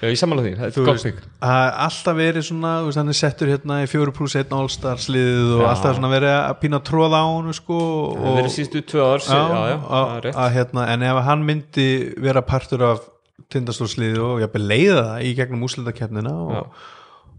já 0.02 0.08
ég 0.12 0.18
sammála 0.20 0.44
því, 0.46 0.52
þetta 0.60 0.76
þú 0.76 0.88
er 0.92 1.00
stík 1.04 1.22
að 1.48 1.68
alltaf 1.86 2.18
verið 2.18 2.46
svona 2.50 2.72
þú 2.82 2.90
veist, 2.90 3.00
hann 3.02 3.14
er 3.14 3.18
settur 3.22 3.52
hérna 3.54 3.78
í 3.86 3.88
fjóru 3.94 4.14
pluss 4.18 4.36
einn 4.42 4.58
allstars 4.58 5.08
liðið 5.14 5.54
og 5.56 5.62
Já. 5.64 5.70
alltaf 5.72 5.96
svona 5.98 6.12
verið 6.12 6.34
að 6.36 6.58
pína 6.66 6.80
að 6.82 6.88
tróða 6.92 7.22
á 7.24 7.28
hann 7.32 7.54
sko, 7.62 7.78
það 8.18 8.38
verið 8.42 8.56
síðustu 8.58 8.84
tvö 8.92 9.06
ár 9.08 9.24
já, 9.24 9.30
já, 9.32 9.38
já, 9.38 9.62
já, 9.72 9.78
það 9.88 10.02
að, 10.02 10.16
er 10.18 10.28
rétt. 10.28 10.42
að, 10.44 10.52
hérna, 10.58 10.88
en 10.96 11.08
ef 11.12 11.22
hann 11.30 11.46
myndi 11.52 11.88
vera 12.28 12.42
partur 12.42 12.86
af 12.92 13.06
tindastórsliðið 13.54 14.22
og 14.26 14.42
jafnvel 14.44 14.66
leiða 14.74 15.02
það 15.08 15.26
í 15.30 15.34
gegnum 15.40 15.66
úslitakefnina 15.68 16.34
Já. 16.36 16.62
og, 16.62 16.86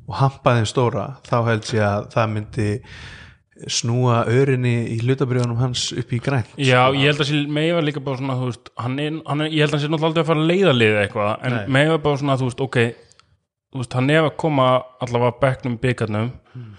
og 0.09 0.19
hampa 0.23 0.57
þeim 0.59 0.69
stóra 0.71 1.07
þá 1.29 1.37
held 1.51 1.73
ég 1.77 1.85
að 1.89 2.07
það 2.15 2.35
myndi 2.35 2.69
snúa 3.75 4.21
örinni 4.31 4.75
í 4.95 5.01
hlutabriðunum 5.03 5.59
hans 5.59 5.89
upp 5.99 6.13
í 6.15 6.21
grænt 6.23 6.53
Já, 6.63 6.85
ég 6.95 7.09
held 7.11 7.23
að 7.25 7.31
sé 7.33 7.41
meiga 7.51 7.81
líka 7.83 8.03
bara 8.05 8.21
svona, 8.21 8.37
veist, 8.45 8.71
hann 8.79 8.99
er, 9.03 9.17
hann 9.27 9.43
er, 9.43 9.51
ég 9.51 9.65
held 9.65 9.73
að 9.73 9.77
hann 9.79 9.83
sé 9.83 9.89
náttúrulega 9.91 10.11
aldrei 10.13 10.23
að 10.23 10.29
fara 10.31 10.45
að 10.45 10.51
leiða 10.53 10.75
liðið 10.77 10.99
eitthvað, 11.03 11.33
en 11.49 11.57
Nei. 11.57 11.65
meiga 11.79 11.97
bara 12.05 12.21
svona, 12.21 12.37
þú 12.39 12.51
veist, 12.51 12.63
ok, 12.69 12.79
þú 13.75 13.81
veist, 13.83 13.97
hann 13.99 14.13
er 14.15 14.29
að 14.29 14.37
koma 14.45 14.69
allavega 15.05 15.33
að 15.35 15.41
bekknum 15.43 15.81
byggarnum, 15.83 16.31
Hmm. 16.55 16.71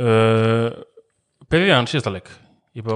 uh, 0.00 0.70
byrjaði 1.52 1.76
hann 1.76 1.90
síðasta 1.92 2.14
leik, 2.16 2.30
ég 2.80 2.86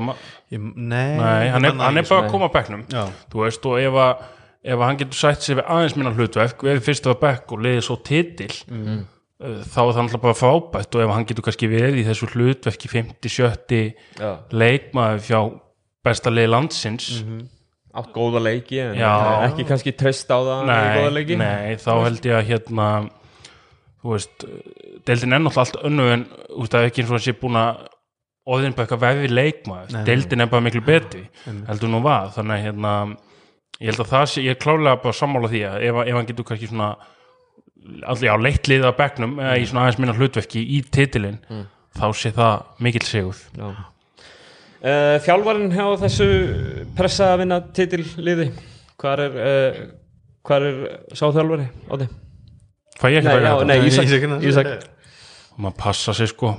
nei, 0.77 1.17
nei, 1.21 1.51
hann 1.53 1.69
er, 1.69 1.77
hann 1.77 2.01
er 2.01 2.09
bara 2.09 2.25
að 2.25 2.33
koma 2.33 2.49
Já. 2.93 3.05
þú 3.33 3.45
veist, 3.45 3.69
og 3.69 3.79
ef 3.85 4.01
að, 4.07 4.25
ef 4.67 4.81
hann 4.83 4.99
getur 5.01 5.19
sætt 5.21 5.45
sér 5.47 5.61
við 5.61 5.69
aðeins 5.77 5.97
minna 5.97 6.13
hlutverk, 6.17 6.63
við 6.65 6.73
erum 6.75 6.87
fyrst 6.89 7.07
að 7.11 7.21
bekk 7.23 7.53
og 7.55 7.63
leiði 7.67 7.83
svo 7.87 7.97
titil, 8.03 8.51
Mhm. 8.71 9.05
uh, 9.41 9.61
þá 9.63 9.79
er 9.83 9.93
það 9.95 10.01
alltaf 10.05 10.23
bara 10.25 10.39
frábætt 10.41 10.95
og 10.99 11.05
ef 11.05 11.13
hann 11.15 11.27
getur 11.29 11.47
kannski 11.47 11.69
verið 11.71 12.01
í 12.03 12.07
þessu 12.09 12.31
hlutverki 12.33 12.89
50-70 12.91 13.95
já, 14.19 14.31
leikmaður 14.51 15.21
fjá 15.29 15.41
besta 16.07 16.31
leið 16.31 16.51
landsins, 16.55 17.11
átt 17.97 18.13
góða 18.13 18.43
leiki 18.45 18.79
en 18.83 18.95
Já. 18.99 19.13
ekki 19.49 19.65
kannski 19.67 19.93
treyst 19.97 20.29
á 20.29 20.37
það 20.39 21.13
leiki. 21.15 21.37
nei, 21.41 21.77
þá 21.81 21.93
held 22.05 22.21
ég 22.29 22.35
að 22.37 22.49
hérna 22.51 22.89
þú 24.03 24.13
veist, 24.13 24.45
deildin 25.07 25.33
er 25.33 25.41
náttúrulega 25.41 25.65
allt 25.65 25.79
önnu 25.89 26.09
en 26.13 26.25
það 26.67 26.81
er 26.83 26.91
ekki 26.91 27.03
eins 27.03 27.11
og 27.11 27.17
hann 27.17 27.25
sé 27.25 27.33
búin 27.41 27.57
að 27.59 27.87
eitthvað 28.47 29.01
vefi 29.03 29.29
leikmaður. 29.33 29.91
Nei, 29.91 29.97
nei. 29.99 30.05
deildin 30.07 30.41
er 30.45 30.47
bara 30.53 30.63
miklu 30.63 30.83
betri 30.87 31.25
heldur 31.67 31.91
nú 31.91 32.03
var, 32.05 32.29
þannig 32.37 32.55
að 32.61 32.67
hérna 32.69 32.93
ég 33.81 33.91
held 33.91 34.03
að 34.05 34.13
það 34.13 34.25
sé, 34.33 34.45
ég 34.47 34.55
er 34.57 34.63
klálega 34.63 35.03
bara 35.03 35.17
sammála 35.17 35.51
því 35.53 35.63
að 35.69 35.85
ef, 35.89 36.01
ef 36.07 36.19
hann 36.19 36.29
getur 36.31 36.49
kannski 36.51 36.71
svona 36.71 36.91
allir 38.07 38.33
á 38.35 38.37
leitt 38.41 38.71
liða 38.71 38.91
á 38.91 38.99
bekknum 38.99 39.37
eða 39.43 39.59
í 39.61 39.67
svona 39.69 39.85
aðeins 39.85 40.01
minna 40.03 40.17
hlutverki 40.17 40.63
í 40.77 40.81
titilin 40.93 41.39
þá 41.97 42.07
sé 42.19 42.33
það 42.37 42.65
mikill 42.83 43.07
sigur 43.07 43.43
Já. 43.57 43.69
Uh, 44.87 45.17
þjálfarinn 45.25 45.73
hjá 45.73 45.87
þessu 46.03 46.27
pressa 46.97 47.33
að 47.33 47.41
vinna 47.45 47.61
titilliði 47.77 48.51
hvar 49.01 49.23
er 49.25 49.39
uh, 49.41 49.79
hvar 50.47 50.67
er 50.67 50.81
sá 51.17 51.27
þjálfari 51.35 51.69
Átni? 51.91 52.09
fæ 52.97 53.07
ég 53.13 53.21
ekki 53.21 53.33
já, 53.33 53.55
þetta 53.61 53.69
nei. 53.69 54.49
Ísak. 54.51 54.89
og 55.55 55.63
maður 55.65 55.79
passa 55.81 56.15
sig 56.17 56.31
sko 56.33 56.55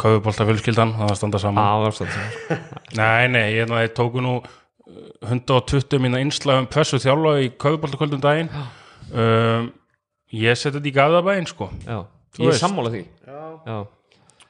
kaufubólta 0.00 0.44
fjölskyldan, 0.44 0.92
það 0.96 1.10
var 1.10 1.18
standa 1.18 1.40
saman 1.40 1.64
Á, 1.64 1.72
varst 1.86 2.02
Nei, 3.00 3.28
nei, 3.32 3.46
ég, 3.56 3.72
tóku 3.96 4.20
nú 4.24 4.38
uh, 4.96 5.28
120 5.28 5.98
mína 6.02 6.20
innslagum 6.24 6.66
pressu 6.72 6.98
þjálfa 7.02 7.34
í 7.44 7.50
kaupaboltakvöldum 7.60 8.20
daginn. 8.24 8.48
Um, 9.12 9.68
ég 10.34 10.56
seti 10.58 10.78
þetta 10.78 10.90
í 10.90 10.94
gaðabæinn 10.96 11.46
sko. 11.50 11.68
Já, 11.86 12.00
Þú 12.36 12.42
ég 12.42 12.48
er 12.48 12.52
veist. 12.56 12.64
sammála 12.64 12.90
því. 12.96 13.04
Já. 13.26 13.76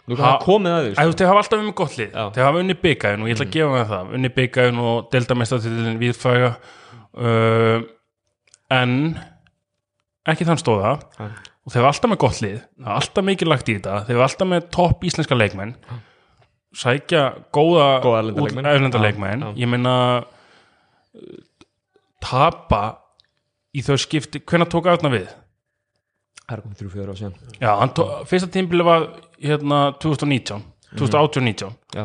Nú 0.07 0.15
Ha- 0.15 0.23
kan 0.23 0.27
það 0.31 0.45
komið 0.47 0.71
að 0.77 0.85
því 0.85 0.91
Æ, 0.95 0.99
þú 1.03 1.07
veist, 1.11 1.19
þeir 1.19 1.27
hafa 1.33 1.41
alltaf 1.43 1.61
um 1.65 1.73
gott 1.83 1.95
lið. 1.99 2.11
Já. 2.15 2.25
þeir 2.37 2.45
hafa 2.47 2.59
unni 2.63 2.75
byggaðin 2.79 3.23
og 3.23 3.29
ég 3.29 3.35
ætla 3.37 3.47
að 3.47 3.55
gefa 3.57 3.71
með 3.75 3.87
það. 3.91 4.13
Unni 4.15 4.29
byggaðin 4.37 4.79
og 4.87 5.09
deildamestatitilin 5.11 5.99
viðfæga 5.99 6.51
uh, 7.17 7.81
en 8.71 8.93
ekki 10.31 10.47
þann 10.47 10.61
stóða 10.63 10.93
Nei. 11.19 11.29
og 11.67 11.73
þeir 11.75 11.83
hafa 11.83 11.91
alltaf 11.93 12.11
með 12.13 12.21
gott 12.23 12.41
lið. 12.45 12.61
Það 12.79 12.87
er 12.93 13.01
alltaf 13.01 13.27
mikið 13.27 13.51
lagt 13.51 13.69
í 13.73 13.77
þetta. 13.81 13.97
Þeir 14.07 14.17
hafa 14.21 14.29
alltaf 14.31 14.51
með 14.55 14.69
topp 14.79 15.05
íslenska 15.11 15.39
leikmenn. 15.41 15.75
Sækja 16.77 17.23
góða, 17.57 17.87
Góða 18.05 18.19
erlenda 18.23 18.41
út- 18.43 18.47
leikmenn. 18.51 18.67
erlenda 18.77 18.99
Já, 18.99 19.03
leikmenn. 19.07 19.41
Já. 19.43 19.53
ég 19.65 19.69
meina 19.75 19.95
tapa 22.23 22.83
í 23.77 23.83
þau 23.85 23.97
skipti, 24.01 24.41
hvenær 24.41 24.71
tók 24.73 24.89
Arna 24.91 25.11
við? 25.13 25.27
Það 26.47 26.55
er 26.57 26.63
komið 26.63 26.81
þrjú 26.81 26.93
fjöður 26.93 27.11
á 27.11 27.15
síðan. 27.19 27.37
Já, 27.59 27.71
hann 27.81 27.93
tó, 27.97 28.07
fyrsta 28.31 28.49
tímbili 28.55 28.87
var 28.87 29.09
hérna 29.43 29.81
2019 30.03 30.63
2018-19 30.97 31.73
Já, 31.97 32.05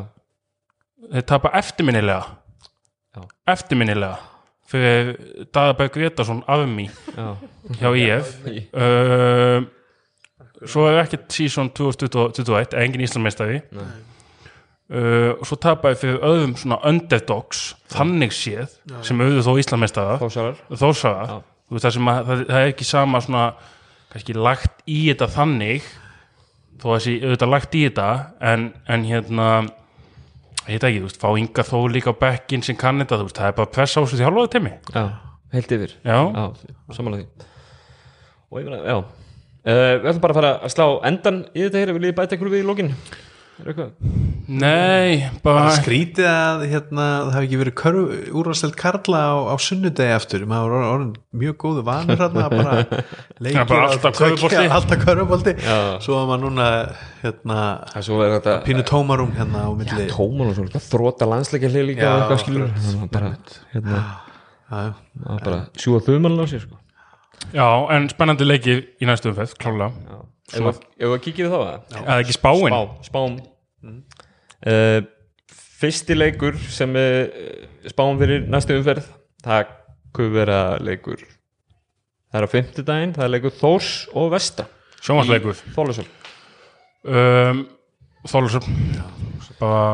þeir 1.13 1.25
tapa 1.29 1.51
eftirminnilega. 1.59 2.37
Já. 3.11 3.21
eftirminnilega 3.53 4.17
fyrir 4.71 5.15
Dagabæk 5.51 5.91
Gretarsson 5.97 6.43
afmi 6.47 6.87
já, 6.87 7.25
hjá 7.75 7.89
IF 7.99 8.29
uh, 8.47 9.65
svo 10.71 10.85
er 10.87 11.01
ekkert 11.01 11.27
season 11.35 11.69
2021 11.75 12.77
engin 12.79 13.03
Íslandmeistari 13.03 13.59
uh, 14.91 15.31
og 15.37 15.47
svo 15.47 15.57
tapaði 15.63 15.99
fyrir 16.03 16.21
öðrum 16.27 16.55
svona 16.59 16.79
underdogs 16.87 17.63
þannig 17.93 18.35
séð 18.35 18.75
sem 19.07 19.21
auðvitað 19.23 19.47
þó 19.47 19.63
Íslamestaða 19.63 20.17
Þósarar 20.21 20.61
þósaða 20.69 21.25
Já. 21.27 21.35
þú 21.67 21.77
veist 21.77 21.87
það 21.87 22.29
það, 22.29 22.45
er 22.51 22.71
ekki 22.71 22.87
sama 22.87 23.21
svona 23.23 23.45
kannski 24.11 24.35
lagt 24.35 24.83
í 24.91 25.01
þetta 25.09 25.29
þannig 25.31 25.87
þó 26.81 26.87
að 26.89 26.97
þessi 26.97 27.15
auðvitað 27.21 27.53
lagt 27.55 27.77
í 27.77 27.85
þetta 27.87 28.09
en, 28.51 28.67
en 28.91 29.07
hérna 29.07 29.47
ég 30.67 30.77
veit 30.77 30.87
ekki, 30.89 30.99
þú 31.01 31.07
veist, 31.07 31.21
fá 31.21 31.29
Inga 31.39 31.65
þó 31.65 31.77
líka 31.91 32.13
á 32.13 32.21
bekkin 32.21 32.63
sem 32.65 32.77
kann 32.79 33.01
þetta, 33.01 33.21
þú 33.21 33.27
veist, 33.29 33.39
það 33.39 33.49
er 33.49 33.57
bara 33.57 33.73
pressa 33.77 34.01
á 34.01 34.03
þessu 34.03 34.19
þjálfaðu 34.21 34.51
temi 34.53 34.73
Já, 34.93 35.03
heilt 35.55 35.73
yfir. 35.77 35.95
Já, 36.05 36.19
Já, 36.21 36.43
samanlega 36.95 37.25
því. 37.25 37.49
Og 38.51 38.59
ég 38.61 38.67
meina, 38.67 38.81
já. 38.83 38.97
Uh, 39.61 39.93
Við 40.01 40.07
ætlum 40.09 40.23
bara 40.23 40.33
að 40.33 40.39
fara 40.39 40.51
að 40.65 40.71
slá 40.73 40.85
endan 41.05 41.43
í 41.53 41.65
þetta 41.67 41.81
hér 41.83 41.91
Vil 41.93 42.07
ég 42.07 42.15
bæta 42.17 42.33
ykkur 42.37 42.49
við 42.49 42.63
í 42.63 42.65
eitthvað? 42.65 43.27
Nei, 44.51 45.29
bara 45.43 45.71
skrítið 45.75 46.25
að 46.27 46.63
hérna, 46.71 47.05
það 47.27 47.35
hafi 47.35 47.47
ekki 47.47 47.59
verið 47.61 47.75
úrvastelt 48.41 48.75
karla 48.79 49.21
á, 49.21 49.35
á 49.51 49.55
sunnudegi 49.61 50.15
aftur. 50.15 50.45
Maður 50.49 50.73
var 50.75 50.87
orðin 50.91 51.11
mjög 51.43 51.57
góðu 51.61 51.83
vanur 51.87 52.19
hérna 52.21 52.45
Já, 53.55 53.63
bara 53.69 53.85
á 53.87 53.91
alltaf 53.91 54.17
körfubolti. 54.17 54.63
alltaf 54.77 55.03
körfubolti. 55.05 55.53
Já. 55.61 55.77
svo 56.03 56.17
var 56.19 56.27
maður 56.31 56.43
núna 56.49 56.67
hérna, 57.21 57.59
Það 57.93 58.25
er 58.25 58.35
þetta 58.39 58.57
pínu 58.67 58.85
tómarum 58.91 59.31
hérna 59.37 59.63
á 59.67 59.69
milli. 59.77 60.09
Svo 60.11 60.67
líka 60.67 60.83
Þróta 60.89 61.29
landsleikja 61.31 61.71
hlið 61.73 61.87
líka 61.93 62.05
Já, 62.07 62.11
og 62.11 62.19
eitthvað 62.25 62.43
skilur. 62.45 62.67
að 62.71 63.07
bara, 63.15 63.31
hérna, 63.75 64.01
Já, 64.71 64.81
já. 64.81 64.91
að 65.35 65.45
bara 65.47 65.61
sjúa 65.77 66.03
þumann 66.09 66.41
á 66.41 66.45
sér 66.49 66.65
sko. 66.65 66.77
Já, 67.55 67.65
en 67.95 68.09
spennandi 68.11 68.45
leiki 68.45 68.75
í 69.01 69.07
næstu 69.09 69.31
umferð, 69.31 69.55
klálega 69.61 70.19
Ef 70.51 70.59
við- 70.59 70.81
ef 70.99 71.07
við 71.13 71.21
kíkjum 71.23 71.47
þá 71.47 71.57
að 71.63 71.99
Eða 72.01 72.15
ekki 72.21 72.33
spáin. 72.35 72.73
Spá, 72.73 73.07
spám 73.07 73.35
uh, 73.81 75.01
Fyrsti 75.81 76.17
leikur 76.17 76.57
sem 76.69 76.93
uh, 76.97 77.25
spáum 77.89 78.19
fyrir 78.21 78.45
næstu 78.49 78.77
umferð 78.77 79.07
það 79.41 79.75
kuð 80.15 80.33
vera 80.35 80.61
leikur 80.83 81.23
það 81.23 82.39
er 82.39 82.47
á 82.47 82.53
fimmtudaginn 82.53 83.15
það 83.17 83.27
er 83.27 83.33
leikur 83.35 83.57
Þórs 83.57 83.91
og 84.13 84.31
Vesta 84.35 84.67
Sjónvarsleikur 85.01 85.61
Þólasöl 85.75 86.07
um, 87.09 87.63
Þólusum 88.29 88.67
bara 89.59 89.85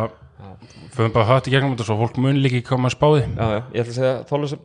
fyrir 0.95 1.14
bara 1.14 1.30
hatt 1.31 1.47
í 1.47 1.53
gegnum 1.53 1.76
þetta 1.76 1.88
svo 1.88 1.99
fólk 2.01 2.18
mun 2.22 2.41
líka 2.41 2.59
ekki 2.59 2.72
koma 2.72 2.89
að 2.89 2.97
spáði 2.97 3.23
já, 3.27 3.45
já, 3.53 3.59
ég 3.73 3.84
ætla 3.84 3.93
að 3.93 3.99
segja 3.99 4.15
Þólasöl 4.31 4.59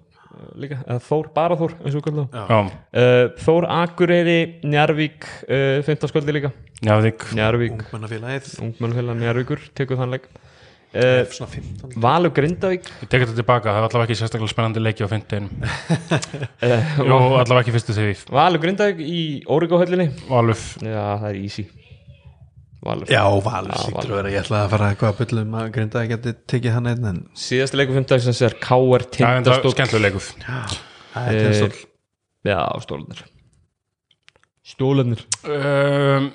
líka, 0.59 0.79
eða 0.87 1.01
Þór, 1.07 1.29
bara 1.35 1.59
Þór 1.61 1.75
eins 1.83 1.97
og 1.99 2.09
Já, 2.13 2.59
uh, 2.59 3.25
Þór 3.43 3.67
Akureyri, 3.79 4.39
Njarvík 4.67 5.27
uh, 5.49 5.83
15 5.87 6.13
sköldi 6.13 6.37
líka. 6.37 6.53
Njarvík, 6.83 7.27
ungmennafélagið. 7.37 8.55
Ungmennfélag 8.65 9.21
Njarvíkur 9.21 9.67
tekur 9.79 10.01
þann 10.01 10.17
leik. 10.17 10.31
Uh, 10.93 11.23
svona 11.33 11.49
15 11.49 11.95
Valur 12.05 12.33
Grindavík. 12.37 12.89
Ég 13.01 13.09
tek 13.09 13.23
þetta 13.25 13.37
tilbaka, 13.39 13.71
það 13.73 13.79
er 13.79 13.87
allavega 13.87 14.11
ekki 14.11 14.19
sérstaklega 14.21 14.53
spennandi 14.53 14.83
leiki 14.83 15.07
á 15.07 15.09
fyndin 15.09 15.47
uh, 15.49 16.91
Jú, 17.01 17.17
allavega 17.17 17.63
ekki 17.63 17.73
fyrstu 17.79 17.97
því 17.97 18.11
Valur 18.29 18.61
Grindavík 18.61 19.01
í 19.01 19.23
Órigóhöllinni 19.49 20.11
Valuf 20.29 20.75
Já, 20.85 21.17
það 21.23 21.31
er 21.31 21.39
easy 21.41 21.65
Valur. 22.83 23.07
Já, 23.13 23.23
Valur 23.45 23.71
Já, 23.71 23.79
sýttur 23.85 24.11
að 24.11 24.17
vera. 24.19 24.31
Ég 24.33 24.41
ætla 24.43 24.61
að 24.65 24.73
fara 24.73 24.87
eitthvað 24.91 25.13
að 25.13 25.19
byllum 25.23 25.53
að 25.61 25.69
grinda 25.77 26.01
að 26.01 26.09
geti 26.13 26.33
tekið 26.51 26.75
hann 26.77 26.89
einn 26.91 27.05
en 27.13 27.21
Síðasti 27.39 27.79
leikur 27.79 27.99
fimmtagsins 27.99 28.41
er 28.43 28.57
K.R. 28.59 29.05
Það 29.07 29.23
er 29.23 29.39
enda 29.39 29.53
Tindastóll. 29.53 29.75
skemmtileg 29.77 30.07
leikur. 30.09 30.27
Það 31.13 31.29
er 31.31 31.39
tindastóll. 31.39 31.85
Já, 32.49 32.59
stólunir 32.83 33.23
Stólunir 34.73 35.23
um, 35.47 36.27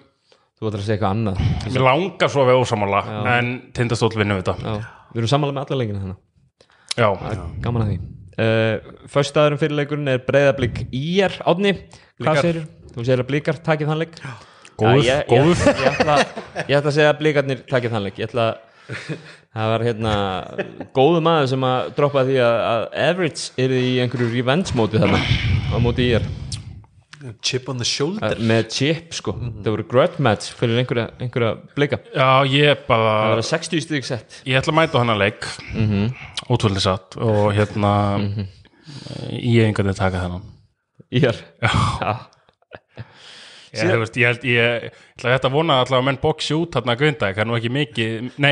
Þú 0.58 0.70
ætlar 0.70 0.80
að 0.80 0.86
segja 0.88 0.96
eitthvað 0.96 1.12
annað. 1.12 1.42
Mér 1.68 1.84
langar 1.86 2.32
svo 2.34 2.44
að 2.44 2.50
vera 2.52 2.64
ósamála 2.64 3.02
Já. 3.06 3.20
En 3.36 3.52
tindastóll 3.78 4.14
vinnum 4.18 4.40
þetta. 4.40 4.56
Já, 4.64 4.78
við 5.12 5.22
erum 5.22 5.32
sammála 5.36 5.58
með 5.58 5.66
alla 5.68 5.82
leikina 5.84 6.04
þannig 6.06 6.24
Já, 6.98 7.10
er 7.30 7.42
gaman 7.62 7.84
að 7.84 7.92
því. 7.92 7.98
Uh, 8.38 9.04
Föstaðurinn 9.12 9.60
fyrir 9.62 9.78
leikurinn 9.82 10.10
er 10.14 10.24
breyðablík 10.26 10.84
IR 10.96 11.36
Átni, 11.50 11.76
hvað 12.22 12.40
segir 12.42 12.64
þú? 12.94 13.04
segir 13.04 13.22
að 13.22 13.30
blíkar 13.32 13.60
takið 13.66 13.92
þann 13.92 14.02
leik 14.02 14.18
góður, 14.78 15.04
Já, 15.04 15.14
ég, 15.18 15.28
góður. 15.32 15.62
ég, 15.68 15.84
ég, 15.84 15.92
ætla, 15.92 16.18
ég 16.68 16.78
ætla 16.80 16.92
að 16.92 16.98
segja 17.00 17.12
að 17.14 17.20
blíkarnir 17.22 17.64
takið 17.70 17.96
þann 17.96 18.08
leik. 18.08 18.20
Ég 18.22 18.30
ætla 18.32 18.48
Það 19.58 19.70
var 19.74 19.84
hérna 19.84 20.12
góðu 20.96 21.22
maður 21.26 21.48
sem 21.52 21.64
að 21.68 21.88
droppa 21.98 22.22
því 22.28 22.36
að, 22.46 22.58
að 22.72 22.84
Average 23.08 23.64
er 23.64 23.74
í 23.74 23.88
einhverju 24.04 24.28
revenge 24.36 24.76
móti 24.78 25.02
þarna 25.02 25.20
á 25.74 25.78
móti 25.82 26.06
IR 26.14 26.28
chip 27.42 27.68
on 27.70 27.78
the 27.82 27.88
shoulder. 27.88 28.22
Að- 28.36 28.44
með 28.48 28.68
chip 28.72 29.16
sko. 29.18 29.34
Það 29.34 29.72
voru 29.74 29.86
grudge 29.90 30.22
match 30.24 30.54
fyrir 30.56 30.78
einhverja, 30.84 31.08
einhverja 31.20 31.52
blika. 31.76 32.00
Já, 32.14 32.46
ég 32.46 32.70
það 32.70 32.88
bara 32.88 33.16
var 33.34 33.42
60 33.50 33.84
stík 33.84 34.06
sett. 34.06 34.42
Ég 34.46 34.60
ætla 34.60 34.74
að 34.74 34.80
mæta 34.80 35.00
á 35.00 35.02
hennar 35.02 35.18
leik. 35.18 35.48
Mm 35.74 35.88
-hmm. 35.90 36.14
Ótrúlega 36.50 36.80
satt 36.80 37.18
Og 37.18 37.54
hérna 37.54 37.94
Ég 39.32 39.66
einhvern 39.66 39.88
veginn 39.90 40.00
taka 40.00 40.22
þennan. 40.24 40.44
IR 41.12 41.36
já. 41.62 42.37
Ég, 43.76 43.94
veist, 44.00 44.18
ég 44.18 44.30
held, 44.30 44.44
ég, 44.48 44.86
ég 44.88 45.00
ætla 45.18 45.34
þetta 45.34 45.50
að 45.50 45.56
vona 45.58 45.78
allavega 45.82 46.00
að 46.00 46.06
menn 46.08 46.20
boxi 46.22 46.56
út 46.56 46.76
þarna 46.78 46.96
Grindag, 47.00 47.34
það 47.36 47.44
er 47.44 47.50
nú 47.50 47.58
ekki 47.58 47.72
mikið 47.76 48.28
nei, 48.44 48.52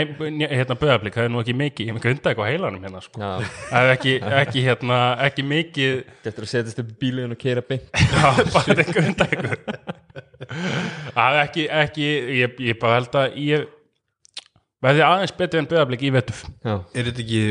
hérna 0.51 0.77
Böðablík, 0.81 1.15
það 1.15 1.27
er 1.27 1.31
nú 1.31 1.41
ekki 1.43 1.55
mikið 1.61 1.89
ég 1.89 1.95
með 1.95 2.05
Grindag 2.05 2.41
á 2.41 2.43
heilanum 2.49 2.87
hérna 2.87 3.03
sko. 3.05 3.21
Já. 3.21 3.53
það 3.69 3.79
er 3.79 3.93
ekki, 3.93 4.15
ekki 4.41 4.65
hérna, 4.65 4.97
ekki 5.27 5.45
mikið 5.47 5.93
Þetta 6.25 6.33
er 6.35 6.47
að 6.47 6.51
setjast 6.51 6.81
upp 6.83 6.89
í 6.91 6.97
bílun 7.05 7.35
og 7.35 7.39
keira 7.41 7.63
beint. 7.63 7.87
Já, 8.15 8.25
bara 8.51 8.65
þetta 8.67 8.83
er 8.83 8.91
Grindag 8.97 9.37
það 11.15 11.29
er 11.29 11.39
ekki, 11.45 11.67
ekki 11.83 12.09
ég, 12.41 12.59
ég 12.71 12.81
bara 12.81 12.99
held 12.99 13.19
að 13.21 13.39
ég 13.45 13.69
verði 14.85 15.05
aðeins 15.05 15.35
betur 15.39 15.63
en 15.63 15.69
Böðablík 15.71 16.03
í 16.05 16.11
Já, 16.11 16.75
er 16.75 17.07
þetta 17.07 17.23
ekki, 17.23 17.45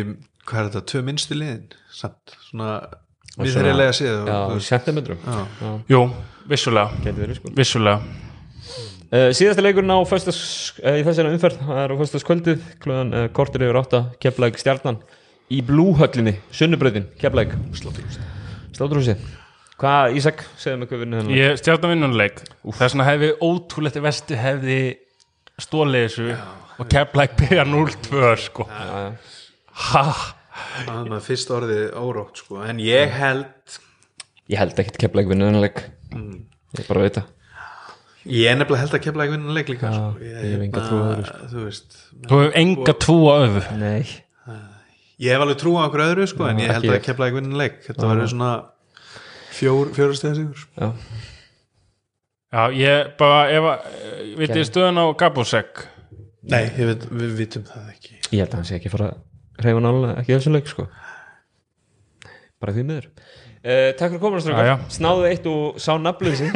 hvað 0.45 0.61
er 0.61 0.69
þetta, 0.69 0.85
tvö 0.93 1.03
minnstu 1.09 1.39
liðin? 1.39 1.65
Samt, 1.95 2.37
svona 2.51 2.77
við 3.39 3.57
þeirrilega 3.57 3.95
séð 3.97 4.15
og, 4.21 4.29
já 4.29 4.37
þú 4.39 4.59
veist, 4.59 4.71
sentimetrum. 4.71 5.25
Já. 5.25 5.71
jú, 5.91 6.03
vissulega, 6.51 6.91
verið 7.05 7.39
sko. 7.41 7.53
Vissulega. 7.57 8.23
Uh, 9.15 9.29
Síðasta 9.37 9.63
leikurinn 9.63 9.93
á 9.95 10.01
föstas, 10.09 10.39
uh, 10.81 10.97
í 10.99 11.05
þessari 11.07 11.31
umferð 11.31 11.61
það 11.63 11.81
er 11.85 11.93
á 11.95 11.97
föstaskvöldið 12.01 12.65
klugan 12.83 13.13
uh, 13.15 13.27
kortir 13.37 13.63
yfir 13.63 13.79
átta 13.79 14.01
keflæk 14.23 14.59
stjarnan 14.59 14.99
í 15.53 15.61
blúhöllinni, 15.63 16.33
sunnubröðin 16.55 17.07
keflæk 17.21 17.53
Sláturhúsi. 18.75 19.15
Hvað, 19.79 20.17
Ísak, 20.19 20.43
segðu 20.59 20.81
mig 20.81 20.91
hvað 20.91 21.05
vinnur 21.05 21.21
hennar 21.23 21.39
ég 21.39 21.61
stjarnan 21.61 21.93
vinnunleik 21.95 22.43
þess 22.65 22.95
vegna 22.97 23.07
hefði 23.07 23.31
ótrúlegt 23.45 24.01
vestu 24.03 24.39
hefði 24.41 24.79
stólið 25.63 26.09
þessu 26.09 26.29
og 26.83 26.91
keflæk 26.91 27.37
byrja 27.39 27.69
0-2 27.71 28.35
sko. 28.49 28.67
Já, 28.67 28.85
já. 29.05 29.39
ha, 29.85 30.05
það 30.89 31.15
er 31.21 31.27
fyrst 31.29 31.55
orðið 31.55 31.85
órótt 32.03 32.43
sko. 32.43 32.65
en 32.67 32.83
ég 32.83 33.15
held 33.15 33.79
Ég 34.51 34.61
held 34.61 34.77
ekkert 34.77 34.99
keflæk 35.01 35.31
vinnur 35.31 35.55
leik 36.15 36.79
Ég 36.81 36.89
bara 36.91 37.07
veit 37.07 37.19
það 37.21 37.33
ég 38.25 38.49
er 38.49 38.57
nefnilega 38.57 38.81
held 38.81 38.95
að 38.97 39.03
kemla 39.05 39.25
ekki 39.25 39.35
vinna 39.37 39.55
leik 39.55 39.71
líka 39.75 39.91
Já, 39.91 39.97
sko. 39.97 40.25
ég 40.25 40.45
hef 40.49 40.63
enga 40.65 40.85
trú 40.89 40.97
á 40.97 41.07
öðru, 41.13 41.25
sko. 41.29 41.49
þú 41.51 41.65
veist 41.65 41.99
þú 42.25 42.39
hefur 42.41 42.55
enga 42.61 42.95
trú 43.05 43.17
á 43.29 43.35
öfu 43.45 43.65
Nei. 43.81 44.15
Ég 45.23 45.31
hef 45.31 45.45
alveg 45.45 45.59
trú 45.61 45.75
á 45.79 45.83
okkur 45.87 46.03
öðru 46.09 46.27
sko, 46.27 46.47
en 46.51 46.63
ég 46.63 46.73
held 46.75 46.89
að 46.89 46.97
ég. 46.97 47.05
kemla 47.05 47.29
ekki 47.29 47.39
vinna 47.39 47.59
leik. 47.61 47.77
Þetta 47.85 48.09
verður 48.11 48.31
svona 48.33 48.49
fjór, 49.55 49.93
fjóra 49.95 50.17
stegar 50.19 50.41
sigur 50.41 50.65
Já, 50.75 50.89
já, 52.51 52.63
ég 52.81 53.13
bara, 53.21 53.45
ef 53.53 53.69
að 53.71 53.87
eh, 53.93 54.25
vitið 54.41 54.57
okay. 54.57 54.69
stöðun 54.71 54.99
á 54.99 55.07
Gabosek 55.21 55.85
nei, 56.51 56.65
ég 56.67 56.91
veit, 56.91 57.07
við 57.13 57.39
vitum 57.39 57.69
það 57.69 57.93
ekki. 57.95 58.19
Ég 58.33 58.43
held 58.43 58.51
að 58.51 58.59
hann 58.59 58.69
sé 58.69 58.79
ekki 58.81 58.93
fara 58.93 59.13
að 59.13 59.65
reyfa 59.69 59.85
nálega 59.85 60.17
ekki 60.23 60.35
þessu 60.35 60.55
leik 60.55 60.71
sko. 60.73 60.89
Bara 62.63 62.75
því 62.75 62.87
miður 62.89 63.09
uh, 63.65 63.89
Takk 63.99 64.13
fyrir 64.13 64.23
já. 64.69 64.77
Snáðu 64.99 65.27
eitt 65.31 65.49
og 65.51 65.81
sá 65.83 65.97
nafnleysi 66.01 66.51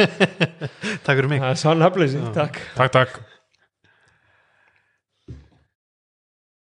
takk 1.04 1.16
fyrir 1.16 1.32
mig. 1.32 1.48
Sá 1.58 1.72
nafnleysi, 1.74 2.22
takk. 2.36 2.62
Takk, 2.76 2.94
takk 3.00 3.37